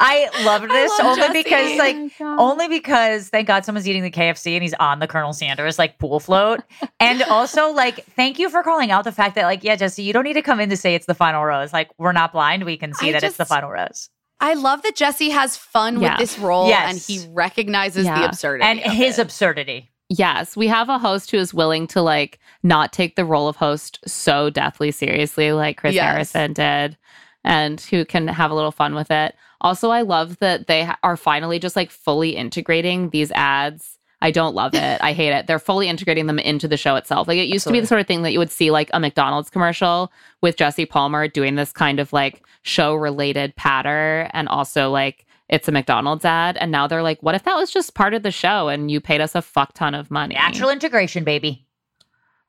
I 0.00 0.28
love 0.44 0.68
this 0.68 0.98
love 0.98 1.18
only 1.18 1.42
Jesse. 1.42 1.42
because, 1.42 1.72
oh 1.72 1.76
like, 1.78 2.38
only 2.38 2.68
because 2.68 3.30
thank 3.30 3.48
God 3.48 3.64
someone's 3.64 3.88
eating 3.88 4.02
the 4.02 4.10
KFC 4.10 4.52
and 4.52 4.62
he's 4.62 4.74
on 4.74 4.98
the 4.98 5.06
Colonel 5.06 5.32
Sanders 5.32 5.78
like 5.78 5.98
pool 5.98 6.20
float, 6.20 6.60
and 7.00 7.22
also 7.22 7.72
like 7.72 8.04
thank 8.16 8.38
you 8.38 8.50
for 8.50 8.62
calling 8.62 8.90
out 8.90 9.04
the 9.04 9.12
fact 9.12 9.34
that 9.36 9.44
like 9.44 9.64
yeah, 9.64 9.76
Jesse, 9.76 10.02
you 10.02 10.12
don't 10.12 10.24
need 10.24 10.34
to 10.34 10.42
come 10.42 10.60
in 10.60 10.68
to 10.68 10.76
say 10.76 10.94
it's 10.94 11.06
the 11.06 11.14
final 11.14 11.42
rose. 11.42 11.72
Like 11.72 11.90
we're 11.96 12.12
not 12.12 12.32
blind, 12.32 12.64
we 12.64 12.76
can 12.76 12.92
see 12.92 13.08
I 13.08 13.12
that 13.12 13.24
it's 13.24 13.38
the 13.38 13.46
final 13.46 13.70
rose. 13.70 14.10
I 14.44 14.54
love 14.54 14.82
that 14.82 14.94
Jesse 14.94 15.30
has 15.30 15.56
fun 15.56 16.00
Yeah. 16.00 16.10
with 16.10 16.18
this 16.18 16.38
role 16.38 16.68
Yes. 16.68 16.90
and 16.90 17.00
he 17.00 17.26
recognizes 17.32 18.04
the 18.06 18.24
absurdity 18.26 18.64
and 18.64 18.80
of 18.80 18.92
his 18.92 19.18
it. 19.18 19.22
absurdity. 19.22 19.90
Yes, 20.10 20.54
we 20.56 20.68
have 20.68 20.90
a 20.90 20.98
host 20.98 21.30
who 21.30 21.38
is 21.38 21.54
willing 21.54 21.86
to 21.88 22.02
like 22.02 22.38
not 22.62 22.92
take 22.92 23.16
the 23.16 23.24
role 23.24 23.48
of 23.48 23.56
host 23.56 24.00
so 24.06 24.50
deathly 24.50 24.90
seriously, 24.90 25.52
like 25.52 25.78
Chris 25.78 25.94
Yes. 25.94 26.04
Harrison 26.04 26.52
did, 26.52 26.98
and 27.42 27.80
who 27.80 28.04
can 28.04 28.28
have 28.28 28.50
a 28.50 28.54
little 28.54 28.70
fun 28.70 28.94
with 28.94 29.10
it. 29.10 29.34
Also, 29.62 29.90
I 29.90 30.02
love 30.02 30.38
that 30.40 30.66
they 30.66 30.88
are 31.02 31.16
finally 31.16 31.58
just 31.58 31.74
like 31.74 31.90
fully 31.90 32.36
integrating 32.36 33.08
these 33.10 33.32
ads. 33.32 33.98
I 34.24 34.30
don't 34.30 34.54
love 34.54 34.74
it. 34.74 34.98
I 35.02 35.12
hate 35.12 35.32
it. 35.32 35.46
They're 35.46 35.58
fully 35.58 35.86
integrating 35.86 36.26
them 36.26 36.38
into 36.38 36.66
the 36.66 36.78
show 36.78 36.96
itself. 36.96 37.28
Like 37.28 37.36
it 37.36 37.46
used 37.46 37.66
to 37.66 37.72
be 37.72 37.78
the 37.78 37.86
sort 37.86 38.00
of 38.00 38.06
thing 38.06 38.22
that 38.22 38.32
you 38.32 38.38
would 38.38 38.50
see 38.50 38.70
like 38.70 38.88
a 38.94 38.98
McDonald's 38.98 39.50
commercial 39.50 40.10
with 40.40 40.56
Jesse 40.56 40.86
Palmer 40.86 41.28
doing 41.28 41.56
this 41.56 41.72
kind 41.72 42.00
of 42.00 42.10
like 42.12 42.42
show 42.62 42.94
related 42.94 43.54
patter 43.54 44.30
and 44.32 44.48
also 44.48 44.90
like 44.90 45.26
it's 45.50 45.68
a 45.68 45.72
McDonald's 45.72 46.24
ad. 46.24 46.56
And 46.56 46.72
now 46.72 46.86
they're 46.86 47.02
like, 47.02 47.22
what 47.22 47.34
if 47.34 47.42
that 47.42 47.54
was 47.54 47.70
just 47.70 47.94
part 47.94 48.14
of 48.14 48.22
the 48.22 48.30
show 48.30 48.68
and 48.68 48.90
you 48.90 48.98
paid 48.98 49.20
us 49.20 49.34
a 49.34 49.42
fuck 49.42 49.74
ton 49.74 49.94
of 49.94 50.10
money? 50.10 50.34
Natural 50.34 50.70
integration, 50.70 51.22
baby. 51.22 51.66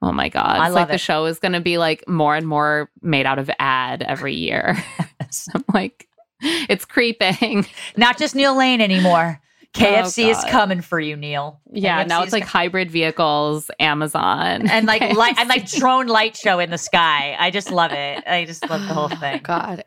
Oh 0.01 0.13
my 0.13 0.29
God. 0.29 0.45
I 0.45 0.67
it's 0.67 0.75
love 0.75 0.87
like 0.87 0.87
the 0.87 0.97
show 0.97 1.25
is 1.25 1.39
going 1.39 1.51
to 1.51 1.59
be 1.59 1.77
like 1.77 2.07
more 2.07 2.37
and 2.37 2.47
more 2.47 2.89
made 3.01 3.25
out 3.25 3.37
of 3.37 3.51
ad 3.59 4.01
every 4.01 4.33
year. 4.33 4.81
I'm 5.53 5.63
like, 5.73 6.07
it's 6.41 6.85
creeping. 6.85 7.65
Not 7.97 8.17
just 8.17 8.33
Neil 8.33 8.55
Lane 8.55 8.79
anymore. 8.79 9.41
KFC 9.75 10.29
is 10.29 10.37
Oh, 10.37 10.41
God. 10.43 10.51
coming 10.51 10.81
for 10.81 10.99
you, 10.99 11.15
Neil. 11.15 11.59
Yeah, 11.71 12.03
KFC 12.03 12.07
now 12.07 12.23
it's 12.23 12.33
like 12.33 12.43
co- 12.43 12.49
hybrid 12.49 12.89
vehicles, 12.91 13.69
Amazon. 13.79 14.67
and 14.69 14.85
like 14.87 15.01
light 15.15 15.35
and 15.37 15.49
like 15.49 15.69
drone 15.69 16.07
light 16.07 16.35
show 16.35 16.59
in 16.59 16.69
the 16.71 16.77
sky. 16.77 17.35
I 17.37 17.51
just 17.51 17.71
love 17.71 17.91
it. 17.91 18.23
I 18.27 18.45
just 18.45 18.67
love 18.69 18.81
the 18.87 18.93
whole 18.93 19.09
thing. 19.09 19.41
God. 19.43 19.83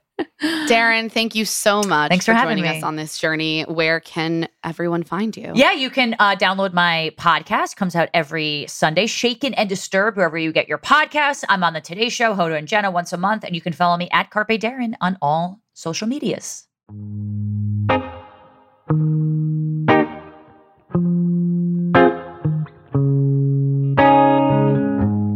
Daryn, 0.66 1.12
thank 1.12 1.36
you 1.36 1.44
so 1.44 1.80
much 1.84 2.08
Thanks 2.08 2.26
for 2.26 2.32
having 2.32 2.56
joining 2.56 2.72
me. 2.72 2.78
us 2.78 2.82
on 2.82 2.96
this 2.96 3.18
journey. 3.20 3.62
Where 3.62 4.00
can 4.00 4.48
everyone 4.64 5.04
find 5.04 5.36
you? 5.36 5.52
Yeah, 5.54 5.70
you 5.72 5.90
can 5.90 6.16
uh, 6.18 6.34
download 6.34 6.72
my 6.72 7.12
podcast. 7.16 7.76
Comes 7.76 7.94
out 7.94 8.08
every 8.12 8.66
Sunday. 8.68 9.06
Shaken 9.06 9.54
and 9.54 9.68
Disturbed, 9.68 10.16
wherever 10.16 10.36
you 10.36 10.50
get 10.52 10.68
your 10.68 10.78
podcasts. 10.78 11.44
I'm 11.48 11.62
on 11.62 11.72
the 11.72 11.80
Today 11.80 12.08
Show, 12.08 12.34
Hoda 12.34 12.58
and 12.58 12.66
Jenna, 12.66 12.90
once 12.90 13.12
a 13.12 13.16
month, 13.16 13.44
and 13.44 13.54
you 13.54 13.60
can 13.60 13.72
follow 13.72 13.96
me 13.96 14.08
at 14.10 14.30
Carpe 14.30 14.48
Daryn 14.60 14.94
on 15.00 15.16
all 15.22 15.60
social 15.74 16.08
medias. 16.08 16.66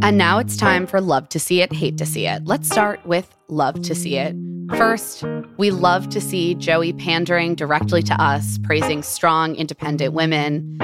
And 0.03 0.17
now 0.17 0.37
it's 0.37 0.57
time 0.57 0.85
for 0.85 0.99
Love 1.01 1.29
to 1.29 1.39
See 1.39 1.61
It, 1.61 1.71
Hate 1.73 1.97
to 1.97 2.05
See 2.05 2.27
It. 2.27 2.45
Let's 2.45 2.67
start 2.69 3.05
with 3.05 3.33
Love 3.47 3.81
to 3.83 3.95
See 3.95 4.17
It. 4.17 4.35
First, 4.77 5.23
we 5.57 5.71
love 5.71 6.09
to 6.09 6.19
see 6.21 6.55
Joey 6.55 6.93
pandering 6.93 7.55
directly 7.55 8.01
to 8.03 8.21
us, 8.21 8.57
praising 8.63 9.01
strong, 9.03 9.55
independent 9.55 10.13
women. 10.13 10.79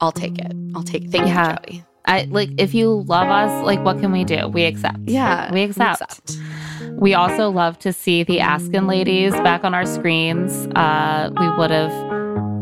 I'll 0.00 0.12
take 0.12 0.38
it. 0.38 0.52
I'll 0.74 0.82
take 0.82 1.04
it. 1.04 1.10
Thank 1.10 1.26
Yeah. 1.28 1.50
you, 1.50 1.56
Joey. 1.78 1.84
I 2.06 2.24
like 2.30 2.50
if 2.58 2.74
you 2.74 3.02
love 3.06 3.28
us, 3.28 3.64
like 3.64 3.82
what 3.84 3.98
can 4.00 4.12
we 4.12 4.24
do? 4.24 4.48
We 4.48 4.64
accept. 4.64 4.98
Yeah, 5.06 5.50
We 5.52 5.62
accept. 5.62 6.36
We 6.92 7.14
also 7.14 7.50
love 7.50 7.78
to 7.80 7.92
see 7.92 8.24
the 8.24 8.40
Askin 8.40 8.86
ladies 8.86 9.32
back 9.32 9.64
on 9.64 9.74
our 9.74 9.86
screens. 9.86 10.66
Uh, 10.74 11.30
we 11.38 11.48
would 11.56 11.70
have 11.70 11.92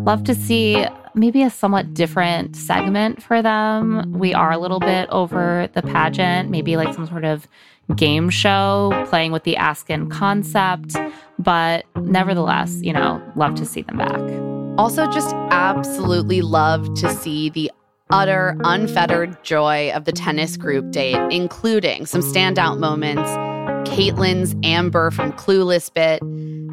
loved 0.07 0.27
to 0.27 0.35
see 0.35 0.87
maybe 1.15 1.43
a 1.43 1.51
somewhat 1.51 1.95
different 1.95 2.57
segment 2.57 3.23
for 3.23 3.43
them. 3.43 4.13
We 4.13 4.35
are 4.35 4.53
a 4.53 4.59
little 4.59 4.81
bit 4.81 5.09
over 5.11 5.69
the 5.75 5.83
pageant, 5.83 6.51
maybe 6.51 6.77
like 6.77 6.95
some 6.95 7.07
sort 7.07 7.25
of 7.25 7.47
game 7.97 8.31
show 8.31 8.91
playing 9.09 9.33
with 9.33 9.45
the 9.45 9.57
Askin 9.57 10.09
concept. 10.09 10.97
But 11.39 11.85
nevertheless, 11.97 12.81
you 12.83 12.93
know, 12.93 13.23
love 13.37 13.55
to 13.57 13.65
see 13.65 13.83
them 13.83 13.99
back. 13.99 14.21
Also, 14.79 15.11
just 15.11 15.35
absolutely 15.51 16.41
love 16.41 16.95
to 16.95 17.11
see 17.11 17.51
the 17.51 17.71
utter, 18.11 18.57
unfettered 18.65 19.43
joy 19.43 19.91
of 19.93 20.05
the 20.05 20.13
tennis 20.13 20.57
group 20.57 20.91
date, 20.93 21.21
including 21.31 22.07
some 22.07 22.23
standout 22.23 22.79
moments. 22.79 23.29
Caitlin's 23.89 24.55
Amber 24.63 25.11
from 25.11 25.33
Clueless 25.33 25.93
bit, 25.93 26.23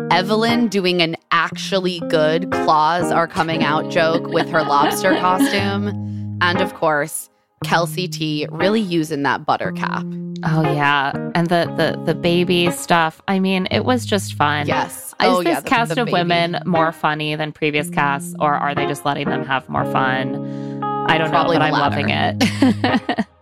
Evalin 0.09 0.69
doing 0.69 1.01
an 1.01 1.15
actually 1.31 1.99
good 2.09 2.51
claws 2.51 3.11
are 3.11 3.27
coming 3.27 3.63
out 3.63 3.89
joke 3.91 4.25
with 4.27 4.49
her 4.49 4.63
lobster 4.63 5.13
costume, 5.19 6.37
and 6.41 6.61
of 6.61 6.73
course, 6.73 7.29
Kelsey 7.63 8.07
T 8.07 8.47
really 8.49 8.79
using 8.81 9.23
that 9.23 9.45
butter 9.45 9.71
cap. 9.71 10.03
Oh 10.43 10.61
yeah, 10.63 11.11
and 11.35 11.47
the 11.47 11.71
the 11.77 12.01
the 12.05 12.15
baby 12.15 12.71
stuff. 12.71 13.21
I 13.27 13.39
mean, 13.39 13.67
it 13.71 13.85
was 13.85 14.05
just 14.05 14.33
fun. 14.33 14.67
Yes. 14.67 15.07
Is 15.09 15.13
Oh, 15.21 15.43
this 15.43 15.47
yeah, 15.53 15.59
the- 15.59 15.69
cast 15.69 15.95
the 15.95 16.01
of 16.01 16.05
baby. 16.05 16.13
women 16.13 16.59
more 16.65 16.91
funny 16.93 17.35
than 17.35 17.51
previous 17.51 17.89
casts, 17.89 18.33
or 18.39 18.53
are 18.53 18.73
they 18.73 18.85
just 18.87 19.05
letting 19.05 19.27
them 19.29 19.45
have 19.45 19.67
more 19.67 19.85
fun? 19.91 20.81
I 21.09 21.17
don't 21.17 21.29
Probably 21.29 21.57
know, 21.57 21.69
but 21.69 21.73
I'm 21.73 21.79
loving 21.79 22.09
it. 22.09 23.25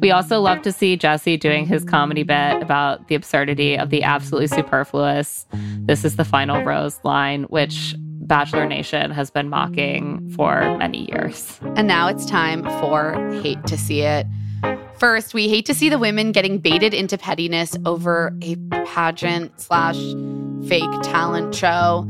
we 0.00 0.10
also 0.10 0.40
love 0.40 0.62
to 0.62 0.72
see 0.72 0.96
Jesse 0.96 1.36
doing 1.36 1.66
his 1.66 1.84
comedy 1.84 2.22
bit 2.22 2.62
about 2.62 3.08
the 3.08 3.14
absurdity 3.14 3.76
of 3.76 3.90
the 3.90 4.02
absolutely 4.02 4.48
superfluous. 4.48 5.46
This 5.80 6.04
is 6.04 6.16
the 6.16 6.24
final 6.24 6.62
rose 6.62 6.98
line, 7.04 7.44
which 7.44 7.94
Bachelor 7.98 8.66
Nation 8.66 9.10
has 9.10 9.30
been 9.30 9.48
mocking 9.48 10.30
for 10.30 10.76
many 10.78 11.10
years. 11.10 11.58
And 11.76 11.86
now 11.86 12.08
it's 12.08 12.24
time 12.24 12.62
for 12.80 13.14
Hate 13.42 13.64
to 13.66 13.76
See 13.76 14.00
It. 14.00 14.26
First, 14.98 15.34
we 15.34 15.48
hate 15.48 15.66
to 15.66 15.74
see 15.74 15.90
the 15.90 15.98
women 15.98 16.32
getting 16.32 16.58
baited 16.58 16.94
into 16.94 17.18
pettiness 17.18 17.76
over 17.84 18.34
a 18.42 18.56
pageant 18.86 19.60
slash 19.60 19.98
fake 20.66 21.02
talent 21.02 21.54
show. 21.54 22.08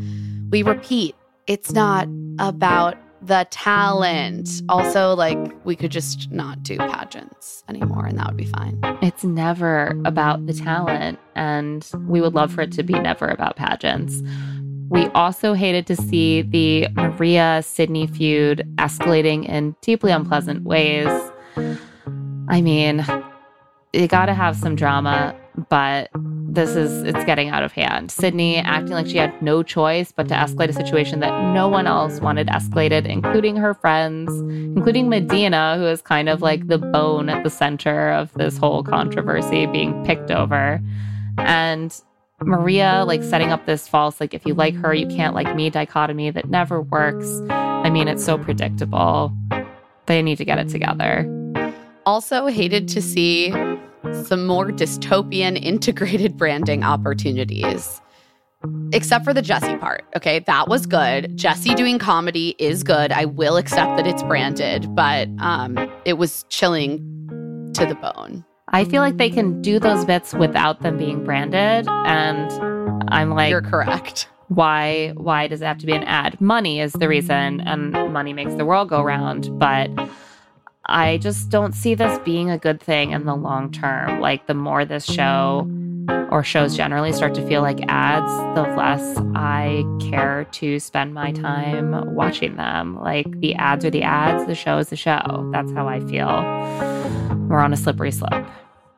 We 0.51 0.62
repeat, 0.62 1.16
it's 1.48 1.73
not 1.73 2.06
about 2.39 2.97
the 3.27 3.47
talent. 3.51 4.63
Also, 4.69 5.15
like, 5.15 5.39
we 5.65 5.77
could 5.77 5.91
just 5.91 6.31
not 6.31 6.63
do 6.63 6.77
pageants 6.77 7.65
anymore 7.69 8.07
and 8.07 8.19
that 8.19 8.27
would 8.29 8.37
be 8.37 8.45
fine. 8.47 8.79
It's 9.03 9.25
never 9.25 9.99
about 10.05 10.47
the 10.47 10.53
talent, 10.53 11.19
and 11.35 11.89
we 12.07 12.21
would 12.21 12.35
love 12.35 12.53
for 12.53 12.63
it 12.63 12.73
to 12.73 12.83
be 12.83 12.95
never 12.95 13.27
about 13.27 13.57
pageants. 13.57 14.23
We 14.91 15.07
also 15.09 15.55
hated 15.55 15.87
to 15.89 15.97
see 15.97 16.43
the 16.43 16.89
Maria 16.95 17.63
Sydney 17.65 18.07
feud 18.07 18.69
escalating 18.77 19.49
in 19.49 19.75
deeply 19.81 20.13
unpleasant 20.13 20.65
ways. 20.65 21.09
I 22.49 22.61
mean, 22.61 23.05
you 23.93 24.07
got 24.07 24.27
to 24.27 24.35
have 24.35 24.57
some 24.57 24.77
drama, 24.77 25.35
but 25.69 26.11
this 26.15 26.71
is 26.71 27.03
it's 27.05 27.25
getting 27.25 27.49
out 27.49 27.63
of 27.63 27.73
hand. 27.73 28.11
Sydney 28.11 28.57
acting 28.59 28.93
like 28.93 29.07
she 29.07 29.19
had 29.19 29.41
no 29.41 29.63
choice 29.63 30.13
but 30.13 30.29
to 30.29 30.35
escalate 30.35 30.69
a 30.69 30.73
situation 30.73 31.21
that 31.21 31.55
no 31.55 31.69
one 31.69 31.87
else 31.87 32.21
wanted 32.21 32.49
escalated, 32.49 33.07
including 33.07 33.57
her 33.57 33.75
friends, 33.75 34.31
including 34.77 35.09
Madina, 35.09 35.77
who 35.77 35.87
is 35.87 36.03
kind 36.03 36.29
of 36.29 36.43
like 36.43 36.67
the 36.67 36.79
bone 36.79 37.29
at 37.29 37.45
the 37.45 37.51
center 37.51 38.11
of 38.11 38.33
this 38.35 38.59
whole 38.59 38.83
controversy 38.83 39.67
being 39.67 40.05
picked 40.05 40.31
over. 40.31 40.81
And 41.39 42.01
Maria 42.41 43.05
like 43.07 43.23
setting 43.23 43.53
up 43.53 43.65
this 43.65 43.87
false 43.87 44.21
like 44.21 44.35
if 44.35 44.45
you 44.45 44.55
like 44.55 44.75
her 44.75 44.93
you 44.93 45.07
can't 45.07 45.35
like 45.35 45.55
me 45.55 45.71
dichotomy 45.71 46.31
that 46.31 46.51
never 46.51 46.81
works. 46.81 47.41
I 47.51 47.91
mean 47.91 48.09
it's 48.09 48.25
so 48.25 48.39
predictable. 48.39 49.33
They 50.07 50.21
need 50.21 50.37
to 50.39 50.45
get 50.45 50.59
it 50.59 50.69
together. 50.69 51.31
Also 52.07 52.47
hated 52.47 52.89
to 52.89 53.01
see 53.01 53.51
some 54.27 54.47
more 54.47 54.70
dystopian 54.70 55.62
integrated 55.62 56.36
branding 56.39 56.82
opportunities. 56.82 58.01
Except 58.93 59.24
for 59.24 59.35
the 59.35 59.43
Jesse 59.43 59.77
part. 59.77 60.05
Okay, 60.16 60.39
that 60.41 60.69
was 60.69 60.86
good. 60.86 61.36
Jesse 61.36 61.74
doing 61.74 61.99
comedy 61.99 62.55
is 62.59 62.82
good. 62.82 63.12
I 63.12 63.27
will 63.27 63.59
accept 63.59 63.99
that 63.99 64.07
it's 64.07 64.23
branded, 64.23 64.95
but 64.95 65.28
um 65.39 65.77
it 66.05 66.15
was 66.15 66.45
chilling 66.49 66.99
to 67.74 67.85
the 67.85 67.95
bone. 67.95 68.45
I 68.69 68.85
feel 68.85 69.03
like 69.03 69.19
they 69.19 69.31
can 69.31 69.61
do 69.61 69.78
those 69.78 70.05
bits 70.05 70.32
without 70.32 70.81
them 70.81 70.97
being 70.97 71.24
branded 71.24 71.86
and 71.89 72.51
I'm 73.12 73.31
like 73.31 73.51
You're 73.51 73.62
correct. 73.62 74.28
Why 74.49 75.12
why 75.16 75.47
does 75.47 75.61
it 75.61 75.66
have 75.66 75.78
to 75.78 75.86
be 75.86 75.93
an 75.93 76.05
ad? 76.05 76.41
Money 76.41 76.81
is 76.81 76.93
the 76.95 77.09
reason 77.09 77.61
and 77.61 77.93
money 78.12 78.32
makes 78.32 78.55
the 78.55 78.65
world 78.65 78.89
go 78.89 79.03
round, 79.03 79.51
but 79.59 79.91
I 80.86 81.19
just 81.19 81.48
don't 81.48 81.74
see 81.74 81.94
this 81.94 82.19
being 82.24 82.51
a 82.51 82.59
good 82.59 82.81
thing 82.81 83.12
in 83.12 83.24
the 83.24 83.35
long 83.35 83.70
term. 83.73 84.20
Like, 84.20 84.47
the 84.47 84.55
more 84.55 84.85
this 84.85 85.05
show 85.05 85.69
or 86.31 86.44
shows 86.44 86.77
generally 86.77 87.12
start 87.12 87.35
to 87.35 87.47
feel 87.47 87.62
like 87.62 87.81
ads, 87.89 88.31
the 88.55 88.62
less 88.77 89.16
I 89.35 89.85
care 90.11 90.44
to 90.52 90.78
spend 90.78 91.15
my 91.15 91.32
time 91.32 92.15
watching 92.15 92.56
them. 92.56 93.01
Like, 93.01 93.40
the 93.40 93.55
ads 93.55 93.85
are 93.85 93.90
the 93.90 94.02
ads, 94.02 94.47
the 94.47 94.55
show 94.55 94.78
is 94.78 94.90
the 94.90 94.97
show. 94.97 95.48
That's 95.52 95.73
how 95.73 95.89
I 95.89 96.01
feel. 96.01 96.28
We're 97.48 97.61
on 97.61 97.73
a 97.73 97.77
slippery 97.77 98.11
slope. 98.11 98.44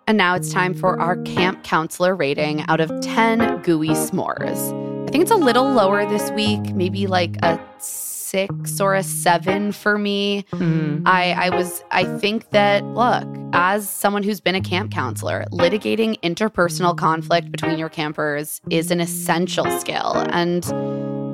And 0.09 0.17
now 0.19 0.35
it's 0.35 0.53
time 0.53 0.75
for 0.75 1.01
our 1.01 1.17
camp 1.23 1.65
counselor 1.65 2.15
rating 2.15 2.65
out 2.69 2.81
of 2.81 2.93
10 3.01 3.63
gooey 3.63 3.91
s'mores. 3.91 5.07
I 5.09 5.11
think 5.11 5.23
it's 5.23 5.33
a 5.33 5.37
little 5.37 5.71
lower 5.71 6.05
this 6.07 6.31
week, 6.33 6.75
maybe 6.75 7.07
like 7.07 7.37
a 7.43 7.61
six 8.37 8.81
or 8.83 8.95
a 8.95 9.03
seven 9.03 9.73
for 9.73 9.97
me. 9.97 10.45
Mm. 10.53 11.03
I, 11.07 11.33
I 11.47 11.49
was, 11.51 11.83
I 11.91 12.05
think 12.19 12.51
that, 12.51 12.85
look, 12.85 13.25
as 13.55 13.89
someone 13.89 14.23
who's 14.23 14.43
been 14.43 14.55
a 14.55 14.61
camp 14.61 14.93
counselor, 14.93 15.47
litigating 15.53 16.21
interpersonal 16.21 16.95
conflict 16.95 17.51
between 17.51 17.79
your 17.79 17.89
campers 17.89 18.61
is 18.69 18.91
an 18.91 19.01
essential 19.01 19.65
skill. 19.81 20.13
And 20.33 20.63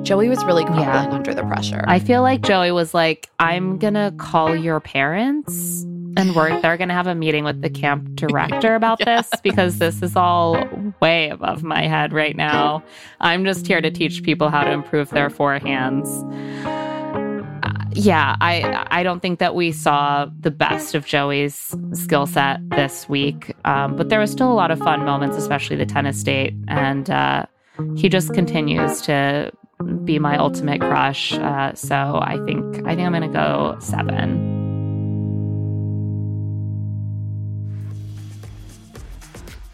Joey 0.05 0.29
was 0.29 0.43
really 0.45 0.63
crumbling 0.63 0.87
Yeah. 0.87 1.11
under 1.11 1.33
the 1.33 1.43
pressure. 1.43 1.83
I 1.87 1.99
feel 1.99 2.21
like 2.21 2.41
Joey 2.41 2.71
was 2.71 2.93
like, 2.93 3.29
I'm 3.39 3.77
gonna 3.77 4.13
call 4.17 4.55
your 4.55 4.79
parents 4.79 5.83
and 6.15 6.35
we're 6.35 6.59
they're 6.61 6.77
gonna 6.77 6.93
have 6.93 7.07
a 7.07 7.15
meeting 7.15 7.43
with 7.43 7.61
the 7.61 7.69
camp 7.69 8.15
director 8.15 8.75
about 8.75 8.99
this 9.05 9.29
because 9.43 9.79
this 9.79 10.01
is 10.01 10.15
all 10.15 10.57
way 11.01 11.29
above 11.29 11.63
my 11.63 11.83
head 11.87 12.11
right 12.13 12.35
now. 12.37 12.81
I'm 13.19 13.43
just 13.45 13.65
here 13.67 13.81
to 13.81 13.91
teach 13.91 14.23
people 14.23 14.49
how 14.49 14.63
to 14.63 14.71
improve 14.71 15.09
their 15.09 15.29
forehands. 15.29 16.07
Yeah, 17.95 18.35
I 18.41 18.85
I 18.91 19.03
don't 19.03 19.21
think 19.21 19.39
that 19.39 19.55
we 19.55 19.71
saw 19.71 20.27
the 20.39 20.51
best 20.51 20.95
of 20.95 21.05
Joey's 21.05 21.75
skill 21.93 22.25
set 22.25 22.59
this 22.71 23.07
week, 23.09 23.55
um, 23.65 23.95
but 23.95 24.09
there 24.09 24.19
was 24.19 24.31
still 24.31 24.51
a 24.51 24.53
lot 24.53 24.71
of 24.71 24.79
fun 24.79 25.03
moments, 25.05 25.37
especially 25.37 25.75
the 25.75 25.85
tennis 25.85 26.21
date, 26.23 26.53
and 26.67 27.09
uh, 27.09 27.45
he 27.95 28.09
just 28.09 28.33
continues 28.33 29.01
to 29.01 29.51
be 30.05 30.19
my 30.19 30.37
ultimate 30.37 30.79
crush. 30.81 31.33
Uh, 31.33 31.73
so 31.73 32.19
I 32.21 32.37
think 32.45 32.85
I 32.85 32.95
think 32.95 33.05
I'm 33.07 33.13
gonna 33.13 33.27
go 33.29 33.77
seven. 33.79 34.62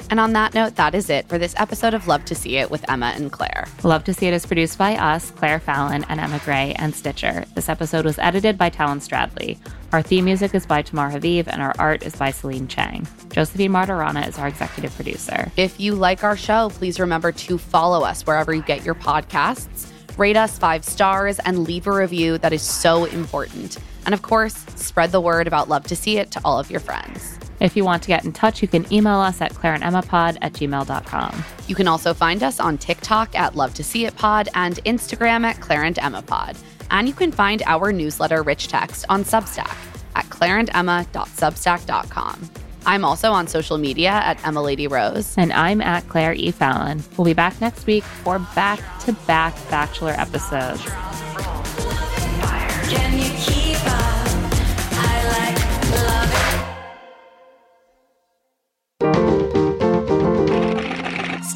And 0.09 0.19
on 0.19 0.33
that 0.33 0.53
note, 0.53 0.75
that 0.75 0.95
is 0.95 1.09
it 1.09 1.27
for 1.27 1.37
this 1.37 1.53
episode 1.57 1.93
of 1.93 2.07
Love 2.07 2.25
to 2.25 2.35
See 2.35 2.57
It 2.57 2.71
with 2.71 2.89
Emma 2.89 3.13
and 3.15 3.31
Claire. 3.31 3.67
Love 3.83 4.03
to 4.05 4.13
See 4.13 4.27
It 4.27 4.33
is 4.33 4.45
produced 4.45 4.77
by 4.77 4.95
us, 4.95 5.31
Claire 5.31 5.59
Fallon, 5.59 6.05
and 6.09 6.19
Emma 6.19 6.39
Gray, 6.43 6.73
and 6.77 6.95
Stitcher. 6.95 7.45
This 7.55 7.69
episode 7.69 8.05
was 8.05 8.19
edited 8.19 8.57
by 8.57 8.69
Talon 8.69 8.99
Stradley. 8.99 9.57
Our 9.91 10.01
theme 10.01 10.25
music 10.25 10.53
is 10.53 10.65
by 10.65 10.81
Tamar 10.81 11.11
Haviv, 11.11 11.47
and 11.47 11.61
our 11.61 11.73
art 11.79 12.03
is 12.03 12.15
by 12.15 12.31
Celine 12.31 12.67
Chang. 12.67 13.07
Josephine 13.29 13.71
Martirana 13.71 14.27
is 14.27 14.37
our 14.37 14.47
executive 14.47 14.93
producer. 14.95 15.51
If 15.57 15.79
you 15.79 15.95
like 15.95 16.23
our 16.23 16.37
show, 16.37 16.69
please 16.69 16.99
remember 16.99 17.31
to 17.31 17.57
follow 17.57 18.03
us 18.03 18.25
wherever 18.25 18.53
you 18.53 18.61
get 18.61 18.85
your 18.85 18.95
podcasts. 18.95 19.91
Rate 20.17 20.37
us 20.37 20.59
five 20.59 20.83
stars 20.83 21.39
and 21.39 21.63
leave 21.63 21.87
a 21.87 21.91
review. 21.93 22.37
That 22.37 22.51
is 22.51 22.61
so 22.61 23.05
important. 23.05 23.77
And 24.05 24.13
of 24.13 24.21
course, 24.21 24.53
spread 24.75 25.11
the 25.11 25.21
word 25.21 25.47
about 25.47 25.69
Love 25.69 25.85
to 25.85 25.95
See 25.95 26.17
It 26.17 26.31
to 26.31 26.41
all 26.43 26.59
of 26.59 26.69
your 26.69 26.81
friends. 26.81 27.38
If 27.59 27.75
you 27.75 27.83
want 27.83 28.03
to 28.03 28.07
get 28.07 28.23
in 28.25 28.31
touch, 28.31 28.61
you 28.61 28.67
can 28.67 28.91
email 28.93 29.19
us 29.19 29.41
at 29.41 29.53
claireandemmapod 29.53 30.37
at 30.41 30.53
gmail.com. 30.53 31.43
You 31.67 31.75
can 31.75 31.87
also 31.87 32.13
find 32.13 32.43
us 32.43 32.59
on 32.59 32.77
TikTok 32.77 33.33
at 33.35 33.55
Love 33.55 33.73
to 33.75 33.83
See 33.83 34.05
It 34.05 34.15
Pod 34.15 34.49
and 34.55 34.75
Instagram 34.85 35.43
at 35.43 35.59
Claire 35.59 35.83
and 35.83 35.99
Emma 35.99 36.21
Pod. 36.21 36.55
And 36.91 37.07
you 37.07 37.13
can 37.13 37.31
find 37.31 37.61
our 37.65 37.91
newsletter 37.91 38.41
Rich 38.43 38.69
Text 38.69 39.05
on 39.09 39.23
Substack 39.23 39.75
at 40.15 40.25
claireandemma.substack.com. 40.25 42.49
I'm 42.85 43.03
also 43.03 43.31
on 43.31 43.47
social 43.47 43.77
media 43.77 44.09
at 44.09 44.45
Emma 44.47 44.61
Lady 44.61 44.87
Rose. 44.87 45.35
And 45.37 45.51
I'm 45.53 45.81
at 45.81 46.07
Claire 46.07 46.33
E. 46.33 46.51
Fallon. 46.51 47.03
We'll 47.17 47.25
be 47.25 47.33
back 47.33 47.59
next 47.61 47.85
week 47.85 48.03
for 48.03 48.39
back 48.55 48.79
to 49.01 49.13
back 49.27 49.53
Bachelor 49.69 50.13
episodes. 50.13 50.81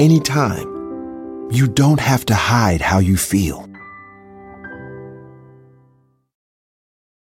Anytime. 0.00 0.66
You 1.50 1.66
don't 1.68 2.00
have 2.00 2.24
to 2.24 2.34
hide 2.34 2.80
how 2.80 3.00
you 3.00 3.18
feel. 3.18 3.69